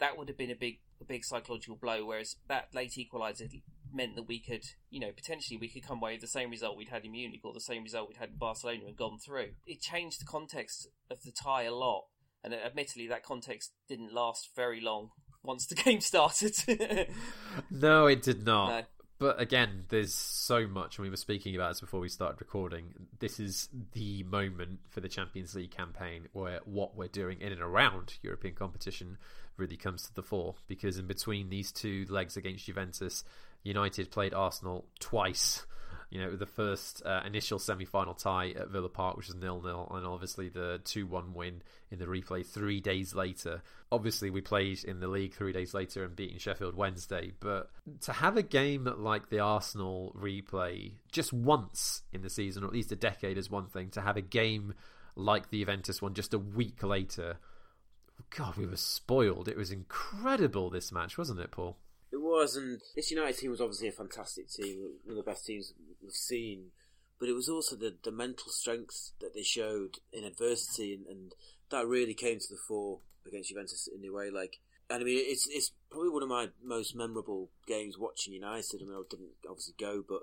that 0.00 0.18
would 0.18 0.28
have 0.28 0.36
been 0.36 0.50
a 0.50 0.54
big 0.54 0.80
a 1.00 1.04
big 1.04 1.24
psychological 1.24 1.76
blow. 1.76 2.04
Whereas 2.04 2.36
that 2.46 2.74
late 2.74 2.92
equaliser 2.98 3.48
meant 3.90 4.16
that 4.16 4.28
we 4.28 4.38
could, 4.38 4.64
you 4.90 5.00
know, 5.00 5.12
potentially 5.16 5.56
we 5.56 5.70
could 5.70 5.86
come 5.86 6.02
away 6.02 6.12
with 6.12 6.20
the 6.20 6.26
same 6.26 6.50
result 6.50 6.76
we'd 6.76 6.90
had 6.90 7.06
in 7.06 7.12
Munich 7.12 7.40
or 7.42 7.54
the 7.54 7.60
same 7.60 7.84
result 7.84 8.08
we'd 8.10 8.18
had 8.18 8.32
in 8.32 8.36
Barcelona 8.36 8.82
and 8.86 8.98
gone 8.98 9.18
through. 9.18 9.52
It 9.66 9.80
changed 9.80 10.20
the 10.20 10.26
context 10.26 10.88
of 11.10 11.22
the 11.22 11.32
tie 11.32 11.62
a 11.62 11.72
lot. 11.72 12.04
And 12.42 12.52
admittedly, 12.52 13.08
that 13.08 13.22
context 13.22 13.72
didn't 13.88 14.12
last 14.12 14.50
very 14.54 14.78
long 14.78 15.12
once 15.44 15.66
the 15.66 15.74
game 15.82 16.00
started. 16.00 16.56
No, 17.70 18.06
it 18.06 18.22
did 18.22 18.44
not. 18.44 18.68
No. 18.68 18.82
But 19.20 19.40
again, 19.40 19.84
there's 19.88 20.12
so 20.12 20.66
much, 20.66 20.98
and 20.98 21.04
we 21.04 21.10
were 21.10 21.16
speaking 21.16 21.54
about 21.54 21.70
this 21.70 21.80
before 21.80 22.00
we 22.00 22.08
started 22.08 22.40
recording. 22.40 22.94
This 23.20 23.38
is 23.38 23.68
the 23.92 24.24
moment 24.24 24.80
for 24.90 25.00
the 25.00 25.08
Champions 25.08 25.54
League 25.54 25.70
campaign 25.70 26.26
where 26.32 26.60
what 26.64 26.96
we're 26.96 27.06
doing 27.08 27.40
in 27.40 27.52
and 27.52 27.60
around 27.60 28.18
European 28.22 28.54
competition 28.54 29.16
really 29.56 29.76
comes 29.76 30.02
to 30.02 30.14
the 30.14 30.22
fore. 30.22 30.56
Because 30.66 30.98
in 30.98 31.06
between 31.06 31.48
these 31.48 31.70
two 31.70 32.06
legs 32.08 32.36
against 32.36 32.66
Juventus, 32.66 33.22
United 33.62 34.10
played 34.10 34.34
Arsenal 34.34 34.84
twice. 34.98 35.64
You 36.14 36.20
know, 36.20 36.36
the 36.36 36.46
first 36.46 37.02
uh, 37.04 37.22
initial 37.26 37.58
semi-final 37.58 38.14
tie 38.14 38.50
at 38.50 38.68
Villa 38.68 38.88
Park, 38.88 39.16
which 39.16 39.26
was 39.26 39.34
nil-nil, 39.34 39.90
and 39.96 40.06
obviously 40.06 40.48
the 40.48 40.80
two-one 40.84 41.34
win 41.34 41.60
in 41.90 41.98
the 41.98 42.06
replay 42.06 42.46
three 42.46 42.80
days 42.80 43.16
later. 43.16 43.62
Obviously, 43.90 44.30
we 44.30 44.40
played 44.40 44.84
in 44.84 45.00
the 45.00 45.08
league 45.08 45.34
three 45.34 45.52
days 45.52 45.74
later 45.74 46.04
and 46.04 46.14
beating 46.14 46.38
Sheffield 46.38 46.76
Wednesday. 46.76 47.32
But 47.40 47.68
to 48.02 48.12
have 48.12 48.36
a 48.36 48.44
game 48.44 48.88
like 48.96 49.28
the 49.28 49.40
Arsenal 49.40 50.14
replay 50.16 50.92
just 51.10 51.32
once 51.32 52.02
in 52.12 52.22
the 52.22 52.30
season, 52.30 52.62
or 52.62 52.68
at 52.68 52.72
least 52.72 52.92
a 52.92 52.96
decade, 52.96 53.36
is 53.36 53.50
one 53.50 53.66
thing. 53.66 53.90
To 53.90 54.00
have 54.00 54.16
a 54.16 54.22
game 54.22 54.74
like 55.16 55.50
the 55.50 55.58
Juventus 55.58 56.00
one 56.00 56.14
just 56.14 56.32
a 56.32 56.38
week 56.38 56.84
later, 56.84 57.38
God, 58.30 58.56
we 58.56 58.66
were 58.66 58.76
spoiled. 58.76 59.48
It 59.48 59.56
was 59.56 59.72
incredible 59.72 60.70
this 60.70 60.92
match, 60.92 61.18
wasn't 61.18 61.40
it, 61.40 61.50
Paul? 61.50 61.76
It 62.14 62.20
was, 62.20 62.54
and 62.54 62.80
this 62.94 63.10
United 63.10 63.36
team 63.36 63.50
was 63.50 63.60
obviously 63.60 63.88
a 63.88 63.92
fantastic 63.92 64.48
team, 64.48 64.78
one 65.04 65.18
of 65.18 65.24
the 65.24 65.28
best 65.28 65.44
teams 65.44 65.74
we've 66.00 66.12
seen. 66.12 66.66
But 67.18 67.28
it 67.28 67.32
was 67.32 67.48
also 67.48 67.74
the, 67.74 67.96
the 68.04 68.12
mental 68.12 68.50
strength 68.50 69.10
that 69.20 69.34
they 69.34 69.42
showed 69.42 69.96
in 70.12 70.22
adversity, 70.22 70.94
and, 70.94 71.06
and 71.08 71.34
that 71.70 71.88
really 71.88 72.14
came 72.14 72.38
to 72.38 72.48
the 72.48 72.60
fore 72.68 73.00
against 73.26 73.48
Juventus 73.48 73.88
in 73.92 74.08
a 74.08 74.12
way. 74.12 74.30
Like, 74.30 74.60
and 74.88 75.00
I 75.00 75.04
mean, 75.04 75.18
it's 75.26 75.48
it's 75.50 75.72
probably 75.90 76.10
one 76.10 76.22
of 76.22 76.28
my 76.28 76.50
most 76.62 76.94
memorable 76.94 77.50
games 77.66 77.98
watching 77.98 78.32
United. 78.32 78.80
I 78.80 78.84
mean, 78.84 78.94
I 78.94 79.02
didn't 79.10 79.30
obviously 79.48 79.74
go, 79.76 80.04
but 80.08 80.22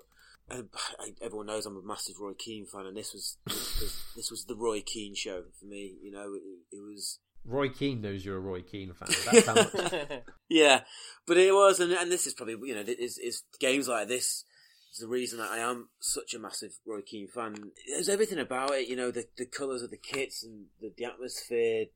um, 0.50 0.70
I, 0.98 1.12
everyone 1.20 1.46
knows 1.46 1.66
I'm 1.66 1.76
a 1.76 1.82
massive 1.82 2.16
Roy 2.18 2.32
Keane 2.32 2.64
fan, 2.64 2.86
and 2.86 2.96
this 2.96 3.12
was 3.12 3.36
this, 3.46 4.02
this 4.16 4.30
was 4.30 4.46
the 4.46 4.56
Roy 4.56 4.80
Keane 4.80 5.14
show 5.14 5.42
for 5.60 5.66
me. 5.66 5.96
You 6.02 6.10
know, 6.10 6.32
it, 6.34 6.76
it 6.76 6.80
was 6.80 7.18
Roy 7.44 7.68
Keane 7.68 8.00
knows 8.00 8.24
you're 8.24 8.36
a 8.36 8.40
Roy 8.40 8.62
Keane 8.62 8.92
fan. 8.94 9.54
Much. 9.54 10.22
yeah, 10.48 10.82
but 11.26 11.36
it 11.36 11.52
was, 11.52 11.80
and, 11.80 11.92
and 11.92 12.10
this 12.10 12.26
is 12.26 12.34
probably 12.34 12.56
you 12.68 12.74
know 12.74 12.82
is 12.82 13.18
is 13.18 13.42
games 13.58 13.88
like 13.88 14.08
this 14.08 14.44
is 14.92 14.98
the 15.00 15.08
reason 15.08 15.38
that 15.38 15.50
I 15.50 15.58
am 15.58 15.88
such 15.98 16.34
a 16.34 16.38
massive 16.38 16.72
Roy 16.86 17.00
Keane 17.00 17.28
fan. 17.28 17.72
There's 17.88 18.08
everything 18.08 18.38
about 18.38 18.72
it, 18.72 18.88
you 18.88 18.96
know, 18.96 19.10
the 19.10 19.26
the 19.36 19.46
colours 19.46 19.82
of 19.82 19.90
the 19.90 19.96
kits 19.96 20.44
and 20.44 20.66
the, 20.80 20.92
the 20.96 21.04
atmosphere. 21.04 21.86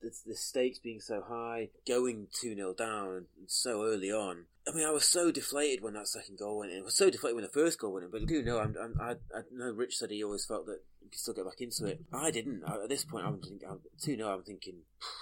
the, 0.00 0.10
the 0.26 0.34
stakes 0.36 0.78
being 0.78 1.00
so 1.00 1.22
high, 1.26 1.70
going 1.86 2.28
2 2.40 2.54
0 2.54 2.74
down 2.74 3.26
so 3.46 3.84
early 3.84 4.10
on. 4.10 4.44
I 4.68 4.74
mean, 4.74 4.86
I 4.86 4.90
was 4.90 5.06
so 5.06 5.30
deflated 5.30 5.82
when 5.82 5.94
that 5.94 6.08
second 6.08 6.38
goal 6.38 6.58
went 6.58 6.72
in. 6.72 6.80
I 6.80 6.84
was 6.84 6.96
so 6.96 7.08
deflated 7.08 7.36
when 7.36 7.44
the 7.44 7.50
first 7.50 7.78
goal 7.78 7.92
went 7.92 8.04
in. 8.04 8.10
But 8.10 8.22
I 8.22 8.24
do 8.24 8.42
know, 8.42 8.58
I'm, 8.58 8.74
I'm, 8.80 8.94
I, 9.00 9.10
I 9.36 9.42
know 9.52 9.70
Rich 9.72 9.96
said 9.96 10.10
he 10.10 10.24
always 10.24 10.44
felt 10.44 10.66
that 10.66 10.80
you 11.06 11.10
could 11.10 11.20
still 11.20 11.34
get 11.34 11.44
back 11.44 11.60
into 11.60 11.86
it. 11.86 12.00
I 12.12 12.30
didn't. 12.30 12.62
I, 12.66 12.82
at 12.82 12.88
this 12.88 13.04
point, 13.04 13.24
I'm 13.26 13.38
thinking, 13.40 13.60
2 14.02 14.16
0, 14.16 14.28
I'm 14.28 14.42
thinking, 14.42 14.74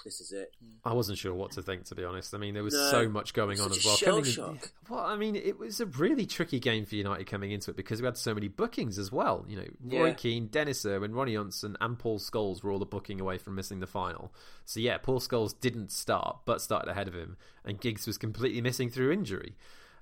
this 0.03 0.19
is 0.19 0.31
it. 0.31 0.51
Mm. 0.63 0.71
I 0.83 0.93
wasn't 0.93 1.17
sure 1.17 1.33
what 1.33 1.51
to 1.51 1.61
think, 1.61 1.85
to 1.85 1.95
be 1.95 2.03
honest. 2.03 2.33
I 2.33 2.37
mean, 2.39 2.53
there 2.55 2.63
was 2.63 2.73
No, 2.73 2.89
so 2.91 3.07
much 3.09 3.33
going 3.33 3.59
on 3.61 3.71
as 3.71 3.85
well. 3.85 3.95
shell 3.95 4.23
shock. 4.23 4.71
well, 4.89 4.99
I 5.01 5.15
mean, 5.15 5.35
it 5.35 5.59
was 5.59 5.79
a 5.79 5.85
really 5.85 6.25
tricky 6.25 6.59
game 6.59 6.85
for 6.85 6.95
United 6.95 7.27
coming 7.27 7.51
into 7.51 7.69
it 7.71 7.77
because 7.77 8.01
we 8.01 8.05
had 8.05 8.17
so 8.17 8.33
many 8.33 8.47
bookings 8.47 8.97
as 8.97 9.11
well. 9.11 9.45
You 9.47 9.57
know, 9.57 9.67
Roy 9.99 10.07
Yeah. 10.07 10.13
Keane, 10.13 10.47
Denis 10.47 10.85
Irwin, 10.85 11.13
Ronny 11.13 11.33
Johnsen, 11.35 11.75
and 11.79 11.99
Paul 11.99 12.17
Scholes 12.19 12.63
were 12.63 12.71
all 12.71 12.79
the 12.79 12.85
booking 12.85 13.21
away 13.21 13.37
from 13.37 13.55
missing 13.55 13.79
the 13.79 13.87
final. 13.87 14.33
So 14.65 14.79
yeah, 14.79 14.97
Paul 14.97 15.19
Scholes 15.19 15.53
didn't 15.59 15.91
start, 15.91 16.39
but 16.45 16.61
started 16.61 16.89
ahead 16.89 17.07
of 17.07 17.13
him, 17.13 17.37
and 17.63 17.79
Giggs 17.79 18.07
was 18.07 18.17
completely 18.17 18.61
missing 18.61 18.89
through 18.89 19.11
injury. 19.11 19.55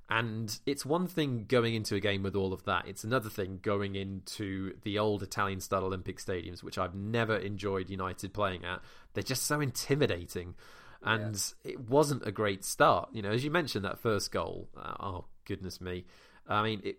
And 0.10 0.60
it's 0.66 0.86
one 0.86 1.08
thing 1.08 1.46
going 1.48 1.76
into 1.76 1.96
a 1.96 2.00
game 2.00 2.24
with 2.24 2.36
all 2.36 2.54
of 2.54 2.66
that. 2.66 2.88
It's 2.88 3.04
another 3.04 3.30
thing 3.30 3.60
going 3.62 3.96
into 3.96 4.76
the 4.84 5.00
old 5.00 5.24
Italian 5.24 5.60
style 5.60 5.86
Olympic 5.86 6.20
stadiums, 6.20 6.62
which 6.62 6.78
I've 6.78 6.94
never 6.94 7.38
enjoyed 7.38 7.90
United 7.90 8.34
playing 8.34 8.66
at. 8.66 8.82
They're 9.14 9.24
just 9.24 9.44
so 9.44 9.62
intimidating. 9.62 10.56
And 11.02 11.42
it 11.64 11.90
wasn't 11.90 12.26
a 12.28 12.32
great 12.32 12.64
start. 12.64 13.10
You 13.12 13.22
know, 13.22 13.32
as 13.32 13.44
you 13.44 13.52
mentioned, 13.52 13.86
that 13.86 14.00
first 14.00 14.32
goal. 14.32 14.70
uh, 14.78 14.94
oh, 15.00 15.26
goodness 15.46 15.82
me. 15.82 16.06
I 16.48 16.64
mean, 16.64 16.82
it, 16.84 16.98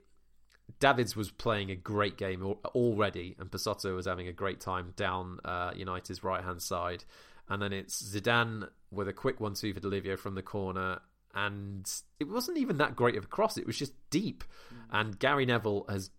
Davids 0.80 1.14
was 1.14 1.30
playing 1.30 1.70
a 1.70 1.76
great 1.76 2.16
game 2.16 2.42
already, 2.42 3.36
and 3.38 3.50
Pessotto 3.50 3.94
was 3.94 4.06
having 4.06 4.28
a 4.28 4.32
great 4.32 4.60
time 4.60 4.92
down 4.96 5.40
uh, 5.44 5.72
United's 5.74 6.24
right 6.24 6.42
hand 6.42 6.62
side. 6.62 7.04
And 7.48 7.60
then 7.60 7.72
it's 7.72 8.02
Zidane 8.02 8.68
with 8.90 9.08
a 9.08 9.12
quick 9.12 9.40
one 9.40 9.54
two 9.54 9.74
for 9.74 9.80
Di 9.80 9.88
Livio 9.88 10.16
from 10.16 10.34
the 10.34 10.42
corner. 10.42 11.00
And 11.34 11.90
it 12.20 12.28
wasn't 12.28 12.58
even 12.58 12.78
that 12.78 12.94
great 12.94 13.16
of 13.16 13.24
a 13.24 13.28
cross, 13.28 13.56
it 13.56 13.66
was 13.66 13.78
just 13.78 13.92
deep. 14.10 14.44
And 14.90 15.18
Gary 15.18 15.46
Neville 15.46 15.84
has 15.88 16.10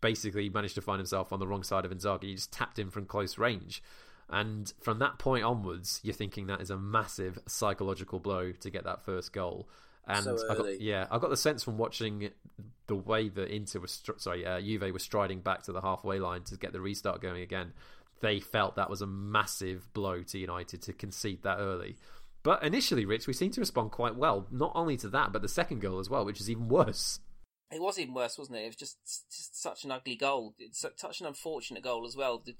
basically 0.00 0.48
managed 0.48 0.76
to 0.76 0.80
find 0.80 0.98
himself 0.98 1.32
on 1.32 1.40
the 1.40 1.46
wrong 1.46 1.62
side 1.62 1.84
of 1.84 1.90
Inzaghi. 1.90 2.24
He 2.24 2.34
just 2.34 2.52
tapped 2.52 2.78
him 2.78 2.90
from 2.90 3.06
close 3.06 3.36
range. 3.38 3.82
And 4.28 4.72
from 4.80 5.00
that 5.00 5.18
point 5.18 5.44
onwards, 5.44 6.00
you're 6.04 6.14
thinking 6.14 6.46
that 6.46 6.60
is 6.60 6.70
a 6.70 6.78
massive 6.78 7.38
psychological 7.46 8.20
blow 8.20 8.52
to 8.52 8.70
get 8.70 8.84
that 8.84 9.02
first 9.02 9.32
goal. 9.32 9.68
And 10.06 10.24
So 10.24 10.38
I 10.48 10.54
got, 10.54 10.80
yeah, 10.80 11.06
I 11.10 11.18
got 11.18 11.30
the 11.30 11.36
sense 11.36 11.62
from 11.64 11.78
watching 11.78 12.30
the 12.86 12.94
way 12.94 13.28
that 13.28 13.48
Inter 13.54 13.80
was, 13.80 13.90
str- 13.90 14.12
sorry, 14.18 14.46
uh, 14.46 14.60
Juve 14.60 14.92
was 14.92 15.02
striding 15.02 15.40
back 15.40 15.62
to 15.64 15.72
the 15.72 15.80
halfway 15.80 16.18
line 16.20 16.42
to 16.44 16.56
get 16.56 16.72
the 16.72 16.80
restart 16.80 17.20
going 17.20 17.42
again. 17.42 17.72
They 18.20 18.38
felt 18.38 18.76
that 18.76 18.90
was 18.90 19.02
a 19.02 19.06
massive 19.06 19.92
blow 19.94 20.22
to 20.22 20.38
United 20.38 20.82
to 20.82 20.92
concede 20.92 21.42
that 21.42 21.58
early. 21.58 21.96
But 22.42 22.62
initially, 22.62 23.04
Rich, 23.04 23.26
we 23.26 23.34
seemed 23.34 23.52
to 23.54 23.60
respond 23.60 23.90
quite 23.90 24.16
well. 24.16 24.46
Not 24.50 24.72
only 24.74 24.96
to 24.98 25.08
that, 25.10 25.32
but 25.32 25.42
the 25.42 25.48
second 25.48 25.80
goal 25.80 25.98
as 25.98 26.08
well, 26.08 26.24
which 26.24 26.40
is 26.40 26.50
even 26.50 26.68
worse. 26.68 27.20
It 27.70 27.80
was 27.80 27.98
even 27.98 28.14
worse, 28.14 28.38
wasn't 28.38 28.58
it? 28.58 28.62
It 28.62 28.68
was 28.68 28.76
just 28.76 28.98
just 29.04 29.60
such 29.60 29.84
an 29.84 29.92
ugly 29.92 30.16
goal. 30.16 30.54
It's 30.58 30.80
such 30.96 31.20
an 31.20 31.26
unfortunate 31.26 31.84
goal 31.84 32.06
as 32.06 32.16
well. 32.16 32.42
The, 32.44 32.54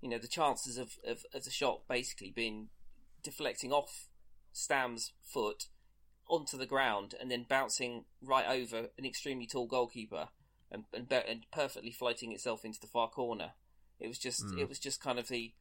you 0.00 0.08
know, 0.08 0.18
the 0.18 0.28
chances 0.28 0.78
of, 0.78 0.92
of, 1.06 1.24
of 1.34 1.44
the 1.44 1.50
shot 1.50 1.82
basically 1.88 2.32
being 2.34 2.68
deflecting 3.22 3.72
off 3.72 4.08
Stam's 4.52 5.12
foot 5.22 5.64
onto 6.28 6.56
the 6.56 6.66
ground 6.66 7.14
and 7.20 7.30
then 7.30 7.44
bouncing 7.48 8.04
right 8.22 8.46
over 8.46 8.88
an 8.96 9.04
extremely 9.04 9.46
tall 9.46 9.66
goalkeeper 9.66 10.28
and 10.70 10.84
and, 10.94 11.12
and 11.12 11.46
perfectly 11.52 11.90
floating 11.90 12.32
itself 12.32 12.64
into 12.64 12.80
the 12.80 12.86
far 12.86 13.08
corner. 13.10 13.52
It 13.98 14.08
was 14.08 14.18
just 14.18 14.44
Mm. 14.44 14.60
it 14.60 14.68
was 14.68 14.78
just 14.78 15.02
kind 15.02 15.18
of 15.18 15.28
the 15.28 15.52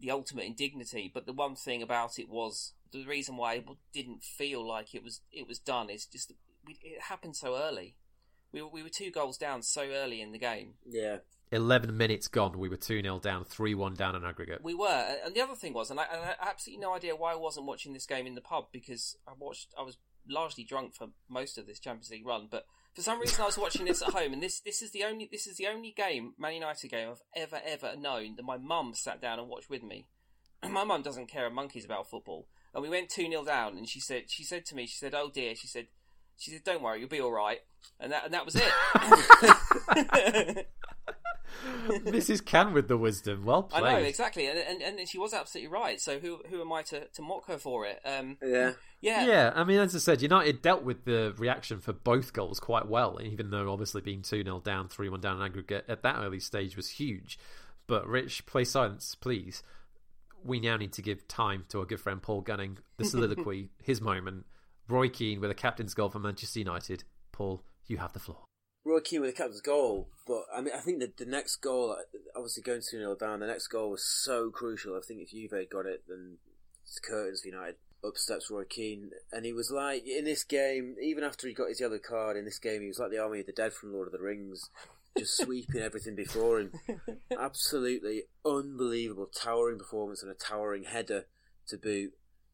the 0.00 0.10
ultimate 0.10 0.46
indignity. 0.46 1.10
But 1.12 1.26
the 1.26 1.32
one 1.32 1.54
thing 1.54 1.82
about 1.82 2.18
it 2.18 2.28
was 2.28 2.72
the 2.92 3.06
reason 3.06 3.36
why 3.36 3.54
it 3.54 3.64
didn't 3.92 4.22
feel 4.22 4.66
like 4.66 4.94
it 4.94 5.02
was 5.02 5.20
it 5.32 5.46
was 5.46 5.58
done 5.58 5.90
is 5.90 6.06
just 6.06 6.32
it 6.66 7.02
happened 7.02 7.36
so 7.36 7.56
early. 7.56 7.96
We 8.52 8.62
were, 8.62 8.68
we 8.68 8.82
were 8.82 8.88
two 8.88 9.10
goals 9.10 9.38
down 9.38 9.62
so 9.62 9.82
early 9.90 10.20
in 10.20 10.32
the 10.32 10.38
game. 10.38 10.74
Yeah. 10.86 11.18
11 11.52 11.94
minutes 11.96 12.28
gone, 12.28 12.58
we 12.58 12.70
were 12.70 12.76
2 12.76 13.02
0 13.02 13.18
down, 13.18 13.44
3 13.44 13.74
1 13.74 13.94
down 13.94 14.16
in 14.16 14.24
aggregate. 14.24 14.60
We 14.62 14.74
were, 14.74 15.16
and 15.24 15.34
the 15.34 15.42
other 15.42 15.54
thing 15.54 15.74
was, 15.74 15.90
and 15.90 16.00
I, 16.00 16.04
and 16.10 16.22
I 16.22 16.26
had 16.28 16.36
absolutely 16.40 16.80
no 16.80 16.94
idea 16.94 17.14
why 17.14 17.32
I 17.32 17.36
wasn't 17.36 17.66
watching 17.66 17.92
this 17.92 18.06
game 18.06 18.26
in 18.26 18.34
the 18.34 18.40
pub 18.40 18.68
because 18.72 19.18
I 19.28 19.32
watched, 19.38 19.74
I 19.78 19.82
was 19.82 19.98
largely 20.26 20.64
drunk 20.64 20.94
for 20.94 21.08
most 21.28 21.58
of 21.58 21.66
this 21.66 21.78
Champions 21.78 22.10
League 22.10 22.26
run, 22.26 22.48
but 22.50 22.64
for 22.94 23.02
some 23.02 23.20
reason 23.20 23.42
I 23.42 23.46
was 23.46 23.58
watching 23.58 23.84
this 23.84 24.00
at 24.00 24.08
home, 24.14 24.32
and 24.32 24.42
this 24.42 24.60
this 24.60 24.80
is 24.80 24.92
the 24.92 25.04
only 25.04 25.28
this 25.30 25.46
is 25.46 25.56
the 25.56 25.66
only 25.66 25.92
game, 25.92 26.32
Man 26.38 26.54
United 26.54 26.88
game, 26.88 27.10
I've 27.10 27.22
ever 27.36 27.60
ever 27.64 27.96
known 27.96 28.36
that 28.36 28.44
my 28.44 28.56
mum 28.56 28.94
sat 28.94 29.20
down 29.20 29.38
and 29.38 29.48
watched 29.48 29.70
with 29.70 29.82
me. 29.82 30.06
my 30.70 30.84
mum 30.84 31.02
doesn't 31.02 31.28
care 31.28 31.46
a 31.46 31.50
monkeys 31.50 31.84
about 31.84 32.08
football, 32.08 32.48
and 32.74 32.82
we 32.82 32.88
went 32.88 33.08
two 33.08 33.28
0 33.28 33.44
down, 33.44 33.76
and 33.76 33.88
she 33.88 34.00
said 34.00 34.24
she 34.28 34.44
said 34.44 34.64
to 34.66 34.74
me, 34.74 34.86
she 34.86 34.96
said, 34.96 35.14
"Oh 35.14 35.30
dear," 35.32 35.54
she 35.54 35.66
said. 35.66 35.86
She 36.38 36.50
said, 36.50 36.64
"Don't 36.64 36.82
worry, 36.82 36.98
you'll 36.98 37.08
be 37.08 37.20
all 37.20 37.32
right," 37.32 37.58
and 38.00 38.12
that 38.12 38.24
and 38.24 38.34
that 38.34 38.44
was 38.44 38.56
it. 38.56 40.66
this 42.04 42.30
is 42.30 42.40
Can 42.40 42.72
with 42.72 42.88
the 42.88 42.96
wisdom. 42.96 43.44
Well 43.44 43.64
played. 43.64 43.84
I 43.84 44.00
know 44.00 44.06
exactly, 44.06 44.46
and, 44.46 44.58
and 44.58 44.82
and 44.82 45.08
she 45.08 45.18
was 45.18 45.32
absolutely 45.32 45.68
right. 45.68 46.00
So 46.00 46.18
who 46.18 46.40
who 46.48 46.60
am 46.60 46.72
I 46.72 46.82
to, 46.82 47.06
to 47.06 47.22
mock 47.22 47.46
her 47.46 47.58
for 47.58 47.86
it? 47.86 48.00
Um, 48.04 48.38
Yeah. 48.42 48.72
yeah, 49.00 49.26
Yeah, 49.26 49.52
I 49.54 49.64
mean, 49.64 49.78
as 49.78 49.94
I 49.94 49.98
said, 49.98 50.22
United 50.22 50.62
dealt 50.62 50.82
with 50.82 51.04
the 51.04 51.34
reaction 51.36 51.80
for 51.80 51.92
both 51.92 52.32
goals 52.32 52.58
quite 52.58 52.88
well, 52.88 53.18
even 53.22 53.50
though 53.50 53.70
obviously 53.70 54.00
being 54.00 54.22
2 54.22 54.42
0 54.42 54.60
down, 54.60 54.88
3 54.88 55.08
1 55.08 55.20
down 55.20 55.36
in 55.36 55.42
aggregate 55.42 55.84
at 55.88 56.02
that 56.02 56.16
early 56.18 56.40
stage 56.40 56.76
was 56.76 56.88
huge. 56.88 57.38
But, 57.86 58.06
Rich, 58.06 58.46
play 58.46 58.64
silence, 58.64 59.14
please. 59.14 59.62
We 60.44 60.60
now 60.60 60.76
need 60.76 60.92
to 60.94 61.02
give 61.02 61.28
time 61.28 61.64
to 61.68 61.80
our 61.80 61.84
good 61.84 62.00
friend 62.00 62.20
Paul 62.20 62.40
Gunning, 62.40 62.78
the 62.96 63.04
soliloquy, 63.04 63.70
his 63.82 64.00
moment. 64.00 64.46
Roy 64.88 65.08
Keane 65.08 65.40
with 65.40 65.50
a 65.50 65.54
captain's 65.54 65.94
goal 65.94 66.10
for 66.10 66.18
Manchester 66.18 66.58
United. 66.58 67.04
Paul, 67.30 67.62
you 67.86 67.98
have 67.98 68.12
the 68.12 68.18
floor. 68.18 68.44
Roy 68.84 69.00
Keane 69.00 69.20
with 69.20 69.30
the 69.30 69.36
captain's 69.36 69.60
goal, 69.60 70.08
but 70.26 70.42
I 70.54 70.60
mean, 70.60 70.74
I 70.74 70.80
think 70.80 70.98
that 71.00 71.16
the 71.16 71.24
next 71.24 71.56
goal, 71.56 71.96
obviously 72.34 72.62
going 72.62 72.80
2 72.80 72.98
0 72.98 73.14
down, 73.14 73.40
the 73.40 73.46
next 73.46 73.68
goal 73.68 73.90
was 73.90 74.04
so 74.04 74.50
crucial. 74.50 74.96
I 74.96 75.00
think 75.06 75.20
if 75.20 75.30
Juve 75.30 75.52
had 75.52 75.70
got 75.70 75.86
it, 75.86 76.02
then 76.08 76.38
it's 76.82 76.98
curtains 76.98 77.42
for 77.42 77.48
United. 77.48 77.76
Up 78.04 78.16
steps 78.16 78.50
Roy 78.50 78.64
Keane, 78.64 79.12
and 79.30 79.44
he 79.44 79.52
was 79.52 79.70
like, 79.70 80.04
in 80.04 80.24
this 80.24 80.42
game, 80.42 80.96
even 81.00 81.22
after 81.22 81.46
he 81.46 81.54
got 81.54 81.68
his 81.68 81.80
yellow 81.80 82.00
card 82.00 82.36
in 82.36 82.44
this 82.44 82.58
game, 82.58 82.82
he 82.82 82.88
was 82.88 82.98
like 82.98 83.12
the 83.12 83.18
army 83.18 83.38
of 83.38 83.46
the 83.46 83.52
dead 83.52 83.72
from 83.72 83.92
Lord 83.92 84.08
of 84.08 84.12
the 84.12 84.18
Rings, 84.18 84.70
just 85.18 85.36
sweeping 85.42 85.80
everything 85.80 86.14
before 86.16 86.60
him. 86.60 86.72
Absolutely 87.38 88.22
unbelievable, 88.44 89.26
towering 89.34 89.78
performance 89.78 90.22
and 90.22 90.30
a 90.30 90.34
towering 90.34 90.84
header 90.84 91.26
to 91.68 91.76
boot. 91.76 92.12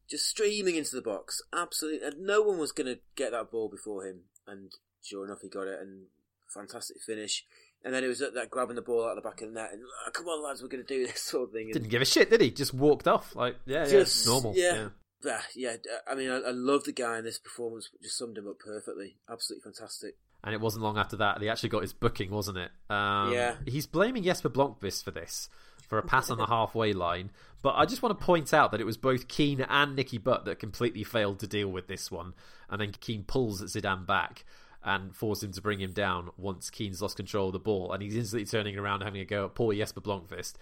Just 0.09 0.27
streaming 0.27 0.75
into 0.75 0.95
the 0.95 1.01
box, 1.03 1.39
absolutely, 1.53 2.07
and 2.07 2.25
no 2.25 2.41
one 2.41 2.57
was 2.57 2.71
going 2.71 2.87
to 2.87 2.99
get 3.15 3.31
that 3.31 3.51
ball 3.51 3.69
before 3.69 4.07
him. 4.07 4.21
And 4.47 4.71
sure 5.03 5.23
enough, 5.23 5.41
he 5.43 5.49
got 5.49 5.67
it, 5.67 5.79
and 5.79 6.05
fantastic 6.51 6.97
finish. 7.05 7.45
And 7.85 7.93
then 7.93 8.03
it 8.03 8.07
was 8.07 8.19
at 8.21 8.33
that 8.33 8.49
grabbing 8.49 8.75
the 8.75 8.81
ball 8.81 9.05
out 9.05 9.15
of 9.17 9.23
the 9.23 9.29
back 9.29 9.41
of 9.41 9.49
the 9.49 9.53
net, 9.53 9.69
and 9.71 9.83
"Ah, 10.07 10.09
come 10.11 10.25
on, 10.27 10.43
lads, 10.43 10.63
we're 10.63 10.67
going 10.67 10.83
to 10.83 10.87
do 10.97 11.05
this 11.05 11.21
sort 11.29 11.49
of 11.49 11.53
thing. 11.53 11.65
And 11.65 11.73
Didn't 11.73 11.89
give 11.89 12.01
a 12.01 12.05
shit, 12.05 12.31
did 12.31 12.41
he? 12.41 12.49
Just 12.49 12.73
walked 12.73 13.07
off. 13.07 13.35
Like, 13.35 13.57
yeah, 13.67 13.83
yeah, 13.83 13.89
Just- 13.91 14.25
normal. 14.25 14.53
yeah. 14.55 14.89
ah, 15.29 15.45
yeah, 15.55 15.75
I 16.09 16.15
mean, 16.15 16.31
I, 16.31 16.37
I 16.37 16.51
love 16.51 16.85
the 16.85 16.91
guy, 16.91 17.17
and 17.17 17.25
this 17.27 17.37
performance 17.37 17.89
just 18.01 18.17
summed 18.17 18.37
him 18.39 18.47
up 18.47 18.57
perfectly. 18.57 19.17
Absolutely 19.29 19.61
fantastic. 19.71 20.15
And 20.43 20.53
it 20.53 20.61
wasn't 20.61 20.83
long 20.83 20.97
after 20.97 21.17
that 21.17 21.35
that 21.35 21.41
he 21.43 21.49
actually 21.49 21.69
got 21.69 21.81
his 21.81 21.93
booking, 21.93 22.31
wasn't 22.31 22.57
it? 22.57 22.71
Um, 22.89 23.33
Yeah. 23.33 23.55
He's 23.65 23.85
blaming 23.85 24.23
Jesper 24.23 24.49
Blomqvist 24.49 25.03
for 25.03 25.11
this, 25.11 25.49
for 25.87 25.97
a 25.97 26.03
pass 26.03 26.29
on 26.29 26.37
the 26.37 26.45
halfway 26.47 26.93
line. 26.93 27.31
But 27.61 27.75
I 27.75 27.85
just 27.85 28.01
want 28.01 28.17
to 28.17 28.25
point 28.25 28.53
out 28.53 28.71
that 28.71 28.79
it 28.79 28.85
was 28.85 28.95
both 28.95 29.27
Keane 29.27 29.61
and 29.61 29.95
Nicky 29.95 30.17
Butt 30.17 30.45
that 30.45 30.59
completely 30.59 31.03
failed 31.03 31.39
to 31.39 31.47
deal 31.47 31.67
with 31.67 31.87
this 31.87 32.09
one. 32.09 32.33
And 32.69 32.79
then 32.79 32.93
Keane 32.99 33.23
pulls 33.23 33.61
Zidane 33.61 34.05
back 34.05 34.45
and 34.81 35.13
forces 35.13 35.43
him 35.43 35.51
to 35.51 35.61
bring 35.61 35.79
him 35.81 35.91
down 35.91 36.29
once 36.37 36.69
Keane's 36.69 37.01
lost 37.01 37.17
control 37.17 37.47
of 37.47 37.53
the 37.53 37.59
ball. 37.59 37.91
And 37.91 38.01
he's 38.01 38.15
instantly 38.15 38.45
turning 38.45 38.77
around 38.77 39.01
having 39.01 39.19
a 39.19 39.25
go 39.25 39.45
at 39.45 39.55
poor 39.55 39.73
Jesper 39.73 39.99
Blomqvist. 39.99 40.53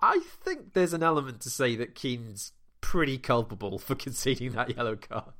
I 0.00 0.20
think 0.42 0.72
there's 0.72 0.94
an 0.94 1.02
element 1.02 1.40
to 1.42 1.50
say 1.50 1.76
that 1.76 1.94
Keane's 1.94 2.52
pretty 2.80 3.18
culpable 3.18 3.78
for 3.78 3.94
conceding 3.96 4.52
that 4.52 4.74
yellow 4.76 4.96
card. 4.96 5.34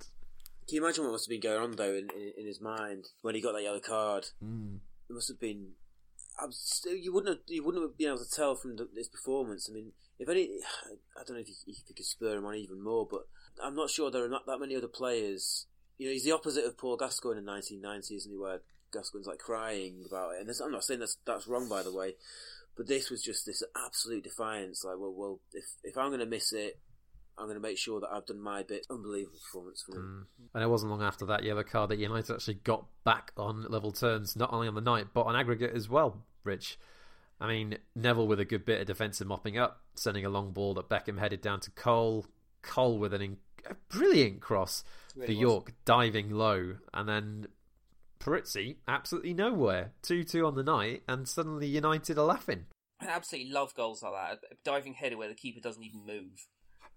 Can 0.66 0.76
you 0.76 0.84
imagine 0.84 1.04
what 1.04 1.12
must 1.12 1.26
have 1.26 1.30
been 1.30 1.40
going 1.40 1.62
on 1.62 1.76
though 1.76 1.94
in, 1.94 2.08
in, 2.14 2.32
in 2.38 2.46
his 2.46 2.60
mind 2.60 3.06
when 3.22 3.34
he 3.34 3.40
got 3.40 3.52
that 3.52 3.62
yellow 3.62 3.80
card? 3.80 4.26
Mm. 4.44 4.78
It 5.08 5.12
must 5.12 5.28
have 5.28 5.40
been. 5.40 5.72
Still, 6.50 6.94
you 6.94 7.14
wouldn't 7.14 7.36
have, 7.36 7.42
you 7.46 7.64
wouldn't 7.64 7.82
have 7.82 7.96
been 7.96 8.08
able 8.08 8.18
to 8.18 8.30
tell 8.30 8.56
from 8.56 8.76
the, 8.76 8.88
his 8.94 9.08
performance. 9.08 9.70
I 9.70 9.74
mean, 9.74 9.92
if 10.18 10.28
any, 10.28 10.58
I 11.16 11.22
don't 11.24 11.36
know 11.36 11.40
if 11.40 11.48
you, 11.48 11.54
if 11.66 11.78
you 11.88 11.94
could 11.94 12.04
spur 12.04 12.36
him 12.36 12.44
on 12.44 12.56
even 12.56 12.82
more, 12.82 13.06
but 13.08 13.22
I'm 13.62 13.76
not 13.76 13.90
sure 13.90 14.10
there 14.10 14.24
are 14.24 14.28
not 14.28 14.46
that 14.46 14.60
many 14.60 14.76
other 14.76 14.88
players. 14.88 15.66
You 15.98 16.06
know, 16.06 16.12
he's 16.12 16.24
the 16.24 16.32
opposite 16.32 16.64
of 16.64 16.76
Paul 16.76 16.96
Gascoigne 16.96 17.38
in 17.38 17.46
1990, 17.46 18.16
isn't 18.16 18.32
he? 18.32 18.36
Where 18.36 18.60
Gascoigne's 18.92 19.26
like 19.26 19.38
crying 19.38 20.04
about 20.06 20.34
it, 20.34 20.40
and 20.40 20.48
this, 20.48 20.60
I'm 20.60 20.72
not 20.72 20.84
saying 20.84 21.00
that's 21.00 21.16
that's 21.26 21.46
wrong 21.46 21.68
by 21.68 21.82
the 21.82 21.94
way, 21.94 22.14
but 22.76 22.86
this 22.86 23.10
was 23.10 23.22
just 23.22 23.46
this 23.46 23.62
absolute 23.76 24.24
defiance. 24.24 24.84
Like, 24.84 24.96
well, 24.98 25.14
well, 25.16 25.40
if 25.52 25.64
if 25.82 25.96
I'm 25.96 26.08
going 26.08 26.20
to 26.20 26.26
miss 26.26 26.52
it, 26.52 26.80
I'm 27.38 27.46
going 27.46 27.56
to 27.56 27.60
make 27.60 27.78
sure 27.78 28.00
that 28.00 28.08
I've 28.10 28.26
done 28.26 28.40
my 28.40 28.62
bit. 28.62 28.86
Unbelievable 28.90 29.38
performance 29.38 29.82
from 29.82 29.94
mm. 29.94 29.98
him. 29.98 30.26
And 30.54 30.62
it 30.64 30.68
wasn't 30.68 30.90
long 30.90 31.02
after 31.02 31.26
that 31.26 31.44
yellow 31.44 31.62
card 31.62 31.90
that 31.90 31.98
United 31.98 32.32
actually 32.32 32.54
got 32.54 32.86
back 33.04 33.32
on 33.36 33.66
level 33.68 33.92
terms, 33.92 34.36
not 34.36 34.52
only 34.52 34.68
on 34.68 34.74
the 34.74 34.80
night, 34.80 35.08
but 35.12 35.22
on 35.22 35.36
aggregate 35.36 35.74
as 35.74 35.88
well, 35.88 36.22
Rich. 36.44 36.78
I 37.40 37.48
mean, 37.48 37.76
Neville 37.94 38.26
with 38.26 38.40
a 38.40 38.46
good 38.46 38.64
bit 38.64 38.80
of 38.80 38.86
defensive 38.86 39.26
mopping 39.26 39.58
up, 39.58 39.80
sending 39.94 40.24
a 40.24 40.30
long 40.30 40.52
ball 40.52 40.74
that 40.74 40.88
Beckham 40.88 41.18
headed 41.18 41.42
down 41.42 41.60
to 41.60 41.70
Cole. 41.70 42.26
Cole 42.62 42.98
with 42.98 43.12
an 43.12 43.20
in- 43.20 43.36
a 43.68 43.74
brilliant 43.90 44.40
cross 44.40 44.84
Really 45.14 45.26
for 45.26 45.32
was. 45.32 45.40
Yorke, 45.40 45.72
diving 45.84 46.30
low, 46.30 46.76
and 46.94 47.08
then 47.08 47.48
Peruzzi 48.20 48.76
absolutely 48.88 49.34
nowhere. 49.34 49.92
Two 50.02 50.24
two 50.24 50.46
on 50.46 50.54
the 50.54 50.62
night, 50.62 51.02
and 51.06 51.28
suddenly 51.28 51.66
United 51.66 52.18
are 52.18 52.24
laughing. 52.24 52.66
I 53.00 53.08
absolutely 53.08 53.52
love 53.52 53.74
goals 53.74 54.02
like 54.02 54.12
that. 54.12 54.38
A 54.50 54.54
diving 54.64 54.94
header 54.94 55.18
where 55.18 55.28
the 55.28 55.34
keeper 55.34 55.60
doesn't 55.60 55.82
even 55.82 56.06
move. 56.06 56.46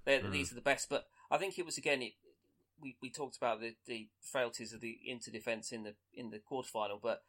Mm. 0.09 0.31
These 0.31 0.51
are 0.51 0.55
the 0.55 0.61
best. 0.61 0.89
But 0.89 1.05
I 1.29 1.37
think 1.37 1.57
it 1.57 1.65
was 1.65 1.77
again. 1.77 2.01
It, 2.01 2.13
we 2.81 2.95
we 3.01 3.09
talked 3.09 3.37
about 3.37 3.59
the, 3.59 3.75
the 3.85 4.07
frailties 4.21 4.73
of 4.73 4.81
the 4.81 4.97
inter 5.05 5.31
defence 5.31 5.71
in 5.71 5.83
the 5.83 5.95
in 6.13 6.29
the 6.31 6.39
quarterfinal, 6.39 7.01
but 7.01 7.23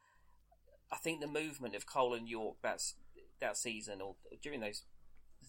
I 0.93 0.97
think 0.97 1.21
the 1.21 1.27
movement 1.27 1.75
of 1.75 1.87
Cole 1.87 2.15
and 2.15 2.29
Yorke 2.29 2.57
that's 2.63 2.95
that 3.41 3.57
season 3.57 4.01
or 4.01 4.17
during 4.43 4.61
those 4.61 4.83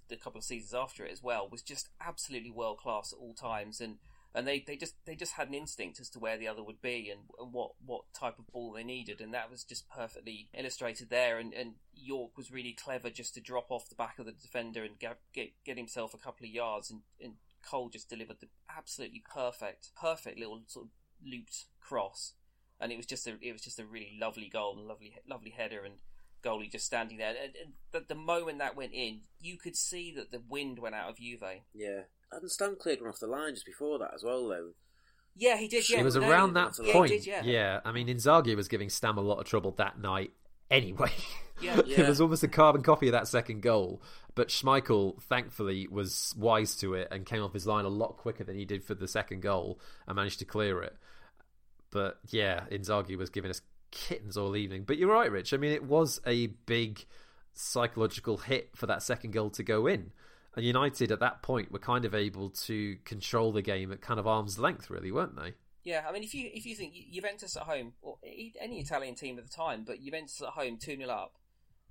the 0.08 0.16
couple 0.16 0.40
of 0.40 0.46
seasons 0.46 0.74
after 0.74 1.06
it 1.06 1.12
as 1.12 1.22
well 1.22 1.48
was 1.50 1.62
just 1.62 1.90
absolutely 2.06 2.52
world 2.52 2.78
class 2.78 3.14
at 3.14 3.20
all 3.20 3.34
times 3.34 3.82
and. 3.82 3.98
And 4.34 4.48
they, 4.48 4.64
they 4.66 4.78
just 4.78 4.96
they 5.06 5.16
just 5.16 5.34
had 5.34 5.50
an 5.50 5.54
instinct 5.54 6.00
as 6.00 6.10
to 6.12 6.20
where 6.20 6.38
the 6.38 6.48
other 6.48 6.64
would 6.64 6.82
be 6.82 7.10
and, 7.10 7.22
and 7.38 7.52
what, 7.52 7.72
what 7.86 8.04
type 8.14 8.40
of 8.40 8.48
ball 8.48 8.72
they 8.72 8.84
needed. 8.84 9.20
And 9.20 9.34
that 9.34 9.52
was 9.52 9.64
just 9.64 9.90
perfectly 9.90 10.48
illustrated 10.58 11.10
there. 11.10 11.38
And, 11.38 11.54
and 11.54 11.74
Yorke 11.94 12.38
was 12.38 12.52
really 12.52 12.72
clever 12.74 13.10
just 13.10 13.34
to 13.34 13.42
drop 13.42 13.70
off 13.70 13.90
the 13.90 13.96
back 13.96 14.20
of 14.20 14.26
the 14.26 14.32
defender 14.32 14.84
and 14.84 14.98
get 14.98 15.18
get, 15.34 15.50
get 15.66 15.78
himself 15.78 16.14
a 16.14 16.18
couple 16.18 16.46
of 16.46 16.52
yards. 16.54 16.90
And, 16.90 17.02
and 17.22 17.34
Cole 17.62 17.90
just 17.90 18.10
delivered 18.10 18.38
the 18.40 18.48
absolutely 18.76 19.24
perfect 19.34 19.90
perfect 20.00 20.40
little 20.40 20.62
sort 20.68 20.86
of 20.86 20.92
looped 21.26 21.66
cross. 21.82 22.34
And 22.80 22.92
it 22.92 22.98
was 22.98 23.06
just 23.06 23.28
a 23.28 23.38
it 23.42 23.52
was 23.52 23.62
just 23.62 23.80
a 23.80 23.86
really 23.86 24.18
lovely 24.20 24.48
goal 24.48 24.78
and 24.78 24.88
lovely 24.88 25.14
lovely 25.28 25.52
header 25.52 25.84
and 25.84 25.96
goalie 26.42 26.72
just 26.72 26.86
standing 26.86 27.18
there. 27.18 27.30
And, 27.30 27.54
and 27.62 27.74
the, 27.92 28.06
the 28.08 28.20
moment 28.20 28.60
that 28.60 28.78
went 28.78 28.94
in 28.94 29.22
you 29.42 29.58
could 29.58 29.76
see 29.76 30.14
that 30.16 30.32
the 30.32 30.42
wind 30.48 30.80
went 30.80 30.96
out 30.96 31.10
of 31.10 31.18
Juve. 31.18 31.44
Yeah. 31.74 32.04
And 32.32 32.50
Stam 32.50 32.76
cleared 32.80 33.02
one 33.02 33.10
off 33.10 33.20
the 33.20 33.28
line 33.28 33.54
just 33.54 33.66
before 33.66 34.00
that 34.00 34.14
as 34.14 34.24
well, 34.24 34.48
though. 34.48 34.70
yeah 35.36 35.58
he 35.58 35.68
did 35.68 35.90
yeah 35.90 36.00
it 36.00 36.04
was 36.04 36.16
no, 36.16 36.30
around 36.30 36.54
that 36.54 36.78
Yeah, 36.80 36.86
he 36.86 36.92
point. 36.94 37.12
did, 37.12 37.26
yeah. 37.46 37.80
I 37.86 37.92
mean, 37.92 38.08
Inzaghi 38.08 38.56
was 38.56 38.68
giving 38.68 38.90
Stam 38.90 39.18
a 39.18 39.22
lot 39.22 39.40
of 39.40 39.46
trouble 39.46 39.72
that 39.78 40.00
night 40.00 40.32
anyway. 40.70 41.12
Yeah. 41.62 41.80
Yeah. 41.86 42.02
it 42.02 42.10
was 42.10 42.20
almost 42.22 42.42
a 42.42 42.48
carbon 42.48 42.82
copy 42.82 43.08
of 43.08 43.12
that 43.12 43.28
second 43.28 43.62
goal. 43.62 44.02
But 44.34 44.48
Schmeichel, 44.48 45.22
thankfully, 45.24 45.88
was 45.92 46.34
wise 46.36 46.76
to 46.78 46.96
it 46.96 47.10
and 47.12 47.24
came 47.24 47.44
off 47.44 47.54
his 47.54 47.68
line 47.68 47.86
a 47.86 47.90
lot 47.90 48.18
quicker 48.18 48.44
than 48.44 48.56
he 48.58 48.66
did 48.66 48.84
for 48.84 48.96
the 48.96 49.08
second 49.08 49.42
goal 49.44 49.80
and 50.08 50.16
managed 50.16 50.40
to 50.40 50.46
clear 50.46 50.82
it. 50.82 50.96
But 51.92 52.18
yeah, 52.30 52.62
Inzaghi 52.72 53.16
was 53.16 53.30
giving 53.30 53.52
us 53.52 53.62
kittens 53.92 54.38
all 54.38 54.56
evening. 54.56 54.86
But 54.88 54.98
you're 54.98 55.12
right, 55.14 55.30
Rich. 55.30 55.54
I 55.54 55.58
mean, 55.58 55.72
it 55.72 55.84
was 55.84 56.20
a 56.26 56.48
big 56.48 57.06
psychological 57.54 58.38
hit 58.38 58.70
for 58.76 58.88
that 58.88 59.04
second 59.04 59.32
goal 59.32 59.50
to 59.52 59.62
go 59.64 59.86
in. 59.86 60.12
And 60.56 60.66
United 60.66 61.12
at 61.12 61.20
that 61.20 61.42
point 61.42 61.72
were 61.72 61.80
kind 61.80 62.04
of 62.04 62.14
able 62.14 62.50
to 62.50 62.98
control 63.06 63.52
the 63.52 63.62
game 63.62 63.92
at 63.92 64.02
kind 64.02 64.20
of 64.20 64.28
arm's 64.28 64.60
length, 64.60 64.90
really, 64.90 65.12
weren't 65.12 65.36
they? 65.36 65.54
Yeah, 65.84 66.06
I 66.08 66.12
mean, 66.12 66.24
if 66.24 66.34
you 66.34 66.50
if 66.54 66.66
you 66.66 66.76
think 66.76 66.94
Juventus 67.12 67.58
at 67.58 67.64
home, 67.64 67.94
or 68.02 68.18
e- 68.26 68.54
any 68.60 68.80
Italian 68.80 69.16
team 69.16 69.40
at 69.40 69.46
the 69.46 69.56
time, 69.56 69.84
but 69.86 70.02
Juventus 70.04 70.42
at 70.42 70.50
home 70.50 70.78
two 70.78 70.96
0 70.96 71.10
up, 71.10 71.34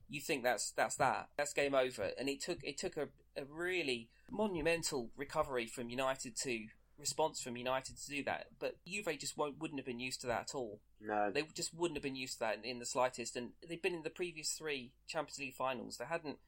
you 0.09 0.21
think 0.21 0.45
that's 0.45 0.73
that's 0.73 0.97
that. 0.97 1.29
That's 1.37 1.53
game 1.53 1.75
over. 1.75 2.11
And 2.19 2.29
it 2.29 2.41
took 2.41 2.59
it 2.63 2.79
took 2.79 2.97
a, 2.97 3.09
a 3.37 3.45
really 3.49 4.11
monumental 4.31 5.11
recovery 5.17 5.67
from 5.67 5.89
United 5.89 6.37
to 6.43 6.67
response 6.99 7.41
from 7.41 7.57
United 7.57 7.97
to 7.97 8.11
do 8.11 8.23
that. 8.25 8.47
But 8.61 8.77
Juve 8.87 9.19
just 9.19 9.37
won't 9.37 9.59
wouldn't 9.59 9.81
have 9.81 9.87
been 9.87 10.01
used 10.01 10.21
to 10.21 10.27
that 10.29 10.51
at 10.51 10.55
all. 10.55 10.81
No. 11.01 11.31
They 11.33 11.43
just 11.55 11.75
wouldn't 11.75 11.97
have 11.97 12.05
been 12.05 12.17
used 12.17 12.35
to 12.35 12.41
that 12.41 12.59
in, 12.59 12.65
in 12.65 12.79
the 12.79 12.87
slightest. 12.87 13.35
And 13.35 13.51
they've 13.67 13.83
been 13.83 13.95
in 13.95 14.03
the 14.03 14.11
previous 14.11 14.53
three 14.53 14.93
Champions 15.09 15.39
League 15.39 15.55
finals. 15.55 15.97
They 15.97 16.05
hadn't 16.05 16.39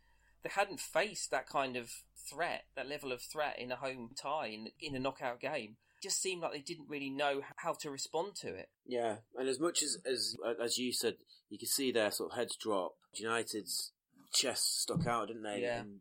they 0.43 0.51
hadn't 0.55 0.81
faced 0.81 1.31
that 1.31 1.49
kind 1.49 1.77
of 1.77 1.91
threat, 2.31 2.65
that 2.77 2.89
level 2.89 3.13
of 3.13 3.21
threat 3.21 3.59
in 3.59 3.73
a 3.73 3.77
home 3.77 4.11
tie 4.21 4.49
in 4.49 4.69
in 4.81 4.95
a 4.95 5.01
knockout 5.01 5.41
game. 5.41 5.77
It 5.97 6.03
just 6.03 6.21
seemed 6.21 6.43
like 6.43 6.53
they 6.53 6.61
didn't 6.61 6.89
really 6.89 7.11
know 7.11 7.43
how 7.57 7.75
to 7.81 7.91
respond 7.91 8.35
to 8.43 8.49
it. 8.55 8.69
Yeah, 8.87 9.17
and 9.37 9.49
as 9.49 9.61
much 9.61 9.83
as 9.83 9.99
as 10.07 10.37
as 10.63 10.79
you 10.79 10.93
said, 10.93 11.15
you 11.49 11.59
could 11.59 11.69
see 11.69 11.93
their 11.93 12.11
sort 12.11 12.33
of 12.33 12.39
heads 12.39 12.57
drop. 12.57 12.93
United's 13.15 13.93
chests 14.33 14.83
stuck 14.83 15.07
out, 15.07 15.29
didn't 15.29 15.43
they? 15.43 15.61
Yeah. 15.63 15.81
And 15.81 16.01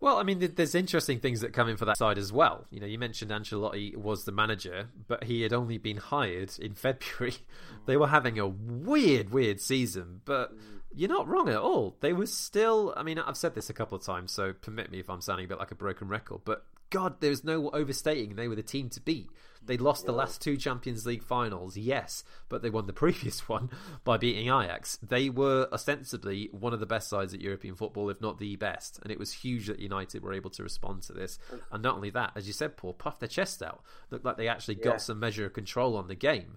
Well, 0.00 0.16
I 0.16 0.22
mean, 0.22 0.52
there's 0.54 0.74
interesting 0.74 1.20
things 1.20 1.42
that 1.42 1.52
come 1.52 1.68
in 1.68 1.76
for 1.76 1.84
that 1.84 1.98
side 1.98 2.16
as 2.16 2.32
well. 2.32 2.66
You 2.70 2.80
know, 2.80 2.86
you 2.86 2.98
mentioned 2.98 3.30
Ancelotti 3.30 3.94
was 3.94 4.24
the 4.24 4.32
manager, 4.32 4.88
but 5.06 5.24
he 5.24 5.42
had 5.42 5.52
only 5.52 5.76
been 5.76 5.98
hired 5.98 6.52
in 6.58 6.74
February. 6.74 7.36
They 7.86 7.96
were 7.96 8.08
having 8.08 8.38
a 8.38 8.46
weird, 8.46 9.30
weird 9.30 9.60
season, 9.60 10.20
but 10.24 10.52
you're 10.94 11.08
not 11.08 11.26
wrong 11.26 11.48
at 11.48 11.56
all. 11.56 11.96
They 12.00 12.12
were 12.12 12.26
still. 12.26 12.92
I 12.96 13.02
mean, 13.02 13.18
I've 13.18 13.36
said 13.36 13.54
this 13.54 13.70
a 13.70 13.72
couple 13.72 13.96
of 13.96 14.04
times, 14.04 14.32
so 14.32 14.52
permit 14.52 14.90
me 14.90 15.00
if 15.00 15.08
I'm 15.08 15.22
sounding 15.22 15.46
a 15.46 15.48
bit 15.48 15.58
like 15.58 15.70
a 15.70 15.76
broken 15.76 16.06
record, 16.06 16.42
but 16.44 16.66
God, 16.90 17.20
there's 17.20 17.44
no 17.44 17.70
overstating. 17.70 18.34
They 18.36 18.48
were 18.48 18.56
the 18.56 18.62
team 18.62 18.88
to 18.90 19.00
beat. 19.00 19.30
They 19.62 19.76
lost 19.76 20.06
the 20.06 20.12
last 20.12 20.40
two 20.40 20.56
Champions 20.56 21.04
League 21.04 21.22
finals, 21.22 21.76
yes, 21.76 22.24
but 22.48 22.62
they 22.62 22.70
won 22.70 22.86
the 22.86 22.92
previous 23.04 23.46
one 23.48 23.68
by 24.04 24.16
beating 24.16 24.46
Ajax. 24.46 24.98
They 25.02 25.28
were 25.28 25.68
ostensibly 25.70 26.48
one 26.52 26.72
of 26.72 26.80
the 26.80 26.86
best 26.86 27.08
sides 27.10 27.34
at 27.34 27.42
European 27.42 27.74
football, 27.74 28.08
if 28.08 28.20
not 28.22 28.38
the 28.38 28.56
best, 28.56 28.98
and 29.02 29.12
it 29.12 29.18
was 29.18 29.32
huge 29.32 29.66
that 29.66 29.78
United 29.78 30.22
were 30.22 30.32
able 30.32 30.50
to 30.50 30.62
respond 30.62 31.02
to 31.02 31.12
this. 31.12 31.38
And 31.70 31.82
not 31.82 31.96
only 31.96 32.10
that, 32.10 32.32
as 32.34 32.46
you 32.46 32.54
said, 32.54 32.76
Paul, 32.78 32.94
puff 32.94 33.18
their 33.18 33.28
chest 33.28 33.62
out. 33.62 33.82
Looked 34.10 34.24
like 34.24 34.38
they 34.38 34.48
actually 34.48 34.78
Yeah. 34.78 34.84
got 34.84 35.02
some 35.02 35.20
measure 35.20 35.44
of 35.44 35.52
control 35.52 35.96
on 35.96 36.08
the 36.08 36.14
game. 36.14 36.56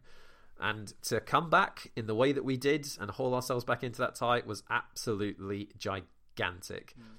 And 0.60 0.93
to 1.03 1.19
come 1.19 1.49
back 1.49 1.91
in 1.97 2.05
the 2.07 2.15
way 2.15 2.31
that 2.31 2.45
we 2.45 2.55
did 2.55 2.88
and 2.99 3.11
haul 3.11 3.35
ourselves 3.35 3.65
back 3.65 3.84
into 3.84 3.99
that 3.99 4.15
tie 4.15 4.43
was 4.45 4.64
absolutely 4.69 5.69
gigantic. 5.77 6.10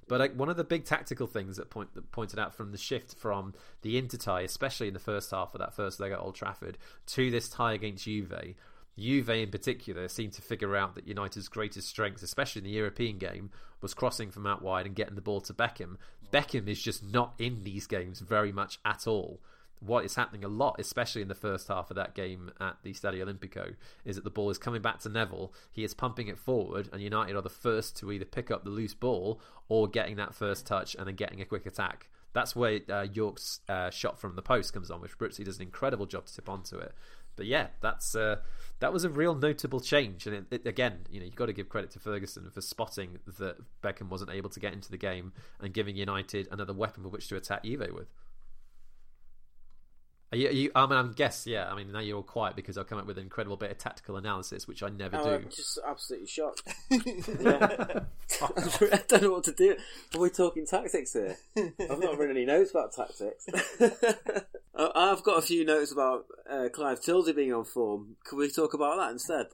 But 0.08 0.20
like, 0.20 0.34
one 0.34 0.48
of 0.48 0.56
the 0.56 0.64
big 0.64 0.84
tactical 0.84 1.26
things 1.26 1.56
that, 1.56 1.70
point, 1.70 1.94
that 1.94 2.12
pointed 2.12 2.38
out 2.38 2.54
from 2.54 2.72
the 2.72 2.78
shift 2.78 3.14
from 3.14 3.54
the 3.82 3.96
Inter 3.96 4.18
tie, 4.18 4.42
especially 4.42 4.88
in 4.88 4.94
the 4.94 5.00
first 5.00 5.30
half 5.30 5.54
of 5.54 5.60
that 5.60 5.74
first 5.74 6.00
leg 6.00 6.12
at 6.12 6.18
Old 6.18 6.34
Trafford, 6.34 6.78
to 7.06 7.30
this 7.30 7.48
tie 7.48 7.72
against 7.72 8.04
Juve, 8.04 8.54
Juve 8.98 9.30
in 9.30 9.50
particular 9.50 10.08
seemed 10.08 10.34
to 10.34 10.42
figure 10.42 10.76
out 10.76 10.94
that 10.94 11.08
United's 11.08 11.48
greatest 11.48 11.88
strength, 11.88 12.22
especially 12.22 12.60
in 12.60 12.64
the 12.64 12.70
European 12.70 13.18
game, 13.18 13.50
was 13.80 13.94
crossing 13.94 14.30
from 14.30 14.46
out 14.46 14.62
wide 14.62 14.86
and 14.86 14.94
getting 14.94 15.16
the 15.16 15.20
ball 15.20 15.40
to 15.42 15.52
Beckham. 15.52 15.96
Beckham 16.32 16.68
is 16.68 16.80
just 16.80 17.02
not 17.02 17.34
in 17.38 17.64
these 17.64 17.86
games 17.86 18.20
very 18.20 18.52
much 18.52 18.78
at 18.84 19.06
all 19.06 19.40
what 19.80 20.05
is 20.05 20.14
happening 20.14 20.44
a 20.44 20.48
lot, 20.48 20.76
especially 20.78 21.22
in 21.22 21.28
the 21.28 21.34
first 21.34 21.68
half 21.68 21.90
of 21.90 21.96
that 21.96 22.14
game 22.14 22.51
at 22.60 22.76
the 22.82 22.92
Stadio 22.92 23.24
Olimpico, 23.24 23.74
is 24.05 24.16
that 24.16 24.24
the 24.24 24.30
ball 24.30 24.51
is 24.51 24.59
coming 24.59 24.82
back 24.82 25.01
to 25.01 25.09
Neville. 25.09 25.52
He 25.70 25.84
is 25.84 25.94
pumping 25.94 26.28
it 26.28 26.38
forward, 26.38 26.88
and 26.92 27.02
United 27.02 27.36
are 27.36 27.42
the 27.42 27.51
first 27.51 27.96
to 27.98 28.10
either 28.10 28.24
pick 28.24 28.51
up 28.51 28.64
the 28.64 28.70
loose 28.70 28.94
ball 28.94 29.40
or 29.68 29.88
getting 29.88 30.16
that 30.16 30.34
first 30.34 30.66
touch 30.66 30.94
and 30.94 31.06
then 31.06 31.16
getting 31.16 31.40
a 31.40 31.44
quick 31.44 31.66
attack. 31.66 32.09
That's 32.32 32.56
where 32.56 32.80
uh, 32.90 33.06
Yorke's 33.12 33.60
uh, 33.68 33.90
shot 33.90 34.18
from 34.18 34.34
the 34.34 34.42
post 34.42 34.72
comes 34.72 34.90
on, 34.90 35.01
which 35.01 35.16
Peruzzi 35.16 35.44
does 35.44 35.56
an 35.56 35.62
incredible 35.62 36.06
job 36.06 36.26
to 36.26 36.34
tip 36.34 36.48
onto 36.48 36.78
it. 36.78 36.92
But 37.36 37.46
yeah, 37.46 37.68
that's 37.80 38.14
uh, 38.14 38.36
that 38.80 38.92
was 38.92 39.05
a 39.05 39.09
real 39.09 39.34
notable 39.34 39.80
change, 39.80 40.26
and 40.26 40.36
it, 40.36 40.44
it, 40.51 40.66
again, 40.66 41.01
you 41.10 41.20
know, 41.20 41.26
you've 41.26 41.34
got 41.34 41.46
to 41.46 41.52
give 41.52 41.68
credit 41.68 41.90
to 41.92 41.98
Ferguson 41.98 42.48
for 42.51 42.60
spotting 42.60 43.18
that 43.38 43.56
Beckham 43.82 44.09
wasn't 44.09 44.30
able 44.30 44.51
to 44.51 44.60
get 44.60 44.72
into 44.72 44.90
the 44.90 44.96
game 44.96 45.32
and 45.60 45.74
giving 45.74 45.96
United 45.96 46.48
another 46.51 46.72
weapon 46.72 47.02
with 47.02 47.12
which 47.12 47.28
to 47.28 47.36
attack 47.36 47.64
Juve 47.64 47.88
with. 47.92 48.06
Are 50.35 50.36
you, 50.36 50.48
are 50.48 50.52
you, 50.52 50.70
I 50.74 50.85
mean, 50.86 50.98
I'm 50.98 51.12
guess, 51.12 51.47
yeah. 51.47 51.70
I 51.70 51.77
mean, 51.77 51.93
now 51.93 52.01
you're 52.01 52.16
all 52.16 52.24
quiet 52.24 52.56
because 52.56 52.77
I've 52.77 52.89
come 52.89 52.98
up 52.98 53.06
with 53.06 53.19
an 53.19 53.23
incredible 53.23 53.56
bit 53.56 53.70
of 53.70 53.78
tactical 53.78 54.16
analysis, 54.16 54.66
which 54.66 54.82
I 54.82 54.89
never 54.89 55.16
Oh, 55.16 55.23
do. 55.23 55.31
I'm 55.31 55.44
just 55.48 55.78
absolutely 55.86 56.27
shocked. 56.27 56.62
I 56.90 58.05
don't 59.06 59.23
know 59.23 59.31
what 59.31 59.44
to 59.44 59.52
do. 59.52 59.77
Are 60.12 60.20
we 60.20 60.31
talking 60.31 60.66
tactics 60.66 61.12
here? 61.12 61.36
I've 61.56 62.01
not 62.01 62.19
written 62.19 62.36
any 62.36 62.47
notes 62.47 62.73
about 62.73 62.93
tactics. 62.93 63.47
I- 64.77 64.90
I've 64.97 65.23
got 65.23 65.39
a 65.39 65.43
few 65.43 65.65
notes 65.65 65.93
about 65.93 66.24
uh, 66.51 66.69
Clive 66.73 67.01
Tyldesley 67.01 67.36
being 67.36 67.52
on 67.52 67.65
form. 67.65 68.16
Can 68.24 68.39
we 68.39 68.51
talk 68.51 68.74
about 68.74 68.97
that 68.97 69.12
instead? 69.12 69.47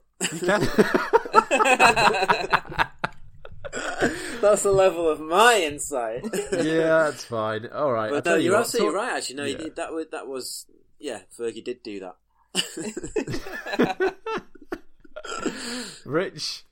That's 4.41 4.63
the 4.63 4.71
level 4.71 5.07
of 5.07 5.19
my 5.19 5.61
insight. 5.63 6.23
yeah, 6.51 7.03
that's 7.09 7.23
fine. 7.23 7.67
All 7.67 7.91
right. 7.91 8.07
I'll 8.11 8.21
But 8.21 8.25
no, 8.25 8.35
you 8.35 8.45
you're 8.45 8.53
what, 8.53 8.61
absolutely 8.61 8.93
talk- 8.93 9.03
right. 9.07 9.17
Actually, 9.17 9.35
no, 9.35 9.45
Yeah. 9.45 9.61
you- 9.61 9.73
that 9.75 9.93
was 9.93 10.05
that 10.11 10.27
was 10.27 10.65
yeah. 10.99 11.19
Fergie 11.37 11.63
did 11.63 11.83
do 11.83 11.99
that. 12.01 12.15
Rich, 16.05 16.63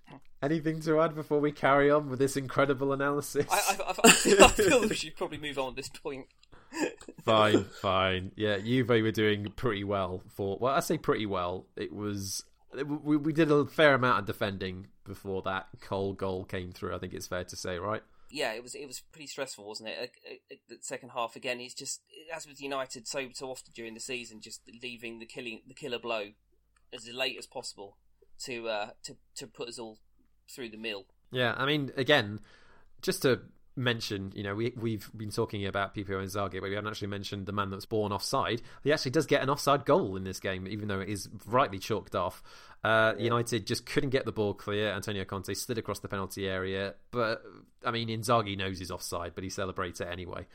anything 0.41 0.81
to 0.81 0.99
add 1.01 1.15
before 1.15 1.39
we 1.39 1.51
carry 1.51 1.89
on 1.91 2.09
with 2.09 2.19
this 2.19 2.35
incredible 2.35 2.91
analysis? 2.93 3.45
I, 3.49 3.55
I, 3.55 3.83
I, 3.83 3.93
I, 4.05 4.11
feel, 4.11 4.43
I 4.43 4.47
feel 4.49 4.81
that 4.81 4.89
we 4.89 4.95
should 4.95 5.15
probably 5.15 5.37
move 5.37 5.57
on 5.59 5.69
at 5.69 5.75
this 5.75 5.89
point. 5.89 6.25
fine, 7.25 7.63
fine. 7.81 8.31
Yeah, 8.35 8.57
Juve 8.59 8.89
were 8.89 9.11
doing 9.11 9.51
pretty 9.55 9.83
well 9.83 10.21
for. 10.35 10.57
Well, 10.59 10.73
I 10.73 10.79
say 10.81 10.97
pretty 10.97 11.25
well. 11.25 11.65
It 11.75 11.93
was. 11.93 12.43
We, 12.73 13.17
we 13.17 13.33
did 13.33 13.51
a 13.51 13.65
fair 13.65 13.95
amount 13.95 14.19
of 14.19 14.25
defending 14.25 14.87
before 15.05 15.41
that 15.43 15.67
Cole 15.81 16.13
goal 16.13 16.45
came 16.45 16.71
through. 16.71 16.95
I 16.95 16.99
think 16.99 17.13
it's 17.13 17.27
fair 17.27 17.43
to 17.43 17.55
say, 17.55 17.79
right? 17.79 18.03
yeah, 18.31 18.53
it 18.53 18.61
was 18.61 18.75
it 18.75 18.85
was 18.85 19.01
pretty 19.11 19.27
stressful, 19.27 19.65
wasn't 19.65 19.89
it? 19.89 20.11
Uh, 20.23 20.33
uh, 20.53 20.57
The 20.69 20.77
second 20.81 21.09
half 21.09 21.35
again, 21.35 21.59
he's 21.59 21.73
just 21.73 22.01
as 22.33 22.45
with 22.47 22.61
United 22.61 23.07
so 23.07 23.27
so 23.33 23.49
often 23.49 23.73
during 23.73 23.95
the 23.95 23.99
season, 23.99 24.39
just 24.41 24.61
leaving 24.83 25.19
the 25.19 25.25
killing 25.25 25.61
the 25.67 25.73
killer 25.73 25.99
blow 25.99 26.31
as 26.93 27.07
late 27.07 27.37
as 27.39 27.47
possible 27.47 27.97
to 28.45 28.67
uh, 28.67 28.89
to 29.03 29.15
to 29.35 29.47
put 29.47 29.69
us 29.69 29.79
all 29.79 29.97
through 30.53 30.69
the 30.69 30.77
mill. 30.77 31.05
Yeah, 31.31 31.55
I 31.57 31.65
mean, 31.65 31.91
again, 31.97 32.39
just 33.01 33.23
to 33.23 33.41
mention, 33.79 34.31
you 34.35 34.43
know, 34.43 34.53
we 34.53 34.73
we've 34.75 35.09
been 35.15 35.31
talking 35.31 35.65
about 35.65 35.93
Pippo 35.93 36.21
Inzaghi, 36.21 36.59
but 36.59 36.63
we 36.63 36.75
haven't 36.75 36.89
actually 36.89 37.07
mentioned 37.07 37.45
the 37.45 37.51
man 37.51 37.69
that's 37.69 37.85
born 37.85 38.11
offside. 38.11 38.61
He 38.83 38.93
actually 38.93 39.11
does 39.11 39.25
get 39.25 39.41
an 39.41 39.49
offside 39.49 39.85
goal 39.85 40.15
in 40.15 40.23
this 40.23 40.39
game, 40.39 40.67
even 40.67 40.87
though 40.87 40.99
it 40.99 41.09
is 41.09 41.29
rightly 41.45 41.79
chalked 41.79 42.15
off. 42.15 42.43
Uh, 42.83 43.13
yeah. 43.17 43.23
United 43.23 43.65
just 43.65 43.85
couldn't 43.85 44.11
get 44.11 44.25
the 44.25 44.31
ball 44.31 44.53
clear. 44.53 44.91
Antonio 44.91 45.25
Conte 45.25 45.53
slid 45.53 45.77
across 45.77 45.99
the 45.99 46.07
penalty 46.07 46.47
area, 46.47 46.95
but 47.11 47.41
I 47.85 47.91
mean, 47.91 48.09
Inzaghi 48.09 48.57
knows 48.57 48.79
he's 48.79 48.91
offside, 48.91 49.33
but 49.33 49.43
he 49.43 49.49
celebrates 49.49 50.01
it 50.01 50.07
anyway. 50.11 50.45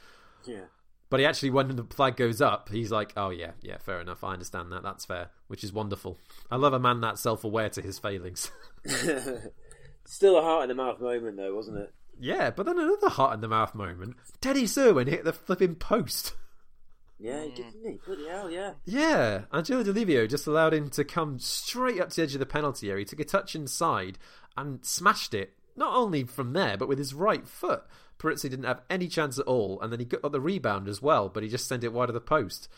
Yeah. 0.47 0.65
But 1.11 1.21
he 1.21 1.27
actually, 1.27 1.51
when 1.51 1.69
the 1.77 1.85
flag 1.85 2.17
goes 2.17 2.41
up, 2.41 2.71
he's 2.71 2.91
like, 2.91 3.13
"Oh 3.17 3.31
yeah, 3.31 3.53
yeah, 3.63 3.79
fair 3.79 4.01
enough. 4.01 4.25
I 4.25 4.33
understand 4.33 4.73
that. 4.73 4.83
That's 4.83 5.05
fair." 5.05 5.31
Which 5.49 5.63
is 5.63 5.73
wonderful. 5.73 6.19
I 6.51 6.57
love 6.57 6.73
a 6.73 6.81
man 6.81 7.01
that's 7.01 7.21
self-aware 7.21 7.69
to 7.71 7.83
his 7.83 7.99
failings. 7.99 8.51
Still 10.07 10.39
a 10.39 10.43
heart 10.43 10.65
in 10.65 10.69
the 10.69 10.75
mouth 10.75 11.01
moment, 11.01 11.37
though, 11.37 11.55
wasn't 11.55 11.79
it? 11.79 11.95
Yeah, 12.19 12.51
but 12.51 12.67
then 12.67 12.79
another 12.79 13.09
heart 13.09 13.35
in 13.35 13.41
the 13.41 13.49
mouth 13.49 13.75
moment. 13.75 14.17
Denis 14.41 14.77
Irwin 14.79 15.09
hit 15.09 15.25
the 15.25 15.33
flipping 15.33 15.75
post. 15.75 16.35
Yeah, 17.19 17.43
he 17.45 17.51
did, 17.51 17.73
didn't 17.73 17.91
he? 17.91 17.99
Bloody 18.05 18.29
hell, 18.29 18.51
yeah. 18.51 18.73
Yeah, 18.85 19.43
Angelo 19.53 19.83
Di 19.83 20.27
just 20.27 20.47
allowed 20.47 20.75
him 20.75 20.91
to 20.91 21.05
come 21.05 21.39
straight 21.39 22.01
up 22.01 22.11
to 22.11 22.17
the 22.17 22.23
edge 22.23 22.35
of 22.35 22.41
the 22.41 22.47
penalty 22.47 22.91
area. 22.91 23.03
He 23.03 23.05
took 23.05 23.21
a 23.21 23.25
touch 23.25 23.55
inside 23.55 24.19
and 24.57 24.85
smashed 24.85 25.33
it, 25.33 25.55
not 25.77 25.95
only 25.95 26.25
from 26.25 26.53
there, 26.53 26.77
but 26.77 26.89
with 26.89 26.99
his 26.99 27.15
right 27.15 27.47
foot. 27.47 27.85
Peruzzi 28.19 28.51
didn't 28.51 28.65
have 28.65 28.83
any 28.91 29.09
chance 29.09 29.39
at 29.39 29.47
all, 29.47 29.81
and 29.81 29.93
then 29.93 30.01
he 30.01 30.07
got 30.07 30.33
the 30.33 30.41
rebound 30.41 30.89
as 30.89 31.01
well, 31.01 31.29
but 31.29 31.43
he 31.43 31.49
just 31.49 31.69
sent 31.69 31.85
it 31.85 31.93
wide 31.93 32.11
of 32.11 32.15
the 32.15 32.21
post. 32.21 32.69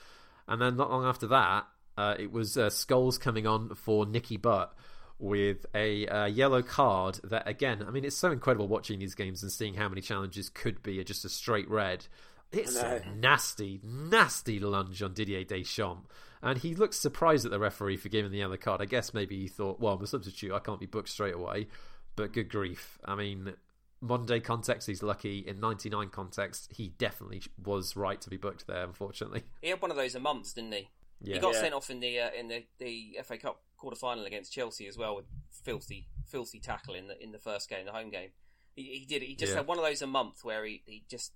And 0.48 0.60
then 0.60 0.76
not 0.76 0.90
long 0.90 1.04
after 1.04 1.26
that, 1.28 1.66
uh, 1.96 2.14
it 2.18 2.30
was 2.30 2.56
uh, 2.56 2.68
Scholes 2.68 3.18
coming 3.18 3.46
on 3.46 3.74
for 3.74 4.06
Nicky 4.06 4.36
Butt 4.36 4.74
with 5.18 5.64
a 5.74 6.06
uh, 6.06 6.26
yellow 6.26 6.62
card 6.62 7.20
that, 7.24 7.48
again, 7.48 7.84
I 7.86 7.90
mean, 7.90 8.05
it's 8.05 8.16
so 8.16 8.30
incredible 8.30 8.68
watching 8.68 8.98
these 8.98 9.14
games 9.14 9.43
and 9.43 9.51
seeing 9.51 9.74
how 9.74 9.88
many 9.88 10.01
challenges 10.01 10.48
could 10.48 10.82
be 10.82 11.02
just 11.05 11.24
a 11.24 11.28
straight 11.28 11.68
red. 11.70 12.06
It's 12.52 12.76
a 12.76 13.02
nasty, 13.16 13.80
nasty 13.82 14.60
lunge 14.60 15.02
on 15.02 15.14
Didier 15.14 15.44
Deschamps. 15.44 16.09
And 16.43 16.59
he 16.59 16.74
looks 16.74 16.98
surprised 16.98 17.44
at 17.44 17.51
the 17.51 17.59
referee 17.59 17.97
for 17.97 18.09
giving 18.09 18.30
the 18.30 18.38
yellow 18.38 18.56
card. 18.56 18.80
I 18.80 18.84
guess 18.84 19.14
maybe 19.14 19.40
he 19.40 19.48
thought, 19.48 19.80
well, 19.80 19.94
I'm 19.94 20.02
a 20.02 20.06
substitute, 20.06 20.52
I 20.52 20.59
can't 20.59 20.78
be 20.78 20.86
booked 20.86 21.09
straight 21.09 21.34
away. 21.34 21.68
But 22.14 22.32
good 22.32 22.48
grief. 22.48 22.98
I 23.05 23.14
mean, 23.14 23.55
modern 24.01 24.26
day 24.26 24.40
context, 24.40 24.86
he's 24.86 25.02
lucky. 25.02 25.38
In 25.40 25.60
99 25.60 26.09
context, 26.10 26.72
he 26.74 26.88
definitely 26.98 27.43
was 27.62 27.97
right 27.97 28.20
to 28.20 28.30
be 28.30 28.36
booked 28.36 28.66
there, 28.66 28.84
unfortunately. 28.84 29.44
He 29.60 29.70
had 29.70 29.82
one 29.82 29.90
of 29.90 29.97
those 29.97 30.14
a 30.14 30.20
month, 30.20 30.55
didn't 30.55 30.72
he? 30.72 30.88
Yeah. 31.20 31.34
He 31.34 31.40
got 31.40 31.55
yeah. 31.55 31.60
sent 31.60 31.74
off 31.74 31.90
in 31.90 32.01
the 32.01 32.20
uh, 32.20 32.30
in 32.38 32.48
the, 32.48 32.64
the 32.78 33.18
FA 33.24 33.38
Cup 33.38 33.62
quarter 33.76 33.97
final 33.97 34.24
against 34.24 34.52
Chelsea 34.52 34.86
as 34.86 34.97
well 34.97 35.16
with 35.16 35.26
filthy 35.64 36.09
filthy 36.26 36.60
tackle 36.60 36.94
in 36.94 37.09
the 37.09 37.22
in 37.22 37.32
the 37.32 37.38
first 37.38 37.68
game, 37.68 37.86
the 37.86 37.93
home 37.93 38.10
game. 38.10 38.30
He, 38.74 38.82
he 38.82 39.06
did. 39.06 39.22
He 39.22 39.34
just 39.34 39.52
yeah. 39.52 39.59
had 39.59 39.66
one 39.66 39.78
of 39.78 39.84
those 39.84 40.02
a 40.02 40.06
month 40.06 40.44
where 40.44 40.64
he, 40.64 40.82
he 40.84 41.05
just 41.09 41.32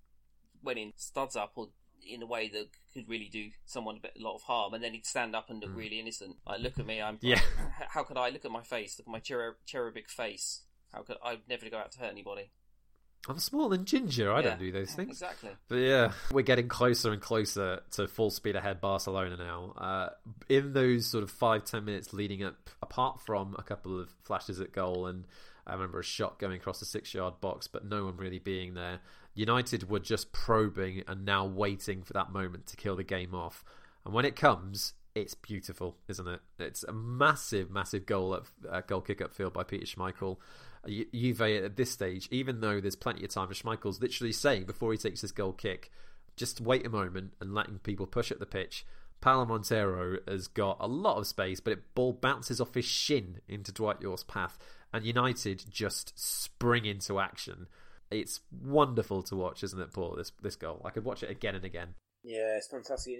went 0.62 0.78
in 0.78 0.92
studs 0.96 1.36
up 1.36 1.52
or 1.56 1.68
in 2.06 2.22
a 2.22 2.26
way 2.26 2.48
that 2.48 2.68
could 2.92 3.08
really 3.08 3.28
do 3.28 3.50
someone 3.66 3.96
a, 3.96 4.00
bit, 4.00 4.12
a 4.18 4.22
lot 4.22 4.34
of 4.34 4.42
harm, 4.42 4.74
and 4.74 4.82
then 4.82 4.92
he'd 4.92 5.06
stand 5.06 5.34
up 5.34 5.50
and 5.50 5.60
look 5.60 5.70
mm. 5.70 5.76
really 5.76 6.00
innocent. 6.00 6.36
Like, 6.46 6.60
look 6.60 6.78
at 6.78 6.86
me, 6.86 7.00
I'm. 7.00 7.18
Yeah. 7.20 7.40
how 7.88 8.02
could 8.02 8.16
I 8.16 8.30
look 8.30 8.44
at 8.44 8.50
my 8.50 8.62
face? 8.62 8.98
Look 8.98 9.06
at 9.06 9.12
my 9.12 9.20
cherub, 9.20 9.56
cherubic 9.66 10.08
face. 10.08 10.62
How 10.92 11.02
could 11.02 11.16
I'd 11.24 11.48
never 11.48 11.68
go 11.70 11.78
out 11.78 11.92
to 11.92 12.00
hurt 12.00 12.10
anybody? 12.10 12.50
I'm 13.28 13.38
smaller 13.38 13.76
than 13.76 13.84
ginger. 13.84 14.32
I 14.32 14.40
yeah, 14.40 14.48
don't 14.48 14.58
do 14.58 14.72
those 14.72 14.92
things. 14.92 15.10
Exactly. 15.10 15.50
But 15.68 15.76
yeah, 15.76 16.12
we're 16.32 16.42
getting 16.42 16.68
closer 16.68 17.12
and 17.12 17.20
closer 17.20 17.80
to 17.92 18.08
full 18.08 18.30
speed 18.30 18.56
ahead 18.56 18.80
Barcelona 18.80 19.36
now. 19.36 19.74
Uh, 19.76 20.08
in 20.48 20.72
those 20.72 21.06
sort 21.06 21.22
of 21.22 21.30
five 21.30 21.64
ten 21.64 21.84
minutes 21.84 22.12
leading 22.12 22.42
up, 22.42 22.70
apart 22.82 23.20
from 23.20 23.54
a 23.58 23.62
couple 23.62 24.00
of 24.00 24.08
flashes 24.24 24.60
at 24.60 24.72
goal 24.72 25.06
and 25.06 25.26
I 25.66 25.74
remember 25.74 26.00
a 26.00 26.04
shot 26.04 26.38
going 26.38 26.56
across 26.56 26.80
the 26.80 26.86
six 26.86 27.12
yard 27.14 27.34
box, 27.40 27.66
but 27.68 27.84
no 27.84 28.04
one 28.06 28.16
really 28.16 28.38
being 28.38 28.74
there. 28.74 29.00
United 29.34 29.88
were 29.88 30.00
just 30.00 30.32
probing 30.32 31.04
and 31.06 31.24
now 31.24 31.44
waiting 31.44 32.02
for 32.02 32.12
that 32.14 32.32
moment 32.32 32.66
to 32.68 32.76
kill 32.76 32.96
the 32.96 33.04
game 33.04 33.34
off. 33.34 33.64
And 34.04 34.12
when 34.12 34.24
it 34.24 34.34
comes, 34.34 34.94
it's 35.14 35.34
beautiful, 35.34 35.96
isn't 36.08 36.26
it? 36.26 36.40
It's 36.58 36.84
a 36.84 36.92
massive, 36.92 37.70
massive 37.70 38.06
goal 38.06 38.34
at 38.34 38.42
uh, 38.68 38.80
goal 38.80 39.00
kick 39.00 39.20
upfield 39.20 39.52
by 39.52 39.62
Peter 39.62 39.86
Schmeichel. 39.86 40.38
Juve 40.86 41.40
at 41.40 41.76
this 41.76 41.90
stage, 41.90 42.28
even 42.30 42.60
though 42.60 42.80
there's 42.80 42.96
plenty 42.96 43.24
of 43.24 43.30
time, 43.30 43.48
Schmeichel's 43.48 44.00
literally 44.00 44.32
saying 44.32 44.64
before 44.64 44.92
he 44.92 44.98
takes 44.98 45.20
his 45.20 45.32
goal 45.32 45.52
kick, 45.52 45.90
just 46.36 46.60
wait 46.60 46.86
a 46.86 46.90
moment 46.90 47.34
and 47.40 47.54
letting 47.54 47.78
people 47.78 48.06
push 48.06 48.30
at 48.30 48.38
the 48.40 48.46
pitch. 48.46 48.86
Paolo 49.20 49.44
Montero 49.44 50.16
has 50.26 50.48
got 50.48 50.78
a 50.80 50.86
lot 50.86 51.18
of 51.18 51.26
space, 51.26 51.60
but 51.60 51.74
it 51.74 51.94
ball 51.94 52.14
bounces 52.14 52.60
off 52.60 52.74
his 52.74 52.86
shin 52.86 53.40
into 53.48 53.72
Dwight 53.72 54.00
Yorke's 54.00 54.24
path, 54.24 54.58
and 54.92 55.04
United 55.04 55.64
just 55.68 56.18
spring 56.18 56.86
into 56.86 57.20
action. 57.20 57.66
It's 58.10 58.40
wonderful 58.50 59.22
to 59.24 59.36
watch, 59.36 59.62
isn't 59.62 59.80
it, 59.80 59.92
Paul? 59.92 60.16
This 60.16 60.32
this 60.42 60.56
goal, 60.56 60.80
I 60.84 60.90
could 60.90 61.04
watch 61.04 61.22
it 61.22 61.30
again 61.30 61.54
and 61.54 61.64
again. 61.64 61.94
Yeah, 62.22 62.56
it's 62.56 62.68
fantastic. 62.68 63.18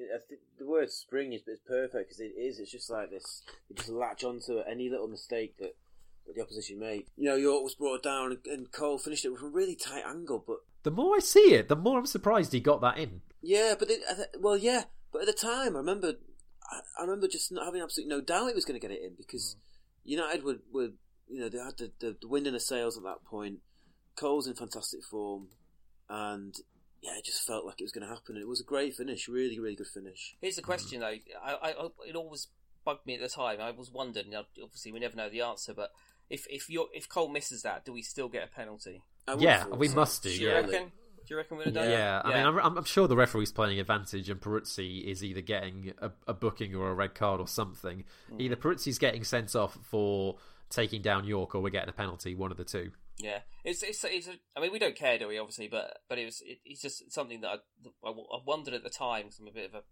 the 0.58 0.66
word 0.66 0.90
"spring" 0.90 1.32
is, 1.32 1.46
is 1.46 1.60
perfect 1.60 2.08
because 2.08 2.20
it 2.20 2.34
is. 2.36 2.58
It's 2.58 2.72
just 2.72 2.90
like 2.90 3.10
this. 3.10 3.42
You 3.68 3.76
just 3.76 3.88
latch 3.88 4.24
onto 4.24 4.60
any 4.60 4.88
little 4.90 5.08
mistake 5.08 5.56
that, 5.58 5.74
that 6.30 6.38
the 6.38 6.44
opposition 6.44 6.78
made. 6.78 7.06
You 7.16 7.28
know, 7.28 7.36
Yorke 7.36 7.64
was 7.64 7.74
brought 7.74 8.02
down 8.02 8.32
and, 8.32 8.38
and 8.46 8.72
Cole 8.72 8.98
finished 8.98 9.24
it 9.24 9.30
with 9.30 9.42
a 9.42 9.48
really 9.48 9.74
tight 9.74 10.04
angle. 10.06 10.42
But 10.46 10.58
the 10.82 10.90
more 10.90 11.16
I 11.16 11.20
see 11.20 11.54
it, 11.54 11.68
the 11.68 11.76
more 11.76 11.98
I'm 11.98 12.06
surprised 12.06 12.52
he 12.52 12.60
got 12.60 12.80
that 12.80 12.98
in. 12.98 13.22
Yeah, 13.42 13.74
but 13.78 13.90
it, 13.90 14.00
well, 14.38 14.56
yeah, 14.56 14.84
but 15.12 15.22
at 15.22 15.26
the 15.26 15.32
time, 15.32 15.74
I 15.74 15.80
remember, 15.80 16.14
I, 16.70 16.80
I 16.98 17.02
remember 17.02 17.26
just 17.26 17.50
not 17.50 17.64
having 17.64 17.82
absolutely 17.82 18.14
no 18.14 18.20
doubt 18.20 18.48
he 18.48 18.54
was 18.54 18.64
going 18.64 18.80
to 18.80 18.86
get 18.86 18.94
it 18.94 19.02
in 19.02 19.14
because 19.16 19.56
mm. 19.56 20.10
United 20.10 20.44
were, 20.44 20.58
were, 20.72 20.90
you 21.28 21.40
know, 21.40 21.48
they 21.48 21.58
had 21.58 21.78
the, 21.78 21.90
the, 22.00 22.16
the 22.20 22.28
wind 22.28 22.46
in 22.46 22.52
the 22.52 22.60
sails 22.60 22.96
at 22.96 23.02
that 23.04 23.24
point. 23.24 23.58
Cole's 24.16 24.46
in 24.46 24.54
fantastic 24.54 25.02
form, 25.02 25.48
and 26.08 26.54
yeah, 27.02 27.16
it 27.16 27.24
just 27.24 27.46
felt 27.46 27.64
like 27.64 27.80
it 27.80 27.84
was 27.84 27.92
going 27.92 28.06
to 28.06 28.12
happen. 28.12 28.36
It 28.36 28.48
was 28.48 28.60
a 28.60 28.64
great 28.64 28.94
finish, 28.94 29.28
really, 29.28 29.58
really 29.58 29.76
good 29.76 29.86
finish. 29.86 30.36
Here's 30.40 30.56
the 30.56 30.62
question, 30.62 31.00
though. 31.00 31.06
I, 31.42 31.54
I, 31.62 31.88
it 32.06 32.16
always 32.16 32.48
bugged 32.84 33.06
me 33.06 33.14
at 33.14 33.20
the 33.20 33.28
time. 33.28 33.60
I 33.60 33.70
was 33.70 33.90
wondering. 33.90 34.34
Obviously, 34.34 34.92
we 34.92 35.00
never 35.00 35.16
know 35.16 35.30
the 35.30 35.40
answer, 35.40 35.72
but 35.72 35.92
if 36.30 36.46
if 36.48 36.70
you 36.70 36.88
if 36.94 37.08
Cole 37.08 37.28
misses 37.28 37.62
that, 37.62 37.84
do 37.84 37.92
we 37.92 38.02
still 38.02 38.28
get 38.28 38.44
a 38.44 38.46
penalty? 38.46 39.02
Yeah, 39.38 39.66
we 39.66 39.88
so. 39.88 39.96
must 39.96 40.22
do. 40.22 40.30
do 40.30 40.44
yeah. 40.44 40.52
Reckon? 40.52 40.92
Do 41.26 41.34
you 41.34 41.36
reckon 41.36 41.58
we'd 41.58 41.66
have 41.66 41.74
done 41.74 41.90
yeah. 41.90 42.22
yeah, 42.24 42.44
I 42.44 42.50
mean, 42.50 42.58
I'm, 42.58 42.78
I'm, 42.78 42.84
sure 42.84 43.06
the 43.06 43.14
referee's 43.14 43.52
playing 43.52 43.78
advantage, 43.78 44.30
and 44.30 44.40
Peruzzi 44.40 45.04
is 45.04 45.22
either 45.22 45.42
getting 45.42 45.92
a, 46.00 46.10
a 46.26 46.34
booking 46.34 46.74
or 46.74 46.90
a 46.90 46.94
red 46.94 47.14
card 47.14 47.40
or 47.40 47.46
something. 47.46 48.04
Mm. 48.32 48.40
Either 48.40 48.56
Peruzzi's 48.56 48.98
getting 48.98 49.22
sent 49.22 49.54
off 49.54 49.78
for 49.82 50.38
taking 50.70 51.02
down 51.02 51.24
Yorke, 51.24 51.54
or 51.54 51.60
we're 51.60 51.70
getting 51.70 51.90
a 51.90 51.92
penalty. 51.92 52.34
One 52.34 52.50
of 52.50 52.56
the 52.56 52.64
two. 52.64 52.92
Yeah, 53.18 53.40
it's 53.64 53.82
it's, 53.82 54.02
it's 54.04 54.28
a, 54.28 54.34
I 54.56 54.60
mean, 54.60 54.72
we 54.72 54.78
don't 54.78 54.96
care, 54.96 55.18
do 55.18 55.28
we? 55.28 55.38
Obviously, 55.38 55.68
but 55.68 55.98
but 56.08 56.18
it 56.18 56.24
was 56.24 56.42
it, 56.44 56.58
it's 56.64 56.80
just 56.80 57.12
something 57.12 57.42
that 57.42 57.48
I, 57.48 58.08
I, 58.08 58.10
I 58.10 58.38
wondered 58.44 58.74
at 58.74 58.82
the 58.82 58.90
time. 58.90 59.24
Cause 59.24 59.38
I'm 59.40 59.48
a 59.48 59.52
bit 59.52 59.66
of 59.66 59.74
a 59.74 59.82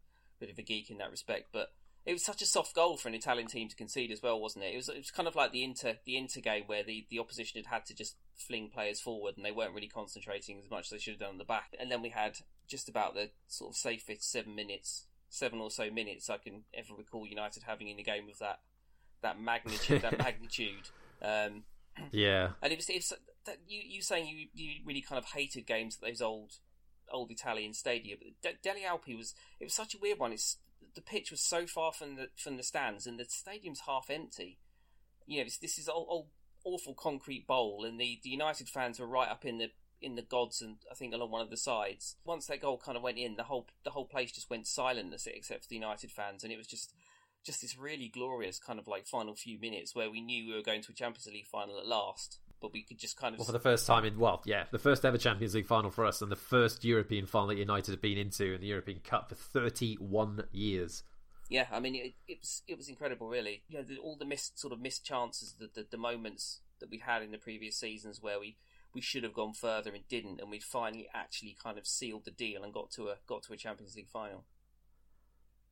bit 0.41 0.51
of 0.51 0.59
a 0.59 0.63
geek 0.63 0.91
in 0.91 0.99
that 0.99 1.11
respect, 1.11 1.49
but 1.53 1.69
it 2.09 2.15
was 2.15 2.25
such 2.25 2.41
a 2.41 2.47
soft 2.47 2.75
goal 2.75 2.97
for 2.97 3.09
an 3.09 3.15
Italian 3.15 3.49
team 3.49 3.69
to 3.69 3.77
concede 3.77 4.11
as 4.11 4.23
well, 4.23 4.41
wasn't 4.41 4.65
it? 4.65 4.73
It 4.73 4.77
was 4.77 4.89
it 4.89 4.97
was 4.97 5.11
kind 5.11 5.29
of 5.29 5.37
like 5.37 5.53
the 5.53 5.63
inter 5.63 5.99
the 6.07 6.17
inter 6.17 6.41
game 6.41 6.63
where 6.65 6.83
the, 6.83 7.07
the 7.11 7.19
opposition 7.19 7.63
had 7.63 7.67
had 7.67 7.85
to 7.85 7.95
just 7.95 8.17
fling 8.35 8.71
players 8.73 8.99
forward 8.99 9.37
and 9.37 9.45
they 9.45 9.53
weren't 9.53 9.75
really 9.75 9.89
concentrating 9.89 10.59
as 10.65 10.71
much 10.71 10.87
as 10.87 10.91
they 10.91 10.99
should 10.99 11.13
have 11.13 11.21
done 11.21 11.33
on 11.33 11.39
the 11.39 11.45
back. 11.45 11.77
And 11.79 11.93
then 11.93 12.01
we 12.01 12.09
had 12.09 12.39
just 12.67 12.89
about 12.89 13.13
the 13.13 13.29
sort 13.47 13.73
of 13.73 13.77
safest 13.77 14.33
seven 14.33 14.55
minutes, 14.55 15.05
seven 15.29 15.61
or 15.61 15.71
so 15.71 15.91
minutes 15.91 16.31
I 16.31 16.39
can 16.39 16.63
ever 16.73 16.95
recall 16.97 17.27
United 17.27 17.65
having 17.65 17.89
in 17.89 17.99
the 17.99 18.03
game 18.03 18.27
of 18.31 18.39
that 18.39 18.61
that 19.21 19.39
magnitude 19.39 20.01
that 20.01 20.17
magnitude. 20.25 20.89
Um, 21.21 21.65
yeah, 22.11 22.53
and 22.63 22.73
it 22.73 22.79
was, 22.79 22.89
it 22.89 22.97
was 22.97 23.13
that 23.45 23.59
you 23.69 23.83
you 23.87 24.01
saying 24.01 24.27
you 24.29 24.47
you 24.55 24.77
really 24.87 25.03
kind 25.03 25.19
of 25.19 25.27
hated 25.27 25.67
games 25.67 25.99
at 26.01 26.09
those 26.09 26.23
old 26.23 26.53
old 27.13 27.31
Italian 27.31 27.75
stadia. 27.75 28.17
But 28.43 28.63
Delle 28.63 28.77
Alpi 28.77 29.15
was 29.15 29.35
it 29.61 29.65
was 29.65 29.75
such 29.75 29.95
a 29.95 29.99
weird 29.99 30.19
one. 30.19 30.33
It's 30.33 30.57
the 30.99 31.03
pitch 31.03 31.31
was 31.31 31.41
so 31.41 31.65
far 31.65 31.93
from 31.93 32.17
the 32.17 32.27
from 32.37 32.57
the 32.57 32.63
stands, 32.65 33.07
and 33.07 33.21
the 33.21 33.25
stadium's 33.29 33.83
half 33.87 34.11
empty. 34.11 34.59
You 35.27 35.39
know, 35.39 35.45
this 35.45 35.79
is 35.79 35.89
old, 35.89 36.09
old 36.11 36.27
awful 36.65 36.93
concrete 36.95 37.47
bowl, 37.47 37.85
and 37.87 38.01
the, 38.01 38.19
the 38.25 38.31
United 38.31 38.69
fans 38.69 38.99
were 38.99 39.07
right 39.07 39.29
up 39.29 39.45
in 39.45 39.59
the 39.59 39.71
in 40.03 40.17
the 40.17 40.23
gods, 40.23 40.61
and 40.61 40.79
I 40.91 40.97
think 40.97 41.15
along 41.15 41.31
one 41.31 41.41
of 41.41 41.51
the 41.51 41.57
sides. 41.57 42.17
Once 42.25 42.47
that 42.47 42.61
goal 42.61 42.79
kind 42.85 42.97
of 42.97 43.05
went 43.05 43.17
in, 43.17 43.37
the 43.37 43.45
whole 43.45 43.69
the 43.85 43.91
whole 43.91 44.07
place 44.07 44.33
just 44.33 44.51
went 44.51 44.67
silent, 44.67 45.15
except 45.27 45.63
for 45.63 45.69
the 45.69 45.77
United 45.77 46.11
fans, 46.11 46.43
and 46.43 46.53
it 46.53 46.57
was 46.57 46.67
just 46.67 46.93
just 47.47 47.63
this 47.63 47.79
really 47.79 48.09
glorious 48.09 48.59
kind 48.59 48.81
of 48.81 48.89
like 48.89 49.07
final 49.07 49.37
few 49.37 49.57
minutes 49.61 49.95
where 49.95 50.11
we 50.11 50.21
knew 50.21 50.49
we 50.49 50.55
were 50.55 50.63
going 50.63 50.83
to 50.83 50.91
a 50.91 50.95
Champions 50.95 51.29
League 51.29 51.47
final 51.47 51.79
at 51.79 51.87
last, 51.87 52.41
but 52.61 52.73
we 52.73 52.83
could 52.83 52.99
just 52.99 53.17
kind 53.17 53.35
of 53.35 53.39
well, 53.39 53.47
for 53.47 53.53
the 53.53 53.59
first 53.59 53.87
time 53.87 54.05
in 54.05 54.19
well, 54.19 54.43
yeah, 54.45 54.65
the 54.71 54.79
first 54.79 55.05
ever 55.05 55.19
Champions 55.19 55.55
League 55.55 55.67
final 55.67 55.91
for 55.91 56.05
us, 56.05 56.23
and 56.23 56.31
the 56.31 56.37
first 56.37 56.85
European 56.85 57.27
final 57.27 57.49
that 57.49 57.59
United 57.59 57.93
have 57.93 58.03
been 58.03 58.19
into 58.19 58.55
in 58.55 58.61
the 58.61 58.67
European 58.67 59.01
Cup 59.01 59.29
for 59.29 59.35
31 59.35 60.45
years. 60.53 61.03
Yeah, 61.49 61.67
I 61.73 61.81
mean 61.81 61.95
it, 61.95 62.15
it 62.27 62.39
was 62.41 62.63
it 62.67 62.77
was 62.77 62.89
incredible, 62.89 63.29
really. 63.29 63.63
You 63.69 63.79
know, 63.79 63.85
the, 63.85 63.99
all 63.99 64.17
the 64.17 64.25
missed 64.25 64.59
sort 64.59 64.73
of 64.73 64.81
missed 64.81 65.05
chances, 65.05 65.55
the, 65.59 65.71
the, 65.73 65.87
the 65.91 65.97
moments 65.97 66.61
that 66.81 66.91
we 66.91 66.99
had 66.99 67.23
in 67.23 67.31
the 67.31 67.39
previous 67.39 67.77
seasons 67.77 68.23
where 68.23 68.39
we 68.39 68.57
we 68.95 69.01
should 69.01 69.23
have 69.23 69.35
gone 69.35 69.55
further 69.55 69.91
and 69.91 70.07
didn't, 70.09 70.41
and 70.41 70.51
we 70.51 70.61
finally 70.61 71.09
actually 71.15 71.57
kind 71.63 71.79
of 71.79 71.87
sealed 71.87 72.25
the 72.25 72.31
deal 72.31 72.63
and 72.63 72.73
got 72.73 72.91
to 72.93 73.09
a 73.09 73.17
got 73.27 73.43
to 73.45 73.53
a 73.53 73.57
Champions 73.57 73.97
League 73.97 74.09
final. 74.09 74.45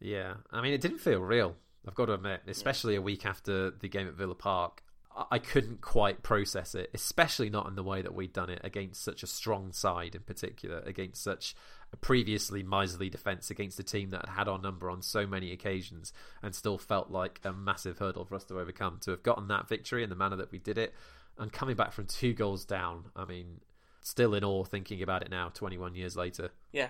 Yeah, 0.00 0.34
I 0.52 0.60
mean, 0.60 0.72
it 0.72 0.80
didn't 0.80 0.98
feel 0.98 1.20
real. 1.20 1.56
I've 1.86 1.94
got 1.94 2.06
to 2.06 2.14
admit, 2.14 2.42
especially 2.46 2.94
yeah. 2.94 3.00
a 3.00 3.02
week 3.02 3.24
after 3.24 3.70
the 3.70 3.88
game 3.88 4.08
at 4.08 4.14
Villa 4.14 4.34
Park. 4.34 4.82
I 5.30 5.38
couldn't 5.38 5.80
quite 5.80 6.22
process 6.22 6.74
it, 6.74 6.90
especially 6.92 7.48
not 7.48 7.66
in 7.66 7.74
the 7.74 7.82
way 7.82 8.02
that 8.02 8.14
we'd 8.14 8.34
done 8.34 8.50
it 8.50 8.60
against 8.62 9.02
such 9.02 9.22
a 9.22 9.26
strong 9.26 9.72
side 9.72 10.14
in 10.14 10.22
particular, 10.22 10.80
against 10.80 11.22
such 11.22 11.54
a 11.92 11.96
previously 11.96 12.62
miserly 12.62 13.08
defence, 13.08 13.50
against 13.50 13.78
a 13.80 13.82
team 13.82 14.10
that 14.10 14.26
had 14.26 14.34
had 14.34 14.48
our 14.48 14.58
number 14.58 14.90
on 14.90 15.00
so 15.00 15.26
many 15.26 15.52
occasions 15.52 16.12
and 16.42 16.54
still 16.54 16.76
felt 16.76 17.10
like 17.10 17.40
a 17.44 17.52
massive 17.52 17.98
hurdle 17.98 18.26
for 18.26 18.34
us 18.34 18.44
to 18.44 18.60
overcome. 18.60 18.98
To 19.02 19.12
have 19.12 19.22
gotten 19.22 19.48
that 19.48 19.68
victory 19.68 20.02
in 20.02 20.10
the 20.10 20.16
manner 20.16 20.36
that 20.36 20.52
we 20.52 20.58
did 20.58 20.76
it 20.76 20.92
and 21.38 21.52
coming 21.52 21.76
back 21.76 21.92
from 21.92 22.06
two 22.06 22.34
goals 22.34 22.64
down, 22.66 23.06
I 23.16 23.24
mean, 23.24 23.60
still 24.02 24.34
in 24.34 24.44
awe 24.44 24.64
thinking 24.64 25.02
about 25.02 25.22
it 25.22 25.30
now, 25.30 25.48
21 25.48 25.94
years 25.94 26.16
later. 26.16 26.50
Yeah, 26.72 26.88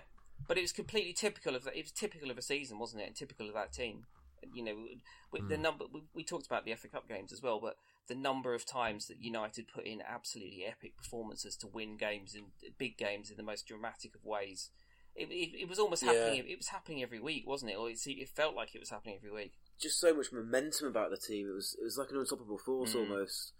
but 0.48 0.58
it 0.58 0.62
was 0.62 0.72
completely 0.72 1.12
typical 1.12 1.54
of 1.54 1.64
that. 1.64 1.76
It 1.76 1.84
was 1.84 1.92
typical 1.92 2.30
of 2.30 2.38
a 2.38 2.42
season, 2.42 2.78
wasn't 2.78 3.02
it? 3.02 3.06
And 3.06 3.14
typical 3.16 3.46
of 3.46 3.54
that 3.54 3.72
team. 3.72 4.06
You 4.54 4.64
know, 4.64 4.72
mm. 4.72 5.48
the 5.48 5.56
hmm. 5.56 5.62
number 5.62 5.84
we, 5.92 6.02
we, 6.14 6.24
talked 6.24 6.46
about 6.46 6.64
the 6.64 6.74
FA 6.74 6.88
Cup 6.88 7.08
games 7.08 7.32
as 7.32 7.42
well, 7.42 7.60
but 7.60 7.76
the 8.08 8.14
number 8.14 8.54
of 8.54 8.66
times 8.66 9.06
that 9.08 9.20
United 9.20 9.66
put 9.72 9.86
in 9.86 10.00
absolutely 10.06 10.64
epic 10.64 10.96
performances 10.96 11.56
to 11.56 11.66
win 11.66 11.96
games 11.96 12.34
in 12.34 12.46
big 12.78 12.96
games 12.96 13.30
in 13.30 13.36
the 13.36 13.42
most 13.42 13.66
dramatic 13.66 14.14
of 14.14 14.24
ways. 14.24 14.70
It, 15.14 15.30
it, 15.30 15.62
it 15.62 15.68
was 15.68 15.78
almost 15.78 16.02
yeah. 16.02 16.12
happening. 16.12 16.44
It 16.48 16.58
was 16.58 16.68
happening 16.68 17.02
every 17.02 17.20
week, 17.20 17.44
wasn't 17.46 17.72
it? 17.72 17.76
Or 17.76 17.88
it, 17.88 17.98
it, 18.04 18.28
felt 18.28 18.54
like 18.54 18.74
it 18.74 18.80
was 18.80 18.90
happening 18.90 19.16
every 19.16 19.32
week. 19.32 19.52
Just 19.80 19.98
so 19.98 20.14
much 20.14 20.32
momentum 20.32 20.88
about 20.88 21.10
the 21.10 21.16
team. 21.16 21.48
It 21.48 21.54
was 21.54 21.76
it 21.80 21.84
was 21.84 21.96
like 21.96 22.10
an 22.10 22.18
unstoppable 22.18 22.58
force 22.58 22.94
mm. 22.94 23.00
almost. 23.00 23.52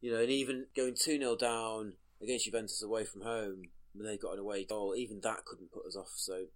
You 0.00 0.12
know, 0.12 0.20
and 0.20 0.30
even 0.30 0.66
going 0.76 0.94
two 0.94 1.18
0 1.18 1.36
down 1.36 1.94
against 2.22 2.44
Juventus 2.44 2.82
away 2.82 3.04
from 3.04 3.22
home 3.22 3.62
when 3.94 4.06
they 4.06 4.16
got 4.16 4.34
an 4.34 4.38
away 4.38 4.64
goal, 4.64 4.94
even 4.96 5.20
that 5.22 5.44
couldn't 5.44 5.72
put 5.72 5.86
us 5.86 5.96
off. 5.96 6.12
So 6.16 6.46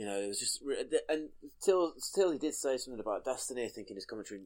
you 0.00 0.06
know, 0.06 0.16
it 0.16 0.28
was 0.28 0.38
just 0.38 0.62
and 1.10 1.28
still, 1.58 1.92
still, 1.98 2.30
he 2.30 2.38
did 2.38 2.54
say 2.54 2.78
something 2.78 3.00
about 3.00 3.22
destiny. 3.22 3.66
I 3.66 3.68
think 3.68 3.90
in 3.90 3.96
his 3.96 4.06
commentary, 4.06 4.40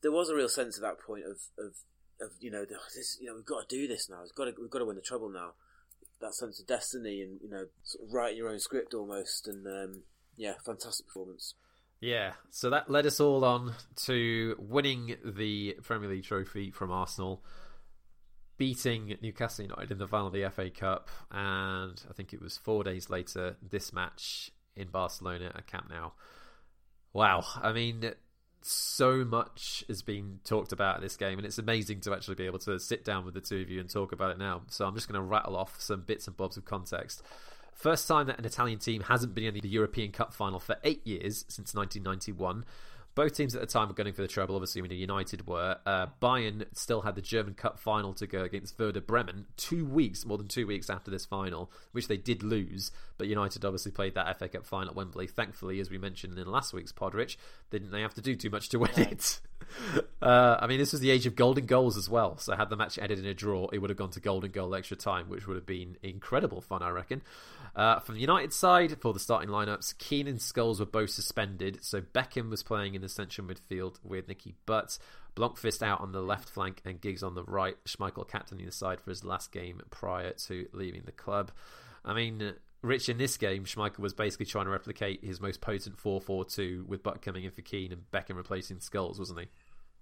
there 0.00 0.10
was 0.10 0.30
a 0.30 0.34
real 0.34 0.48
sense 0.48 0.78
at 0.78 0.82
that 0.84 0.98
point 1.06 1.24
of 1.26 1.36
of, 1.62 1.74
of 2.18 2.30
you 2.40 2.50
know, 2.50 2.64
this, 2.64 3.18
you 3.20 3.26
know, 3.26 3.34
we've 3.34 3.44
got 3.44 3.68
to 3.68 3.76
do 3.76 3.86
this 3.86 4.08
now. 4.08 4.22
We've 4.22 4.34
got 4.34 4.46
to 4.46 4.58
we've 4.58 4.70
got 4.70 4.78
to 4.78 4.86
win 4.86 4.96
the 4.96 5.02
treble 5.02 5.28
now. 5.28 5.50
That 6.22 6.32
sense 6.32 6.58
of 6.58 6.66
destiny 6.66 7.20
and 7.20 7.38
you 7.42 7.50
know, 7.50 7.66
sort 7.82 8.08
of 8.08 8.14
writing 8.14 8.38
your 8.38 8.48
own 8.48 8.58
script 8.58 8.94
almost. 8.94 9.46
And 9.46 9.66
um, 9.66 10.04
yeah, 10.34 10.54
fantastic 10.64 11.08
performance. 11.08 11.52
Yeah, 12.00 12.32
so 12.50 12.70
that 12.70 12.90
led 12.90 13.04
us 13.04 13.20
all 13.20 13.44
on 13.44 13.74
to 14.06 14.56
winning 14.58 15.16
the 15.22 15.76
Premier 15.82 16.08
League 16.08 16.24
trophy 16.24 16.70
from 16.70 16.90
Arsenal, 16.90 17.44
beating 18.56 19.14
Newcastle 19.20 19.66
United 19.66 19.92
in 19.92 19.98
the 19.98 20.08
final 20.08 20.28
of 20.28 20.32
the 20.32 20.48
FA 20.48 20.70
Cup, 20.70 21.10
and 21.30 22.02
I 22.08 22.14
think 22.14 22.32
it 22.32 22.40
was 22.40 22.56
four 22.56 22.82
days 22.82 23.10
later 23.10 23.56
this 23.60 23.92
match 23.92 24.52
in 24.76 24.88
Barcelona 24.88 25.52
at 25.54 25.66
Camp 25.66 25.88
Nou. 25.90 26.10
Wow, 27.12 27.44
I 27.62 27.72
mean, 27.72 28.12
so 28.62 29.24
much 29.24 29.84
has 29.88 30.02
been 30.02 30.40
talked 30.44 30.72
about 30.72 30.96
in 30.96 31.02
this 31.02 31.16
game, 31.16 31.38
and 31.38 31.46
it's 31.46 31.58
amazing 31.58 32.00
to 32.00 32.12
actually 32.12 32.34
be 32.34 32.46
able 32.46 32.58
to 32.60 32.78
sit 32.78 33.04
down 33.04 33.24
with 33.24 33.34
the 33.34 33.40
two 33.40 33.60
of 33.60 33.70
you 33.70 33.80
and 33.80 33.88
talk 33.88 34.12
about 34.12 34.30
it 34.30 34.38
now. 34.38 34.62
So 34.68 34.86
I'm 34.86 34.94
just 34.94 35.08
going 35.08 35.20
to 35.20 35.26
rattle 35.26 35.56
off 35.56 35.80
some 35.80 36.02
bits 36.02 36.26
and 36.26 36.36
bobs 36.36 36.56
of 36.56 36.64
context. 36.64 37.22
First 37.74 38.08
time 38.08 38.26
that 38.26 38.38
an 38.38 38.44
Italian 38.44 38.78
team 38.78 39.02
hasn't 39.02 39.34
been 39.34 39.54
in 39.54 39.60
the 39.62 39.68
European 39.68 40.10
Cup 40.10 40.32
final 40.32 40.58
for 40.58 40.76
eight 40.82 41.06
years 41.06 41.44
since 41.48 41.74
1991. 41.74 42.64
Both 43.16 43.34
teams 43.34 43.54
at 43.54 43.62
the 43.62 43.66
time 43.66 43.88
were 43.88 43.94
going 43.94 44.12
for 44.12 44.20
the 44.20 44.28
treble. 44.28 44.56
Obviously, 44.56 44.82
when 44.82 44.90
United 44.90 45.46
were. 45.46 45.78
Uh, 45.86 46.06
Bayern 46.20 46.66
still 46.74 47.00
had 47.00 47.14
the 47.14 47.22
German 47.22 47.54
Cup 47.54 47.78
final 47.78 48.12
to 48.12 48.26
go 48.26 48.42
against 48.42 48.78
Werder 48.78 49.00
Bremen 49.00 49.46
two 49.56 49.86
weeks, 49.86 50.26
more 50.26 50.36
than 50.36 50.48
two 50.48 50.66
weeks 50.66 50.90
after 50.90 51.10
this 51.10 51.24
final, 51.24 51.70
which 51.92 52.08
they 52.08 52.18
did 52.18 52.42
lose. 52.42 52.92
But 53.16 53.28
United 53.28 53.64
obviously 53.64 53.90
played 53.90 54.14
that 54.14 54.38
FA 54.38 54.48
Cup 54.48 54.66
final 54.66 54.90
at 54.90 54.96
Wembley. 54.96 55.26
Thankfully, 55.26 55.80
as 55.80 55.88
we 55.88 55.96
mentioned 55.96 56.38
in 56.38 56.46
last 56.46 56.74
week's 56.74 56.92
pod, 56.92 57.14
Rich, 57.14 57.38
didn't 57.70 57.90
they 57.90 58.02
have 58.02 58.12
to 58.14 58.20
do 58.20 58.36
too 58.36 58.50
much 58.50 58.68
to 58.68 58.78
win 58.78 58.90
it? 58.96 59.40
Uh, 60.22 60.56
I 60.60 60.66
mean, 60.66 60.78
this 60.78 60.92
was 60.92 61.00
the 61.00 61.10
age 61.10 61.26
of 61.26 61.34
golden 61.34 61.66
goals 61.66 61.96
as 61.96 62.08
well. 62.08 62.38
So 62.38 62.54
had 62.54 62.70
the 62.70 62.76
match 62.76 62.98
ended 62.98 63.18
in 63.18 63.26
a 63.26 63.34
draw, 63.34 63.68
it 63.72 63.78
would 63.78 63.90
have 63.90 63.96
gone 63.96 64.10
to 64.10 64.20
golden 64.20 64.50
goal 64.50 64.74
extra 64.74 64.96
time, 64.96 65.28
which 65.28 65.46
would 65.46 65.56
have 65.56 65.66
been 65.66 65.96
incredible 66.02 66.60
fun, 66.60 66.82
I 66.82 66.90
reckon. 66.90 67.22
Uh, 67.76 68.00
from 68.00 68.14
the 68.14 68.22
United 68.22 68.54
side, 68.54 68.96
for 69.02 69.12
the 69.12 69.20
starting 69.20 69.50
lineups, 69.50 69.98
Keane 69.98 70.26
and 70.26 70.38
Scholes 70.38 70.80
were 70.80 70.86
both 70.86 71.10
suspended. 71.10 71.84
So 71.84 72.00
Beckham 72.00 72.48
was 72.48 72.62
playing 72.62 72.94
in 72.94 73.02
the 73.02 73.08
central 73.08 73.46
midfield 73.46 73.96
with 74.02 74.28
Nicky 74.28 74.54
Butt. 74.64 74.98
Blomqvist 75.36 75.82
out 75.82 76.00
on 76.00 76.12
the 76.12 76.22
left 76.22 76.48
flank 76.48 76.80
and 76.86 76.98
Giggs 76.98 77.22
on 77.22 77.34
the 77.34 77.44
right. 77.44 77.76
Schmeichel 77.84 78.26
captaining 78.26 78.64
the 78.64 78.72
side 78.72 78.98
for 79.02 79.10
his 79.10 79.24
last 79.24 79.52
game 79.52 79.82
prior 79.90 80.32
to 80.46 80.66
leaving 80.72 81.02
the 81.04 81.12
club. 81.12 81.52
I 82.02 82.14
mean, 82.14 82.54
Rich, 82.80 83.10
in 83.10 83.18
this 83.18 83.36
game, 83.36 83.66
Schmeichel 83.66 83.98
was 83.98 84.14
basically 84.14 84.46
trying 84.46 84.64
to 84.64 84.70
replicate 84.70 85.22
his 85.22 85.42
most 85.42 85.60
potent 85.60 85.98
4 85.98 86.22
4 86.22 86.46
2 86.46 86.86
with 86.88 87.02
Butt 87.02 87.20
coming 87.20 87.44
in 87.44 87.50
for 87.50 87.60
Keane 87.60 87.92
and 87.92 88.10
Beckham 88.10 88.36
replacing 88.36 88.78
Scholes, 88.78 89.18
wasn't 89.18 89.40
he? 89.40 89.46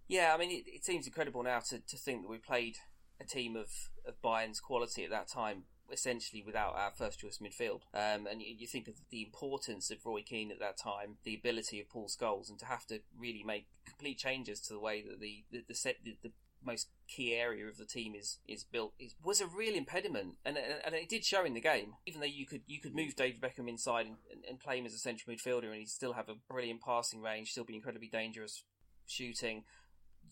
Yeah, 0.06 0.32
I 0.32 0.38
mean, 0.38 0.52
it, 0.52 0.64
it 0.68 0.84
seems 0.84 1.08
incredible 1.08 1.42
now 1.42 1.58
to, 1.70 1.80
to 1.80 1.96
think 1.96 2.22
that 2.22 2.30
we 2.30 2.38
played 2.38 2.76
a 3.20 3.24
team 3.24 3.56
of, 3.56 3.70
of 4.06 4.22
Bayern's 4.22 4.60
quality 4.60 5.02
at 5.02 5.10
that 5.10 5.26
time 5.26 5.64
essentially 5.94 6.42
without 6.44 6.74
our 6.76 6.90
first 6.90 7.20
choice 7.20 7.38
midfield. 7.38 7.82
Um, 7.94 8.26
and 8.26 8.42
you, 8.42 8.54
you, 8.58 8.66
think 8.66 8.88
of 8.88 8.94
the 9.10 9.22
importance 9.22 9.90
of 9.90 10.04
Roy 10.04 10.22
Keane 10.22 10.50
at 10.50 10.60
that 10.60 10.76
time, 10.76 11.16
the 11.24 11.34
ability 11.34 11.80
of 11.80 11.88
Paul 11.88 12.08
Scholes, 12.08 12.50
and 12.50 12.58
to 12.58 12.66
have 12.66 12.86
to 12.86 13.00
really 13.18 13.42
make 13.42 13.66
complete 13.86 14.18
changes 14.18 14.60
to 14.62 14.72
the 14.74 14.80
way 14.80 15.02
that 15.02 15.20
the 15.20 15.44
the, 15.50 15.64
the 15.66 15.74
set 15.74 15.96
the, 16.04 16.16
the 16.22 16.32
most 16.64 16.88
key 17.06 17.34
area 17.34 17.66
of 17.66 17.76
the 17.76 17.84
team 17.84 18.14
is 18.14 18.38
is 18.48 18.64
built 18.64 18.94
is, 18.98 19.14
was 19.22 19.40
a 19.40 19.46
real 19.46 19.74
impediment, 19.74 20.36
and, 20.44 20.56
and, 20.56 20.94
it 20.94 21.08
did 21.08 21.24
show 21.24 21.44
in 21.44 21.54
the 21.54 21.60
game. 21.60 21.94
Even 22.06 22.20
though 22.20 22.26
you 22.26 22.46
could 22.46 22.62
you 22.66 22.80
could 22.80 22.94
move 22.94 23.14
David 23.16 23.40
Beckham 23.40 23.68
inside 23.68 24.06
and, 24.06 24.16
and 24.48 24.60
play 24.60 24.78
him 24.78 24.86
as 24.86 24.94
a 24.94 24.98
central 24.98 25.34
midfielder, 25.34 25.66
and 25.66 25.76
he'd 25.76 25.88
still 25.88 26.14
have 26.14 26.28
a 26.28 26.36
brilliant 26.50 26.80
passing 26.82 27.20
range, 27.20 27.50
still 27.50 27.64
be 27.64 27.76
incredibly 27.76 28.08
dangerous 28.08 28.64
shooting. 29.06 29.64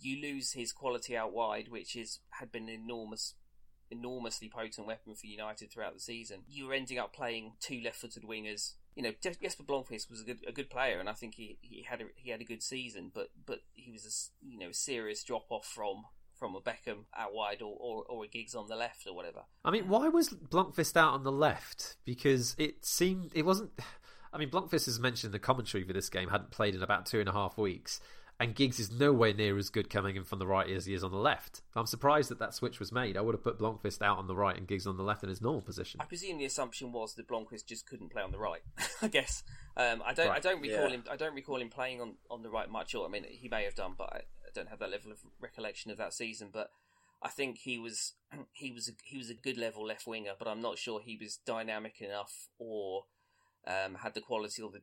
You 0.01 0.21
lose 0.21 0.53
his 0.53 0.73
quality 0.73 1.17
out 1.17 1.33
wide, 1.33 1.69
which 1.69 1.95
is 1.95 2.21
had 2.31 2.51
been 2.51 2.69
enormous 2.69 3.35
enormously 3.93 4.49
potent 4.49 4.87
weapon 4.87 5.15
for 5.15 5.27
United 5.27 5.71
throughout 5.71 5.95
the 5.95 6.01
season. 6.01 6.41
You 6.49 6.67
were 6.67 6.75
ending 6.75 6.99
up 6.99 7.13
playing 7.13 7.53
two 7.61 7.81
left-footed 7.81 8.25
wingers. 8.25 8.73
You 8.95 9.03
know, 9.03 9.13
Jesper 9.23 9.63
Blomqvist 9.63 10.11
was 10.11 10.21
a 10.21 10.25
good 10.25 10.41
a 10.47 10.53
good 10.53 10.69
player, 10.69 10.99
and 10.99 11.09
I 11.09 11.13
think 11.13 11.35
he, 11.37 11.59
he 11.61 11.87
had 11.89 12.01
a, 12.01 12.05
he 12.17 12.31
had 12.31 12.41
a 12.41 12.45
good 12.45 12.63
season. 12.63 13.11
But 13.15 13.29
but 13.47 13.61
he 13.73 13.93
was 13.93 14.05
a 14.05 14.47
you 14.47 14.59
know 14.59 14.73
serious 14.73 15.23
drop 15.23 15.47
off 15.51 15.67
from 15.67 16.05
from 16.35 16.57
a 16.57 16.61
Beckham 16.61 17.05
out 17.17 17.33
wide 17.33 17.63
or, 17.63 17.77
or, 17.79 18.05
or 18.09 18.25
a 18.25 18.29
Giggs 18.29 18.57
on 18.57 18.67
the 18.67 18.75
left 18.75 19.07
or 19.07 19.15
whatever. 19.15 19.43
I 19.65 19.71
mean, 19.71 19.89
why 19.89 20.09
was 20.09 20.31
Blomqvist 20.31 20.97
out 20.97 21.15
on 21.15 21.23
the 21.23 21.31
left? 21.31 21.97
Because 22.05 22.57
it 22.59 22.85
seemed 22.85 23.31
it 23.35 23.47
wasn't. 23.47 23.71
I 24.35 24.39
mean, 24.39 24.49
Blomqvist 24.49 24.87
has 24.87 24.99
mentioned 24.99 25.29
in 25.29 25.33
the 25.33 25.39
commentary 25.39 25.85
for 25.85 25.93
this 25.93 26.09
game 26.09 26.31
hadn't 26.31 26.51
played 26.51 26.75
in 26.75 26.83
about 26.83 27.05
two 27.05 27.21
and 27.21 27.29
a 27.29 27.33
half 27.33 27.59
weeks 27.59 28.01
and 28.43 28.55
Giggs 28.55 28.81
is 28.81 28.91
nowhere 28.91 29.33
near 29.33 29.57
as 29.57 29.71
good 29.71 29.89
coming 29.89 30.17
in 30.17 30.25
from 30.25 30.41
the 30.41 30.47
right 30.47 30.69
as 30.69 30.87
he 30.87 30.95
is 30.95 31.05
on 31.05 31.13
the 31.13 31.17
left. 31.17 31.63
I'm 31.77 31.87
surprised 31.87 32.29
that 32.31 32.41
that 32.41 32.55
switch 32.55 32.81
was 32.81 32.91
made. 32.91 33.17
I 33.17 33.21
would 33.21 33.35
have 33.35 33.43
put 33.45 33.59
Blomqvist 33.59 34.03
out 34.03 34.19
on 34.19 34.27
the 34.27 34.35
right 34.35 34.57
and 34.57 34.67
Giggs 34.67 34.87
on 34.87 34.97
the 34.97 35.05
left 35.05 35.23
in 35.23 35.29
his 35.29 35.41
normal 35.41 35.63
position. 35.63 36.01
I 36.01 36.05
presume 36.07 36.39
the 36.39 36.45
assumption 36.45 36.93
was 36.93 37.15
that 37.15 37.29
Blomqvist 37.29 37.67
just 37.67 37.87
couldn't 37.87 38.11
play 38.11 38.23
on 38.23 38.33
the 38.33 38.39
right. 38.39 38.63
I 39.03 39.09
guess 39.09 39.45
um, 39.77 40.03
I 40.05 40.13
don't. 40.13 40.29
Right. 40.29 40.37
I 40.37 40.41
don't 40.41 40.61
recall 40.61 40.89
yeah. 40.89 40.97
him. 40.97 41.05
I 41.11 41.17
don't 41.17 41.35
recall 41.35 41.61
him 41.61 41.71
playing 41.71 42.01
on, 42.01 42.15
on 42.31 42.43
the 42.43 42.51
right 42.51 42.69
much. 42.69 42.95
Or 42.95 43.07
I 43.07 43.09
mean, 43.09 43.25
he 43.29 43.49
may 43.49 43.65
have 43.65 43.75
done, 43.75 43.95
but 43.97 44.13
I, 44.13 44.17
I 44.17 44.51
don't 44.55 44.69
have 44.69 44.81
that 44.81 44.91
level 44.91 45.13
of 45.13 45.19
recollection 45.41 45.91
of 45.91 45.99
that 45.99 46.13
season. 46.13 46.51
But 46.53 46.71
I 47.23 47.29
think 47.29 47.59
he 47.59 47.79
was 47.79 48.15
he 48.53 48.73
was 48.73 48.89
a, 48.89 48.93
he 49.05 49.19
was 49.19 49.31
a 49.31 49.35
good 49.35 49.57
level 49.57 49.87
left 49.87 50.07
winger, 50.07 50.33
but 50.39 50.49
I'm 50.49 50.61
not 50.61 50.79
sure 50.79 51.01
he 51.01 51.17
was 51.21 51.37
dynamic 51.37 52.01
enough 52.01 52.49
or 52.59 53.05
um, 53.67 53.97
had 53.97 54.15
the 54.15 54.21
quality 54.21 54.63
or 54.63 54.71
the 54.71 54.83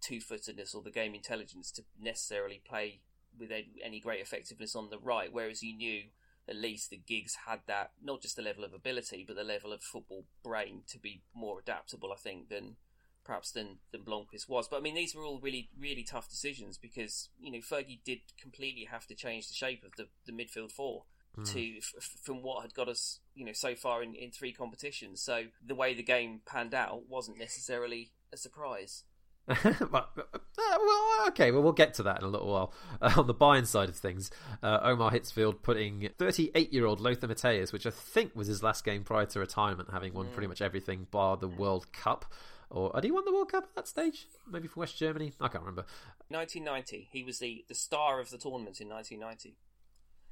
two 0.00 0.20
footedness 0.20 0.74
or 0.74 0.82
the 0.82 0.90
game 0.90 1.14
intelligence 1.14 1.70
to 1.72 1.84
necessarily 2.00 2.60
play 2.68 3.00
with 3.38 3.50
any 3.84 4.00
great 4.00 4.20
effectiveness 4.20 4.74
on 4.74 4.90
the 4.90 4.98
right, 4.98 5.32
whereas 5.32 5.62
you 5.62 5.76
knew 5.76 6.04
at 6.48 6.56
least 6.56 6.90
the 6.90 6.96
Giggs 6.96 7.36
had 7.46 7.60
that 7.66 7.90
not 8.02 8.22
just 8.22 8.36
the 8.36 8.42
level 8.42 8.64
of 8.64 8.72
ability 8.72 9.24
but 9.26 9.36
the 9.36 9.44
level 9.44 9.72
of 9.72 9.82
football 9.82 10.24
brain 10.44 10.82
to 10.88 10.98
be 10.98 11.22
more 11.34 11.58
adaptable 11.58 12.12
I 12.12 12.16
think 12.16 12.48
than 12.48 12.76
perhaps 13.24 13.50
than 13.50 13.78
than 13.90 14.02
Blomqvist 14.02 14.48
was. 14.48 14.68
But 14.68 14.78
I 14.78 14.80
mean 14.80 14.94
these 14.94 15.14
were 15.14 15.24
all 15.24 15.40
really 15.40 15.70
really 15.78 16.04
tough 16.04 16.30
decisions 16.30 16.78
because 16.78 17.30
you 17.40 17.50
know 17.50 17.58
Fergie 17.58 18.00
did 18.04 18.20
completely 18.40 18.84
have 18.84 19.06
to 19.08 19.14
change 19.14 19.48
the 19.48 19.54
shape 19.54 19.82
of 19.84 19.92
the, 19.96 20.06
the 20.24 20.32
midfield 20.32 20.70
four 20.70 21.04
mm. 21.36 21.52
to 21.52 21.78
f- 21.78 22.18
from 22.22 22.42
what 22.42 22.62
had 22.62 22.74
got 22.74 22.88
us 22.88 23.20
you 23.34 23.44
know 23.44 23.52
so 23.52 23.74
far 23.74 24.02
in, 24.02 24.14
in 24.14 24.30
three 24.30 24.52
competitions. 24.52 25.20
So 25.20 25.46
the 25.64 25.74
way 25.74 25.94
the 25.94 26.02
game 26.02 26.42
panned 26.46 26.74
out 26.74 27.08
wasn't 27.08 27.38
necessarily 27.38 28.12
a 28.32 28.36
surprise 28.36 29.02
but, 29.90 30.10
uh, 30.16 30.38
well, 30.58 31.26
okay, 31.28 31.52
well, 31.52 31.62
we'll 31.62 31.72
get 31.72 31.94
to 31.94 32.02
that 32.02 32.18
in 32.18 32.24
a 32.24 32.28
little 32.28 32.48
while. 32.48 32.72
Uh, 33.00 33.14
on 33.16 33.26
the 33.26 33.34
Bayern 33.34 33.66
side 33.66 33.88
of 33.88 33.96
things, 33.96 34.30
uh, 34.62 34.80
Ottmar 34.80 35.12
Hitzfeld 35.12 35.62
putting 35.62 36.08
38 36.18 36.72
year 36.72 36.86
old 36.86 37.00
Lothar 37.00 37.28
Matthäus, 37.28 37.72
which 37.72 37.86
I 37.86 37.90
think 37.90 38.34
was 38.34 38.48
his 38.48 38.62
last 38.62 38.84
game 38.84 39.04
prior 39.04 39.26
to 39.26 39.38
retirement, 39.38 39.90
having 39.92 40.14
won 40.14 40.26
mm. 40.26 40.32
pretty 40.32 40.48
much 40.48 40.60
everything 40.60 41.06
bar 41.10 41.36
the 41.36 41.48
World 41.48 41.92
Cup. 41.92 42.24
Or 42.70 42.90
had 42.94 43.04
he 43.04 43.12
won 43.12 43.24
the 43.24 43.32
World 43.32 43.52
Cup 43.52 43.64
at 43.64 43.74
that 43.76 43.88
stage? 43.88 44.26
Maybe 44.50 44.66
for 44.66 44.80
West 44.80 44.98
Germany? 44.98 45.32
I 45.40 45.46
can't 45.48 45.62
remember. 45.62 45.86
1990. 46.28 47.08
He 47.12 47.22
was 47.22 47.38
the, 47.38 47.64
the 47.68 47.74
star 47.74 48.18
of 48.20 48.30
the 48.30 48.38
tournament 48.38 48.80
in 48.80 48.88
1990. 48.88 49.56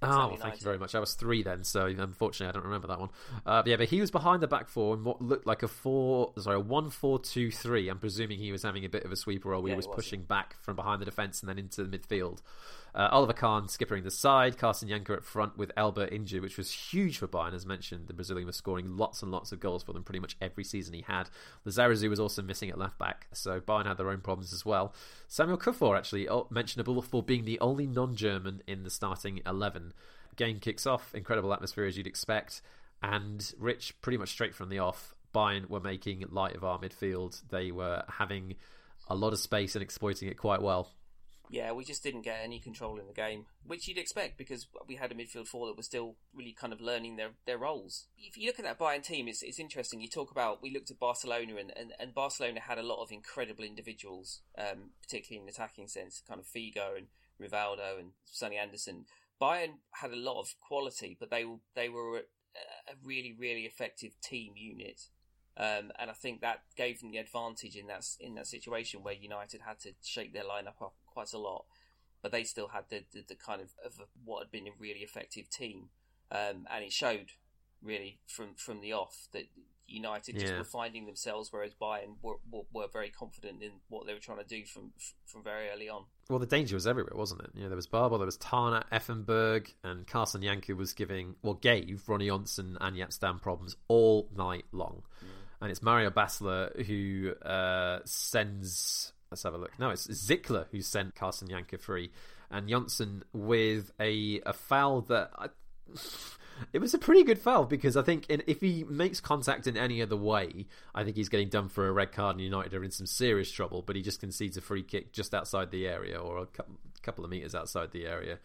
Oh, 0.02 0.28
well, 0.28 0.36
thank 0.36 0.56
you 0.56 0.64
very 0.64 0.78
much. 0.78 0.94
I 0.94 1.00
was 1.00 1.14
three 1.14 1.42
then, 1.42 1.64
so 1.64 1.86
unfortunately 1.86 2.48
I 2.48 2.52
don't 2.52 2.64
remember 2.64 2.88
that 2.88 3.00
one. 3.00 3.08
Uh, 3.46 3.62
yeah, 3.64 3.76
but 3.76 3.88
he 3.88 4.00
was 4.00 4.10
behind 4.10 4.42
the 4.42 4.46
back 4.46 4.68
four 4.68 4.94
in 4.94 5.04
what 5.04 5.22
looked 5.22 5.46
like 5.46 5.62
a 5.62 5.68
four, 5.68 6.32
sorry, 6.38 6.56
a 6.56 6.60
one 6.60 6.90
four 6.90 7.18
two 7.18 7.50
three. 7.50 7.88
I'm 7.88 7.98
presuming 7.98 8.38
he 8.38 8.52
was 8.52 8.62
having 8.62 8.84
a 8.84 8.88
bit 8.88 9.04
of 9.04 9.12
a 9.12 9.16
sweeper 9.16 9.48
role. 9.48 9.64
He 9.64 9.70
yeah, 9.70 9.76
was, 9.76 9.86
was 9.86 9.94
pushing 9.94 10.22
back 10.22 10.60
from 10.60 10.76
behind 10.76 11.00
the 11.00 11.06
defence 11.06 11.40
and 11.40 11.48
then 11.48 11.58
into 11.58 11.84
the 11.84 11.98
midfield. 11.98 12.42
Uh, 12.94 13.08
Oliver 13.10 13.32
Kahn 13.32 13.64
skippering 13.64 14.04
the 14.04 14.10
side, 14.10 14.56
Carsten 14.56 14.88
Jancker 14.88 15.16
at 15.16 15.24
front 15.24 15.58
with 15.58 15.72
Elber 15.76 16.06
injured, 16.06 16.42
which 16.42 16.56
was 16.56 16.70
huge 16.70 17.18
for 17.18 17.26
Bayern. 17.26 17.52
As 17.52 17.66
mentioned, 17.66 18.06
the 18.06 18.14
Brazilian 18.14 18.46
was 18.46 18.54
scoring 18.54 18.96
lots 18.96 19.20
and 19.20 19.32
lots 19.32 19.50
of 19.50 19.58
goals 19.58 19.82
for 19.82 19.92
them 19.92 20.04
pretty 20.04 20.20
much 20.20 20.36
every 20.40 20.62
season 20.62 20.94
he 20.94 21.02
had. 21.02 21.28
Lizarazu 21.66 22.08
was 22.08 22.20
also 22.20 22.40
missing 22.40 22.70
at 22.70 22.78
left 22.78 22.96
back, 22.96 23.26
so 23.32 23.60
Bayern 23.60 23.86
had 23.86 23.96
their 23.96 24.10
own 24.10 24.20
problems 24.20 24.52
as 24.52 24.64
well. 24.64 24.94
Samuel 25.26 25.58
Kuffour 25.58 25.96
actually 25.96 26.28
oh, 26.28 26.46
mentionable 26.50 27.02
for 27.02 27.20
being 27.20 27.44
the 27.44 27.58
only 27.58 27.86
non-German 27.86 28.62
in 28.68 28.84
the 28.84 28.90
starting 28.90 29.40
eleven. 29.44 29.92
Game 30.36 30.60
kicks 30.60 30.86
off, 30.86 31.14
incredible 31.14 31.52
atmosphere 31.52 31.86
as 31.86 31.96
you'd 31.96 32.06
expect, 32.06 32.62
and 33.02 33.54
Rich 33.58 34.00
pretty 34.02 34.18
much 34.18 34.30
straight 34.30 34.54
from 34.54 34.68
the 34.68 34.78
off. 34.78 35.14
Bayern 35.34 35.68
were 35.68 35.80
making 35.80 36.24
light 36.30 36.54
of 36.54 36.62
our 36.62 36.78
midfield. 36.78 37.42
They 37.50 37.72
were 37.72 38.04
having 38.08 38.54
a 39.08 39.16
lot 39.16 39.32
of 39.32 39.40
space 39.40 39.74
and 39.74 39.82
exploiting 39.82 40.28
it 40.28 40.38
quite 40.38 40.62
well. 40.62 40.92
Yeah, 41.54 41.70
we 41.70 41.84
just 41.84 42.02
didn't 42.02 42.22
get 42.22 42.40
any 42.42 42.58
control 42.58 42.98
in 42.98 43.06
the 43.06 43.12
game, 43.12 43.46
which 43.64 43.86
you'd 43.86 43.96
expect 43.96 44.36
because 44.36 44.66
we 44.88 44.96
had 44.96 45.12
a 45.12 45.14
midfield 45.14 45.46
four 45.46 45.68
that 45.68 45.76
was 45.76 45.86
still 45.86 46.16
really 46.34 46.50
kind 46.50 46.72
of 46.72 46.80
learning 46.80 47.14
their, 47.14 47.30
their 47.46 47.58
roles. 47.58 48.08
If 48.18 48.36
you 48.36 48.48
look 48.48 48.58
at 48.58 48.64
that 48.64 48.80
Bayern 48.80 49.04
team, 49.04 49.28
it's, 49.28 49.40
it's 49.40 49.60
interesting. 49.60 50.00
You 50.00 50.08
talk 50.08 50.32
about, 50.32 50.64
we 50.64 50.72
looked 50.72 50.90
at 50.90 50.98
Barcelona, 50.98 51.54
and, 51.60 51.72
and, 51.76 51.92
and 52.00 52.12
Barcelona 52.12 52.58
had 52.58 52.78
a 52.78 52.82
lot 52.82 53.04
of 53.04 53.12
incredible 53.12 53.62
individuals, 53.62 54.40
um, 54.58 54.90
particularly 55.00 55.38
in 55.38 55.46
the 55.46 55.52
attacking 55.52 55.86
sense, 55.86 56.20
kind 56.26 56.40
of 56.40 56.46
Figo 56.46 56.98
and 56.98 57.06
Rivaldo 57.40 58.00
and 58.00 58.10
Sonny 58.24 58.56
Anderson. 58.56 59.04
Bayern 59.40 59.74
had 59.92 60.10
a 60.10 60.16
lot 60.16 60.40
of 60.40 60.56
quality, 60.58 61.16
but 61.20 61.30
they, 61.30 61.44
they 61.76 61.88
were 61.88 62.16
a, 62.16 62.22
a 62.90 62.94
really, 63.04 63.32
really 63.38 63.62
effective 63.62 64.20
team 64.20 64.54
unit. 64.56 65.02
Um, 65.56 65.92
and 65.98 66.10
I 66.10 66.14
think 66.14 66.40
that 66.40 66.62
gave 66.76 67.00
them 67.00 67.12
the 67.12 67.18
advantage 67.18 67.76
in 67.76 67.86
that 67.86 68.04
in 68.18 68.34
that 68.34 68.48
situation 68.48 69.04
where 69.04 69.14
United 69.14 69.60
had 69.60 69.78
to 69.80 69.92
shake 70.02 70.32
their 70.32 70.42
lineup 70.42 70.82
up 70.82 70.94
quite 71.06 71.32
a 71.32 71.38
lot, 71.38 71.64
but 72.22 72.32
they 72.32 72.42
still 72.42 72.68
had 72.68 72.84
the, 72.90 73.04
the, 73.12 73.24
the 73.28 73.36
kind 73.36 73.60
of, 73.60 73.70
of 73.84 74.00
what 74.24 74.40
had 74.40 74.50
been 74.50 74.66
a 74.66 74.72
really 74.80 75.00
effective 75.00 75.48
team, 75.48 75.90
um, 76.32 76.66
and 76.72 76.84
it 76.84 76.92
showed 76.92 77.32
really 77.82 78.18
from 78.26 78.54
from 78.56 78.80
the 78.80 78.92
off 78.92 79.28
that 79.32 79.44
United 79.86 80.38
just 80.38 80.54
were 80.54 80.64
finding 80.64 81.06
themselves, 81.06 81.52
whereas 81.52 81.74
Bayern 81.74 82.16
were, 82.22 82.36
were, 82.50 82.62
were 82.72 82.88
very 82.92 83.10
confident 83.10 83.62
in 83.62 83.72
what 83.88 84.06
they 84.06 84.14
were 84.14 84.18
trying 84.18 84.38
to 84.38 84.44
do 84.44 84.64
from 84.64 84.92
from 85.26 85.44
very 85.44 85.68
early 85.68 85.88
on. 85.88 86.04
Well, 86.30 86.38
the 86.38 86.46
danger 86.46 86.74
was 86.74 86.86
everywhere, 86.86 87.14
wasn't 87.14 87.42
it? 87.42 87.50
You 87.54 87.62
know, 87.64 87.68
there 87.68 87.76
was 87.76 87.86
Barber, 87.86 88.16
there 88.16 88.26
was 88.26 88.38
Tarnat, 88.38 88.84
Effenberg, 88.90 89.68
and 89.84 90.06
Carsten 90.06 90.40
Jancker 90.40 90.74
was 90.76 90.94
giving, 90.94 91.34
well, 91.42 91.54
gave 91.54 92.02
Ronny 92.08 92.28
Johnsen 92.28 92.76
and 92.80 92.96
Jaap 92.96 93.12
Stam 93.12 93.38
problems 93.38 93.76
all 93.88 94.30
night 94.34 94.64
long. 94.72 95.02
And 95.64 95.70
it's 95.70 95.80
Mario 95.80 96.10
Basler 96.10 96.84
who 96.84 97.32
uh, 97.42 98.00
sends. 98.04 99.14
Let's 99.30 99.44
have 99.44 99.54
a 99.54 99.56
look. 99.56 99.70
No, 99.78 99.88
it's 99.88 100.06
Zickler 100.08 100.66
who 100.70 100.82
sent 100.82 101.14
Carsten 101.14 101.48
Jancker 101.48 101.80
free, 101.80 102.10
and 102.50 102.68
Johnsen 102.68 103.22
with 103.32 103.90
a 103.98 104.42
a 104.44 104.52
foul 104.52 105.00
that. 105.08 105.30
I, 105.38 105.48
it 106.74 106.80
was 106.82 106.92
a 106.92 106.98
pretty 106.98 107.22
good 107.24 107.38
foul 107.38 107.64
because 107.64 107.96
I 107.96 108.02
think 108.02 108.28
in, 108.28 108.42
if 108.46 108.60
he 108.60 108.84
makes 108.84 109.20
contact 109.20 109.66
in 109.66 109.78
any 109.78 110.02
other 110.02 110.18
way, 110.18 110.66
I 110.94 111.02
think 111.02 111.16
he's 111.16 111.30
getting 111.30 111.48
done 111.48 111.70
for 111.70 111.88
a 111.88 111.92
red 111.92 112.12
card, 112.12 112.36
and 112.36 112.44
United 112.44 112.74
are 112.74 112.84
in 112.84 112.90
some 112.90 113.06
serious 113.06 113.50
trouble. 113.50 113.80
But 113.80 113.96
he 113.96 114.02
just 114.02 114.20
concedes 114.20 114.58
a 114.58 114.60
free 114.60 114.82
kick 114.82 115.14
just 115.14 115.32
outside 115.32 115.70
the 115.70 115.88
area 115.88 116.18
or 116.20 116.40
a 116.40 116.46
cou- 116.46 116.76
couple 117.00 117.24
of 117.24 117.30
meters 117.30 117.54
outside 117.54 117.90
the 117.90 118.04
area. 118.04 118.38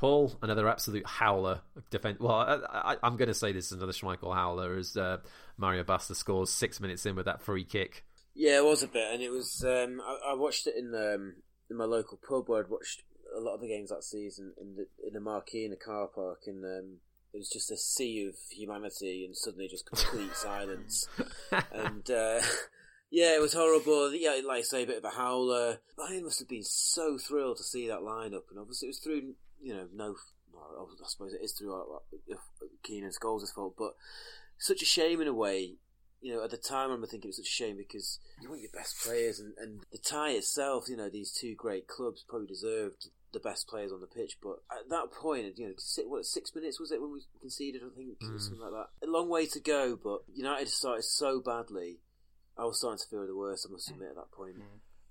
Paul, 0.00 0.32
another 0.40 0.66
absolute 0.66 1.06
howler. 1.06 1.60
Defend. 1.90 2.20
Well, 2.20 2.32
I, 2.32 2.92
I, 2.92 2.96
I'm 3.02 3.18
going 3.18 3.28
to 3.28 3.34
say 3.34 3.52
this 3.52 3.66
is 3.66 3.72
another 3.72 3.92
Schmeichel 3.92 4.34
howler 4.34 4.78
as 4.78 4.96
uh, 4.96 5.18
Mario 5.58 5.84
Basler 5.84 6.16
scores 6.16 6.48
six 6.48 6.80
minutes 6.80 7.04
in 7.04 7.16
with 7.16 7.26
that 7.26 7.42
free 7.42 7.64
kick. 7.64 8.06
Yeah, 8.34 8.56
it 8.56 8.64
was 8.64 8.82
a 8.82 8.88
bit, 8.88 9.12
and 9.12 9.22
it 9.22 9.28
was. 9.28 9.62
Um, 9.62 10.00
I, 10.02 10.30
I 10.30 10.34
watched 10.36 10.66
it 10.66 10.74
in 10.74 10.94
um, 10.94 11.34
in 11.68 11.76
my 11.76 11.84
local 11.84 12.18
pub 12.26 12.48
where 12.48 12.64
I'd 12.64 12.70
watched 12.70 13.02
a 13.36 13.40
lot 13.40 13.56
of 13.56 13.60
the 13.60 13.68
games 13.68 13.90
that 13.90 14.02
season 14.02 14.54
in 14.58 14.74
the 14.74 14.86
in 15.06 15.12
the 15.12 15.20
marquee 15.20 15.66
in 15.66 15.70
the 15.70 15.76
car 15.76 16.06
park, 16.06 16.44
and 16.46 16.64
um, 16.64 16.96
it 17.34 17.36
was 17.36 17.50
just 17.50 17.70
a 17.70 17.76
sea 17.76 18.26
of 18.26 18.36
humanity, 18.50 19.26
and 19.26 19.36
suddenly 19.36 19.68
just 19.68 19.84
complete 19.84 20.32
silence. 20.34 21.06
And 21.50 22.10
uh, 22.10 22.40
yeah, 23.10 23.36
it 23.36 23.42
was 23.42 23.52
horrible. 23.52 24.14
Yeah, 24.14 24.40
like 24.46 24.60
I 24.60 24.62
say, 24.62 24.84
a 24.84 24.86
bit 24.86 24.96
of 24.96 25.04
a 25.04 25.14
howler. 25.14 25.80
Bayern 25.98 26.22
must 26.22 26.38
have 26.38 26.48
been 26.48 26.64
so 26.64 27.18
thrilled 27.18 27.58
to 27.58 27.64
see 27.64 27.86
that 27.88 28.00
lineup, 28.00 28.48
and 28.48 28.58
obviously 28.58 28.86
it 28.86 28.96
was 28.96 29.00
through 29.00 29.34
you 29.60 29.74
know 29.74 29.86
no. 29.94 30.16
Well, 30.52 30.88
I 30.92 31.08
suppose 31.08 31.32
it 31.32 31.42
is 31.42 31.52
through 31.52 31.74
uh, 31.74 31.98
Keane 32.82 33.04
and 33.04 33.14
Scholes' 33.14 33.54
fault, 33.54 33.74
but 33.78 33.94
such 34.58 34.82
a 34.82 34.84
shame 34.84 35.20
in 35.20 35.28
a 35.28 35.34
way 35.34 35.76
you 36.20 36.34
know, 36.34 36.44
at 36.44 36.50
the 36.50 36.56
time 36.56 36.80
I 36.80 36.84
remember 36.84 37.06
thinking 37.06 37.28
it 37.28 37.30
was 37.30 37.36
such 37.36 37.46
a 37.46 37.64
shame 37.64 37.76
because 37.76 38.18
you 38.40 38.48
want 38.50 38.60
your 38.60 38.70
best 38.74 39.00
players 39.02 39.40
and, 39.40 39.54
and 39.58 39.80
the 39.90 39.98
tie 39.98 40.32
itself, 40.32 40.84
you 40.88 40.96
know, 40.96 41.08
these 41.08 41.32
two 41.32 41.54
great 41.54 41.88
clubs 41.88 42.24
probably 42.28 42.46
deserved 42.46 43.08
the 43.32 43.40
best 43.40 43.68
players 43.68 43.92
on 43.92 44.00
the 44.00 44.06
pitch. 44.06 44.36
But 44.42 44.56
at 44.70 44.90
that 44.90 45.12
point, 45.12 45.56
you 45.56 45.68
know, 45.68 45.74
six, 45.78 46.06
what, 46.06 46.26
six 46.26 46.54
minutes 46.54 46.78
was 46.78 46.92
it 46.92 47.00
when 47.00 47.12
we 47.12 47.22
conceded, 47.40 47.82
I 47.82 47.94
think, 47.96 48.18
Mm. 48.20 48.40
something 48.40 48.60
like 48.60 48.72
that. 48.72 49.06
A 49.06 49.10
long 49.10 49.30
way 49.30 49.46
to 49.46 49.60
go, 49.60 49.96
but 49.96 50.22
United 50.34 50.68
started 50.68 51.04
so 51.04 51.40
badly. 51.40 52.00
I 52.58 52.64
was 52.64 52.78
starting 52.78 52.98
to 52.98 53.08
feel 53.08 53.26
the 53.26 53.36
worst, 53.36 53.66
I 53.68 53.72
must 53.72 53.90
admit, 53.90 54.10
at 54.10 54.16
that 54.16 54.30
point. 54.30 54.56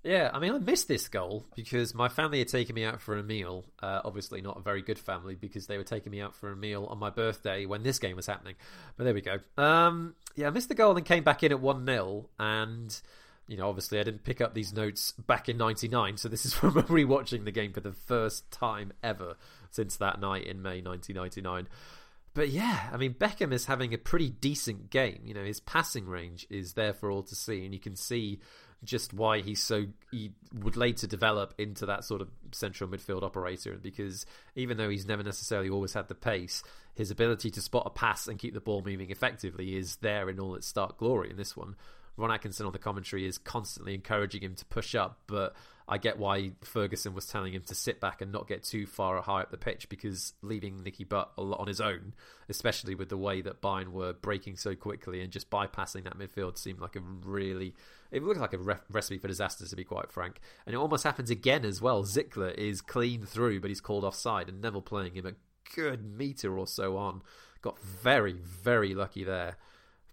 Yeah, 0.03 0.29
I 0.33 0.39
mean, 0.39 0.53
I 0.53 0.59
missed 0.59 0.87
this 0.87 1.09
goal 1.09 1.45
because 1.55 1.93
my 1.93 2.07
family 2.07 2.39
had 2.39 2.47
taken 2.47 2.73
me 2.73 2.85
out 2.85 3.01
for 3.01 3.17
a 3.17 3.23
meal. 3.23 3.65
Uh, 3.83 3.99
obviously, 4.05 4.41
not 4.41 4.57
a 4.57 4.61
very 4.61 4.81
good 4.81 4.97
family 4.97 5.35
because 5.35 5.67
they 5.67 5.77
were 5.77 5.83
taking 5.83 6.11
me 6.11 6.21
out 6.21 6.35
for 6.35 6.51
a 6.51 6.55
meal 6.55 6.85
on 6.85 6.99
my 6.99 7.09
birthday 7.09 7.65
when 7.65 7.83
this 7.83 7.99
game 7.99 8.15
was 8.15 8.25
happening. 8.25 8.55
But 8.95 9.03
there 9.03 9.13
we 9.13 9.21
go. 9.21 9.39
Um, 9.57 10.15
yeah, 10.35 10.47
I 10.47 10.51
missed 10.51 10.69
the 10.69 10.75
goal 10.75 10.95
and 10.95 11.05
came 11.05 11.23
back 11.23 11.43
in 11.43 11.51
at 11.51 11.59
1 11.59 11.85
0. 11.85 12.29
And, 12.39 13.01
you 13.47 13.57
know, 13.57 13.67
obviously, 13.67 13.99
I 13.99 14.03
didn't 14.03 14.23
pick 14.23 14.39
up 14.39 14.53
these 14.53 14.71
notes 14.71 15.11
back 15.11 15.49
in 15.49 15.57
99. 15.57 16.15
So 16.15 16.29
this 16.29 16.45
is 16.45 16.53
from 16.55 16.75
rewatching 16.75 17.43
the 17.43 17.51
game 17.51 17.73
for 17.73 17.81
the 17.81 17.91
first 17.91 18.49
time 18.51 18.93
ever 19.03 19.35
since 19.69 19.97
that 19.97 20.21
night 20.21 20.45
in 20.45 20.61
May 20.61 20.81
1999. 20.81 21.67
But 22.33 22.49
yeah, 22.49 22.89
I 22.93 22.95
mean, 22.95 23.15
Beckham 23.15 23.51
is 23.51 23.65
having 23.65 23.93
a 23.93 23.97
pretty 23.97 24.29
decent 24.29 24.91
game. 24.91 25.23
You 25.25 25.33
know, 25.33 25.43
his 25.43 25.59
passing 25.59 26.05
range 26.05 26.47
is 26.49 26.73
there 26.73 26.93
for 26.93 27.11
all 27.11 27.23
to 27.23 27.35
see, 27.35 27.65
and 27.65 27.73
you 27.73 27.81
can 27.81 27.97
see 27.97 28.39
just 28.83 29.13
why 29.13 29.41
he's 29.41 29.61
so 29.61 29.85
he 30.11 30.31
would 30.53 30.77
later 30.77 31.05
develop 31.05 31.53
into 31.57 31.85
that 31.85 32.03
sort 32.03 32.21
of 32.21 32.29
central 32.51 32.89
midfield 32.89 33.23
operator 33.23 33.77
because 33.81 34.25
even 34.55 34.77
though 34.77 34.89
he's 34.89 35.05
never 35.05 35.23
necessarily 35.23 35.69
always 35.69 35.93
had 35.93 36.07
the 36.07 36.15
pace 36.15 36.63
his 36.95 37.11
ability 37.11 37.51
to 37.51 37.61
spot 37.61 37.83
a 37.85 37.89
pass 37.89 38.27
and 38.27 38.39
keep 38.39 38.53
the 38.53 38.61
ball 38.61 38.81
moving 38.85 39.09
effectively 39.09 39.75
is 39.75 39.97
there 39.97 40.29
in 40.29 40.39
all 40.39 40.55
its 40.55 40.67
stark 40.67 40.97
glory 40.97 41.29
in 41.29 41.37
this 41.37 41.57
one 41.57 41.75
Ron 42.15 42.31
Atkinson 42.31 42.65
on 42.65 42.73
the 42.73 42.79
commentary 42.79 43.25
is 43.25 43.37
constantly 43.37 43.93
encouraging 43.93 44.41
him 44.41 44.55
to 44.55 44.65
push 44.65 44.95
up 44.95 45.19
but 45.27 45.55
I 45.91 45.97
get 45.97 46.19
why 46.19 46.51
Ferguson 46.61 47.15
was 47.15 47.25
telling 47.25 47.51
him 47.51 47.63
to 47.63 47.73
sit 47.73 47.99
back 47.99 48.21
and 48.21 48.31
not 48.31 48.47
get 48.47 48.63
too 48.63 48.85
far 48.85 49.19
high 49.21 49.41
up 49.41 49.49
the 49.49 49.57
pitch 49.57 49.89
because 49.89 50.33
leaving 50.43 50.83
Nicky 50.83 51.03
Butt 51.03 51.31
a 51.35 51.41
lot 51.41 51.59
on 51.59 51.67
his 51.67 51.81
own, 51.81 52.13
especially 52.47 52.93
with 52.93 53.09
the 53.09 53.17
way 53.17 53.41
that 53.41 53.59
Bayern 53.59 53.87
were 53.87 54.13
breaking 54.13 54.57
so 54.57 54.75
quickly 54.75 55.19
and 55.21 55.31
just 55.31 55.49
bypassing 55.49 56.03
that 56.03 56.15
midfield, 56.15 56.59
seemed 56.59 56.79
like 56.79 56.95
a 56.95 56.99
really. 56.99 57.73
It 58.11 58.23
looked 58.23 58.39
like 58.39 58.53
a 58.53 58.57
re- 58.57 58.75
recipe 58.91 59.17
for 59.17 59.27
disaster, 59.27 59.65
to 59.65 59.75
be 59.75 59.83
quite 59.83 60.11
frank. 60.11 60.39
And 60.65 60.73
it 60.73 60.77
almost 60.77 61.03
happens 61.03 61.29
again 61.29 61.63
as 61.63 61.81
well. 61.81 62.03
Zickler 62.03 62.53
is 62.55 62.81
clean 62.81 63.25
through, 63.25 63.61
but 63.61 63.69
he's 63.69 63.81
called 63.81 64.03
offside, 64.03 64.49
and 64.49 64.61
Neville 64.61 64.81
playing 64.81 65.15
him 65.15 65.25
a 65.25 65.33
good 65.75 66.03
meter 66.03 66.57
or 66.57 66.67
so 66.67 66.97
on. 66.97 67.21
Got 67.61 67.79
very, 67.79 68.33
very 68.33 68.95
lucky 68.95 69.23
there. 69.23 69.57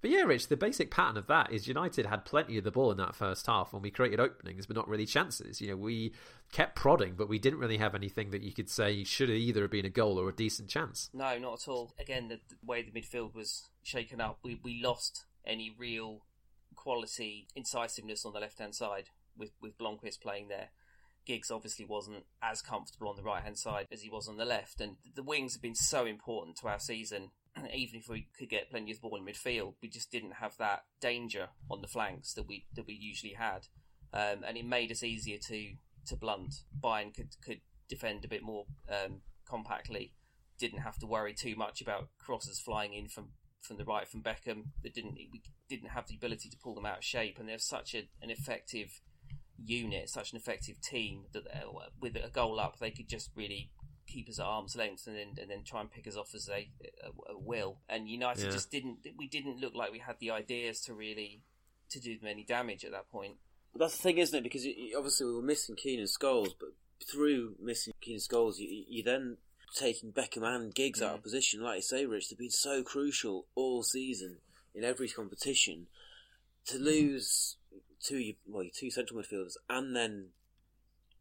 But 0.02 0.10
yeah, 0.10 0.22
Rich, 0.22 0.48
the 0.48 0.56
basic 0.56 0.90
pattern 0.90 1.16
of 1.16 1.26
that 1.26 1.50
is 1.50 1.66
United 1.66 2.06
had 2.06 2.24
plenty 2.24 2.58
of 2.58 2.64
the 2.64 2.70
ball 2.70 2.92
in 2.92 2.98
that 2.98 3.14
first 3.14 3.46
half 3.46 3.72
when 3.72 3.82
we 3.82 3.90
created 3.90 4.20
openings, 4.20 4.66
but 4.66 4.76
not 4.76 4.88
really 4.88 5.06
chances. 5.06 5.60
You 5.60 5.68
know, 5.68 5.76
we 5.76 6.12
kept 6.52 6.76
prodding, 6.76 7.14
but 7.16 7.28
we 7.28 7.38
didn't 7.38 7.58
really 7.58 7.78
have 7.78 7.94
anything 7.94 8.30
that 8.30 8.42
you 8.42 8.52
could 8.52 8.68
say 8.68 9.04
should 9.04 9.30
either 9.30 9.62
have 9.62 9.70
been 9.70 9.86
a 9.86 9.90
goal 9.90 10.20
or 10.20 10.28
a 10.28 10.34
decent 10.34 10.68
chance. 10.68 11.10
No, 11.12 11.38
not 11.38 11.62
at 11.62 11.68
all. 11.68 11.94
Again, 11.98 12.28
the, 12.28 12.38
the 12.48 12.56
way 12.64 12.82
the 12.82 12.92
midfield 12.92 13.34
was 13.34 13.70
shaken 13.82 14.20
up, 14.20 14.38
we, 14.42 14.60
we 14.62 14.80
lost 14.82 15.24
any 15.44 15.74
real 15.76 16.20
quality 16.86 17.48
incisiveness 17.56 18.24
on 18.24 18.32
the 18.32 18.38
left 18.38 18.60
hand 18.60 18.72
side 18.72 19.08
with, 19.36 19.50
with 19.60 19.76
Blomqvist 19.76 20.20
playing 20.20 20.46
there. 20.46 20.68
Giggs 21.26 21.50
obviously 21.50 21.84
wasn't 21.84 22.22
as 22.40 22.62
comfortable 22.62 23.08
on 23.08 23.16
the 23.16 23.24
right 23.24 23.42
hand 23.42 23.58
side 23.58 23.88
as 23.90 24.02
he 24.02 24.08
was 24.08 24.28
on 24.28 24.36
the 24.36 24.44
left, 24.44 24.80
and 24.80 24.94
the 25.16 25.24
wings 25.24 25.54
have 25.54 25.62
been 25.62 25.74
so 25.74 26.06
important 26.06 26.56
to 26.58 26.68
our 26.68 26.78
season. 26.78 27.30
Even 27.74 27.98
if 27.98 28.08
we 28.08 28.28
could 28.38 28.48
get 28.48 28.70
plenty 28.70 28.92
of 28.92 29.00
ball 29.00 29.16
in 29.16 29.24
midfield, 29.24 29.74
we 29.82 29.88
just 29.88 30.12
didn't 30.12 30.34
have 30.34 30.56
that 30.58 30.84
danger 31.00 31.48
on 31.68 31.80
the 31.80 31.88
flanks 31.88 32.32
that 32.34 32.46
we 32.46 32.66
that 32.76 32.86
we 32.86 32.94
usually 32.94 33.32
had, 33.32 33.66
um, 34.12 34.44
and 34.46 34.56
it 34.56 34.64
made 34.64 34.92
us 34.92 35.02
easier 35.02 35.38
to 35.48 35.72
to 36.06 36.14
blunt. 36.14 36.54
Bayern 36.80 37.12
could 37.12 37.30
could 37.44 37.62
defend 37.88 38.24
a 38.24 38.28
bit 38.28 38.44
more 38.44 38.66
um, 38.88 39.22
compactly, 39.44 40.14
didn't 40.56 40.82
have 40.82 40.98
to 41.00 41.06
worry 41.06 41.34
too 41.34 41.56
much 41.56 41.80
about 41.80 42.10
crosses 42.20 42.60
flying 42.60 42.94
in 42.94 43.08
from, 43.08 43.30
from 43.66 43.76
the 43.76 43.84
right 43.84 44.06
from 44.08 44.22
Beckham. 44.22 44.66
They 44.82 44.88
didn't 44.90 45.14
we 45.14 45.42
didn't 45.68 45.90
have 45.90 46.06
the 46.08 46.14
ability 46.16 46.48
to 46.50 46.56
pull 46.56 46.74
them 46.74 46.86
out 46.86 46.98
of 46.98 47.04
shape, 47.04 47.38
and 47.38 47.48
they're 47.48 47.58
such 47.58 47.94
a, 47.94 48.08
an 48.22 48.30
effective 48.30 49.00
unit, 49.64 50.08
such 50.10 50.32
an 50.32 50.36
effective 50.38 50.80
team 50.80 51.24
that 51.32 51.46
uh, 51.46 51.70
with 52.00 52.16
a 52.16 52.30
goal 52.30 52.60
up, 52.60 52.78
they 52.78 52.90
could 52.90 53.08
just 53.08 53.30
really 53.34 53.70
keep 54.06 54.28
us 54.28 54.38
at 54.38 54.44
arm's 54.46 54.76
length 54.76 55.06
and 55.08 55.16
then 55.16 55.34
and 55.40 55.50
then 55.50 55.64
try 55.64 55.80
and 55.80 55.90
pick 55.90 56.06
us 56.06 56.16
off 56.16 56.34
as 56.34 56.46
they 56.46 56.70
uh, 57.04 57.08
uh, 57.08 57.38
will. 57.38 57.78
And 57.88 58.08
United 58.08 58.44
Yeah. 58.44 58.50
just 58.50 58.70
didn't. 58.70 58.98
We 59.16 59.28
didn't 59.28 59.58
look 59.60 59.74
like 59.74 59.92
we 59.92 59.98
had 59.98 60.18
the 60.20 60.30
ideas 60.30 60.80
to 60.82 60.94
really 60.94 61.42
to 61.90 62.00
do 62.00 62.18
them 62.18 62.28
any 62.28 62.44
damage 62.44 62.84
at 62.84 62.92
that 62.92 63.10
point. 63.10 63.36
But 63.72 63.80
that's 63.80 63.96
the 63.96 64.02
thing, 64.02 64.18
isn't 64.18 64.36
it? 64.38 64.42
Because 64.42 64.64
you- 64.64 64.74
you- 64.76 64.96
obviously 64.96 65.26
we 65.26 65.34
were 65.34 65.42
missing 65.42 65.76
Keenan 65.76 66.06
goals, 66.18 66.54
but 66.58 66.70
through 67.06 67.56
missing 67.60 67.92
Keane 68.00 68.18
goals, 68.28 68.58
you, 68.58 68.84
you 68.88 69.02
then 69.02 69.36
taking 69.74 70.12
Beckham 70.12 70.42
and 70.42 70.74
Giggs 70.74 71.02
out 71.02 71.14
of 71.14 71.22
position. 71.22 71.62
Like 71.62 71.76
you 71.76 71.82
say, 71.82 72.06
Rich, 72.06 72.30
they've 72.30 72.38
been 72.38 72.50
so 72.50 72.82
crucial 72.82 73.46
all 73.54 73.82
season 73.82 74.38
in 74.74 74.84
every 74.84 75.08
competition. 75.08 75.86
To 76.66 76.78
lose 76.78 77.56
two, 78.02 78.34
well, 78.46 78.62
your 78.64 78.72
two 78.74 78.90
central 78.90 79.20
midfielders, 79.20 79.54
and 79.68 79.94
then 79.94 80.28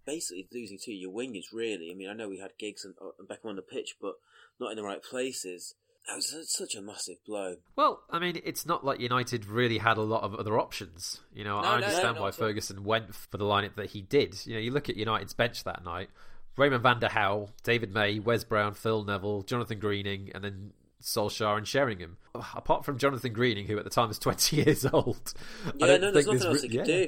basically 0.05 0.47
losing 0.51 0.77
two 0.83 0.91
of 0.91 0.97
your 0.97 1.11
wingers. 1.13 1.45
Really, 1.53 1.91
I 1.91 1.95
mean, 1.95 2.09
I 2.09 2.13
know 2.13 2.29
we 2.29 2.39
had 2.39 2.57
Giggs 2.57 2.83
and, 2.85 2.95
uh, 3.01 3.09
and 3.19 3.27
Beckham 3.27 3.49
on 3.49 3.55
the 3.55 3.61
pitch, 3.61 3.95
but 4.01 4.15
not 4.59 4.71
in 4.71 4.77
the 4.77 4.83
right 4.83 5.03
places. 5.03 5.75
That 6.07 6.17
was 6.17 6.35
such 6.49 6.75
a 6.75 6.81
massive 6.81 7.17
blow. 7.25 7.55
Well, 7.75 8.03
I 8.11 8.19
mean, 8.19 8.39
it's 8.43 8.63
not 8.63 8.85
like 8.85 8.99
United 8.99 9.47
really 9.47 9.79
had 9.79 9.97
a 9.97 10.03
lot 10.03 10.21
of 10.21 10.35
other 10.35 10.59
options. 10.59 11.21
You 11.33 11.43
know, 11.43 11.59
No, 11.59 11.67
I 11.67 11.75
understand 11.75 12.15
no, 12.15 12.21
why 12.21 12.27
at 12.27 12.39
all. 12.39 12.47
Ferguson 12.47 12.83
went 12.83 13.15
for 13.15 13.37
the 13.37 13.43
lineup 13.43 13.75
that 13.75 13.89
he 13.89 14.01
did. 14.03 14.45
You 14.45 14.53
know, 14.53 14.59
you 14.59 14.69
look 14.69 14.87
at 14.87 14.97
United's 14.97 15.33
bench 15.33 15.63
that 15.63 15.83
night: 15.83 16.09
Raimond 16.57 16.83
van 16.83 16.99
der 16.99 17.09
Gouw, 17.09 17.49
David 17.63 17.93
May, 17.93 18.19
Wes 18.19 18.43
Brown, 18.43 18.73
Phil 18.73 19.03
Neville, 19.03 19.41
Jonathan 19.43 19.79
Greening, 19.79 20.31
and 20.33 20.43
then 20.43 20.71
Solskjaer 21.01 21.57
and 21.57 21.67
Sheringham. 21.67 22.17
Apart 22.33 22.85
from 22.85 22.97
Jonathan 22.97 23.33
Greening, 23.33 23.67
who 23.67 23.77
at 23.77 23.83
the 23.83 23.89
time 23.89 24.07
was 24.07 24.19
20 24.19 24.55
years 24.55 24.85
old, 24.85 25.33
I 25.65 25.71
Yeah, 25.77 25.87
don't 25.87 26.01
no, 26.01 26.11
there's 26.11 26.25
nothing 26.27 26.41
else 26.47 26.61
re- 26.63 26.67
they 26.69 26.77
could 26.77 26.85
do. 26.85 27.07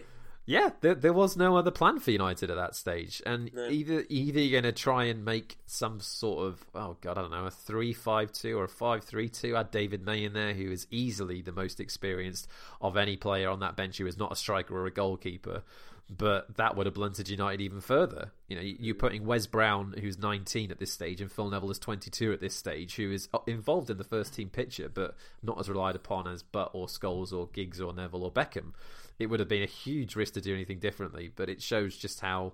Yeah, 0.49 0.69
there, 0.79 0.95
there 0.95 1.11
was 1.11 1.35
no 1.35 1.57
other 1.57 1.71
plan 1.71 1.99
for 1.99 2.11
United 2.11 2.49
at 2.49 2.55
that 2.55 2.73
stage, 2.73 3.21
and 3.25 3.53
No. 3.53 3.67
either 3.67 4.05
either 4.07 4.39
you're 4.39 4.61
going 4.61 4.73
to 4.73 4.79
try 4.81 5.03
and 5.05 5.25
make 5.25 5.57
some 5.65 5.99
sort 5.99 6.45
of 6.47 6.65
oh 6.73 6.95
god 7.01 7.17
I 7.17 7.21
don't 7.23 7.31
know 7.31 7.47
a 7.47 7.51
three 7.51 7.91
five 7.91 8.31
two 8.31 8.57
or 8.57 8.63
a 8.63 8.69
five 8.69 9.03
three 9.03 9.27
two. 9.27 9.57
Add 9.57 9.71
David 9.71 10.05
May 10.05 10.23
in 10.23 10.31
there, 10.31 10.53
who 10.53 10.71
is 10.71 10.87
easily 10.89 11.41
the 11.41 11.51
most 11.51 11.81
experienced 11.81 12.47
of 12.79 12.95
any 12.95 13.17
player 13.17 13.49
on 13.49 13.59
that 13.59 13.75
bench 13.75 13.97
who 13.97 14.07
is 14.07 14.17
not 14.17 14.31
a 14.31 14.37
striker 14.37 14.73
or 14.77 14.85
a 14.85 14.91
goalkeeper. 14.91 15.63
But 16.09 16.55
that 16.55 16.77
would 16.77 16.85
have 16.85 16.95
blunted 16.95 17.27
United 17.27 17.59
even 17.61 17.81
further. 17.81 18.31
You 18.47 18.55
know, 18.55 18.61
you- 18.61 18.77
you're 18.79 18.95
putting 18.95 19.25
Wes 19.25 19.45
Brown, 19.45 19.93
who's 19.99 20.17
19 20.17 20.71
at 20.71 20.79
this 20.79 20.93
stage, 20.93 21.19
and 21.19 21.29
Phil 21.29 21.49
Neville 21.49 21.71
is 21.71 21.79
22 21.79 22.31
at 22.31 22.39
this 22.39 22.55
stage, 22.55 22.95
who 22.95 23.11
is 23.11 23.27
uh, 23.33 23.39
involved 23.45 23.89
in 23.89 23.97
the 23.97 24.05
first 24.05 24.33
team 24.33 24.49
picture, 24.49 24.87
but 24.87 25.15
not 25.43 25.59
as 25.59 25.67
relied 25.67 25.97
upon 25.97 26.27
as 26.27 26.43
Butt 26.43 26.71
or 26.73 26.87
Scholes 26.87 27.33
or 27.33 27.47
Giggs 27.47 27.81
or 27.81 27.93
Neville 27.93 28.23
or 28.23 28.31
Beckham 28.31 28.73
it 29.19 29.25
would 29.27 29.39
have 29.39 29.49
been 29.49 29.63
a 29.63 29.65
huge 29.65 30.15
risk 30.15 30.35
to 30.35 30.41
do 30.41 30.53
anything 30.53 30.77
differently. 30.77 31.31
But 31.35 31.49
it 31.49 31.59
shows 31.61 31.97
just 31.97 32.19
how 32.19 32.53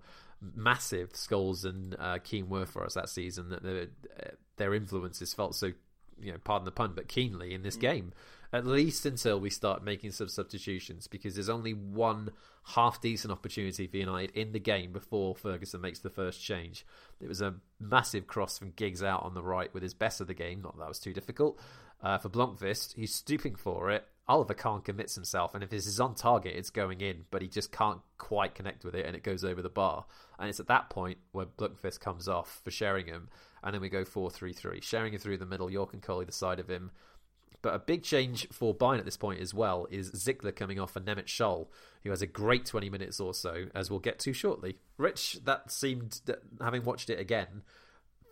massive 0.56 1.12
Scholes 1.14 1.66
and 1.66 1.96
uh, 2.00 2.20
Keane 2.24 2.50
were 2.50 2.66
for 2.66 2.86
us 2.86 2.94
that 2.94 3.10
season. 3.10 3.50
That 3.50 3.64
their, 3.64 3.88
uh, 4.18 4.30
their 4.58 4.74
influences 4.74 5.34
felt 5.34 5.56
so, 5.56 5.74
you 6.22 6.32
know, 6.32 6.38
pardon 6.44 6.66
the 6.66 6.72
pun, 6.72 6.94
but 6.96 7.08
keenly 7.08 7.54
in 7.54 7.64
this 7.64 7.76
game. 7.76 8.14
At 8.54 8.68
least 8.68 9.08
until 9.08 9.40
we 9.40 9.50
start 9.50 9.84
making 9.84 10.12
some 10.12 10.28
substitutions, 10.30 11.08
because 11.08 11.34
there's 11.34 11.50
only 11.50 11.74
one 11.74 12.30
half 12.64 13.02
decent 13.02 13.32
opportunity 13.34 13.88
for 13.88 13.98
United 13.98 14.30
in 14.38 14.52
the 14.52 14.60
game 14.60 14.92
before 14.92 15.36
Ferguson 15.36 15.82
makes 15.82 16.00
the 16.00 16.12
first 16.12 16.40
change. 16.40 16.86
It 17.20 17.28
was 17.28 17.42
a 17.42 17.56
massive 17.80 18.28
cross 18.28 18.60
from 18.60 18.74
Giggs 18.76 19.02
out 19.02 19.24
on 19.24 19.34
the 19.34 19.42
right 19.42 19.74
with 19.74 19.82
his 19.82 19.96
best 19.96 20.22
of 20.22 20.28
the 20.28 20.36
game. 20.36 20.62
Not 20.62 20.78
that, 20.78 20.88
was 20.88 21.00
too 21.00 21.14
difficult 21.14 21.60
uh, 22.04 22.20
for 22.20 22.30
Blomqvist. 22.30 22.94
He's 22.94 23.16
stooping 23.16 23.56
for 23.56 23.90
it. 23.90 24.06
Oliver 24.28 24.54
Kahn 24.54 24.82
commits 24.82 25.16
himself, 25.16 25.56
and 25.56 25.64
if 25.64 25.70
this 25.70 25.88
is 25.88 26.00
on 26.00 26.16
target, 26.16 26.56
it's 26.56 26.70
going 26.70 27.02
in, 27.02 27.26
but 27.30 27.42
he 27.42 27.48
just 27.48 27.72
can't 27.74 28.00
quite 28.18 28.56
connect 28.56 28.86
with 28.86 28.96
it, 28.96 29.06
and 29.06 29.16
it 29.16 29.24
goes 29.24 29.44
over 29.44 29.62
the 29.62 29.68
bar. 29.68 30.06
And 30.40 30.48
it's 30.48 30.62
at 30.62 30.68
that 30.68 30.90
point 30.90 31.18
where 31.32 31.46
Blomqvist 31.46 32.00
comes 32.00 32.30
off 32.30 32.62
for 32.64 32.72
Sheringham, 32.72 33.30
and 33.64 33.74
then 33.74 33.82
we 33.82 33.90
go 33.90 34.06
4 34.06 34.30
3 34.30 34.54
3. 34.54 34.80
Sheringham 34.80 35.20
through 35.20 35.40
the 35.40 35.46
middle, 35.46 35.70
Yorke 35.70 35.94
and 35.94 36.02
Cole 36.02 36.22
either 36.22 36.32
side 36.32 36.60
of 36.60 36.70
him. 36.70 36.92
But 37.64 37.74
a 37.74 37.80
big 37.80 38.04
change 38.04 38.48
for 38.52 38.76
Bayern 38.76 39.00
at 39.00 39.06
this 39.06 39.18
point 39.18 39.40
as 39.40 39.54
well 39.54 39.88
is 39.90 40.12
Zickler 40.12 40.54
coming 40.54 40.80
off 40.80 40.92
for 40.92 41.00
Mehmet 41.00 41.26
Scholl, 41.26 41.68
who 42.04 42.10
has 42.10 42.22
a 42.22 42.28
great 42.28 42.66
20 42.66 42.90
minutes 42.90 43.22
or 43.22 43.34
so, 43.34 43.68
as 43.74 43.90
we'll 43.90 44.02
get 44.02 44.20
to 44.20 44.34
shortly. 44.34 44.78
Rich, 44.98 45.40
that 45.46 45.72
seemed, 45.72 46.20
having 46.62 46.84
watched 46.84 47.10
it 47.10 47.20
again, 47.20 47.64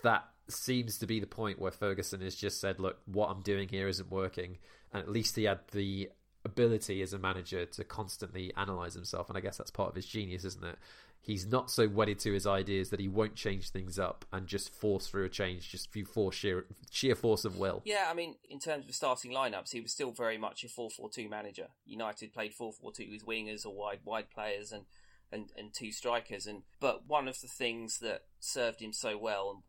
that 0.04 0.26
seems 0.50 0.98
to 0.98 1.08
be 1.08 1.22
the 1.22 1.28
point 1.28 1.60
where 1.60 1.72
Ferguson 1.72 2.20
has 2.20 2.36
just 2.36 2.60
said, 2.60 2.78
look, 2.80 3.00
what 3.06 3.30
I'm 3.30 3.42
doing 3.42 3.70
here 3.70 3.88
isn't 3.88 4.12
working. 4.12 4.58
And 4.92 5.02
at 5.02 5.10
least 5.10 5.38
he 5.38 5.46
had 5.46 5.60
the 5.72 6.10
ability 6.44 7.02
as 7.02 7.14
a 7.14 7.20
manager 7.20 7.66
to 7.66 7.86
constantly 7.86 8.52
analyze 8.58 8.96
himself. 8.96 9.30
And 9.30 9.38
I 9.38 9.42
guess 9.42 9.58
that's 9.58 9.72
part 9.72 9.88
of 9.88 9.96
his 9.96 10.08
genius, 10.08 10.44
isn't 10.44 10.66
it? 10.66 10.78
He's 11.24 11.46
not 11.46 11.70
so 11.70 11.88
wedded 11.88 12.18
to 12.20 12.34
his 12.34 12.48
ideas 12.48 12.90
that 12.90 13.00
he 13.00 13.08
won't 13.08 13.36
change 13.36 13.70
things 13.70 14.00
up 14.00 14.26
and 14.34 14.48
just 14.48 14.74
force 14.74 15.08
through 15.08 15.26
a 15.26 15.30
change 15.30 15.70
just 15.70 15.92
through 15.94 16.06
force 16.06 16.36
sheer, 16.36 16.66
sheer 16.90 17.16
force 17.16 17.46
of 17.46 17.58
will. 17.58 17.84
Yeah, 17.86 18.08
I 18.10 18.16
mean, 18.16 18.36
in 18.50 18.60
terms 18.60 18.90
of 18.90 18.96
starting 18.96 19.32
lineups, 19.32 19.72
he 19.72 19.82
was 19.82 19.92
still 19.92 20.12
very 20.12 20.40
much 20.40 20.64
a 20.64 20.68
4-4-2 20.68 21.30
manager. 21.30 21.68
United 21.86 22.34
played 22.34 22.54
4-4-2 22.60 23.12
with 23.12 23.26
wingers 23.26 23.66
or 23.66 23.76
wide 23.76 24.00
wide 24.04 24.32
players 24.32 24.72
and, 24.72 24.86
and, 25.32 25.52
and 25.56 25.72
two 25.74 25.92
strikers. 25.92 26.48
And 26.48 26.64
but 26.80 27.08
one 27.08 27.28
of 27.28 27.40
the 27.40 27.48
things 27.48 28.00
that 28.00 28.24
served 28.40 28.82
him 28.82 28.92
so 28.92 29.16
well 29.16 29.52
and 29.52 29.64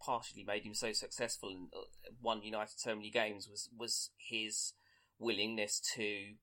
partially 0.00 0.44
made 0.44 0.64
him 0.64 0.74
so 0.74 0.92
successful 0.92 1.50
and 1.50 1.68
uh, 1.74 1.84
won 2.22 2.42
United 2.42 2.78
so 2.78 2.94
many 2.94 3.10
games 3.10 3.48
was 3.48 3.68
was 3.76 4.10
his 4.16 4.72
willingness 5.18 5.80
to 5.96 6.34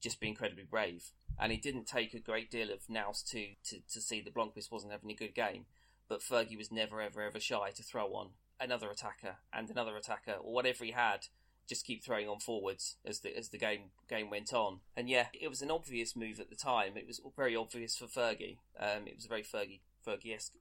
just 0.00 0.20
be 0.20 0.28
incredibly 0.28 0.64
brave. 0.64 1.12
And 1.38 1.52
it 1.52 1.62
didn't 1.62 1.86
take 1.86 2.14
a 2.14 2.20
great 2.20 2.50
deal 2.50 2.70
of 2.70 2.88
nous 2.88 3.22
to, 3.24 3.48
to, 3.64 3.80
to 3.92 4.00
see 4.00 4.20
that 4.22 4.34
Blomqvist 4.34 4.72
wasn't 4.72 4.92
having 4.92 5.10
a 5.10 5.14
good 5.14 5.34
game. 5.34 5.66
But 6.08 6.20
Fergie 6.20 6.56
was 6.56 6.72
never, 6.72 7.00
ever, 7.00 7.22
ever 7.22 7.40
shy 7.40 7.70
to 7.74 7.82
throw 7.82 8.14
on 8.14 8.30
another 8.60 8.90
attacker 8.90 9.36
and 9.52 9.68
another 9.68 9.96
attacker 9.96 10.34
or 10.40 10.52
whatever 10.52 10.84
he 10.84 10.92
had. 10.92 11.26
Just 11.68 11.84
keep 11.84 12.04
throwing 12.04 12.28
on 12.28 12.38
forwards 12.38 12.96
as 13.04 13.20
the 13.20 13.36
as 13.36 13.48
the 13.48 13.58
game 13.58 13.90
game 14.08 14.30
went 14.30 14.52
on. 14.52 14.80
And 14.96 15.10
yeah, 15.10 15.26
it 15.38 15.48
was 15.48 15.62
an 15.62 15.70
obvious 15.70 16.14
move 16.14 16.38
at 16.38 16.48
the 16.48 16.54
time. 16.54 16.96
It 16.96 17.08
was 17.08 17.20
very 17.36 17.56
obvious 17.56 17.96
for 17.96 18.06
Fergie. 18.06 18.58
Um, 18.78 19.06
it 19.06 19.16
was 19.16 19.24
a 19.24 19.28
very 19.28 19.42
Fergie 19.42 19.80
Fergie 20.06 20.34
esque 20.34 20.52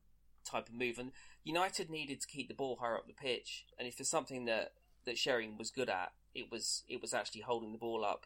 type 0.44 0.68
of 0.68 0.74
move. 0.74 0.98
And 0.98 1.12
United 1.44 1.92
needed 1.92 2.22
to 2.22 2.28
keep 2.28 2.48
the 2.48 2.56
ball 2.56 2.78
higher 2.82 2.96
up 2.96 3.06
the 3.06 3.14
pitch. 3.14 3.66
And 3.78 3.88
if 3.88 3.98
there's 3.98 4.10
something 4.10 4.46
that 4.46 4.74
that 5.06 5.20
Sheringham 5.20 5.60
was 5.60 5.70
good 5.70 5.90
at, 5.90 6.14
it 6.34 6.52
was 6.52 6.84
it 6.88 7.02
was 7.02 7.14
actually 7.14 7.42
holding 7.42 7.72
the 7.72 7.78
ball 7.78 8.04
up. 8.04 8.26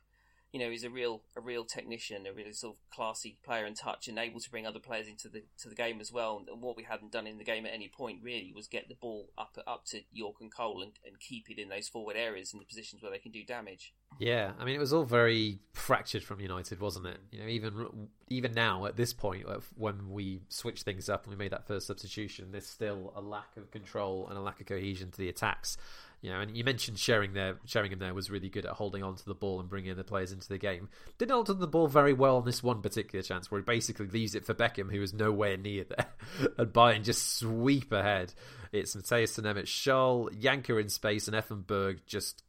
You 0.52 0.60
know, 0.60 0.72
he's 0.72 0.84
a 0.84 0.90
real 0.90 1.22
a 1.38 1.42
real 1.42 1.64
technician, 1.64 2.26
a 2.26 2.34
really 2.34 2.54
sort 2.54 2.76
of 2.76 2.96
classy 2.96 3.38
player 3.46 3.66
in 3.66 3.76
touch, 3.76 4.08
and 4.08 4.18
able 4.18 4.40
to 4.40 4.50
bring 4.50 4.66
other 4.66 4.80
players 4.80 5.08
into 5.08 5.30
the 5.30 5.44
to 5.60 5.70
the 5.70 5.76
game 5.76 6.02
as 6.02 6.12
well. 6.12 6.44
And 6.52 6.62
what 6.62 6.76
we 6.76 6.84
hadn't 6.84 7.12
done 7.12 7.28
in 7.28 7.38
the 7.38 7.44
game 7.44 7.66
at 7.66 7.74
any 7.74 7.88
point 7.88 8.20
really 8.24 8.52
was 8.56 8.68
get 8.68 8.88
the 8.90 8.96
ball 8.96 9.30
up 9.38 9.58
up 9.68 9.86
to 9.88 10.02
Yorke 10.12 10.42
and 10.42 10.54
Cole 10.54 10.82
and, 10.82 10.94
and 11.06 11.20
keep 11.20 11.50
it 11.50 11.60
in 11.60 11.70
those 11.70 11.88
forward 11.88 12.16
areas 12.16 12.54
in 12.54 12.60
the 12.60 12.66
positions 12.66 13.02
where 13.02 13.12
they 13.12 13.20
can 13.20 13.32
do 13.32 13.44
damage. 13.44 13.94
Yeah, 14.18 14.54
I 14.60 14.66
mean 14.66 14.76
it 14.76 14.80
was 14.80 14.92
all 14.92 15.06
very 15.06 15.60
fractured 15.74 16.24
from 16.24 16.40
United, 16.40 16.80
wasn't 16.80 17.08
it? 17.08 17.20
You 17.32 17.42
know, 17.42 17.48
even 17.48 18.10
even 18.30 18.54
now 18.54 18.86
at 18.86 18.96
this 18.96 19.14
point, 19.14 19.46
uh, 19.48 19.60
when 19.76 20.10
we 20.12 20.42
switched 20.50 20.84
things 20.84 21.10
up 21.10 21.26
and 21.26 21.32
we 21.32 21.38
made 21.38 21.52
that 21.52 21.68
first 21.68 21.88
substitution, 21.88 22.50
there's 22.52 22.68
still 22.68 23.14
a 23.16 23.22
lack 23.22 23.56
of 23.58 23.72
control 23.72 24.28
and 24.30 24.38
a 24.38 24.42
lack 24.42 24.60
of 24.60 24.68
cohesion 24.68 25.12
to 25.12 25.18
the 25.18 25.30
attacks. 25.30 25.78
You 26.22 26.32
know, 26.32 26.42
and 26.42 26.56
you 26.56 26.66
mentioned 26.66 27.00
sharing 27.00 27.32
there, 27.32 27.56
Sheringham 27.66 28.00
there 28.00 28.14
was 28.14 28.30
really 28.30 28.50
good 28.50 28.66
at 28.66 28.74
holding 28.74 29.04
on 29.04 29.16
to 29.16 29.26
the 29.26 29.34
ball 29.34 29.62
and 29.62 29.70
bringing 29.70 29.96
the 29.96 30.04
players 30.04 30.34
into 30.34 30.50
the 30.50 30.58
game. 30.58 30.90
Didn't 31.18 31.32
hold 31.32 31.50
on 31.50 31.60
the 31.60 31.68
ball 31.68 31.88
very 31.88 32.12
well 32.12 32.36
on 32.38 32.46
this 32.46 32.62
one 32.62 32.82
particular 32.82 33.24
chance 33.24 33.50
where 33.50 33.62
he 33.62 33.64
basically 33.64 34.08
leaves 34.08 34.36
it 34.36 34.46
for 34.46 34.54
Beckham, 34.54 34.92
who 34.92 35.00
was 35.00 35.14
nowhere 35.14 35.56
near 35.56 35.86
there, 35.86 36.08
and 36.58 36.74
Bayern 36.74 37.04
just 37.04 37.38
sweep 37.38 37.94
ahead. 37.94 38.34
It's 38.74 38.96
Matthäus 38.96 39.40
Mehmet 39.40 39.64
Scholl, 39.64 40.30
Jancker 40.42 40.80
in 40.80 40.90
space, 40.90 41.28
and 41.28 41.38
Effenberg 41.38 42.00
just. 42.06 42.44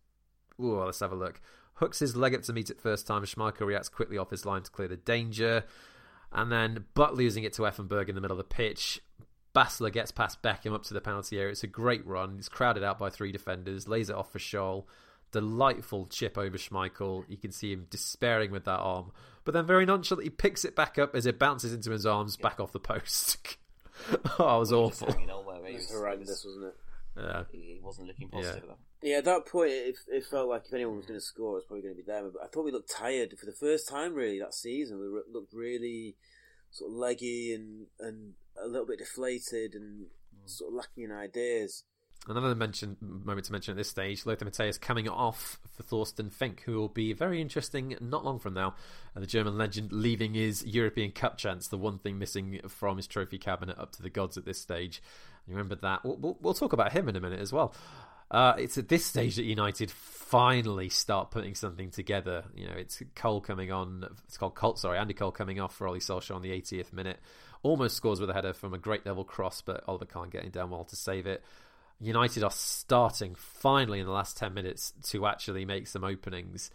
Ooh, 0.60 0.82
let's 0.82 1.00
have 1.00 1.12
a 1.12 1.16
look. 1.16 1.40
Hooks 1.74 2.00
his 2.00 2.16
leg 2.16 2.34
up 2.34 2.42
to 2.42 2.52
meet 2.52 2.70
it 2.70 2.80
first 2.80 3.06
time. 3.06 3.22
Schmeichel 3.22 3.66
reacts 3.66 3.88
quickly 3.88 4.18
off 4.18 4.30
his 4.30 4.44
line 4.44 4.62
to 4.62 4.70
clear 4.70 4.88
the 4.88 4.96
danger. 4.96 5.64
And 6.32 6.52
then 6.52 6.84
Butt 6.94 7.14
losing 7.14 7.44
it 7.44 7.54
to 7.54 7.62
Effenberg 7.62 8.08
in 8.08 8.14
the 8.14 8.20
middle 8.20 8.38
of 8.38 8.48
the 8.48 8.54
pitch. 8.54 9.00
Basler 9.54 9.92
gets 9.92 10.10
past 10.12 10.42
Beckham 10.42 10.74
up 10.74 10.84
to 10.84 10.94
the 10.94 11.00
penalty 11.00 11.38
area. 11.38 11.50
It's 11.52 11.62
a 11.64 11.66
great 11.68 12.06
run. 12.06 12.36
It's 12.38 12.48
crowded 12.48 12.84
out 12.84 12.98
by 12.98 13.10
three 13.10 13.32
defenders. 13.32 13.88
Lays 13.88 14.10
it 14.10 14.16
off 14.16 14.30
for 14.32 14.38
Scholl. 14.38 14.84
Delightful 15.32 16.06
chip 16.06 16.36
over 16.36 16.56
Schmeichel. 16.58 17.24
You 17.28 17.36
can 17.36 17.52
see 17.52 17.72
him 17.72 17.86
despairing 17.90 18.50
with 18.50 18.64
that 18.64 18.78
arm. 18.80 19.12
But 19.44 19.54
then 19.54 19.66
very 19.66 19.86
nonchalantly 19.86 20.26
he 20.26 20.30
picks 20.30 20.64
it 20.64 20.74
back 20.76 20.98
up 20.98 21.14
as 21.14 21.26
it 21.26 21.38
bounces 21.38 21.72
into 21.72 21.90
his 21.90 22.04
arms 22.06 22.36
back 22.36 22.58
off 22.60 22.72
the 22.72 22.80
post. 22.80 23.56
oh, 24.38 24.56
it 24.56 24.58
was 24.60 24.72
awful. 24.72 25.12
hanging 25.12 25.30
on 25.30 25.44
where 25.46 25.64
he 25.64 25.72
It 25.72 25.76
was 25.76 25.82
was- 25.84 25.92
horrendous, 25.92 26.44
wasn't 26.44 26.64
it? 26.66 26.74
Yeah. 27.16 27.42
He 27.50 27.58
he 27.58 27.80
wasn't 27.82 28.06
looking 28.06 28.28
positive. 28.28 28.62
though. 28.68 28.76
Yeah, 29.02 29.16
at 29.18 29.24
that 29.24 29.46
point, 29.46 29.70
it, 29.72 29.96
it 30.08 30.24
felt 30.26 30.48
like 30.48 30.62
if 30.66 30.72
anyone 30.72 30.96
was 30.96 31.06
going 31.06 31.18
to 31.18 31.24
score, 31.24 31.52
it 31.52 31.54
was 31.56 31.64
probably 31.64 31.82
going 31.82 31.96
to 31.96 32.02
be 32.02 32.06
them. 32.06 32.30
But 32.32 32.42
I 32.44 32.46
thought 32.46 32.64
we 32.64 32.70
looked 32.70 32.90
tired 32.90 33.34
for 33.38 33.46
the 33.46 33.52
first 33.52 33.88
time, 33.88 34.14
really, 34.14 34.38
that 34.38 34.54
season. 34.54 35.00
We 35.00 35.06
re- 35.06 35.22
looked 35.32 35.52
really 35.52 36.14
sort 36.70 36.90
of 36.92 36.96
leggy 36.96 37.52
and, 37.54 37.86
and 37.98 38.34
a 38.62 38.66
little 38.66 38.86
bit 38.86 38.98
deflated 38.98 39.74
and 39.74 40.06
sort 40.46 40.72
of 40.72 40.76
lacking 40.76 41.04
in 41.04 41.12
ideas. 41.12 41.84
Another 42.28 42.54
mention 42.54 42.98
moment 43.00 43.46
to 43.46 43.52
mention 43.52 43.72
at 43.72 43.78
this 43.78 43.88
stage, 43.88 44.26
Lothar 44.26 44.44
Matthäus 44.44 44.78
coming 44.78 45.08
off 45.08 45.58
for 45.74 45.82
Thorsten 45.82 46.28
Fink, 46.28 46.62
who 46.66 46.74
will 46.74 46.88
be 46.88 47.14
very 47.14 47.40
interesting 47.40 47.96
not 47.98 48.26
long 48.26 48.38
from 48.38 48.52
now. 48.52 48.74
And 49.14 49.22
the 49.22 49.28
German 49.28 49.56
legend 49.56 49.90
leaving 49.90 50.34
his 50.34 50.64
European 50.66 51.12
Cup 51.12 51.38
chance, 51.38 51.68
the 51.68 51.78
one 51.78 51.98
thing 51.98 52.18
missing 52.18 52.60
from 52.68 52.98
his 52.98 53.06
trophy 53.06 53.38
cabinet 53.38 53.78
up 53.78 53.92
to 53.92 54.02
the 54.02 54.10
gods 54.10 54.36
at 54.36 54.44
this 54.44 54.60
stage. 54.60 55.02
You 55.46 55.54
remember 55.54 55.76
that? 55.76 56.04
We'll, 56.04 56.16
we'll, 56.16 56.38
we'll 56.42 56.54
talk 56.54 56.74
about 56.74 56.92
him 56.92 57.08
in 57.08 57.16
a 57.16 57.20
minute 57.20 57.40
as 57.40 57.54
well. 57.54 57.74
Uh, 58.30 58.54
it's 58.58 58.78
at 58.78 58.88
this 58.88 59.04
stage 59.04 59.36
that 59.36 59.44
United 59.44 59.90
finally 59.90 60.88
start 60.88 61.30
putting 61.30 61.54
something 61.54 61.90
together. 61.90 62.44
You 62.54 62.66
know, 62.68 62.74
it's 62.74 63.02
Cole 63.16 63.40
coming 63.40 63.72
on. 63.72 64.06
It's 64.28 64.36
called 64.36 64.54
Colt. 64.54 64.78
Sorry, 64.78 64.98
Andy 64.98 65.14
Cole 65.14 65.32
coming 65.32 65.58
off 65.58 65.74
for 65.74 65.88
Ollie 65.88 66.00
Solskjaer 66.00 66.36
on 66.36 66.42
the 66.42 66.50
80th 66.50 66.92
minute. 66.92 67.18
Almost 67.62 67.96
scores 67.96 68.20
with 68.20 68.30
a 68.30 68.34
header 68.34 68.52
from 68.52 68.74
a 68.74 68.78
great 68.78 69.04
level 69.06 69.24
cross, 69.24 69.60
but 69.60 69.84
Oliver 69.86 70.06
Kahn 70.06 70.30
getting 70.30 70.50
down 70.50 70.70
well 70.70 70.84
to 70.84 70.96
save 70.96 71.26
it. 71.26 71.42
United 72.00 72.42
are 72.42 72.50
starting 72.50 73.34
finally 73.34 74.00
in 74.00 74.06
the 74.06 74.12
last 74.12 74.36
10 74.38 74.54
minutes 74.54 74.94
to 75.02 75.26
actually 75.26 75.66
make 75.66 75.86
some 75.86 76.02
openings, 76.02 76.70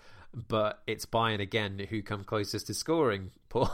but 0.47 0.81
it's 0.85 1.05
Bayern 1.05 1.39
again 1.39 1.79
who 1.89 2.03
come 2.03 2.23
closest 2.23 2.67
to 2.67 2.75
scoring. 2.75 3.31
Paul, 3.49 3.71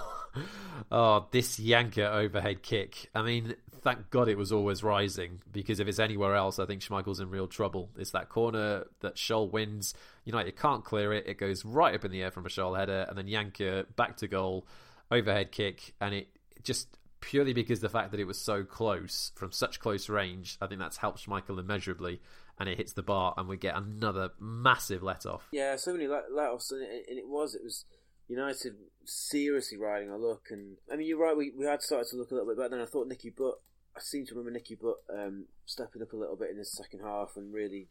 oh, 0.92 1.28
this 1.32 1.60
Jancker 1.60 2.10
overhead 2.10 2.64
kick. 2.64 3.10
I 3.14 3.22
mean, 3.22 3.56
thank 3.82 4.10
God 4.12 4.30
it 4.30 4.38
was 4.38 4.54
always 4.54 4.82
rising 4.82 5.42
because 5.52 5.82
if 5.82 5.88
it's 5.90 6.00
anywhere 6.00 6.36
else, 6.36 6.58
I 6.58 6.66
think 6.66 6.82
Schmeichel's 6.82 7.20
in 7.20 7.30
real 7.30 7.48
trouble. 7.48 7.90
It's 7.98 8.12
that 8.12 8.30
corner 8.30 8.86
that 9.02 9.16
Scholl 9.16 9.52
wins. 9.52 9.94
United 10.24 10.56
can't 10.56 10.86
clear 10.86 11.12
it. 11.12 11.28
It 11.28 11.38
goes 11.38 11.66
right 11.66 11.94
up 11.94 12.06
in 12.06 12.12
the 12.12 12.22
air 12.22 12.32
from 12.32 12.46
a 12.46 12.50
Scholl 12.50 12.78
header, 12.78 13.06
and 13.10 13.18
then 13.18 13.28
Jancker 13.28 13.86
back 13.98 14.18
to 14.18 14.28
goal, 14.28 14.66
overhead 15.10 15.52
kick, 15.52 15.94
and 16.00 16.14
it 16.14 16.30
just 16.64 16.88
purely 17.22 17.54
because 17.54 17.80
the 17.80 17.90
fact 17.90 18.12
that 18.12 18.20
it 18.20 18.26
was 18.26 18.40
so 18.40 18.64
close 18.64 19.32
from 19.36 19.52
such 19.52 19.80
close 19.80 20.10
range. 20.10 20.58
I 20.62 20.68
think 20.68 20.80
that's 20.80 20.98
helped 20.98 21.28
Michael 21.28 21.60
immeasurably, 21.60 22.20
and 22.60 22.68
it 22.68 22.78
hits 22.78 22.94
the 22.94 23.04
bar, 23.04 23.34
and 23.38 23.48
we 23.48 23.58
get 23.58 23.78
another 23.78 24.32
massive 24.40 25.02
let 25.02 25.26
off. 25.26 25.48
Yeah, 25.52 25.76
so 25.78 25.94
many 25.94 26.08
let, 26.08 26.26
offs, 26.36 26.72
and 26.72 26.82
it, 26.82 27.06
and 27.10 27.18
it 27.18 27.28
was 27.28 27.56
it 27.56 27.64
was 27.64 27.86
United 28.28 28.76
seriously 29.06 29.78
riding 29.78 30.10
a 30.10 30.18
look. 30.18 30.48
And 30.50 30.78
I 30.92 30.96
mean, 30.96 31.08
you're 31.08 31.20
right. 31.20 31.38
We 31.38 31.54
we 31.58 31.66
had 31.66 31.82
started 31.82 32.10
to 32.10 32.18
look 32.18 32.32
a 32.32 32.34
little 32.34 32.50
bit 32.50 32.58
better. 32.58 32.70
Then 32.70 32.82
I 32.82 32.86
thought 32.86 33.08
Nicky 33.08 33.30
Butt. 33.30 33.62
I 33.96 34.00
seem 34.00 34.26
to 34.26 34.36
remember 34.36 34.52
Nicky 34.52 34.76
Butt 34.76 34.98
um, 35.14 35.46
stepping 35.66 36.02
up 36.02 36.14
a 36.14 36.18
little 36.18 36.38
bit 36.38 36.50
in 36.50 36.58
the 36.58 36.66
second 36.66 37.02
half 37.02 37.34
and 37.36 37.54
really 37.54 37.90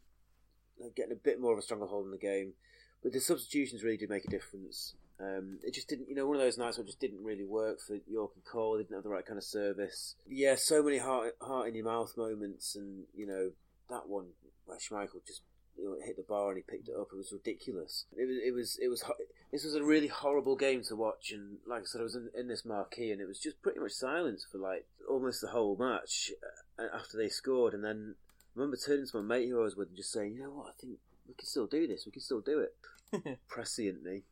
getting 0.96 1.12
a 1.12 1.16
bit 1.16 1.38
more 1.38 1.52
of 1.52 1.58
a 1.58 1.62
stronger 1.62 1.86
hold 1.86 2.06
in 2.06 2.10
the 2.10 2.18
game. 2.18 2.54
But 3.02 3.12
the 3.12 3.20
substitutions 3.20 3.82
really 3.82 3.98
did 3.98 4.08
make 4.08 4.24
a 4.24 4.30
difference. 4.30 4.94
Um, 5.20 5.58
it 5.62 5.74
just 5.74 5.88
didn't, 5.88 6.08
you 6.08 6.14
know, 6.14 6.26
one 6.26 6.36
of 6.36 6.42
those 6.42 6.56
nights 6.56 6.78
where 6.78 6.84
it 6.84 6.88
just 6.88 7.00
didn't 7.00 7.22
really 7.22 7.44
work 7.44 7.78
for 7.86 7.98
Yorke 8.08 8.32
and 8.34 8.44
Cole. 8.44 8.76
They 8.76 8.84
didn't 8.84 8.96
have 8.96 9.04
the 9.04 9.10
right 9.10 9.26
kind 9.26 9.36
of 9.36 9.44
service. 9.44 10.14
Yeah, 10.26 10.54
so 10.56 10.82
many 10.82 10.98
heart, 10.98 11.34
heart 11.42 11.68
in 11.68 11.74
your 11.74 11.84
mouth 11.84 12.16
moments, 12.16 12.74
and 12.74 13.04
you 13.14 13.26
know 13.26 13.50
that 13.90 14.08
one 14.08 14.28
where 14.64 14.78
Schmeichel 14.78 15.26
just 15.26 15.42
you 15.76 15.84
know, 15.84 15.96
hit 16.04 16.16
the 16.16 16.22
bar 16.22 16.48
and 16.48 16.56
he 16.56 16.62
picked 16.62 16.88
it 16.88 16.94
up. 16.98 17.08
It 17.12 17.16
was 17.16 17.32
ridiculous. 17.32 18.06
It 18.16 18.26
was, 18.26 18.38
it 18.44 18.54
was, 18.54 18.78
it 18.82 18.88
was. 18.88 19.04
This 19.52 19.64
was 19.64 19.74
a 19.74 19.82
really 19.82 20.08
horrible 20.08 20.56
game 20.56 20.82
to 20.84 20.96
watch, 20.96 21.32
and 21.32 21.58
like 21.66 21.82
I 21.82 21.84
said, 21.84 22.00
I 22.00 22.04
was 22.04 22.14
in, 22.14 22.30
in 22.38 22.48
this 22.48 22.64
marquee, 22.64 23.10
and 23.10 23.20
it 23.20 23.26
was 23.26 23.40
just 23.40 23.60
pretty 23.62 23.80
much 23.80 23.92
silence 23.92 24.46
for 24.50 24.58
like 24.58 24.86
almost 25.08 25.40
the 25.40 25.48
whole 25.48 25.76
match 25.76 26.30
uh, 26.78 26.96
after 26.96 27.18
they 27.18 27.28
scored, 27.28 27.74
and 27.74 27.84
then 27.84 28.14
I 28.56 28.60
remember 28.60 28.76
turning 28.76 29.06
to 29.06 29.22
my 29.22 29.36
mate 29.36 29.48
who 29.48 29.60
I 29.60 29.64
was 29.64 29.76
with 29.76 29.88
and 29.88 29.96
just 29.96 30.12
saying, 30.12 30.34
"You 30.34 30.44
know 30.44 30.50
what? 30.50 30.68
I 30.68 30.72
think 30.80 30.98
we 31.26 31.34
can 31.34 31.46
still 31.46 31.66
do 31.66 31.86
this. 31.86 32.04
We 32.06 32.12
can 32.12 32.22
still 32.22 32.40
do 32.40 32.60
it." 32.60 32.76
Presciently. 33.50 34.22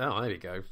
Oh, 0.00 0.22
there 0.22 0.30
we 0.30 0.38
go. 0.38 0.62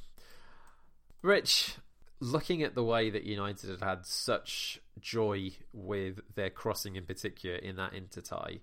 Rich, 1.21 1.77
looking 2.19 2.63
at 2.63 2.75
the 2.75 2.83
way 2.83 3.11
that 3.11 3.25
United 3.25 3.69
had 3.69 3.83
had 3.87 4.07
such 4.07 4.81
joy 5.01 5.51
with 5.75 6.21
their 6.35 6.49
crossing 6.49 6.97
in 6.97 7.05
particular 7.05 7.57
in 7.57 7.77
that 7.77 7.93
inter 7.93 8.23
tie, 8.23 8.61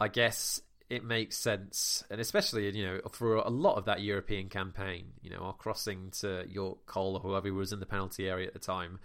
I 0.00 0.08
guess 0.08 0.60
it 0.88 1.04
makes 1.04 1.36
sense, 1.36 2.02
and 2.10 2.20
especially 2.20 2.68
you 2.76 2.84
know 2.84 3.00
for 3.12 3.36
a 3.36 3.48
lot 3.48 3.76
of 3.76 3.84
that 3.84 4.00
European 4.00 4.48
campaign, 4.48 5.12
you 5.22 5.30
know, 5.30 5.38
our 5.38 5.52
crossing 5.52 6.10
to 6.20 6.44
Yorke 6.48 6.84
Cole 6.86 7.14
or 7.14 7.20
whoever 7.20 7.52
was 7.54 7.72
in 7.72 7.78
the 7.78 7.86
penalty 7.86 8.28
area 8.28 8.48
at 8.48 8.54
the 8.54 8.58
time. 8.58 8.98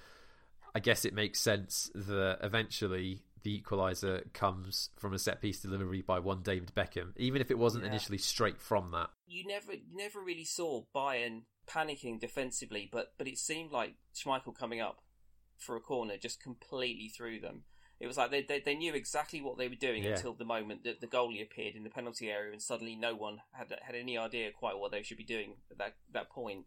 I 0.74 0.80
guess 0.80 1.06
it 1.06 1.14
makes 1.14 1.40
sense 1.40 1.92
that 1.94 2.40
eventually 2.42 3.22
the 3.46 3.62
equaliser 3.62 4.34
comes 4.34 4.90
from 4.98 5.14
a 5.14 5.20
set 5.20 5.40
piece 5.40 5.62
delivery 5.62 6.02
by 6.02 6.18
one 6.20 6.42
David 6.42 6.72
Beckham, 6.76 7.14
even 7.16 7.42
if 7.42 7.52
it 7.52 7.60
wasn't 7.60 7.84
Yeah. 7.84 7.92
initially 7.92 8.18
straight 8.18 8.60
from 8.60 8.90
that. 8.92 9.12
You 9.28 9.46
never, 9.46 9.72
you 9.74 9.96
never 9.96 10.20
really 10.20 10.44
saw 10.46 10.84
Bayern 10.94 11.44
panicking 11.68 12.20
defensively, 12.20 12.90
but 12.92 13.14
but 13.18 13.28
it 13.28 13.38
seemed 13.38 13.72
like 13.72 13.96
Schmeichel 14.16 14.56
coming 14.58 14.82
up 14.82 15.02
for 15.58 15.76
a 15.76 15.80
corner 15.80 16.18
just 16.18 16.42
completely 16.42 17.08
threw 17.08 17.40
them. 17.40 17.64
It 18.00 18.08
was 18.08 18.18
like 18.18 18.32
they 18.32 18.42
they, 18.42 18.60
they 18.60 18.76
knew 18.76 18.94
exactly 18.96 19.42
what 19.42 19.58
they 19.60 19.68
were 19.70 19.76
doing 19.76 20.04
Yeah. 20.04 20.16
until 20.16 20.34
the 20.34 20.44
moment 20.44 20.84
that 20.84 21.00
the 21.00 21.08
goalie 21.08 21.42
appeared 21.44 21.76
in 21.76 21.84
the 21.84 21.90
penalty 21.92 22.30
area, 22.32 22.52
and 22.52 22.62
suddenly 22.62 22.96
no 22.96 23.16
one 23.16 23.42
had 23.54 23.72
had 23.82 23.96
any 23.96 24.18
idea 24.18 24.52
quite 24.52 24.78
what 24.80 24.92
they 24.92 25.04
should 25.04 25.18
be 25.18 25.24
doing 25.24 25.58
at 25.72 25.78
that 25.78 25.96
that 26.12 26.30
point. 26.32 26.66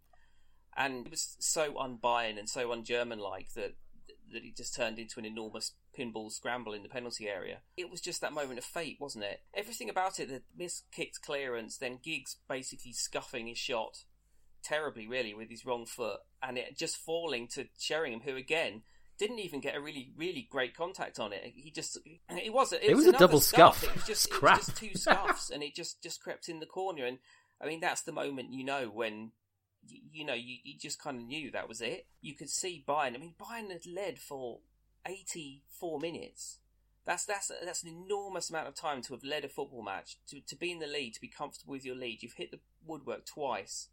And 0.76 1.06
it 1.06 1.10
was 1.10 1.36
so 1.40 1.76
un-Bayern 1.76 2.38
and 2.38 2.48
so 2.48 2.70
un-German 2.70 3.18
like 3.18 3.52
that 3.55 3.74
that 4.32 4.43
he 4.43 4.51
just 4.51 4.74
turned 4.74 4.98
into 4.98 5.18
an 5.18 5.24
enormous 5.24 5.72
pinball 5.98 6.30
scramble 6.30 6.74
in 6.74 6.82
the 6.82 6.89
penalty 6.89 7.28
area. 7.28 7.59
It 7.76 7.90
was 7.90 8.01
just 8.01 8.20
that 8.20 8.32
moment 8.32 8.59
of 8.59 8.64
fate, 8.64 8.98
wasn't 9.01 9.24
it? 9.24 9.40
Everything 9.55 9.89
about 9.89 10.20
it, 10.20 10.28
the 10.28 10.43
miskicked 10.62 11.20
clearance, 11.22 11.78
then 11.78 11.98
Giggs 12.02 12.36
basically 12.48 12.93
scuffing 12.93 13.47
his 13.47 13.59
shot 13.59 14.05
terribly, 14.62 15.06
really, 15.06 15.35
with 15.35 15.48
his 15.48 15.64
wrong 15.64 15.86
foot, 15.86 16.20
and 16.43 16.59
it 16.59 16.76
just 16.76 16.97
falling 16.97 17.48
to 17.48 17.66
Sheringham, 17.78 18.20
who 18.20 18.36
again 18.36 18.82
didn't 19.18 19.40
even 19.40 19.60
get 19.60 19.74
a 19.74 19.80
really, 19.80 20.12
really 20.16 20.47
great 20.48 20.76
contact 20.76 21.18
on 21.18 21.32
it. 21.32 21.43
He 21.56 21.70
just, 21.70 21.98
it 22.30 22.52
was, 22.52 22.72
it, 22.72 22.82
It 22.85 22.94
was 22.94 23.06
a 23.06 23.12
double 23.12 23.40
scuff. 23.40 23.78
scuff. 23.78 23.90
It 23.90 23.94
was 23.94 24.06
just, 24.06 24.32
it 24.32 24.43
was 24.43 24.66
just 24.66 24.76
two 24.76 24.94
scuffs, 24.94 25.51
and 25.51 25.62
it 25.62 25.74
just, 25.74 26.02
just 26.02 26.22
crept 26.22 26.48
in 26.48 26.60
the 26.60 26.66
corner. 26.66 27.05
And 27.05 27.18
I 27.60 27.66
mean, 27.66 27.80
that's 27.80 28.02
the 28.02 28.12
moment 28.12 28.52
you 28.52 28.64
know 28.64 28.86
when 28.86 29.32
you 30.12 30.24
know, 30.24 30.35
you, 30.35 30.56
you 30.62 30.78
just 30.78 31.01
kind 31.01 31.19
of 31.19 31.27
knew 31.27 31.51
that 31.51 31.69
was 31.69 31.81
it. 31.81 32.06
You 32.20 32.35
could 32.35 32.51
see 32.51 32.85
Bayern. 32.86 33.15
I 33.15 33.19
mean, 33.19 33.35
Bayern 33.40 33.70
had 33.70 33.86
led 33.86 34.19
for 34.19 34.60
84 35.06 36.01
minutes. 36.01 36.59
That's 37.05 37.24
that's 37.24 37.51
that's 37.65 37.82
an 37.85 37.89
enormous 37.89 38.51
amount 38.51 38.69
of 38.69 38.74
time 38.74 39.01
to 39.02 39.15
have 39.15 39.24
led 39.24 39.44
a 39.44 39.48
football 39.48 39.82
match, 39.82 40.19
to 40.28 40.40
to 40.43 40.56
be 40.56 40.70
in 40.70 40.78
the 40.78 40.86
lead, 40.86 41.15
to 41.15 41.20
be 41.20 41.28
comfortable 41.28 41.73
with 41.73 41.85
your 41.85 41.97
lead. 41.97 42.23
You've 42.23 42.35
hit 42.35 42.51
the 42.51 42.60
woodwork 42.86 43.24
twice. 43.24 43.89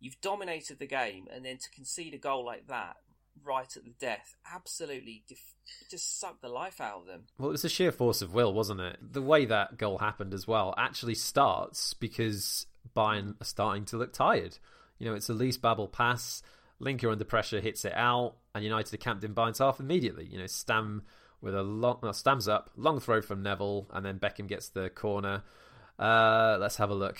You've 0.00 0.20
dominated 0.22 0.78
the 0.78 0.86
game, 0.86 1.26
and 1.30 1.44
then 1.44 1.58
to 1.58 1.70
concede 1.70 2.14
a 2.14 2.18
goal 2.18 2.44
like 2.44 2.68
that 2.68 2.96
right 3.42 3.76
at 3.76 3.84
the 3.84 3.94
death, 3.98 4.36
absolutely 4.52 5.24
def- 5.28 5.54
just 5.90 6.18
sucked 6.18 6.42
the 6.42 6.48
life 6.48 6.80
out 6.80 7.00
of 7.02 7.06
them. 7.06 7.24
Well, 7.38 7.48
it 7.48 7.52
was 7.52 7.64
a 7.64 7.68
sheer 7.68 7.92
force 7.92 8.22
of 8.22 8.32
will, 8.32 8.52
wasn't 8.52 8.80
it? 8.80 8.98
The 9.00 9.22
way 9.22 9.44
that 9.46 9.76
goal 9.76 9.98
happened 9.98 10.34
as 10.34 10.46
well 10.46 10.74
actually 10.76 11.14
starts 11.14 11.94
because 11.94 12.66
Bayern 12.94 13.40
are 13.40 13.44
starting 13.44 13.84
to 13.86 13.96
look 13.96 14.12
tired. 14.12 14.58
You 15.04 15.10
know, 15.10 15.16
it's 15.16 15.28
a 15.28 15.34
loose 15.34 15.58
Babbel 15.58 15.92
pass. 15.92 16.40
Linke 16.78 17.04
under 17.04 17.24
pressure 17.26 17.60
hits 17.60 17.84
it 17.84 17.92
out, 17.94 18.36
and 18.54 18.64
United 18.64 18.94
are 18.94 18.96
camped 18.96 19.22
in 19.22 19.34
Bayern's 19.34 19.58
half 19.58 19.78
immediately. 19.78 20.24
You 20.24 20.38
know, 20.38 20.46
Stam 20.46 21.02
with 21.42 21.54
a 21.54 21.62
long, 21.62 21.98
well, 22.02 22.14
Stam's 22.14 22.48
up, 22.48 22.70
long 22.74 23.00
throw 23.00 23.20
from 23.20 23.42
Neville, 23.42 23.86
and 23.92 24.02
then 24.02 24.18
Beckham 24.18 24.48
gets 24.48 24.70
the 24.70 24.88
corner. 24.88 25.42
Uh, 25.98 26.56
let's 26.58 26.76
have 26.76 26.88
a 26.88 26.94
look. 26.94 27.18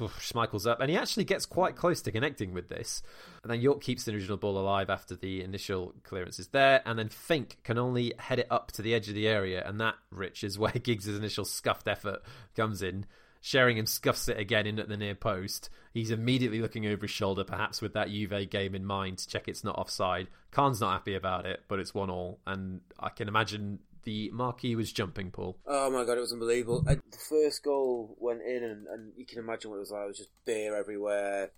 Schmeichel's 0.00 0.66
up, 0.66 0.80
and 0.80 0.90
he 0.90 0.96
actually 0.96 1.22
gets 1.22 1.46
quite 1.46 1.76
close 1.76 2.02
to 2.02 2.10
connecting 2.10 2.52
with 2.52 2.68
this. 2.68 3.00
And 3.44 3.52
then 3.52 3.60
Yorke 3.60 3.80
keeps 3.80 4.02
the 4.02 4.12
original 4.12 4.36
ball 4.36 4.58
alive 4.58 4.90
after 4.90 5.14
the 5.14 5.44
initial 5.44 5.94
clearance 6.02 6.40
is 6.40 6.48
there, 6.48 6.82
and 6.84 6.98
then 6.98 7.10
Fink 7.10 7.58
can 7.62 7.78
only 7.78 8.12
head 8.18 8.40
it 8.40 8.48
up 8.50 8.72
to 8.72 8.82
the 8.82 8.92
edge 8.92 9.08
of 9.08 9.14
the 9.14 9.28
area, 9.28 9.62
and 9.64 9.80
that, 9.80 9.94
Rich, 10.10 10.42
is 10.42 10.58
where 10.58 10.72
Giggs' 10.82 11.06
initial 11.06 11.44
scuffed 11.44 11.86
effort 11.86 12.22
comes 12.56 12.82
in. 12.82 13.06
Sheringham 13.40 13.86
scuffs 13.86 14.28
it 14.28 14.38
again 14.38 14.66
in 14.66 14.78
at 14.78 14.88
the 14.88 14.96
near 14.96 15.14
post. 15.14 15.70
He's 15.94 16.10
immediately 16.10 16.60
looking 16.60 16.86
over 16.86 17.02
his 17.02 17.10
shoulder, 17.10 17.42
perhaps 17.42 17.80
with 17.80 17.94
that 17.94 18.10
Juve 18.10 18.50
game 18.50 18.74
in 18.74 18.84
mind, 18.84 19.18
to 19.18 19.28
check 19.28 19.48
it's 19.48 19.64
not 19.64 19.78
offside. 19.78 20.28
Kahn's 20.50 20.80
not 20.80 20.92
happy 20.92 21.14
about 21.14 21.46
it, 21.46 21.60
but 21.68 21.78
it's 21.78 21.94
one 21.94 22.10
all, 22.10 22.40
and 22.46 22.80
I 22.98 23.08
can 23.08 23.28
imagine 23.28 23.80
the 24.04 24.30
marquee 24.30 24.76
was 24.76 24.92
jumping, 24.92 25.30
Paul. 25.30 25.56
Oh 25.66 25.90
my 25.90 26.04
god, 26.04 26.18
it 26.18 26.22
was 26.22 26.32
unbelievable. 26.32 26.82
The 26.82 27.00
first 27.28 27.62
goal 27.62 28.16
went 28.18 28.42
in, 28.42 28.62
and, 28.62 28.86
and 28.86 29.12
you 29.16 29.24
can 29.24 29.38
imagine 29.38 29.70
what 29.70 29.76
it 29.76 29.80
was 29.80 29.90
like. 29.90 30.04
It 30.04 30.08
was 30.08 30.18
just 30.18 30.30
beer 30.44 30.76
everywhere, 30.76 31.50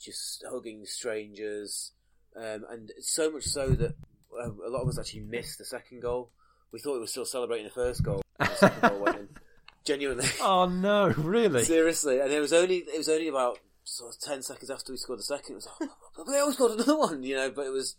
just 0.00 0.44
hugging 0.50 0.86
strangers, 0.86 1.92
um, 2.36 2.64
and 2.70 2.92
so 3.00 3.30
much 3.30 3.44
so 3.44 3.68
that 3.68 3.94
uh, 4.38 4.50
a 4.50 4.70
lot 4.70 4.82
of 4.82 4.88
us 4.88 4.98
actually 4.98 5.20
missed 5.20 5.58
the 5.58 5.64
second 5.64 6.02
goal. 6.02 6.30
We 6.72 6.80
thought 6.80 6.94
we 6.94 7.00
were 7.00 7.06
still 7.06 7.24
celebrating 7.24 7.66
the 7.66 7.72
first 7.72 8.02
goal. 8.02 8.22
The 8.38 8.54
second 8.56 8.90
goal 8.90 9.00
went 9.00 9.18
in. 9.18 9.28
Genuinely, 9.86 10.26
Oh 10.40 10.66
no, 10.66 11.08
really? 11.16 11.64
seriously, 11.64 12.20
and 12.20 12.32
it 12.32 12.40
was 12.40 12.52
only 12.52 12.78
it 12.78 12.98
was 12.98 13.08
only 13.08 13.28
about 13.28 13.58
sort 13.84 14.14
of 14.14 14.20
ten 14.20 14.42
seconds 14.42 14.70
after 14.70 14.92
we 14.92 14.98
scored 14.98 15.20
the 15.20 15.24
second. 15.24 15.52
It 15.52 15.54
was 15.56 15.68
like, 15.80 15.90
oh, 16.18 16.30
they 16.30 16.38
almost 16.38 16.58
scored 16.58 16.72
another 16.72 16.98
one, 16.98 17.22
you 17.22 17.36
know. 17.36 17.50
But 17.50 17.66
it 17.66 17.72
was. 17.72 17.96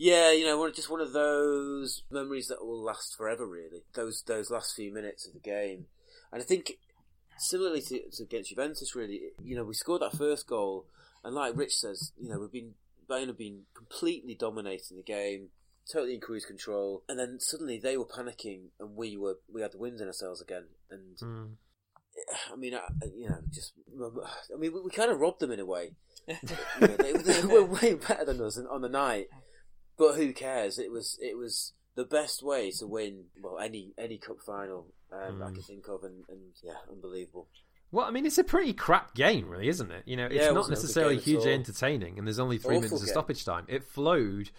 Yeah, 0.00 0.30
you 0.30 0.44
know, 0.44 0.70
just 0.70 0.90
one 0.90 1.00
of 1.00 1.12
those 1.12 2.04
memories 2.08 2.46
that 2.46 2.64
will 2.64 2.80
last 2.80 3.16
forever. 3.16 3.44
Really, 3.44 3.82
those 3.94 4.22
those 4.22 4.48
last 4.48 4.76
few 4.76 4.94
minutes 4.94 5.26
of 5.26 5.32
the 5.32 5.40
game, 5.40 5.86
and 6.32 6.40
I 6.40 6.44
think 6.44 6.78
similarly 7.36 7.80
to, 7.82 8.08
to 8.10 8.22
against 8.22 8.50
Juventus, 8.50 8.94
really, 8.94 9.30
you 9.42 9.56
know, 9.56 9.64
we 9.64 9.74
scored 9.74 10.02
that 10.02 10.16
first 10.16 10.46
goal, 10.46 10.86
and 11.24 11.34
like 11.34 11.56
Rich 11.56 11.76
says, 11.78 12.12
you 12.16 12.28
know, 12.28 12.38
we've 12.38 12.52
been 12.52 12.74
Bayern 13.08 13.28
have 13.28 13.38
been 13.38 13.62
completely 13.74 14.34
dominating 14.34 14.96
the 14.98 15.02
game, 15.02 15.48
totally 15.92 16.14
in 16.14 16.20
cruise 16.20 16.44
control, 16.44 17.02
and 17.08 17.18
then 17.18 17.38
suddenly 17.40 17.78
they 17.78 17.96
were 17.96 18.04
panicking, 18.06 18.68
and 18.78 18.96
we 18.96 19.16
were 19.16 19.38
we 19.52 19.62
had 19.62 19.72
the 19.72 19.78
wind 19.78 20.00
in 20.00 20.06
ourselves 20.06 20.40
again, 20.40 20.66
and 20.90 21.16
Mm. 21.22 21.56
I 22.52 22.56
mean, 22.56 22.74
I, 22.74 22.80
you 23.16 23.28
know, 23.28 23.38
just 23.52 23.74
I 23.96 24.56
mean, 24.58 24.72
we, 24.72 24.80
we 24.80 24.90
kind 24.90 25.10
of 25.10 25.20
robbed 25.20 25.40
them 25.40 25.52
in 25.52 25.60
a 25.60 25.66
way. 25.66 25.92
You 26.80 26.88
know, 26.88 26.96
they, 26.96 27.12
they 27.12 27.42
were 27.46 27.64
way 27.64 27.94
better 27.94 28.24
than 28.24 28.40
us 28.42 28.58
on 28.58 28.82
the 28.82 28.88
night, 28.88 29.28
but 29.96 30.16
who 30.16 30.32
cares? 30.32 30.78
It 30.78 30.90
was 30.90 31.16
it 31.22 31.36
was 31.38 31.72
the 31.94 32.04
best 32.04 32.42
way 32.42 32.70
to 32.72 32.86
win 32.86 33.24
well 33.42 33.58
any 33.58 33.92
any 33.96 34.18
cup 34.18 34.36
final 34.44 34.86
um, 35.12 35.42
I 35.42 35.50
Mm. 35.50 35.54
can 35.54 35.62
think 35.62 35.88
of, 35.88 36.04
and, 36.04 36.24
and 36.28 36.40
yeah, 36.62 36.74
unbelievable. 36.90 37.48
Well, 37.90 38.04
I 38.04 38.10
mean, 38.10 38.26
it's 38.26 38.36
a 38.36 38.44
pretty 38.44 38.74
crap 38.74 39.14
game, 39.14 39.48
really, 39.48 39.68
isn't 39.68 39.90
it? 39.90 40.02
You 40.06 40.16
know, 40.16 40.26
it's 40.26 40.34
Yeah, 40.34 40.50
it 40.50 40.52
not 40.52 40.68
wasn't 40.68 40.72
a 40.72 40.80
good 40.80 40.82
necessarily 40.82 41.16
hugely 41.18 41.54
entertaining, 41.54 42.18
and 42.18 42.26
there's 42.26 42.38
only 42.38 42.58
three 42.58 42.76
Awful 42.76 42.82
minutes 42.82 43.00
of 43.00 43.06
game. 43.06 43.12
stoppage 43.12 43.44
time. 43.46 43.64
It 43.68 43.84
flowed 43.84 44.50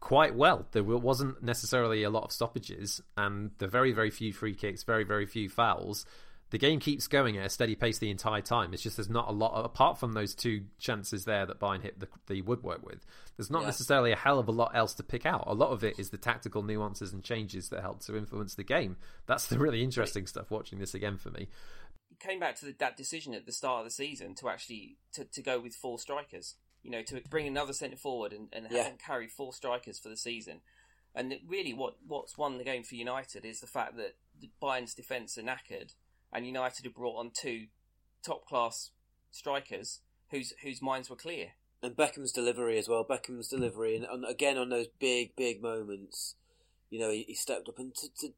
quite 0.00 0.34
well. 0.34 0.66
There 0.72 0.84
wasn't 0.84 1.42
necessarily 1.42 2.02
a 2.02 2.10
lot 2.10 2.24
of 2.24 2.32
stoppages, 2.32 3.02
and 3.16 3.50
the 3.58 3.68
very, 3.68 3.92
very 3.92 4.10
few 4.10 4.32
free 4.32 4.54
kicks, 4.54 4.82
very, 4.82 5.04
very 5.04 5.26
few 5.26 5.48
fouls. 5.48 6.04
The 6.50 6.58
game 6.58 6.80
keeps 6.80 7.08
going 7.08 7.36
at 7.36 7.44
a 7.44 7.50
steady 7.50 7.74
pace 7.74 7.98
the 7.98 8.10
entire 8.10 8.40
time. 8.40 8.72
It's 8.72 8.82
just 8.82 8.96
there's 8.96 9.10
not 9.10 9.28
a 9.28 9.32
lot, 9.32 9.62
apart 9.64 9.98
from 9.98 10.12
those 10.14 10.34
two 10.34 10.62
chances 10.78 11.26
there 11.26 11.44
that 11.44 11.60
Bayern 11.60 11.82
hit 11.82 12.00
the, 12.00 12.08
the 12.26 12.40
woodwork 12.40 12.82
with, 12.86 13.04
there's 13.36 13.50
not 13.50 13.60
yeah. 13.60 13.66
necessarily 13.66 14.12
a 14.12 14.16
hell 14.16 14.38
of 14.38 14.48
a 14.48 14.52
lot 14.52 14.72
else 14.74 14.94
to 14.94 15.02
pick 15.02 15.26
out. 15.26 15.44
A 15.46 15.52
lot 15.52 15.72
of 15.72 15.84
it 15.84 15.98
is 15.98 16.08
the 16.08 16.16
tactical 16.16 16.62
nuances 16.62 17.12
and 17.12 17.22
changes 17.22 17.68
that 17.68 17.82
help 17.82 18.00
to 18.04 18.16
influence 18.16 18.54
the 18.54 18.64
game. 18.64 18.96
That's 19.26 19.46
the 19.46 19.58
really 19.58 19.82
interesting 19.82 20.26
stuff 20.26 20.50
watching 20.50 20.78
this 20.78 20.94
again 20.94 21.18
for 21.18 21.30
me. 21.30 21.48
Came 22.18 22.40
back 22.40 22.56
to 22.56 22.66
the, 22.66 22.74
that 22.78 22.96
decision 22.96 23.34
at 23.34 23.44
the 23.44 23.52
start 23.52 23.80
of 23.80 23.84
the 23.84 23.90
season 23.90 24.34
to 24.36 24.48
actually 24.48 24.96
to, 25.12 25.24
to 25.24 25.42
go 25.42 25.60
with 25.60 25.74
four 25.74 25.98
strikers 25.98 26.54
you 26.82 26.90
know, 26.90 27.02
to 27.02 27.20
bring 27.28 27.46
another 27.46 27.72
centre 27.72 27.96
forward 27.96 28.32
and, 28.32 28.48
and, 28.52 28.66
yeah. 28.70 28.86
and 28.86 28.98
carry 28.98 29.28
four 29.28 29.52
strikers 29.52 29.98
for 29.98 30.08
the 30.08 30.16
season. 30.16 30.60
And 31.14 31.34
really, 31.46 31.72
what 31.72 31.96
what's 32.06 32.38
won 32.38 32.58
the 32.58 32.64
game 32.64 32.84
for 32.84 32.94
United 32.94 33.44
is 33.44 33.60
the 33.60 33.66
fact 33.66 33.96
that 33.96 34.16
Bayern's 34.60 34.94
defence 34.94 35.36
are 35.38 35.42
knackered, 35.42 35.94
and 36.32 36.46
United 36.46 36.84
have 36.84 36.94
brought 36.94 37.18
on 37.18 37.32
two 37.34 37.66
top 38.24 38.46
class 38.46 38.90
strikers 39.30 40.00
whose 40.30 40.52
whose 40.62 40.82
minds 40.82 41.10
were 41.10 41.16
clear. 41.16 41.52
And 41.82 41.96
Beckham's 41.96 42.32
delivery 42.32 42.78
as 42.78 42.88
well. 42.88 43.04
Beckham's 43.04 43.48
delivery, 43.48 43.96
and, 43.96 44.04
and 44.04 44.24
again 44.24 44.58
on 44.58 44.68
those 44.68 44.88
big 44.98 45.34
big 45.34 45.62
moments, 45.62 46.34
you 46.90 46.98
know, 47.00 47.10
he, 47.10 47.24
he 47.26 47.34
stepped 47.34 47.68
up 47.68 47.78
and 47.78 47.94
to, 47.94 48.08
to, 48.20 48.32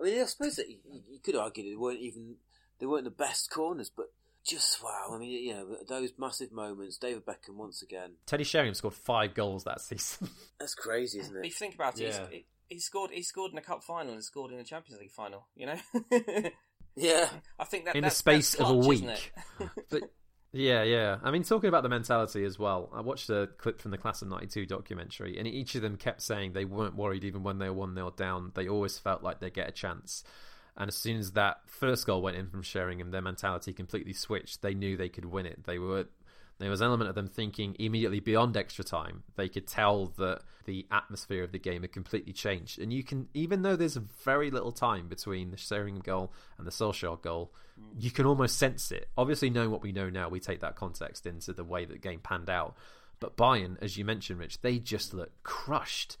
I 0.00 0.04
mean, 0.04 0.20
I 0.20 0.24
suppose 0.26 0.56
that 0.56 0.68
you, 0.68 0.78
you 1.10 1.18
could 1.20 1.36
argue 1.36 1.68
they 1.68 1.76
weren't 1.76 2.00
even 2.00 2.36
they 2.78 2.86
weren't 2.86 3.04
the 3.04 3.10
best 3.10 3.50
corners, 3.50 3.90
but 3.94 4.12
just 4.46 4.82
wow. 4.82 5.12
I 5.14 5.18
mean, 5.18 5.30
you 5.30 5.54
know, 5.54 5.76
those 5.88 6.12
massive 6.18 6.52
moments. 6.52 6.96
David 6.96 7.24
Beckham 7.26 7.56
once 7.56 7.82
again. 7.82 8.12
Teddy 8.26 8.44
Sheringham 8.44 8.74
scored 8.74 8.94
five 8.94 9.34
goals 9.34 9.64
that 9.64 9.80
season. 9.80 10.28
That's 10.60 10.74
crazy, 10.74 11.20
isn't 11.20 11.36
it? 11.36 11.40
If 11.40 11.46
you 11.46 11.50
think 11.52 11.74
about 11.74 12.00
it, 12.00 12.14
yeah. 12.14 12.38
he 12.68 12.80
scored. 12.80 13.10
He 13.12 13.22
scored 13.22 13.52
in 13.52 13.58
a 13.58 13.62
cup 13.62 13.82
final 13.84 14.12
and 14.12 14.24
scored 14.24 14.52
in 14.52 14.58
a 14.58 14.64
Champions 14.64 15.00
League 15.00 15.10
final. 15.10 15.46
You 15.54 15.66
know. 15.66 15.78
yeah. 16.96 17.28
I 17.58 17.64
think 17.64 17.86
that 17.86 17.96
in 17.96 18.04
the 18.04 18.10
space 18.10 18.54
clutch, 18.54 18.70
of 18.70 18.84
a 18.84 18.88
week. 18.88 19.32
but 19.90 20.02
yeah, 20.52 20.82
yeah. 20.82 21.18
I 21.22 21.30
mean, 21.30 21.42
talking 21.42 21.68
about 21.68 21.82
the 21.82 21.88
mentality 21.88 22.44
as 22.44 22.58
well. 22.58 22.90
I 22.94 23.00
watched 23.00 23.28
a 23.30 23.48
clip 23.58 23.80
from 23.80 23.90
the 23.90 23.98
Class 23.98 24.22
of 24.22 24.28
'92 24.28 24.66
documentary, 24.66 25.38
and 25.38 25.46
each 25.46 25.74
of 25.74 25.82
them 25.82 25.96
kept 25.96 26.22
saying 26.22 26.52
they 26.52 26.64
weren't 26.64 26.96
worried 26.96 27.24
even 27.24 27.42
when 27.42 27.58
they 27.58 27.68
were 27.68 27.74
one 27.74 27.94
0 27.94 28.14
down. 28.16 28.52
They 28.54 28.68
always 28.68 28.98
felt 28.98 29.22
like 29.22 29.40
they 29.40 29.50
get 29.50 29.68
a 29.68 29.72
chance. 29.72 30.24
And 30.78 30.88
as 30.88 30.94
soon 30.94 31.18
as 31.18 31.32
that 31.32 31.58
first 31.66 32.06
goal 32.06 32.22
went 32.22 32.36
in 32.36 32.48
from 32.48 32.62
Sheringham, 32.62 33.10
their 33.10 33.20
mentality 33.20 33.72
completely 33.72 34.12
switched. 34.12 34.62
They 34.62 34.74
knew 34.74 34.96
they 34.96 35.08
could 35.08 35.24
win 35.24 35.44
it. 35.44 35.64
They 35.64 35.78
were 35.78 36.06
there 36.58 36.70
was 36.70 36.80
an 36.80 36.88
element 36.88 37.08
of 37.08 37.14
them 37.14 37.28
thinking 37.28 37.76
immediately 37.78 38.18
beyond 38.18 38.56
extra 38.56 38.84
time. 38.84 39.22
They 39.36 39.48
could 39.48 39.66
tell 39.66 40.06
that 40.18 40.40
the 40.64 40.86
atmosphere 40.90 41.44
of 41.44 41.52
the 41.52 41.58
game 41.58 41.82
had 41.82 41.92
completely 41.92 42.32
changed. 42.32 42.80
And 42.80 42.92
you 42.92 43.04
can, 43.04 43.28
even 43.32 43.62
though 43.62 43.76
there's 43.76 43.94
very 43.94 44.50
little 44.50 44.72
time 44.72 45.08
between 45.08 45.50
the 45.52 45.56
Sheringham 45.56 46.02
goal 46.02 46.32
and 46.58 46.66
the 46.66 46.72
Solskjaer 46.72 47.22
goal, 47.22 47.52
you 47.96 48.10
can 48.10 48.26
almost 48.26 48.58
sense 48.58 48.90
it. 48.90 49.08
Obviously, 49.16 49.50
knowing 49.50 49.70
what 49.70 49.82
we 49.82 49.92
know 49.92 50.10
now, 50.10 50.28
we 50.28 50.40
take 50.40 50.60
that 50.60 50.74
context 50.74 51.26
into 51.26 51.52
the 51.52 51.62
way 51.62 51.84
that 51.84 51.92
the 51.92 51.98
game 51.98 52.20
panned 52.20 52.50
out. 52.50 52.76
But 53.20 53.36
Bayern, 53.36 53.76
as 53.80 53.96
you 53.96 54.04
mentioned, 54.04 54.40
Rich, 54.40 54.60
they 54.60 54.78
just 54.80 55.14
look 55.14 55.30
crushed. 55.44 56.16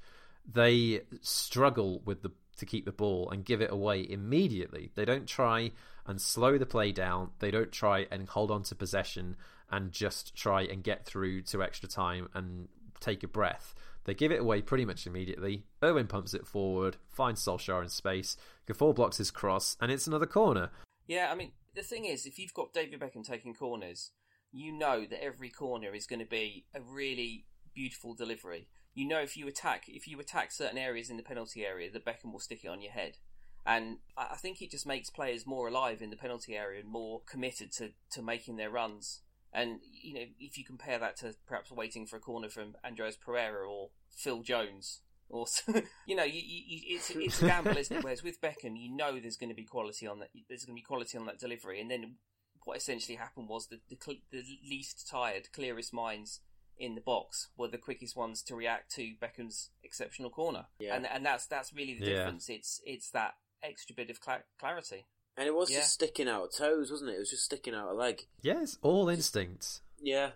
They 0.50 1.00
struggle 1.20 2.00
with 2.04 2.22
the 2.22 2.30
to 2.58 2.66
keep 2.66 2.84
the 2.84 2.92
ball 2.92 3.30
and 3.30 3.44
give 3.44 3.60
it 3.60 3.70
away 3.70 4.06
immediately. 4.08 4.90
They 4.94 5.04
don't 5.04 5.26
try 5.26 5.72
and 6.06 6.20
slow 6.20 6.58
the 6.58 6.66
play 6.66 6.92
down. 6.92 7.30
They 7.38 7.50
don't 7.50 7.72
try 7.72 8.06
and 8.10 8.28
hold 8.28 8.50
on 8.50 8.62
to 8.64 8.74
possession 8.74 9.36
and 9.70 9.92
just 9.92 10.34
try 10.34 10.62
and 10.62 10.82
get 10.82 11.04
through 11.04 11.42
to 11.42 11.62
extra 11.62 11.88
time 11.88 12.28
and 12.34 12.68
take 13.00 13.22
a 13.22 13.28
breath. 13.28 13.74
They 14.04 14.14
give 14.14 14.32
it 14.32 14.40
away 14.40 14.62
pretty 14.62 14.86
much 14.86 15.06
immediately. 15.06 15.64
Irwin 15.84 16.06
pumps 16.06 16.32
it 16.32 16.46
forward, 16.46 16.96
finds 17.08 17.44
Solskjaer 17.44 17.82
in 17.82 17.90
space. 17.90 18.36
Gafford 18.66 18.94
blocks 18.94 19.18
his 19.18 19.30
cross, 19.30 19.76
and 19.80 19.92
it's 19.92 20.06
another 20.06 20.26
corner. 20.26 20.70
Yeah, 21.06 21.28
I 21.30 21.34
mean, 21.34 21.52
the 21.74 21.82
thing 21.82 22.06
is, 22.06 22.24
if 22.24 22.38
you've 22.38 22.54
got 22.54 22.72
David 22.72 23.00
Beckham 23.00 23.22
taking 23.22 23.54
corners, 23.54 24.12
you 24.50 24.72
know 24.72 25.04
that 25.04 25.22
every 25.22 25.50
corner 25.50 25.94
is 25.94 26.06
going 26.06 26.20
to 26.20 26.26
be 26.26 26.64
a 26.74 26.80
really 26.80 27.44
beautiful 27.74 28.14
delivery 28.14 28.66
you 28.98 29.06
know 29.06 29.20
if 29.20 29.36
you 29.36 29.46
attack 29.46 29.84
if 29.86 30.08
you 30.08 30.18
attack 30.18 30.50
certain 30.50 30.76
areas 30.76 31.08
in 31.08 31.16
the 31.16 31.22
penalty 31.22 31.64
area, 31.64 31.88
the 31.90 32.00
Beckham 32.00 32.32
will 32.32 32.40
stick 32.40 32.64
it 32.64 32.68
on 32.68 32.82
your 32.82 32.90
head. 32.90 33.18
And 33.64 33.98
I 34.16 34.36
think 34.36 34.60
it 34.60 34.70
just 34.70 34.86
makes 34.86 35.10
players 35.10 35.46
more 35.46 35.68
alive 35.68 36.00
in 36.02 36.10
the 36.10 36.16
penalty 36.16 36.56
area 36.56 36.80
and 36.80 36.88
more 36.88 37.20
committed 37.30 37.70
to, 37.72 37.90
to 38.12 38.22
making 38.22 38.56
their 38.56 38.70
runs. 38.70 39.20
And 39.52 39.80
you 40.02 40.14
know, 40.14 40.24
if 40.40 40.58
you 40.58 40.64
compare 40.64 40.98
that 40.98 41.16
to 41.18 41.34
perhaps 41.46 41.70
waiting 41.70 42.06
for 42.06 42.16
a 42.16 42.20
corner 42.20 42.48
from 42.48 42.74
Andreas 42.84 43.16
Pereira 43.16 43.68
or 43.68 43.90
Phil 44.10 44.42
Jones, 44.42 45.00
or 45.28 45.46
you 46.06 46.16
know, 46.16 46.24
you, 46.24 46.40
you, 46.44 46.96
it's 46.96 47.10
it's 47.10 47.42
a 47.42 47.46
gamble, 47.46 47.76
isn't 47.76 47.98
it? 47.98 48.02
Whereas 48.02 48.24
with 48.24 48.40
Beckham, 48.40 48.74
you 48.76 48.96
know 48.96 49.20
there's 49.20 49.36
going 49.36 49.50
to 49.50 49.54
be 49.54 49.64
quality 49.64 50.08
on 50.08 50.18
that. 50.20 50.30
There's 50.48 50.64
going 50.64 50.74
to 50.74 50.80
be 50.80 50.84
quality 50.84 51.16
on 51.18 51.26
that 51.26 51.38
delivery, 51.38 51.80
and 51.80 51.90
then 51.90 52.16
what 52.64 52.76
essentially 52.76 53.16
happened 53.16 53.48
was 53.48 53.68
the 53.68 53.78
the, 53.88 53.96
the 54.32 54.42
least 54.68 55.06
tired, 55.08 55.52
clearest 55.52 55.92
minds 55.92 56.40
in 56.78 56.94
the 56.94 57.00
box 57.00 57.48
were 57.56 57.68
the 57.68 57.78
quickest 57.78 58.16
ones 58.16 58.42
to 58.42 58.54
react 58.54 58.94
to 58.94 59.14
Beckham's 59.20 59.70
exceptional 59.82 60.30
corner. 60.30 60.66
Yeah. 60.78 60.94
And 60.94 61.06
and 61.06 61.24
that's 61.24 61.46
that's 61.46 61.72
really 61.72 61.94
the 61.98 62.06
yeah. 62.06 62.16
difference. 62.16 62.48
It's 62.48 62.80
it's 62.84 63.10
that 63.10 63.34
extra 63.62 63.94
bit 63.94 64.10
of 64.10 64.18
cl- 64.24 64.44
clarity. 64.58 65.06
And 65.36 65.46
it 65.46 65.54
was 65.54 65.70
yeah. 65.70 65.78
just 65.78 65.92
sticking 65.94 66.28
out 66.28 66.52
toes, 66.56 66.90
wasn't 66.90 67.10
it? 67.10 67.14
It 67.14 67.20
was 67.20 67.30
just 67.30 67.44
sticking 67.44 67.74
out 67.74 67.90
a 67.90 67.94
leg. 67.94 68.22
Yes, 68.42 68.76
all 68.82 69.08
instincts. 69.08 69.82
Yeah. 70.00 70.30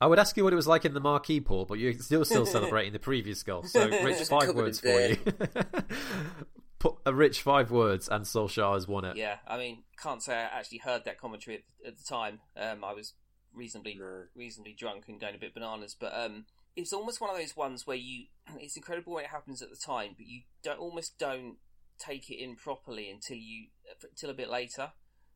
I 0.00 0.06
would 0.06 0.18
ask 0.18 0.36
you 0.36 0.44
what 0.44 0.52
it 0.52 0.56
was 0.56 0.66
like 0.66 0.84
in 0.84 0.92
the 0.92 1.00
marquee 1.00 1.40
pool, 1.40 1.64
but 1.64 1.78
you're 1.78 1.94
still 1.94 2.24
still 2.24 2.46
celebrating 2.46 2.92
the 2.92 2.98
previous 2.98 3.42
goal. 3.42 3.62
So, 3.62 3.88
Rich, 4.02 4.28
five 4.28 4.54
words 4.54 4.80
for 4.80 4.88
you. 4.88 5.16
Put 6.78 6.96
a 7.06 7.14
rich 7.14 7.40
five 7.40 7.70
words, 7.70 8.08
and 8.08 8.26
Solskjaer 8.26 8.74
has 8.74 8.86
won 8.86 9.06
it. 9.06 9.16
Yeah, 9.16 9.36
I 9.46 9.56
mean, 9.56 9.84
can't 10.02 10.22
say 10.22 10.34
I 10.34 10.58
actually 10.58 10.78
heard 10.78 11.06
that 11.06 11.18
commentary 11.18 11.56
at, 11.56 11.88
at 11.88 11.96
the 11.96 12.04
time. 12.04 12.40
Um, 12.54 12.84
I 12.84 12.92
was 12.92 13.14
reasonably 13.54 13.96
no. 13.98 14.24
reasonably 14.34 14.74
drunk 14.78 15.04
and 15.08 15.20
going 15.20 15.34
a 15.34 15.38
bit 15.38 15.54
bananas. 15.54 15.96
But 15.98 16.12
um, 16.14 16.46
it's 16.76 16.92
almost 16.92 17.20
one 17.20 17.30
of 17.30 17.36
those 17.36 17.56
ones 17.56 17.86
where 17.86 17.96
you 17.96 18.26
it's 18.58 18.76
incredible 18.76 19.14
when 19.14 19.24
it 19.24 19.30
happens 19.30 19.62
at 19.62 19.70
the 19.70 19.76
time, 19.84 20.14
but 20.16 20.26
you 20.26 20.42
don't 20.62 20.78
almost 20.78 21.18
don't 21.18 21.56
take 21.98 22.30
it 22.30 22.42
in 22.42 22.56
properly 22.56 23.10
until 23.10 23.36
you 23.36 23.66
until 24.02 24.30
a 24.30 24.34
bit 24.34 24.50
later. 24.50 24.92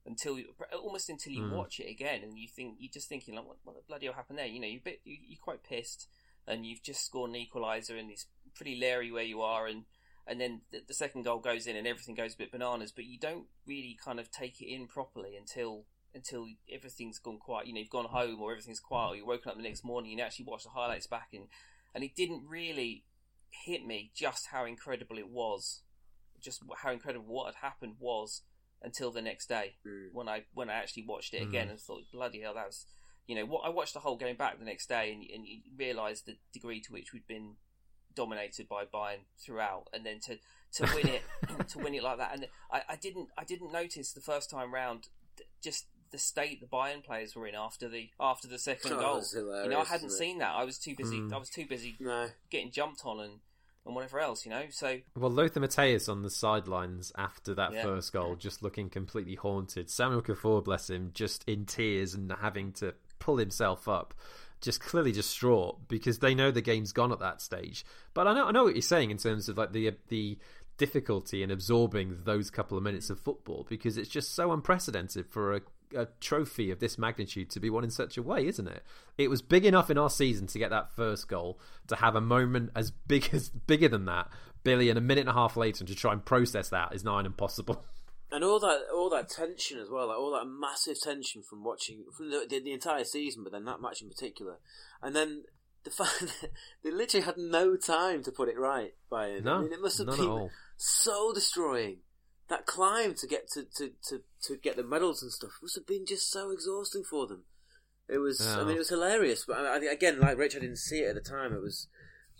Until 0.06 0.38
you, 0.38 0.54
almost 0.72 1.10
until 1.10 1.34
you 1.34 1.42
mm. 1.42 1.52
watch 1.52 1.80
it 1.80 1.90
again, 1.90 2.22
and 2.22 2.38
you 2.38 2.48
think 2.48 2.76
you're 2.78 2.90
just 2.90 3.10
thinking 3.10 3.34
like, 3.34 3.46
what, 3.46 3.58
what 3.64 3.76
the 3.76 3.82
bloody 3.86 4.06
hell 4.06 4.14
happened 4.14 4.38
there? 4.38 4.46
You 4.46 4.58
know, 4.58 4.66
you're 4.66 4.80
bit 4.82 5.00
you, 5.04 5.18
you're 5.28 5.38
quite 5.42 5.62
pissed, 5.62 6.08
and 6.46 6.64
you've 6.64 6.82
just 6.82 7.04
scored 7.04 7.30
an 7.30 7.36
equaliser, 7.36 7.98
and 7.98 8.10
it's 8.10 8.24
pretty 8.54 8.74
leery 8.74 9.12
where 9.12 9.24
you 9.24 9.42
are, 9.42 9.66
and 9.66 9.84
and 10.28 10.40
then 10.40 10.60
the, 10.70 10.82
the, 10.86 10.94
second 10.94 11.24
goal 11.24 11.38
goes 11.38 11.66
in 11.66 11.74
and 11.74 11.86
everything 11.86 12.14
goes 12.14 12.34
a 12.34 12.38
bit 12.38 12.52
bananas, 12.52 12.92
but 12.92 13.06
you 13.06 13.18
don't 13.18 13.46
really 13.66 13.96
kind 14.02 14.20
of 14.20 14.30
take 14.30 14.60
it 14.60 14.66
in 14.66 14.86
properly 14.86 15.34
until 15.36 15.86
until 16.14 16.46
everything's 16.72 17.18
gone 17.18 17.38
quiet. 17.38 17.66
You 17.66 17.74
know, 17.74 17.80
you've 17.80 17.90
gone 17.90 18.06
home 18.06 18.40
or 18.40 18.52
everything's 18.52 18.80
quiet. 18.80 19.10
Or 19.10 19.16
you're 19.16 19.26
woken 19.26 19.50
up 19.50 19.56
the 19.56 19.62
next 19.62 19.84
morning 19.84 20.10
and 20.12 20.18
you 20.18 20.24
actually 20.24 20.46
watch 20.46 20.64
the 20.64 20.70
highlights 20.70 21.06
back, 21.06 21.28
and 21.32 21.44
and 21.94 22.04
it 22.04 22.14
didn't 22.14 22.44
really 22.48 23.04
hit 23.64 23.84
me 23.84 24.10
just 24.14 24.48
how 24.52 24.64
incredible 24.64 25.18
it 25.18 25.28
was, 25.28 25.82
just 26.40 26.62
how 26.82 26.92
incredible 26.92 27.26
what 27.26 27.46
had 27.46 27.66
happened 27.66 27.94
was 27.98 28.42
until 28.82 29.10
the 29.10 29.22
next 29.22 29.48
day 29.48 29.74
mm. 29.86 30.08
when 30.12 30.28
I 30.28 30.44
when 30.54 30.70
I 30.70 30.74
actually 30.74 31.04
watched 31.06 31.34
it 31.34 31.42
again 31.42 31.68
mm. 31.68 31.72
and 31.72 31.80
thought, 31.80 32.02
bloody 32.12 32.40
hell, 32.40 32.54
that 32.54 32.66
was. 32.66 32.86
You 33.26 33.34
know, 33.34 33.44
what 33.44 33.66
I 33.66 33.68
watched 33.68 33.92
the 33.92 34.00
whole 34.00 34.16
game 34.16 34.36
back 34.36 34.58
the 34.58 34.64
next 34.64 34.88
day, 34.88 35.12
and, 35.12 35.22
and 35.22 35.46
you 35.46 35.58
realise 35.76 36.22
the 36.22 36.38
degree 36.54 36.80
to 36.80 36.92
which 36.94 37.12
we'd 37.12 37.26
been 37.26 37.56
dominated 38.14 38.66
by 38.70 38.84
Bayern 38.84 39.26
throughout, 39.38 39.88
and 39.92 40.06
then 40.06 40.18
to 40.20 40.38
to 40.72 40.94
win 40.94 41.08
it 41.08 41.22
to 41.68 41.78
win 41.78 41.94
it 41.94 42.02
like 42.02 42.16
that. 42.16 42.32
And 42.32 42.46
I, 42.72 42.82
I 42.88 42.96
didn't 42.96 43.28
I 43.36 43.44
didn't 43.44 43.70
notice 43.70 44.12
the 44.12 44.22
first 44.22 44.48
time 44.48 44.72
round 44.72 45.08
just 45.62 45.86
the 46.10 46.18
state 46.18 46.60
the 46.60 46.66
Bayern 46.66 47.04
players 47.04 47.34
were 47.34 47.46
in 47.46 47.54
after 47.54 47.88
the 47.88 48.10
after 48.20 48.48
the 48.48 48.58
second 48.58 48.92
oh, 48.94 49.00
goal. 49.00 49.62
You 49.64 49.70
know, 49.70 49.80
I 49.80 49.84
hadn't 49.84 50.12
seen 50.12 50.38
that. 50.38 50.54
I 50.54 50.64
was 50.64 50.78
too 50.78 50.94
busy. 50.96 51.18
Mm. 51.18 51.32
I 51.32 51.38
was 51.38 51.50
too 51.50 51.66
busy 51.66 51.96
no. 52.00 52.28
getting 52.50 52.70
jumped 52.70 53.02
on 53.04 53.20
and 53.20 53.32
and 53.86 53.94
whatever 53.94 54.20
else. 54.20 54.44
You 54.44 54.50
know, 54.50 54.64
so 54.70 54.98
well, 55.16 55.30
Lothar 55.30 55.60
Matthäus 55.60 56.08
on 56.08 56.22
the 56.22 56.30
sidelines 56.30 57.12
after 57.16 57.54
that 57.54 57.72
yeah. 57.72 57.82
first 57.82 58.12
goal, 58.12 58.36
just 58.36 58.62
looking 58.62 58.90
completely 58.90 59.34
haunted. 59.34 59.90
Samuel 59.90 60.22
Kuffour, 60.22 60.62
bless 60.62 60.88
him, 60.88 61.10
just 61.14 61.44
in 61.48 61.64
tears 61.64 62.14
and 62.14 62.32
having 62.40 62.72
to 62.74 62.94
pull 63.18 63.38
himself 63.38 63.88
up. 63.88 64.14
Just 64.60 64.80
clearly 64.80 65.12
distraught 65.12 65.86
because 65.86 66.18
they 66.18 66.34
know 66.34 66.50
the 66.50 66.60
game's 66.60 66.90
gone 66.90 67.12
at 67.12 67.20
that 67.20 67.40
stage. 67.40 67.84
But 68.12 68.26
I 68.26 68.34
know 68.34 68.46
I 68.46 68.50
know 68.50 68.64
what 68.64 68.74
you're 68.74 68.82
saying 68.82 69.12
in 69.12 69.16
terms 69.16 69.48
of 69.48 69.56
like 69.56 69.72
the 69.72 69.92
the 70.08 70.38
difficulty 70.78 71.42
in 71.42 71.50
absorbing 71.50 72.18
those 72.24 72.50
couple 72.50 72.78
of 72.78 72.84
minutes 72.84 73.10
of 73.10 73.20
football 73.20 73.66
because 73.68 73.98
it's 73.98 74.08
just 74.08 74.34
so 74.34 74.52
unprecedented 74.52 75.26
for 75.28 75.54
a 75.54 75.60
a 75.96 76.06
trophy 76.20 76.70
of 76.70 76.80
this 76.80 76.98
magnitude 76.98 77.50
to 77.50 77.60
be 77.60 77.70
won 77.70 77.84
in 77.84 77.90
such 77.90 78.16
a 78.16 78.22
way, 78.22 78.46
isn't 78.46 78.68
it? 78.68 78.82
It 79.16 79.28
was 79.28 79.42
big 79.42 79.64
enough 79.64 79.90
in 79.90 79.98
our 79.98 80.10
season 80.10 80.46
to 80.48 80.58
get 80.58 80.70
that 80.70 80.92
first 80.92 81.28
goal, 81.28 81.58
to 81.88 81.96
have 81.96 82.14
a 82.14 82.20
moment 82.20 82.70
as 82.74 82.90
big 82.90 83.30
as 83.32 83.48
bigger 83.48 83.88
than 83.88 84.04
that, 84.06 84.28
Billy, 84.62 84.88
and 84.90 84.98
a 84.98 85.02
minute 85.02 85.22
and 85.22 85.30
a 85.30 85.34
half 85.34 85.56
later, 85.56 85.82
and 85.82 85.88
to 85.88 85.94
try 85.94 86.12
and 86.12 86.24
process 86.24 86.68
that 86.70 86.94
is 86.94 87.04
nigh 87.04 87.20
impossible. 87.20 87.84
And 88.30 88.44
all 88.44 88.60
that, 88.60 88.80
all 88.94 89.08
that 89.08 89.30
tension 89.30 89.78
as 89.78 89.88
well, 89.88 90.08
like 90.08 90.18
all 90.18 90.32
that 90.32 90.44
massive 90.44 91.00
tension 91.00 91.42
from 91.42 91.64
watching 91.64 92.04
from 92.14 92.28
the, 92.28 92.46
the, 92.46 92.60
the 92.60 92.72
entire 92.72 93.04
season, 93.04 93.42
but 93.42 93.52
then 93.52 93.64
that 93.64 93.80
match 93.80 94.02
in 94.02 94.08
particular, 94.10 94.58
and 95.02 95.16
then 95.16 95.44
the 95.84 95.90
fact 96.04 96.20
that 96.20 96.50
they 96.84 96.90
literally 96.90 97.24
had 97.24 97.38
no 97.38 97.74
time 97.76 98.22
to 98.24 98.30
put 98.30 98.50
it 98.50 98.58
right. 98.58 98.92
Bayern. 99.10 99.44
No, 99.44 99.56
I 99.56 99.60
mean, 99.62 99.72
it 99.72 99.80
must 99.80 99.96
have 99.96 100.08
been 100.08 100.50
so 100.76 101.32
destroying. 101.32 102.00
That 102.48 102.66
climb 102.66 103.14
to 103.14 103.26
get 103.26 103.48
to, 103.52 103.64
to, 103.76 103.90
to, 104.08 104.20
to 104.42 104.56
get 104.56 104.76
the 104.76 104.82
medals 104.82 105.22
and 105.22 105.30
stuff 105.30 105.50
must 105.62 105.74
have 105.74 105.86
been 105.86 106.06
just 106.06 106.30
so 106.30 106.50
exhausting 106.50 107.04
for 107.04 107.26
them. 107.26 107.44
It 108.08 108.18
was. 108.18 108.40
I 108.40 108.64
mean, 108.64 108.76
it 108.76 108.78
was 108.78 108.88
hilarious. 108.88 109.44
But 109.46 109.58
I, 109.58 109.76
I 109.76 109.80
think 109.80 109.92
again, 109.92 110.18
like 110.20 110.38
Rich, 110.38 110.56
I 110.56 110.60
didn't 110.60 110.78
see 110.78 111.00
it 111.00 111.08
at 111.08 111.14
the 111.14 111.20
time. 111.20 111.52
It 111.52 111.60
was 111.60 111.88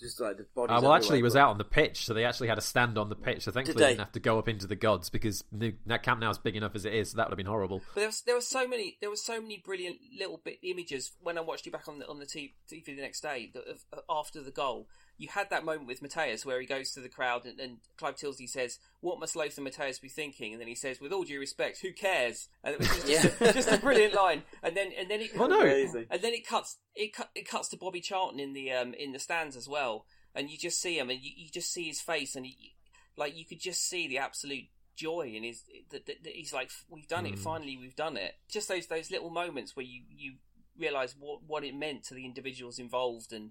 just 0.00 0.18
like 0.18 0.38
the 0.38 0.46
body. 0.54 0.72
Uh, 0.72 0.80
well, 0.80 0.94
actually, 0.94 1.18
he 1.18 1.22
was 1.22 1.34
but- 1.34 1.40
out 1.40 1.50
on 1.50 1.58
the 1.58 1.64
pitch, 1.64 2.06
so 2.06 2.14
they 2.14 2.24
actually 2.24 2.48
had 2.48 2.56
a 2.56 2.62
stand 2.62 2.96
on 2.96 3.10
the 3.10 3.16
pitch. 3.16 3.44
So 3.44 3.50
thankfully, 3.50 3.74
Did 3.74 3.80
they 3.80 3.84
they? 3.84 3.90
didn't 3.90 4.00
have 4.06 4.12
to 4.12 4.20
go 4.20 4.38
up 4.38 4.48
into 4.48 4.66
the 4.66 4.76
gods 4.76 5.10
because 5.10 5.44
New, 5.52 5.74
that 5.84 6.02
camp 6.02 6.20
now 6.20 6.30
is 6.30 6.38
big 6.38 6.56
enough 6.56 6.74
as 6.74 6.86
it 6.86 6.94
is. 6.94 7.10
So 7.10 7.18
that 7.18 7.26
would 7.26 7.32
have 7.32 7.36
been 7.36 7.44
horrible. 7.46 7.82
But 7.94 8.00
there 8.00 8.06
was 8.08 8.22
there 8.22 8.34
were 8.34 8.40
so 8.40 8.66
many 8.66 8.96
there 9.02 9.10
were 9.10 9.16
so 9.16 9.42
many 9.42 9.62
brilliant 9.62 9.96
little 10.18 10.40
bit 10.42 10.58
images 10.62 11.12
when 11.20 11.36
I 11.36 11.42
watched 11.42 11.66
you 11.66 11.72
back 11.72 11.86
on 11.86 11.98
the 11.98 12.08
on 12.08 12.18
the 12.18 12.24
TV 12.26 12.52
the 12.86 12.94
next 12.96 13.20
day 13.20 13.50
that 13.52 13.64
of, 13.68 13.84
after 14.08 14.42
the 14.42 14.50
goal. 14.50 14.88
You 15.18 15.28
had 15.28 15.50
that 15.50 15.64
moment 15.64 15.88
with 15.88 16.00
Matthäus 16.00 16.46
where 16.46 16.60
he 16.60 16.66
goes 16.66 16.92
to 16.92 17.00
the 17.00 17.08
crowd 17.08 17.44
and, 17.44 17.58
and 17.58 17.78
Clive 17.96 18.16
Tyldesley 18.16 18.48
says, 18.48 18.78
"What 19.00 19.18
must 19.18 19.34
Lothar 19.36 19.60
Matthäus 19.60 20.00
be 20.00 20.08
thinking?" 20.08 20.52
And 20.52 20.60
then 20.60 20.68
he 20.68 20.74
says, 20.76 21.00
"With 21.00 21.12
all 21.12 21.24
due 21.24 21.40
respect, 21.40 21.80
who 21.82 21.92
cares?" 21.92 22.48
And 22.62 22.74
it 22.74 22.78
was 22.78 22.88
just, 22.88 23.08
Yeah. 23.40 23.52
just 23.52 23.68
a 23.68 23.78
brilliant 23.78 24.14
line. 24.14 24.44
And 24.62 24.76
then 24.76 24.92
and 24.96 25.10
then 25.10 25.20
it 25.20 25.36
Well, 25.36 25.48
no. 25.48 25.60
And 25.62 26.22
then 26.22 26.32
it 26.34 26.46
cuts 26.46 26.78
it 26.94 27.12
cut 27.12 27.30
it 27.34 27.48
cuts 27.48 27.68
to 27.70 27.76
Bobby 27.76 28.00
Charlton 28.00 28.38
in 28.40 28.52
the 28.52 28.70
um 28.72 28.94
in 28.94 29.12
the 29.12 29.18
stands 29.18 29.56
as 29.56 29.68
well, 29.68 30.06
and 30.34 30.48
you 30.48 30.56
just 30.56 30.80
see 30.80 30.98
him 30.98 31.10
and 31.10 31.20
you, 31.20 31.32
you 31.36 31.50
just 31.50 31.72
see 31.72 31.84
his 31.88 32.00
face 32.00 32.36
and 32.36 32.46
he, 32.46 32.76
like 33.16 33.36
you 33.36 33.44
could 33.44 33.60
just 33.60 33.82
see 33.88 34.06
the 34.06 34.18
absolute 34.18 34.66
joy 34.94 35.32
in 35.34 35.42
his 35.44 35.62
that, 35.90 36.06
that, 36.06 36.22
that 36.24 36.32
he's 36.32 36.52
like 36.52 36.70
we've 36.88 37.06
done 37.08 37.24
it 37.26 37.34
Mm. 37.34 37.38
finally 37.38 37.76
we've 37.76 37.94
done 37.94 38.16
it 38.16 38.34
just 38.48 38.66
those 38.68 38.86
those 38.88 39.12
little 39.12 39.30
moments 39.30 39.76
where 39.76 39.86
you 39.86 40.02
you 40.10 40.34
realize 40.76 41.14
what 41.18 41.42
what 41.46 41.62
it 41.64 41.74
meant 41.74 42.02
to 42.04 42.14
the 42.14 42.24
individuals 42.24 42.78
involved 42.80 43.32
and 43.32 43.50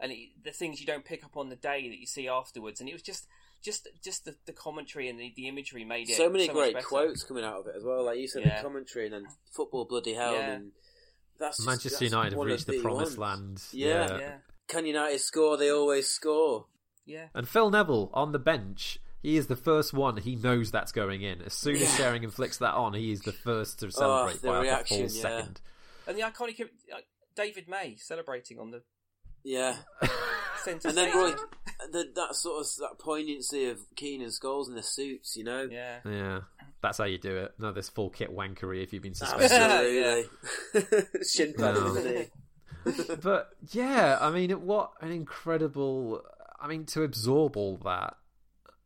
and 0.00 0.12
it, 0.12 0.28
the 0.44 0.50
things 0.52 0.80
you 0.80 0.86
don't 0.86 1.04
pick 1.04 1.24
up 1.24 1.36
on 1.36 1.48
the 1.48 1.56
day 1.56 1.88
that 1.88 1.98
you 1.98 2.06
see 2.06 2.28
afterwards 2.28 2.80
and 2.80 2.88
it 2.88 2.92
was 2.92 3.02
just 3.02 3.26
just 3.62 3.88
just 4.04 4.24
the, 4.24 4.36
the 4.46 4.52
commentary 4.52 5.08
and 5.08 5.18
the, 5.18 5.32
the 5.36 5.48
imagery 5.48 5.84
made 5.84 6.08
it 6.08 6.16
so 6.16 6.30
many 6.30 6.46
much 6.46 6.54
great 6.56 6.74
better. 6.74 6.86
quotes 6.86 7.24
coming 7.24 7.44
out 7.44 7.60
of 7.60 7.66
it 7.66 7.74
as 7.76 7.82
well. 7.84 8.04
Like 8.04 8.18
you 8.18 8.28
said, 8.28 8.44
Yeah. 8.44 8.58
the 8.58 8.62
commentary 8.68 9.06
and 9.06 9.14
then 9.14 9.26
football 9.52 9.84
bloody 9.84 10.14
hell. 10.14 10.34
Yeah. 10.34 10.50
And 10.52 10.72
that's 11.40 11.56
just- 11.56 11.66
Manchester 11.66 11.90
that's 11.90 12.02
United 12.12 12.32
have 12.36 12.46
reached 12.46 12.66
the 12.68 12.80
promised 12.80 13.18
ones. 13.18 13.72
land. 13.72 13.80
Yeah. 13.82 14.18
yeah 14.18 14.36
Can 14.68 14.86
United 14.86 15.18
score? 15.20 15.56
They 15.56 15.70
always 15.72 16.08
score. 16.08 16.66
yeah 17.04 17.26
And 17.34 17.48
Phil 17.48 17.70
Neville 17.70 18.10
on 18.14 18.30
the 18.30 18.38
bench, 18.38 19.00
he 19.20 19.36
is 19.36 19.48
the 19.48 19.56
first 19.56 19.92
one. 19.92 20.18
He 20.18 20.36
knows 20.36 20.70
that's 20.70 20.92
going 20.92 21.22
in. 21.22 21.42
As 21.42 21.52
soon 21.54 21.74
as 21.76 21.82
Yeah. 21.82 21.96
Sheringham 21.96 22.30
flicks 22.30 22.58
that 22.58 22.74
on, 22.74 22.94
he 22.94 23.10
is 23.10 23.22
the 23.22 23.32
first 23.32 23.80
to 23.80 23.90
celebrate 23.90 24.40
the 24.40 24.46
by 24.46 24.52
like 24.52 24.58
a 24.58 24.62
reaction, 24.62 25.08
full 25.08 25.16
yeah. 25.16 25.22
second. 25.22 25.60
and 26.06 26.16
the 26.16 26.22
iconic 26.22 26.60
uh, 26.60 26.98
David 27.34 27.68
May 27.68 27.96
celebrating 27.96 28.60
on 28.60 28.70
the 28.70 28.82
Yeah. 29.48 29.76
And 30.66 30.80
then. 30.82 31.16
Roy, 31.16 31.32
the, 31.92 32.10
that 32.14 32.34
sort 32.34 32.60
of 32.60 32.66
that 32.80 32.98
poignancy 32.98 33.70
of 33.70 33.78
Keane 33.96 34.20
and 34.20 34.30
Scholes 34.30 34.68
in 34.68 34.74
their 34.74 34.82
suits, 34.82 35.34
you 35.34 35.44
know. 35.44 35.66
yeah 35.70 36.00
Yeah, 36.04 36.40
that's 36.82 36.98
how 36.98 37.04
you 37.04 37.16
do 37.16 37.34
it. 37.38 37.54
No, 37.58 37.72
this 37.72 37.88
full 37.88 38.10
kit 38.10 38.34
wankery 38.36 38.82
if 38.82 38.92
you've 38.92 39.02
been 39.02 39.14
suspended. 39.14 39.50
Absolutely. 39.50 41.22
Shin 41.26 41.54
pad 41.54 41.74
No. 41.74 41.86
in 41.86 41.94
the 42.84 43.18
but 43.22 43.50
yeah, 43.70 44.18
I 44.20 44.30
mean, 44.30 44.50
what 44.66 44.90
an 45.00 45.10
incredible. 45.10 46.22
I 46.60 46.68
mean, 46.68 46.84
to 46.86 47.02
absorb 47.02 47.56
all 47.56 47.78
that 47.84 48.16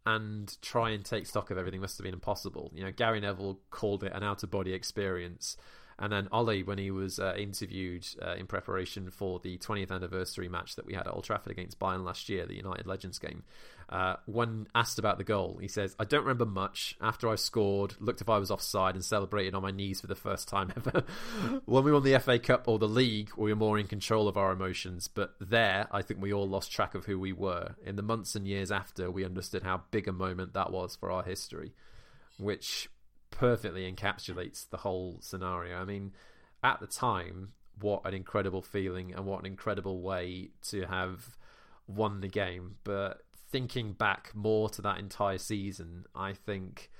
and 0.06 0.56
try 0.62 0.90
and 0.90 1.04
take 1.04 1.26
stock 1.26 1.50
of 1.50 1.58
everything 1.58 1.80
must 1.80 1.98
have 1.98 2.04
been 2.04 2.14
impossible. 2.14 2.70
You 2.74 2.84
know, 2.84 2.92
Gary 2.92 3.20
Neville 3.20 3.58
called 3.70 4.04
it 4.04 4.12
an 4.14 4.22
out 4.22 4.42
of 4.44 4.50
body 4.52 4.72
experience. 4.72 5.56
And 5.98 6.12
then 6.12 6.28
Ollie, 6.32 6.62
when 6.62 6.78
he 6.78 6.90
was 6.90 7.18
uh, 7.18 7.34
interviewed 7.36 8.06
uh, 8.20 8.34
in 8.34 8.46
preparation 8.46 9.10
for 9.10 9.38
the 9.38 9.58
20th 9.58 9.90
anniversary 9.90 10.48
match 10.48 10.76
that 10.76 10.86
we 10.86 10.94
had 10.94 11.06
at 11.06 11.14
Old 11.14 11.24
Trafford 11.24 11.52
against 11.52 11.78
Bayern 11.78 12.04
last 12.04 12.28
year, 12.28 12.46
the 12.46 12.56
United 12.56 12.86
Legends 12.86 13.18
game, 13.18 13.44
uh, 13.92 14.16
when 14.24 14.66
asked 14.74 14.98
about 14.98 15.18
the 15.18 15.24
goal, 15.24 15.58
he 15.60 15.68
says, 15.68 15.94
I 15.98 16.04
don't 16.04 16.22
remember 16.22 16.46
much. 16.46 16.96
After 17.00 17.28
I 17.28 17.34
scored, 17.34 17.94
looked 18.00 18.22
if 18.22 18.28
I 18.30 18.38
was 18.38 18.50
offside 18.50 18.94
and 18.94 19.04
celebrated 19.04 19.54
on 19.54 19.60
my 19.60 19.70
knees 19.70 20.00
for 20.00 20.06
the 20.06 20.14
first 20.14 20.48
time 20.48 20.72
ever. 20.76 21.04
when 21.66 21.84
we 21.84 21.92
won 21.92 22.02
the 22.02 22.18
FA 22.18 22.38
Cup 22.38 22.68
or 22.68 22.78
the 22.78 22.88
league, 22.88 23.30
we 23.36 23.52
were 23.52 23.56
more 23.56 23.78
in 23.78 23.86
control 23.86 24.28
of 24.28 24.38
our 24.38 24.50
emotions. 24.50 25.08
But 25.08 25.34
there, 25.40 25.88
I 25.92 26.00
think 26.00 26.22
we 26.22 26.32
all 26.32 26.48
lost 26.48 26.72
track 26.72 26.94
of 26.94 27.04
who 27.04 27.18
we 27.18 27.34
were. 27.34 27.74
In 27.84 27.96
the 27.96 28.02
months 28.02 28.34
and 28.34 28.48
years 28.48 28.72
after, 28.72 29.10
we 29.10 29.26
understood 29.26 29.62
how 29.62 29.82
big 29.90 30.08
a 30.08 30.12
moment 30.12 30.54
that 30.54 30.72
was 30.72 30.96
for 30.96 31.10
our 31.10 31.22
history, 31.22 31.74
which 32.38 32.88
perfectly 33.32 33.92
encapsulates 33.92 34.68
the 34.70 34.76
whole 34.76 35.18
scenario. 35.20 35.76
I 35.76 35.84
mean, 35.84 36.12
at 36.62 36.78
the 36.78 36.86
time, 36.86 37.52
what 37.80 38.02
an 38.04 38.14
incredible 38.14 38.62
feeling 38.62 39.12
and 39.12 39.26
what 39.26 39.40
an 39.40 39.46
incredible 39.46 40.00
way 40.00 40.50
to 40.68 40.82
have 40.82 41.36
won 41.88 42.20
the 42.20 42.28
game. 42.28 42.76
But 42.84 43.22
thinking 43.50 43.92
back 43.92 44.30
more 44.34 44.68
to 44.70 44.82
that 44.82 44.98
entire 44.98 45.38
season, 45.38 46.04
I 46.14 46.32
think 46.32 46.90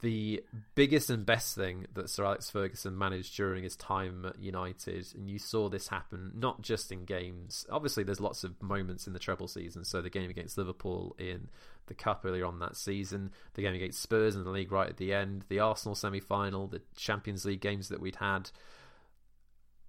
the 0.00 0.42
biggest 0.74 1.10
and 1.10 1.24
best 1.24 1.54
thing 1.54 1.86
that 1.94 2.10
Sir 2.10 2.24
Alex 2.24 2.50
Ferguson 2.50 2.98
managed 2.98 3.36
during 3.36 3.62
his 3.62 3.76
time 3.76 4.24
at 4.24 4.40
United, 4.40 5.06
and 5.14 5.30
you 5.30 5.38
saw 5.38 5.68
this 5.68 5.88
happen 5.88 6.32
not 6.34 6.62
just 6.62 6.90
in 6.90 7.04
games. 7.04 7.66
Obviously, 7.70 8.02
there's 8.02 8.20
lots 8.20 8.42
of 8.42 8.60
moments 8.60 9.06
in 9.06 9.12
the 9.12 9.18
treble 9.18 9.46
season. 9.46 9.84
So 9.84 10.02
the 10.02 10.10
game 10.10 10.30
against 10.30 10.58
Liverpool 10.58 11.14
in 11.18 11.48
the 11.86 11.94
cup 11.94 12.22
earlier 12.24 12.44
on 12.44 12.58
that 12.60 12.76
season, 12.76 13.30
the 13.54 13.62
game 13.62 13.74
against 13.74 14.00
Spurs 14.00 14.36
in 14.36 14.44
the 14.44 14.50
league 14.50 14.72
right 14.72 14.88
at 14.88 14.96
the 14.96 15.12
end, 15.12 15.44
the 15.48 15.60
Arsenal 15.60 15.94
semi-final, 15.94 16.66
the 16.66 16.82
Champions 16.96 17.44
League 17.44 17.60
games 17.60 17.88
that 17.88 18.00
we'd 18.00 18.16
had. 18.16 18.50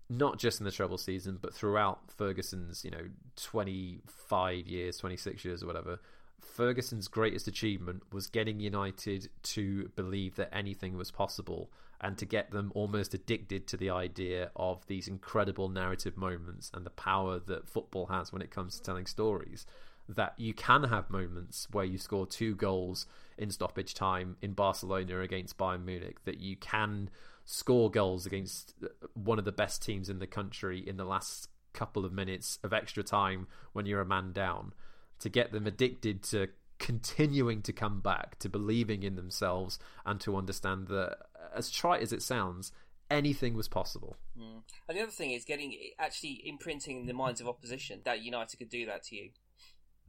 Not 0.09 0.39
just 0.39 0.59
in 0.59 0.65
the 0.65 0.71
treble 0.71 0.97
season, 0.97 1.37
but 1.41 1.53
throughout 1.53 2.11
Ferguson's, 2.11 2.85
you 2.85 2.91
know, 2.91 3.09
25 3.35 4.67
years, 4.67 4.97
26 4.97 5.43
years, 5.43 5.63
or 5.63 5.67
whatever. 5.67 5.99
Ferguson's 6.39 7.07
greatest 7.07 7.47
achievement 7.47 8.03
was 8.13 8.27
getting 8.27 8.59
United 8.59 9.29
to 9.43 9.89
believe 9.95 10.35
that 10.35 10.53
anything 10.53 10.95
was 10.95 11.11
possible 11.11 11.69
and 11.99 12.17
to 12.17 12.25
get 12.25 12.51
them 12.51 12.71
almost 12.75 13.13
addicted 13.13 13.67
to 13.67 13.77
the 13.77 13.89
idea 13.89 14.51
of 14.55 14.85
these 14.87 15.07
incredible 15.07 15.67
narrative 15.67 16.15
moments 16.15 16.69
and 16.73 16.85
the 16.85 16.91
power 16.91 17.39
that 17.39 17.67
football 17.67 18.05
has 18.07 18.31
when 18.31 18.41
it 18.41 18.51
comes 18.51 18.77
to 18.77 18.83
telling 18.83 19.05
stories. 19.05 19.65
That 20.09 20.33
you 20.37 20.53
can 20.53 20.83
have 20.85 21.09
moments 21.09 21.67
where 21.71 21.83
you 21.83 21.97
score 21.97 22.25
two 22.25 22.55
goals 22.55 23.07
in 23.37 23.51
stoppage 23.51 23.93
time 23.93 24.37
in 24.41 24.53
Barcelona 24.53 25.19
against 25.19 25.57
Bayern 25.57 25.83
Munich, 25.83 26.23
that 26.23 26.39
you 26.39 26.55
can 26.55 27.09
score 27.43 27.91
goals 27.91 28.25
against 28.25 28.73
one 29.13 29.37
of 29.37 29.45
the 29.45 29.51
best 29.51 29.83
teams 29.83 30.09
in 30.09 30.19
the 30.19 30.27
country 30.27 30.79
in 30.79 30.97
the 30.97 31.05
last 31.05 31.49
couple 31.73 32.05
of 32.05 32.13
minutes 32.13 32.57
of 32.63 32.73
extra 32.73 33.03
time 33.03 33.47
when 33.73 33.85
you're 33.85 34.01
a 34.01 34.05
man 34.05 34.31
down 34.31 34.73
to 35.19 35.29
get 35.29 35.51
them 35.51 35.67
addicted 35.67 36.23
to 36.23 36.47
continuing 36.79 37.61
to 37.63 37.73
come 37.73 37.99
back, 37.99 38.37
to 38.39 38.49
believing 38.49 39.03
in 39.03 39.15
themselves, 39.15 39.79
and 40.05 40.19
to 40.21 40.35
understand 40.35 40.87
that, 40.87 41.17
as 41.55 41.69
trite 41.69 42.01
as 42.01 42.13
it 42.13 42.21
sounds, 42.21 42.71
anything 43.09 43.55
was 43.55 43.67
possible. 43.67 44.15
Mm. 44.37 44.61
And 44.87 44.97
the 44.97 45.01
other 45.01 45.11
thing 45.11 45.31
is 45.31 45.45
getting 45.45 45.75
actually 45.97 46.41
imprinting 46.45 47.01
in 47.01 47.05
the 47.07 47.13
minds 47.13 47.41
of 47.41 47.47
opposition 47.47 48.01
that 48.05 48.21
United 48.21 48.57
could 48.57 48.69
do 48.69 48.85
that 48.85 49.03
to 49.03 49.15
you, 49.15 49.29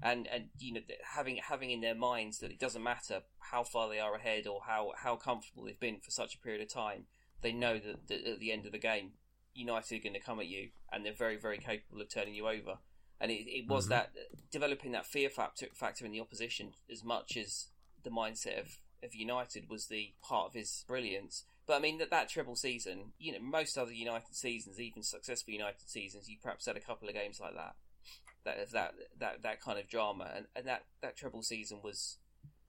and 0.03 0.27
and 0.29 0.49
you 0.59 0.73
know 0.75 0.81
having 1.15 1.37
having 1.37 1.71
in 1.71 1.81
their 1.81 1.95
minds 1.95 2.39
that 2.39 2.51
it 2.51 2.59
doesn't 2.59 2.83
matter 2.83 3.23
how 3.39 3.65
far 3.65 3.89
they 3.89 3.99
are 3.99 4.15
ahead 4.15 4.47
or 4.47 4.61
how 4.67 4.93
how 4.97 5.17
comfortable 5.17 5.65
they've 5.65 5.81
been 5.81 6.01
for 6.01 6.11
such 6.11 6.35
a 6.35 6.39
period 6.39 6.63
of 6.63 6.73
time, 6.73 7.07
they 7.43 7.53
know 7.53 7.79
that, 7.79 8.07
that 8.09 8.25
at 8.27 8.39
the 8.41 8.53
end 8.53 8.67
of 8.67 8.73
the 8.73 8.79
game, 8.79 9.13
United 9.55 9.97
are 9.99 10.03
going 10.03 10.15
to 10.15 10.21
come 10.21 10.39
at 10.41 10.47
you, 10.47 10.71
and 10.93 11.05
they're 11.05 11.13
very 11.13 11.37
very 11.37 11.59
capable 11.59 12.01
of 12.01 12.09
turning 12.09 12.35
you 12.35 12.47
over. 12.49 12.79
And 13.21 13.33
it, 13.33 13.49
it 13.49 13.67
was 13.67 13.87
Mhm. 13.87 13.91
that 13.91 14.13
developing 14.53 14.93
that 14.93 15.07
fear 15.07 15.29
factor 15.29 15.67
factor 15.75 16.07
in 16.07 16.13
the 16.13 16.21
opposition 16.21 16.75
as 16.91 17.03
much 17.03 17.37
as 17.37 17.69
the 18.05 18.11
mindset 18.11 18.61
of 18.61 18.79
of 19.03 19.15
United 19.15 19.69
was 19.69 19.87
the 19.87 20.15
part 20.23 20.47
of 20.47 20.55
his 20.55 20.85
brilliance. 20.89 21.45
But 21.67 21.75
I 21.77 21.79
mean 21.81 21.99
that 21.99 22.11
that 22.11 22.29
treble 22.29 22.57
season, 22.57 23.13
you 23.19 23.33
know, 23.33 23.39
most 23.41 23.77
other 23.79 23.93
United 23.93 24.35
seasons, 24.35 24.81
even 24.81 25.03
successful 25.03 25.53
United 25.53 25.89
seasons, 25.89 26.29
you 26.29 26.37
perhaps 26.43 26.67
had 26.67 26.77
a 26.77 26.81
couple 26.81 27.09
of 27.09 27.15
games 27.15 27.39
like 27.39 27.55
that, 27.55 27.77
that 28.49 28.63
of 28.63 28.71
that 28.73 28.95
that 29.19 29.43
that 29.43 29.61
kind 29.61 29.79
of 29.79 29.89
drama, 29.89 30.31
and, 30.35 30.47
and 30.57 30.67
that 30.67 30.85
that 31.03 31.17
treble 31.17 31.43
season 31.43 31.81
was, 31.83 32.19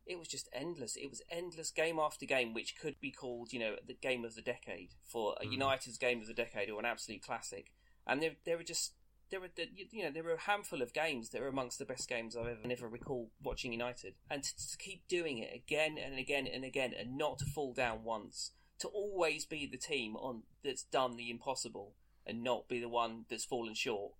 it 0.06 0.20
was 0.20 0.28
just 0.28 0.50
endless. 0.54 0.96
It 0.96 1.10
was 1.10 1.22
endless 1.30 1.72
game 1.72 2.00
after 2.00 2.26
game, 2.26 2.54
which 2.54 2.76
could 2.80 3.00
be 3.00 3.12
called, 3.12 3.54
you 3.54 3.60
know, 3.60 3.76
the 3.86 3.94
game 3.94 4.26
of 4.26 4.36
the 4.36 4.42
decade 4.42 4.96
for 5.04 5.36
a 5.40 5.46
Mhm. 5.46 5.54
United's 5.54 5.98
game 5.98 6.22
of 6.22 6.28
the 6.28 6.34
decade 6.34 6.70
or 6.70 6.80
an 6.80 6.86
absolute 6.86 7.22
classic. 7.22 7.72
And 8.06 8.22
there 8.22 8.36
there 8.46 8.58
were 8.58 8.64
just 8.64 8.94
there 9.30 9.40
were 9.40 9.50
you 9.92 10.04
know 10.04 10.12
there 10.12 10.24
were 10.24 10.34
a 10.34 10.40
handful 10.42 10.82
of 10.82 10.94
games 10.94 11.30
that 11.30 11.42
were 11.42 11.48
amongst 11.48 11.78
the 11.80 11.86
best 11.86 12.10
games 12.10 12.36
I've 12.36 12.48
ever 12.48 12.68
never 12.68 12.88
recall 12.88 13.32
watching 13.42 13.72
United, 13.72 14.16
and 14.30 14.44
to, 14.44 14.70
to 14.72 14.78
keep 14.78 15.08
doing 15.08 15.38
it 15.38 15.54
again 15.54 15.98
and 15.98 16.18
again 16.18 16.48
and 16.48 16.66
again, 16.66 16.94
and 16.98 17.18
not 17.18 17.40
to 17.40 17.46
fall 17.46 17.74
down 17.74 18.04
once, 18.04 18.52
to 18.80 18.88
always 18.88 19.46
be 19.46 19.68
the 19.68 19.78
team 19.78 20.16
on 20.16 20.44
that's 20.64 20.84
done 20.84 21.16
the 21.16 21.30
impossible 21.30 21.96
and 22.26 22.44
not 22.44 22.68
be 22.68 22.80
the 22.80 22.90
one 22.90 23.26
that's 23.30 23.46
fallen 23.46 23.74
short 23.74 24.14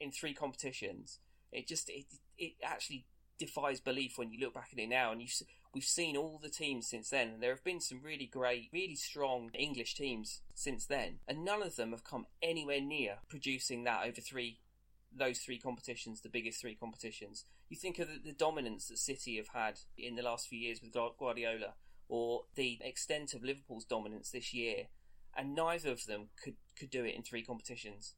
in 0.00 0.10
three 0.10 0.34
competitions. 0.34 1.18
It 1.52 1.66
just 1.66 1.88
it 1.88 2.06
it 2.36 2.52
actually 2.62 3.06
defies 3.38 3.80
belief 3.80 4.18
when 4.18 4.30
you 4.32 4.40
look 4.40 4.54
back 4.54 4.70
at 4.72 4.78
it 4.78 4.88
now, 4.88 5.12
and 5.12 5.22
you 5.22 5.28
we've 5.74 5.84
seen 5.84 6.16
all 6.16 6.38
the 6.42 6.48
teams 6.48 6.88
since 6.88 7.10
then, 7.10 7.28
and 7.28 7.42
there 7.42 7.54
have 7.54 7.64
been 7.64 7.80
some 7.80 8.00
really 8.02 8.26
great, 8.26 8.68
really 8.72 8.96
strong 8.96 9.50
English 9.54 9.94
teams 9.94 10.40
since 10.54 10.86
then, 10.86 11.18
and 11.26 11.44
none 11.44 11.62
of 11.62 11.76
them 11.76 11.90
have 11.90 12.04
come 12.04 12.26
anywhere 12.42 12.80
near 12.80 13.18
producing 13.28 13.84
that 13.84 14.06
over 14.06 14.20
three 14.20 14.60
those 15.16 15.38
three 15.38 15.58
competitions, 15.58 16.20
the 16.20 16.28
biggest 16.28 16.60
three 16.60 16.74
competitions. 16.74 17.44
You 17.70 17.76
think 17.76 17.98
of 17.98 18.08
the, 18.08 18.18
the 18.22 18.32
dominance 18.32 18.88
that 18.88 18.98
City 18.98 19.36
have 19.36 19.48
had 19.48 19.80
in 19.96 20.16
the 20.16 20.22
last 20.22 20.48
few 20.48 20.58
years 20.58 20.80
with 20.82 20.92
Guardiola, 20.92 21.74
or 22.08 22.42
the 22.54 22.78
extent 22.82 23.34
of 23.34 23.42
Liverpool's 23.42 23.84
dominance 23.84 24.30
this 24.30 24.52
year, 24.52 24.84
and 25.36 25.54
neither 25.54 25.90
of 25.90 26.06
them 26.06 26.28
could, 26.42 26.56
could 26.78 26.90
do 26.90 27.04
it 27.04 27.14
in 27.14 27.22
three 27.22 27.42
competitions, 27.42 28.14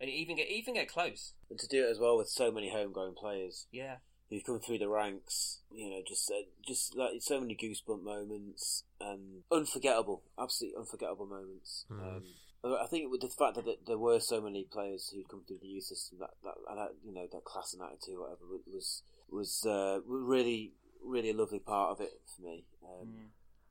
and 0.00 0.10
even 0.10 0.36
get 0.36 0.48
even 0.48 0.74
get 0.74 0.88
close. 0.88 1.32
And 1.50 1.58
to 1.58 1.66
do 1.66 1.86
it 1.86 1.90
as 1.90 1.98
well 1.98 2.16
with 2.18 2.28
so 2.28 2.50
many 2.50 2.70
homegrown 2.70 3.14
players, 3.14 3.66
Yeah, 3.70 3.96
who've 4.30 4.44
come 4.44 4.60
through 4.60 4.78
the 4.78 4.88
ranks, 4.88 5.60
you 5.70 5.90
know, 5.90 6.02
just 6.06 6.30
uh, 6.30 6.46
just 6.66 6.96
like 6.96 7.12
so 7.20 7.40
many 7.40 7.54
goosebump 7.56 8.02
moments 8.02 8.84
and 9.00 9.42
unforgettable, 9.50 10.22
absolutely 10.38 10.78
unforgettable 10.78 11.26
moments. 11.26 11.86
Mm. 11.90 12.16
Um, 12.16 12.24
I 12.64 12.86
think 12.86 13.10
with 13.10 13.20
the 13.20 13.28
fact 13.28 13.54
that 13.54 13.86
there 13.86 13.98
were 13.98 14.18
so 14.18 14.40
many 14.40 14.64
players 14.64 15.12
who'd 15.14 15.28
come 15.28 15.44
through 15.46 15.58
the 15.60 15.68
youth 15.68 15.84
system, 15.84 16.18
that 16.20 16.30
that, 16.42 16.54
that 16.74 16.88
you 17.04 17.12
know 17.14 17.26
that 17.30 17.44
class 17.44 17.72
and 17.72 17.82
attitude, 17.82 18.18
whatever, 18.18 18.42
was 18.66 19.02
was 19.30 19.64
uh, 19.66 20.00
really 20.06 20.72
really 21.04 21.30
a 21.30 21.36
lovely 21.36 21.60
part 21.60 21.92
of 21.92 22.00
it 22.00 22.10
for 22.34 22.42
me. 22.42 22.64
Um, 22.82 23.06
Mm. 23.06 23.28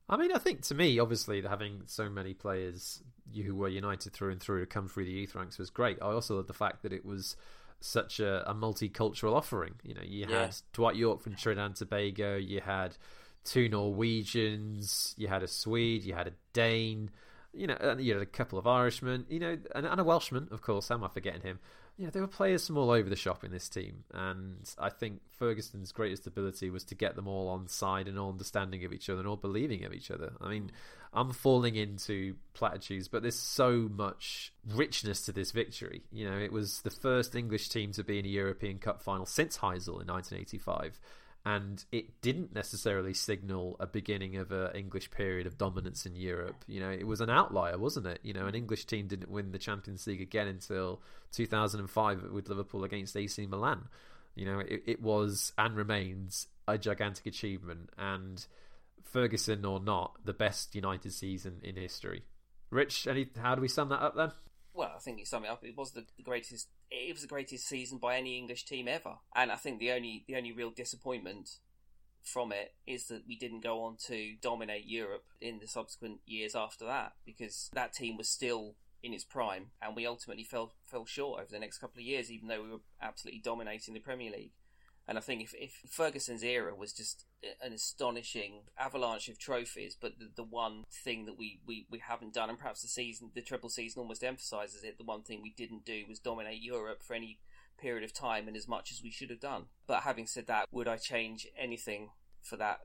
I 0.08 0.16
mean, 0.16 0.32
I 0.32 0.38
think 0.38 0.62
to 0.62 0.74
me, 0.74 0.98
obviously, 0.98 1.42
having 1.42 1.82
so 1.86 2.08
many 2.08 2.32
players 2.32 3.02
who 3.34 3.54
were 3.56 3.68
united 3.68 4.12
through 4.12 4.30
and 4.30 4.40
through 4.40 4.60
to 4.60 4.66
come 4.66 4.88
through 4.88 5.04
the 5.04 5.10
youth 5.10 5.34
ranks 5.34 5.58
was 5.58 5.70
great. 5.70 5.98
I 6.00 6.06
also 6.06 6.36
love 6.36 6.46
the 6.46 6.52
fact 6.52 6.82
that 6.82 6.92
it 6.92 7.04
was 7.04 7.36
such 7.80 8.20
a, 8.20 8.48
a 8.48 8.54
multicultural 8.54 9.34
offering. 9.34 9.74
You 9.82 9.94
know, 9.94 10.02
you 10.04 10.26
had 10.26 10.54
Dwight 10.72 10.96
Yorke 10.96 11.22
from 11.22 11.34
Trinidad 11.34 11.66
and 11.66 11.76
Tobago, 11.76 12.36
you 12.36 12.60
had 12.60 12.96
two 13.44 13.68
Norwegians, 13.68 15.14
you 15.16 15.28
had 15.28 15.42
a 15.42 15.48
Swede, 15.48 16.04
you 16.04 16.14
had 16.14 16.28
a 16.28 16.32
Dane, 16.52 17.10
you 17.52 17.66
know, 17.66 17.76
and 17.80 18.00
you 18.00 18.12
had 18.12 18.22
a 18.22 18.26
couple 18.26 18.58
of 18.58 18.66
Irishmen, 18.66 19.26
you 19.28 19.40
know, 19.40 19.58
and, 19.74 19.86
and 19.86 20.00
a 20.00 20.04
Welshman, 20.04 20.48
of 20.50 20.62
course. 20.62 20.88
How 20.88 20.94
am 20.94 21.04
I 21.04 21.08
forgetting 21.08 21.42
him? 21.42 21.58
You 21.96 22.04
know, 22.04 22.10
there 22.10 22.20
were 22.20 22.28
players 22.28 22.66
from 22.66 22.76
all 22.76 22.90
over 22.90 23.08
the 23.08 23.16
shop 23.16 23.42
in 23.42 23.50
this 23.50 23.70
team, 23.70 24.04
and 24.12 24.68
I 24.78 24.90
think 24.90 25.20
Ferguson's 25.40 25.92
greatest 25.92 26.26
ability 26.26 26.68
was 26.68 26.84
to 26.84 26.94
get 26.94 27.16
them 27.16 27.26
all 27.26 27.48
on 27.48 27.68
side 27.68 28.06
and 28.06 28.18
all 28.18 28.30
understanding 28.30 28.84
of 28.84 28.92
each 28.92 29.08
other 29.08 29.20
and 29.20 29.28
all 29.28 29.36
believing 29.36 29.82
of 29.84 29.94
each 29.94 30.10
other. 30.10 30.32
I 30.38 30.48
mean, 30.48 30.64
mm. 30.64 30.70
I'm 31.14 31.32
falling 31.32 31.74
into 31.74 32.34
platitudes, 32.52 33.08
but 33.08 33.22
there's 33.22 33.38
so 33.38 33.88
much 33.90 34.52
richness 34.66 35.22
to 35.22 35.32
this 35.32 35.52
victory. 35.52 36.02
You 36.12 36.30
know, 36.30 36.36
it 36.36 36.52
was 36.52 36.82
the 36.82 36.90
first 36.90 37.34
English 37.34 37.70
team 37.70 37.92
to 37.92 38.04
be 38.04 38.18
in 38.18 38.26
a 38.26 38.28
European 38.28 38.78
Cup 38.78 39.00
final 39.00 39.24
since 39.24 39.56
Heysel 39.56 40.02
in 40.02 40.08
1985 40.08 41.00
and 41.46 41.84
it 41.92 42.20
didn't 42.22 42.52
necessarily 42.52 43.14
signal 43.14 43.76
a 43.78 43.86
beginning 43.86 44.36
of 44.36 44.50
an 44.50 44.74
English 44.74 45.12
period 45.12 45.46
of 45.46 45.56
dominance 45.56 46.04
in 46.04 46.16
Europe. 46.16 46.64
You 46.66 46.80
know, 46.80 46.90
it 46.90 47.06
was 47.06 47.20
an 47.20 47.30
outlier, 47.30 47.78
wasn't 47.78 48.08
it? 48.08 48.18
You 48.24 48.34
know, 48.34 48.46
an 48.46 48.56
English 48.56 48.86
team 48.86 49.06
didn't 49.06 49.30
win 49.30 49.52
the 49.52 49.58
Champions 49.58 50.04
League 50.08 50.20
again 50.20 50.48
until 50.48 51.00
2005 51.30 52.32
with 52.32 52.48
Liverpool 52.48 52.82
against 52.82 53.16
AC 53.16 53.46
Milan. 53.46 53.84
You 54.34 54.44
know, 54.44 54.58
it, 54.58 54.82
it 54.86 55.00
was 55.00 55.52
and 55.56 55.76
remains 55.76 56.48
a 56.66 56.78
gigantic 56.78 57.26
achievement, 57.26 57.90
and 57.96 58.44
Ferguson 59.04 59.64
or 59.64 59.78
not, 59.78 60.16
the 60.24 60.32
best 60.32 60.74
United 60.74 61.12
season 61.12 61.60
in 61.62 61.76
history. 61.76 62.24
Rich, 62.70 63.06
any 63.06 63.30
how 63.40 63.54
do 63.54 63.60
we 63.62 63.68
sum 63.68 63.90
that 63.90 64.02
up 64.02 64.16
then? 64.16 64.32
I 64.96 65.00
think 65.00 65.18
you 65.18 65.26
sum 65.26 65.44
it 65.44 65.48
up. 65.48 65.62
It 65.62 65.76
was 65.76 65.92
the, 65.92 66.06
the 66.16 66.22
greatest. 66.22 66.68
It 66.90 67.12
was 67.12 67.22
the 67.22 67.28
greatest 67.28 67.68
season 67.68 67.98
by 67.98 68.16
any 68.16 68.38
English 68.38 68.64
team 68.64 68.88
ever, 68.88 69.16
and 69.34 69.52
I 69.52 69.56
think 69.56 69.78
the 69.78 69.92
only 69.92 70.24
the 70.26 70.36
only 70.36 70.52
real 70.52 70.70
disappointment 70.70 71.58
from 72.22 72.50
it 72.50 72.74
is 72.86 73.06
that 73.06 73.22
we 73.28 73.36
didn't 73.36 73.62
go 73.62 73.82
on 73.82 73.96
to 74.06 74.34
dominate 74.42 74.86
Europe 74.86 75.26
in 75.40 75.60
the 75.60 75.68
subsequent 75.68 76.20
years 76.26 76.54
after 76.56 76.84
that, 76.86 77.12
because 77.24 77.70
that 77.72 77.92
team 77.92 78.16
was 78.16 78.28
still 78.28 78.74
in 79.02 79.12
its 79.12 79.24
prime, 79.24 79.66
and 79.80 79.94
we 79.94 80.06
ultimately 80.06 80.44
fell 80.44 80.74
fell 80.84 81.06
short 81.06 81.40
over 81.40 81.50
the 81.50 81.58
next 81.58 81.78
couple 81.78 82.00
of 82.00 82.06
years, 82.06 82.30
even 82.30 82.48
though 82.48 82.62
we 82.62 82.70
were 82.70 82.80
absolutely 83.00 83.40
dominating 83.40 83.94
the 83.94 84.00
Premier 84.00 84.32
League. 84.32 84.52
And 85.08 85.16
I 85.16 85.20
think 85.20 85.42
if, 85.42 85.54
if 85.54 85.82
Ferguson's 85.88 86.42
era 86.42 86.74
was 86.74 86.92
just 86.92 87.26
an 87.62 87.72
astonishing 87.72 88.62
avalanche 88.76 89.28
of 89.28 89.38
trophies, 89.38 89.96
but 90.00 90.18
the, 90.18 90.30
the 90.34 90.42
one 90.42 90.82
thing 90.90 91.26
that 91.26 91.38
we, 91.38 91.60
we, 91.64 91.86
we 91.88 92.00
haven't 92.00 92.34
done, 92.34 92.50
and 92.50 92.58
perhaps 92.58 92.82
the 92.82 92.88
season, 92.88 93.30
the 93.34 93.40
triple 93.40 93.70
season 93.70 94.00
almost 94.00 94.24
emphasises 94.24 94.82
it, 94.82 94.98
the 94.98 95.04
one 95.04 95.22
thing 95.22 95.42
we 95.42 95.54
didn't 95.56 95.84
do 95.84 96.04
was 96.08 96.18
dominate 96.18 96.60
Europe 96.60 97.04
for 97.04 97.14
any 97.14 97.38
period 97.78 98.02
of 98.02 98.12
time 98.12 98.48
and 98.48 98.56
as 98.56 98.66
much 98.66 98.90
as 98.90 99.02
we 99.02 99.10
should 99.10 99.30
have 99.30 99.40
done. 99.40 99.66
But 99.86 100.02
having 100.02 100.26
said 100.26 100.48
that, 100.48 100.66
would 100.72 100.88
I 100.88 100.96
change 100.96 101.46
anything 101.56 102.10
for 102.42 102.56
that 102.56 102.80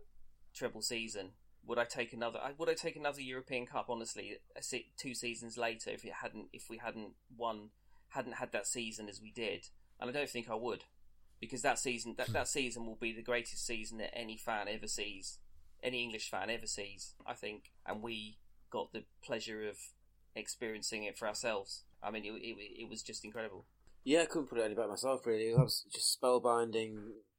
treble 0.54 0.84
season? 0.84 1.32
Would 1.66 1.80
I 1.80 1.86
take 1.86 2.14
another? 2.14 2.40
Would 2.58 2.70
I 2.70 2.74
take 2.74 2.96
another 2.96 3.22
European 3.22 3.68
Cup? 3.68 3.86
Honestly, 3.88 4.38
two 4.98 5.14
seasons 5.14 5.58
later, 5.58 5.92
if 5.92 6.04
it 6.04 6.14
hadn't, 6.22 6.48
if 6.54 6.70
we 6.70 6.78
hadn't 6.78 7.14
won, 7.36 7.70
hadn't 8.10 8.34
had 8.34 8.52
that 8.52 8.66
season 8.66 9.08
as 9.08 9.22
we 9.22 9.32
did, 9.32 9.68
and 10.00 10.10
I 10.10 10.14
don't 10.14 10.30
think 10.30 10.50
I 10.50 10.56
would 10.56 10.86
because 11.42 11.62
that 11.64 11.80
season 11.80 12.16
that, 12.18 12.32
that 12.32 12.48
season 12.48 12.86
will 12.86 12.96
be 13.02 13.12
the 13.12 13.22
greatest 13.24 13.66
season 13.66 13.98
that 13.98 14.16
any 14.18 14.38
fan 14.38 14.68
ever 14.70 14.88
sees, 14.88 15.40
any 15.84 16.02
English 16.04 16.30
fan 16.30 16.50
ever 16.50 16.68
sees, 16.68 17.16
I 17.28 17.34
think, 17.34 17.72
and 17.86 18.02
we 18.02 18.38
got 18.70 18.94
the 18.94 19.04
pleasure 19.24 19.68
of 19.68 19.78
experiencing 20.36 21.04
it 21.04 21.18
for 21.18 21.28
ourselves. 21.28 21.84
I 22.02 22.12
mean, 22.12 22.24
it, 22.26 22.30
it, 22.32 22.56
it 22.84 22.90
was 22.90 23.04
just 23.04 23.26
incredible. 23.26 23.66
Yeah, 24.04 24.22
I 24.22 24.26
couldn't 24.26 24.48
put 24.48 24.58
it 24.60 24.64
any 24.66 24.74
better 24.74 24.88
myself. 24.88 25.26
Really, 25.26 25.50
it 25.52 25.58
was 25.58 25.86
just 25.94 26.20
spellbinding 26.22 26.96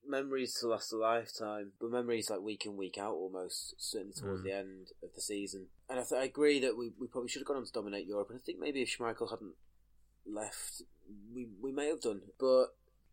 memories 0.06 0.54
to 0.60 0.68
last 0.68 0.92
a 0.92 0.96
lifetime, 0.96 1.72
but 1.80 1.90
memories 1.90 2.28
like 2.30 2.40
week 2.40 2.66
in 2.66 2.76
week 2.76 2.98
out 2.98 3.14
almost, 3.14 3.74
certainly 3.78 4.12
towards 4.14 4.42
Mm. 4.42 4.44
the 4.44 4.52
end 4.52 4.88
of 5.02 5.12
the 5.14 5.20
season. 5.20 5.66
And 5.88 5.98
I, 5.98 6.02
th- 6.02 6.20
I 6.20 6.24
agree 6.24 6.60
that 6.60 6.76
we, 6.76 6.90
we 7.00 7.06
probably 7.08 7.28
should 7.28 7.40
have 7.40 7.46
gone 7.48 7.56
on 7.56 7.64
to 7.64 7.72
dominate 7.72 8.06
Europe, 8.06 8.30
and 8.30 8.38
I 8.38 8.42
think 8.44 8.58
maybe 8.60 8.82
if 8.82 8.96
Schmeichel 8.96 9.30
hadn't 9.30 9.54
left, 10.26 10.82
we 11.34 11.48
we 11.60 11.72
may 11.72 11.88
have 11.88 12.00
done. 12.00 12.20
But 12.38 12.66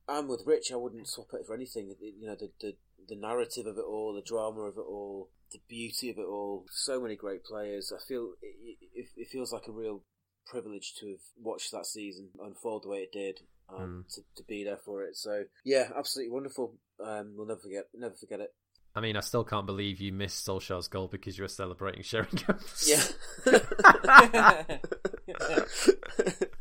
I'm 0.10 0.28
with 0.28 0.44
Rich. 0.46 0.72
I 0.72 0.76
wouldn't 0.76 1.08
swap 1.08 1.28
it 1.34 1.46
for 1.46 1.54
anything. 1.54 1.96
You 2.02 2.28
know, 2.28 2.36
the, 2.36 2.52
the 2.60 2.76
the 3.08 3.16
narrative 3.16 3.66
of 3.66 3.78
it 3.78 3.86
all, 3.88 4.14
the 4.14 4.22
drama 4.22 4.62
of 4.62 4.78
it 4.78 4.86
all, 4.88 5.30
the 5.52 5.60
beauty 5.68 6.10
of 6.10 6.18
it 6.18 6.26
all. 6.26 6.66
So 6.70 7.02
many 7.02 7.16
great 7.16 7.44
players. 7.44 7.94
I 7.96 8.00
feel 8.06 8.34
it, 8.42 8.78
it, 8.94 9.08
it 9.16 9.28
feels 9.30 9.54
like 9.54 9.68
a 9.68 9.72
real 9.72 10.04
privilege 10.46 10.96
to 11.00 11.10
have 11.10 11.22
watched 11.42 11.72
that 11.72 11.86
season 11.86 12.30
unfold 12.44 12.84
the 12.84 12.90
way 12.90 13.00
it 13.00 13.12
did. 13.12 13.40
Um, 13.72 14.06
to, 14.16 14.22
to 14.38 14.44
be 14.48 14.64
there 14.64 14.80
for 14.84 15.04
it, 15.04 15.16
so 15.16 15.44
yeah, 15.64 15.90
absolutely 15.96 16.34
wonderful. 16.34 16.74
Um, 17.00 17.36
we'll 17.38 17.46
never 17.46 17.60
forget, 17.60 17.84
never 17.94 18.16
forget 18.16 18.40
it. 18.40 18.52
I 18.96 19.00
mean, 19.00 19.16
I 19.16 19.20
still 19.20 19.44
can't 19.44 19.68
believe 19.68 20.02
you 20.02 20.12
missed 20.12 20.48
Solskjaer's 20.48 20.88
goal 20.88 21.08
because 21.08 21.38
you 21.38 21.44
were 21.44 21.50
celebrating 21.50 22.02
Sheringham's. 22.02 22.90
Yeah, 22.90 23.04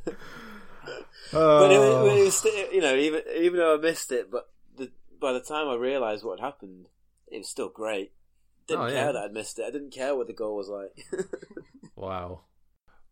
Oh. 1.32 1.60
but 1.60 1.70
it, 1.72 1.78
oh. 1.78 2.06
it 2.06 2.24
was 2.24 2.36
still, 2.36 2.72
you 2.72 2.80
know, 2.80 2.94
even 2.94 3.22
even 3.36 3.59
though 3.59 3.74
I 3.76 3.80
missed 3.80 4.12
it, 4.12 4.30
but 4.30 4.48
the, 4.76 4.90
by 5.20 5.32
the 5.32 5.40
time 5.40 5.68
I 5.68 5.74
realised 5.74 6.24
what 6.24 6.38
had 6.40 6.44
happened, 6.46 6.86
it 7.26 7.38
was 7.38 7.48
still 7.48 7.68
great. 7.68 8.12
Didn't 8.66 8.82
Oh, 8.84 8.88
care 8.88 9.06
yeah. 9.06 9.12
that 9.12 9.24
I'd 9.24 9.32
missed 9.32 9.59
it. 9.59 9.64
I 9.66 9.70
didn't 9.70 9.92
care 9.92 10.14
what 10.14 10.26
the 10.26 10.32
goal 10.32 10.56
was 10.56 10.68
like. 10.68 11.06
Wow. 11.96 12.42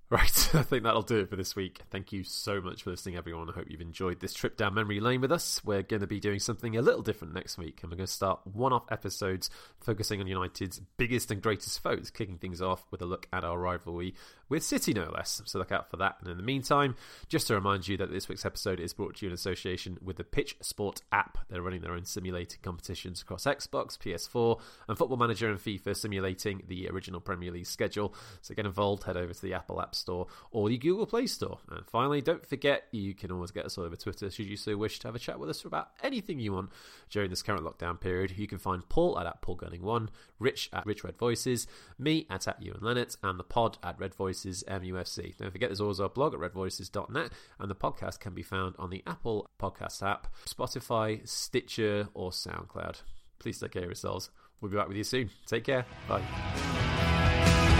Right, 0.09 0.51
I 0.55 0.63
think 0.63 0.85
that'll 0.85 1.03
do 1.03 1.19
it 1.19 1.31
for 1.31 1.35
this 1.35 1.57
week. 1.57 1.81
Thank 1.91 2.13
you 2.13 2.23
so 2.23 2.61
much 2.61 2.85
for 2.85 2.91
listening, 2.91 3.17
everyone. 3.17 3.51
I 3.51 3.53
hope 3.53 3.67
you've 3.69 3.81
enjoyed 3.81 4.21
this 4.21 4.33
trip 4.33 4.57
down 4.57 4.75
memory 4.75 5.01
lane 5.01 5.21
with 5.21 5.33
us. 5.33 5.61
We're 5.65 5.83
going 5.83 6.01
to 6.01 6.07
be 6.07 6.21
doing 6.21 6.39
something 6.39 6.77
a 6.77 6.83
little 6.83 7.03
different 7.03 7.35
next 7.35 7.59
week, 7.59 7.81
and 7.83 7.91
we're 7.91 7.97
going 7.97 8.07
to 8.07 8.13
start 8.13 8.39
one 8.45 8.73
off 8.73 8.85
episodes 8.93 9.51
focusing 9.81 10.21
on 10.21 10.29
United's 10.29 10.81
biggest 10.97 11.33
and 11.33 11.43
greatest 11.43 11.83
foes, 11.83 12.11
kicking 12.11 12.39
things 12.39 12.63
off 12.63 12.87
with 12.93 13.03
a 13.03 13.05
look 13.05 13.27
at 13.33 13.43
our 13.43 13.59
rivalry 13.59 14.15
with 14.49 14.63
City, 14.63 14.95
no 14.95 15.11
less. 15.13 15.43
So 15.45 15.59
look 15.59 15.73
out 15.73 15.91
for 15.91 15.97
that. 15.97 16.19
And 16.21 16.29
in 16.29 16.37
the 16.37 16.43
meantime, 16.45 16.95
just 17.29 17.49
to 17.49 17.55
remind 17.55 17.89
you 17.89 17.97
that 17.97 18.13
this 18.13 18.29
week's 18.29 18.47
episode 18.47 18.79
is 18.79 18.93
brought 18.93 19.17
to 19.17 19.27
you 19.27 19.31
in 19.31 19.35
association 19.35 19.99
with 20.01 20.19
the 20.19 20.25
Pitch 20.25 20.57
Sport 20.61 21.03
app. 21.11 21.39
They're 21.49 21.63
running 21.63 21.81
their 21.81 21.95
own 21.95 22.05
simulated 22.05 22.63
competitions 22.63 23.23
across 23.23 23.45
Xbox, 23.45 23.99
PS4, 23.99 24.61
and 24.89 24.97
Football 24.97 25.19
Manager 25.19 25.51
and 25.51 25.59
FIFA, 25.59 25.97
simulating 25.97 26.63
the 26.69 26.89
original 26.91 27.21
Premier 27.21 27.51
League 27.51 27.67
schedule. 27.67 28.15
So 28.41 28.55
get 28.55 28.67
involved, 28.67 29.03
head 29.03 29.17
over 29.17 29.35
to 29.35 29.43
the 29.43 29.55
Apple 29.55 29.81
App 29.83 29.96
Store 29.97 30.27
or 30.51 30.69
the 30.69 30.79
Google 30.79 31.07
Play 31.07 31.27
Store. 31.27 31.59
And 31.71 31.87
finally, 31.87 32.21
don't 32.21 32.47
forget 32.47 32.85
you 32.93 33.15
can 33.15 33.33
always 33.33 33.51
get 33.51 33.67
us 33.67 33.79
over 33.79 33.97
Twitter 33.97 34.31
should 34.31 34.47
you 34.47 34.57
so 34.57 34.77
wish 34.77 34.99
to 35.01 35.09
have 35.09 35.15
a 35.15 35.19
chat 35.19 35.39
with 35.39 35.51
us 35.51 35.65
about 35.65 35.91
anything 36.03 36.39
you 36.39 36.53
want 36.53 36.71
during 37.11 37.31
this 37.31 37.43
current 37.43 37.65
lockdown 37.65 38.01
period. 38.01 38.33
You 38.37 38.47
can 38.47 38.59
find 38.59 38.89
Paul 38.89 39.19
at, 39.19 39.27
at 39.27 39.43
Paul 39.43 39.57
Gunning1, 39.57 40.09
Rich 40.39 40.71
at 40.73 40.87
Rich 40.87 41.05
Red 41.05 41.17
Voices, 41.17 41.67
me 41.99 42.27
at, 42.31 42.47
at 42.47 42.63
Ewan 42.63 42.81
Leonard, 42.83 43.17
and 43.23 43.39
the 43.39 43.45
pod 43.45 43.79
at 43.83 43.99
Red 43.99 44.15
Voices 44.15 44.65
MUFC. 44.69 45.37
Don't 45.37 45.51
forget 45.51 45.69
there's 45.71 45.81
always 45.81 46.01
our 46.01 46.09
blog 46.09 46.35
at 46.35 46.41
redvoices.net, 46.41 47.31
and 47.59 47.71
the 47.71 47.75
podcast 47.75 48.21
can 48.21 48.35
be 48.35 48.43
found 48.43 48.75
on 48.79 48.91
the 48.91 49.03
Apple 49.07 49.51
Podcast 49.61 50.03
app, 50.03 50.29
Spotify, 50.47 51.27
Stitcher, 51.27 52.09
or 52.15 52.31
SoundCloud. 52.31 53.03
Please 53.39 53.59
take 53.59 53.73
care 53.73 53.83
of 53.83 53.89
yourselves. 53.89 54.31
We'll 54.61 54.71
be 54.71 54.77
back 54.77 54.89
with 54.89 54.97
you 54.97 55.05
soon. 55.05 55.31
Take 55.47 55.65
care. 55.65 55.85
Bye. 56.09 57.76